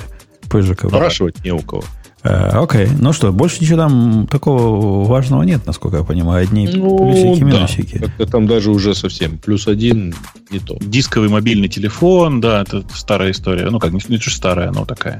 ПЖК. 0.50 0.88
Спрашивать 0.88 1.44
не 1.44 1.52
у 1.52 1.60
кого. 1.60 1.84
Э, 2.24 2.50
окей, 2.54 2.88
ну 3.00 3.14
что, 3.14 3.32
больше 3.32 3.62
ничего 3.62 3.78
там 3.78 4.28
такого 4.28 5.06
важного 5.06 5.42
нет, 5.42 5.66
насколько 5.66 5.98
я 5.98 6.04
понимаю. 6.04 6.44
Одни 6.44 6.68
ну, 6.68 6.98
плюсики, 6.98 7.44
минусики. 7.44 7.98
Да. 7.98 8.06
Как-то 8.06 8.26
там 8.28 8.48
даже 8.48 8.70
уже 8.70 8.94
совсем 8.94 9.40
плюс 9.40 9.68
один 9.68 10.14
не 10.52 10.60
то. 10.60 10.78
Дисковый 10.82 11.30
мобильный 11.30 11.68
телефон, 11.68 12.40
да, 12.40 12.62
это 12.62 12.84
старая 12.94 13.32
история. 13.32 13.70
Ну 13.72 13.80
как, 13.80 13.92
не, 13.92 14.02
не 14.08 14.20
старая, 14.20 14.72
но 14.72 14.86
такая 14.86 15.20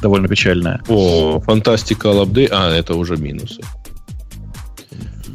довольно 0.00 0.28
печальная. 0.28 0.80
О, 0.88 1.40
фантастика 1.40 2.18
апдейт, 2.22 2.50
а, 2.52 2.70
это 2.70 2.94
уже 2.94 3.16
минусы. 3.16 3.60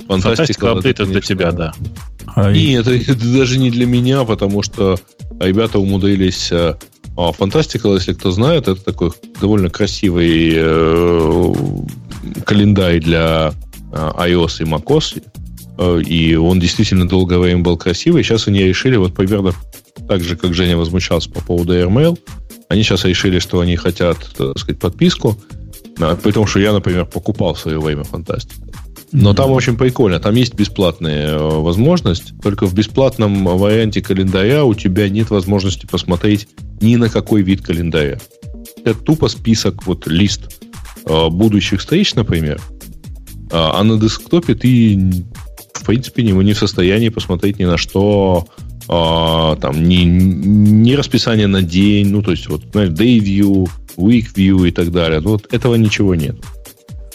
Фантастика 0.08 0.80
это 0.84 1.06
для 1.06 1.22
тебя, 1.22 1.52
да. 1.52 1.74
А 2.36 2.52
Нет, 2.52 2.88
это, 2.88 3.12
это 3.12 3.34
даже 3.34 3.60
не 3.60 3.70
для 3.70 3.86
меня, 3.86 4.24
потому 4.24 4.64
что 4.64 4.98
ребята 5.40 5.80
умудрились 5.80 6.52
э, 6.52 6.76
а 7.16 7.32
Fantastical, 7.32 7.96
если 7.96 8.14
кто 8.14 8.32
знает, 8.32 8.68
это 8.68 8.84
такой 8.84 9.12
довольно 9.40 9.70
красивый 9.70 10.54
э, 10.56 11.54
календарь 12.46 13.00
для 13.00 13.54
э, 13.92 13.96
iOS 13.96 14.64
и 14.64 14.66
macOS. 14.66 15.24
И 16.06 16.36
он 16.36 16.60
действительно 16.60 17.08
долгое 17.08 17.40
время 17.40 17.64
был 17.64 17.78
красивый. 17.78 18.24
Сейчас 18.24 18.48
они 18.48 18.64
решили, 18.64 18.96
вот 18.96 19.16
примерно 19.16 19.54
так 20.08 20.24
же, 20.24 20.36
как 20.36 20.54
Женя 20.54 20.78
возмущался 20.78 21.32
по 21.32 21.42
поводу 21.42 21.74
AirMail, 21.74 22.18
они 22.70 22.84
сейчас 22.84 23.06
решили, 23.06 23.40
что 23.40 23.60
они 23.60 23.76
хотят, 23.76 24.18
так 24.38 24.58
сказать, 24.60 24.80
подписку. 24.80 25.38
При 26.24 26.32
том, 26.32 26.46
что 26.46 26.60
я, 26.60 26.74
например, 26.74 27.06
покупал 27.06 27.56
в 27.56 27.60
свое 27.60 27.80
время 27.80 28.02
Fantastical. 28.04 28.74
Но 29.14 29.36
там 29.36 29.52
очень 29.52 29.78
прикольно. 29.78 30.20
Там 30.20 30.34
есть 30.36 30.56
бесплатная 30.56 31.36
э, 31.36 31.38
возможность. 31.38 32.34
Только 32.42 32.66
в 32.66 32.74
бесплатном 32.74 33.46
варианте 33.46 34.02
календаря 34.02 34.66
у 34.66 34.74
тебя 34.74 35.08
нет 35.08 35.30
возможности 35.30 35.86
посмотреть 35.86 36.48
ни 36.82 36.96
на 36.96 37.10
какой 37.10 37.44
вид 37.44 37.62
календаря. 37.62 38.20
Это 38.84 39.00
тупо 39.00 39.28
список, 39.28 39.86
вот 39.86 40.08
лист 40.08 40.64
э, 41.06 41.30
будущих 41.30 41.80
встреч, 41.80 42.16
например. 42.16 42.60
А, 43.52 43.80
а 43.80 43.84
на 43.84 44.00
десктопе 44.00 44.56
ты, 44.56 45.24
в 45.74 45.86
принципе, 45.86 46.24
не, 46.24 46.32
не 46.32 46.54
в 46.54 46.58
состоянии 46.58 47.10
посмотреть 47.10 47.60
ни 47.60 47.66
на 47.66 47.78
что, 47.78 48.48
а, 48.88 49.56
там, 49.58 49.88
ни, 49.88 50.04
ни 50.04 50.94
расписание 50.94 51.48
на 51.48 51.62
день, 51.62 52.10
ну, 52.10 52.24
то 52.24 52.32
есть, 52.32 52.48
вот, 52.48 52.64
знаешь, 52.72 52.90
day 52.90 53.20
view, 53.20 53.70
week 53.96 54.34
view 54.36 54.68
и 54.68 54.72
так 54.72 54.92
далее. 54.92 55.20
Ну, 55.20 55.32
вот 55.32 55.54
этого 55.54 55.76
ничего 55.76 56.16
нет. 56.16 56.36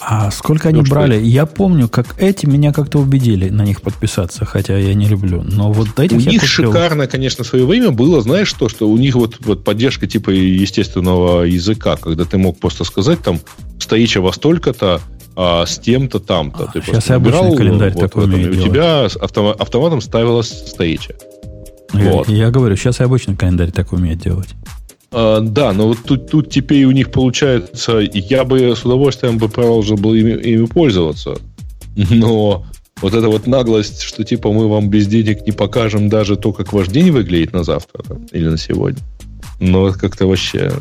А 0.00 0.30
сколько 0.30 0.68
они 0.68 0.82
ну, 0.82 0.88
брали? 0.88 1.20
Я 1.20 1.46
помню, 1.46 1.88
как 1.88 2.14
эти 2.18 2.46
меня 2.46 2.72
как-то 2.72 2.98
убедили 2.98 3.48
на 3.48 3.62
них 3.62 3.82
подписаться, 3.82 4.44
хотя 4.44 4.76
я 4.76 4.94
не 4.94 5.06
люблю. 5.06 5.42
Но 5.42 5.72
вот 5.72 5.98
этих 5.98 6.16
У 6.16 6.20
них 6.20 6.40
купил. 6.40 6.72
шикарно, 6.72 7.06
конечно, 7.06 7.44
в 7.44 7.46
свое 7.46 7.66
время 7.66 7.90
было, 7.90 8.20
знаешь 8.20 8.48
что, 8.48 8.68
что 8.68 8.88
у 8.88 8.96
них 8.96 9.14
вот, 9.14 9.36
вот 9.40 9.64
поддержка 9.64 10.06
типа 10.06 10.30
естественного 10.30 11.42
языка, 11.42 11.96
когда 11.96 12.24
ты 12.24 12.38
мог 12.38 12.58
просто 12.58 12.84
сказать 12.84 13.20
там 13.20 13.40
встреча 13.78 14.20
во 14.20 14.32
столько-то, 14.32 15.00
а, 15.34 15.66
с 15.66 15.78
тем-то 15.78 16.20
там-то. 16.20 16.64
А, 16.64 16.72
ты 16.72 16.82
сейчас 16.82 17.08
я 17.08 17.16
обычный 17.16 17.56
календарь 17.56 17.92
вот, 17.92 18.00
такой 18.00 18.24
умею 18.24 18.52
У 18.52 18.62
тебя 18.62 19.04
автом, 19.20 19.54
автоматом 19.58 20.00
ставилась 20.00 20.48
встреча. 20.48 21.14
Я, 21.92 22.10
вот. 22.10 22.28
я 22.28 22.50
говорю, 22.50 22.76
сейчас 22.76 23.00
я 23.00 23.06
обычный 23.06 23.36
календарь 23.36 23.70
так 23.70 23.92
умею 23.92 24.16
делать. 24.16 24.48
А, 25.10 25.40
да, 25.40 25.72
но 25.72 25.88
вот 25.88 25.98
тут, 26.04 26.30
тут 26.30 26.50
теперь 26.50 26.84
у 26.84 26.90
них 26.90 27.10
получается, 27.10 27.98
я 27.98 28.44
бы 28.44 28.76
с 28.76 28.84
удовольствием 28.84 29.38
бы 29.38 29.48
продолжил 29.48 29.96
бы 29.96 30.18
ими, 30.18 30.32
ими 30.32 30.66
пользоваться. 30.66 31.36
Но 32.10 32.66
вот 33.00 33.14
эта 33.14 33.28
вот 33.28 33.46
наглость, 33.46 34.02
что 34.02 34.24
типа 34.24 34.52
мы 34.52 34.68
вам 34.68 34.90
без 34.90 35.06
денег 35.06 35.46
не 35.46 35.52
покажем 35.52 36.08
даже 36.08 36.36
то, 36.36 36.52
как 36.52 36.72
ваш 36.72 36.88
день 36.88 37.10
выглядит 37.10 37.52
на 37.52 37.64
завтра 37.64 38.02
там, 38.02 38.24
или 38.32 38.48
на 38.48 38.58
сегодня. 38.58 39.02
Но 39.60 39.92
как-то 39.92 40.26
вообще 40.26 40.72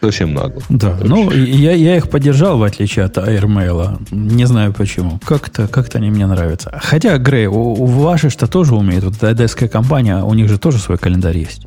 совсем 0.00 0.34
нагло. 0.34 0.62
Да, 0.68 0.98
ну 1.02 1.30
я, 1.30 1.72
я 1.72 1.96
их 1.96 2.08
поддержал, 2.08 2.58
в 2.58 2.62
отличие 2.62 3.04
от 3.04 3.18
AirMail. 3.18 4.08
Не 4.10 4.46
знаю 4.46 4.72
почему. 4.72 5.20
Как-то 5.24 5.68
как 5.68 5.94
они 5.94 6.10
мне 6.10 6.26
нравятся. 6.26 6.78
Хотя, 6.82 7.18
Грей, 7.18 7.46
у, 7.46 7.72
у 7.72 7.86
ваши 7.86 8.30
что 8.30 8.46
тоже 8.46 8.74
умеет. 8.74 9.04
Вот 9.04 9.22
эта 9.22 9.68
компания, 9.68 10.22
у 10.22 10.34
них 10.34 10.48
же 10.48 10.58
тоже 10.58 10.78
свой 10.78 10.98
календарь 10.98 11.38
есть. 11.38 11.66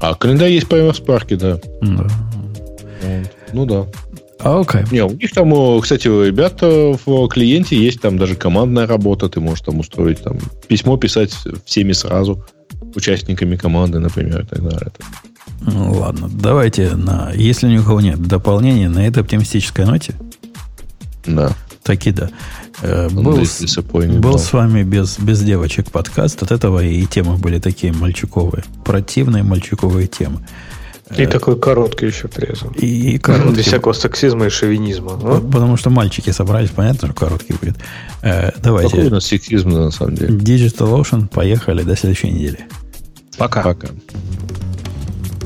А 0.00 0.14
календарь 0.14 0.50
есть 0.50 0.68
прямо 0.68 0.92
в 0.92 1.00
Spark, 1.00 1.36
да. 1.36 1.60
Да. 1.82 2.06
Ну 3.52 3.66
да. 3.66 3.86
А, 4.42 4.60
окей. 4.60 4.82
Не, 4.90 5.04
у 5.04 5.10
них 5.10 5.32
там, 5.32 5.80
кстати, 5.80 6.08
у 6.08 6.24
ребят 6.24 6.62
в 6.62 7.28
клиенте 7.28 7.76
есть 7.76 8.00
там 8.00 8.16
даже 8.16 8.34
командная 8.34 8.86
работа. 8.86 9.28
Ты 9.28 9.40
можешь 9.40 9.60
там 9.60 9.78
устроить 9.80 10.22
там 10.22 10.38
письмо 10.66 10.96
писать 10.96 11.36
всеми 11.66 11.92
сразу, 11.92 12.44
участниками 12.94 13.56
команды, 13.56 13.98
например, 13.98 14.42
и 14.42 14.46
так 14.46 14.62
далее. 14.62 14.92
Ну, 15.60 15.92
ладно, 15.92 16.30
давайте, 16.32 16.96
на, 16.96 17.32
если 17.34 17.68
ни 17.68 17.76
у 17.76 17.82
кого 17.82 18.00
нет 18.00 18.18
дополнения 18.22 18.88
на 18.88 19.06
этой 19.06 19.22
оптимистической 19.22 19.84
ноте. 19.84 20.14
Да. 21.26 21.52
Таки 21.82 22.12
да. 22.12 22.30
Э, 22.82 23.08
был, 23.08 23.44
с, 23.44 23.78
был 23.78 24.38
с 24.38 24.52
вами 24.52 24.82
без, 24.82 25.18
без 25.18 25.40
девочек 25.40 25.90
подкаст. 25.90 26.42
От 26.42 26.52
этого 26.52 26.84
и 26.84 27.06
темы 27.06 27.36
были 27.36 27.58
такие 27.58 27.92
мальчуковые. 27.92 28.64
Противные 28.84 29.42
мальчуковые 29.42 30.06
темы. 30.06 30.40
И 31.16 31.22
э, 31.22 31.26
такой 31.26 31.58
короткий 31.58 32.06
еще 32.06 32.28
при 32.28 32.48
этом. 32.48 32.72
И, 32.72 33.14
и 33.14 33.18
короткий. 33.18 33.56
Без 33.56 33.66
всякого 33.66 33.92
сексизма 33.94 34.46
и 34.46 34.50
шовинизма. 34.50 35.12
А? 35.14 35.40
Потому 35.40 35.76
что 35.76 35.90
мальчики 35.90 36.30
собрались, 36.30 36.70
понятно, 36.70 37.08
что 37.08 37.16
короткий 37.16 37.54
будет. 37.54 37.76
Э, 38.22 38.50
давайте. 38.62 38.90
Какой 38.90 39.06
у 39.06 39.10
нас 39.10 39.24
сексизм 39.24 39.70
на 39.70 39.90
самом 39.90 40.14
деле? 40.14 40.36
Digital 40.36 41.00
Ocean. 41.00 41.28
Поехали 41.28 41.82
до 41.82 41.96
следующей 41.96 42.30
недели. 42.30 42.66
Пока. 43.36 43.62
Пока. 43.62 43.88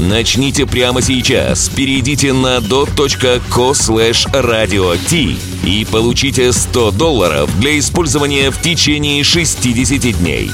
Начните 0.00 0.66
прямо 0.66 1.02
сейчас. 1.02 1.68
Перейдите 1.68 2.32
на 2.32 2.60
dot.co 2.60 3.74
slash 3.74 4.26
radio 4.32 4.96
t 4.96 5.36
и 5.66 5.84
получите 5.84 6.52
100 6.52 6.90
долларов 6.92 7.50
для 7.60 7.78
использования 7.78 8.50
в 8.50 8.60
течение 8.62 9.22
60 9.22 10.18
дней. 10.18 10.50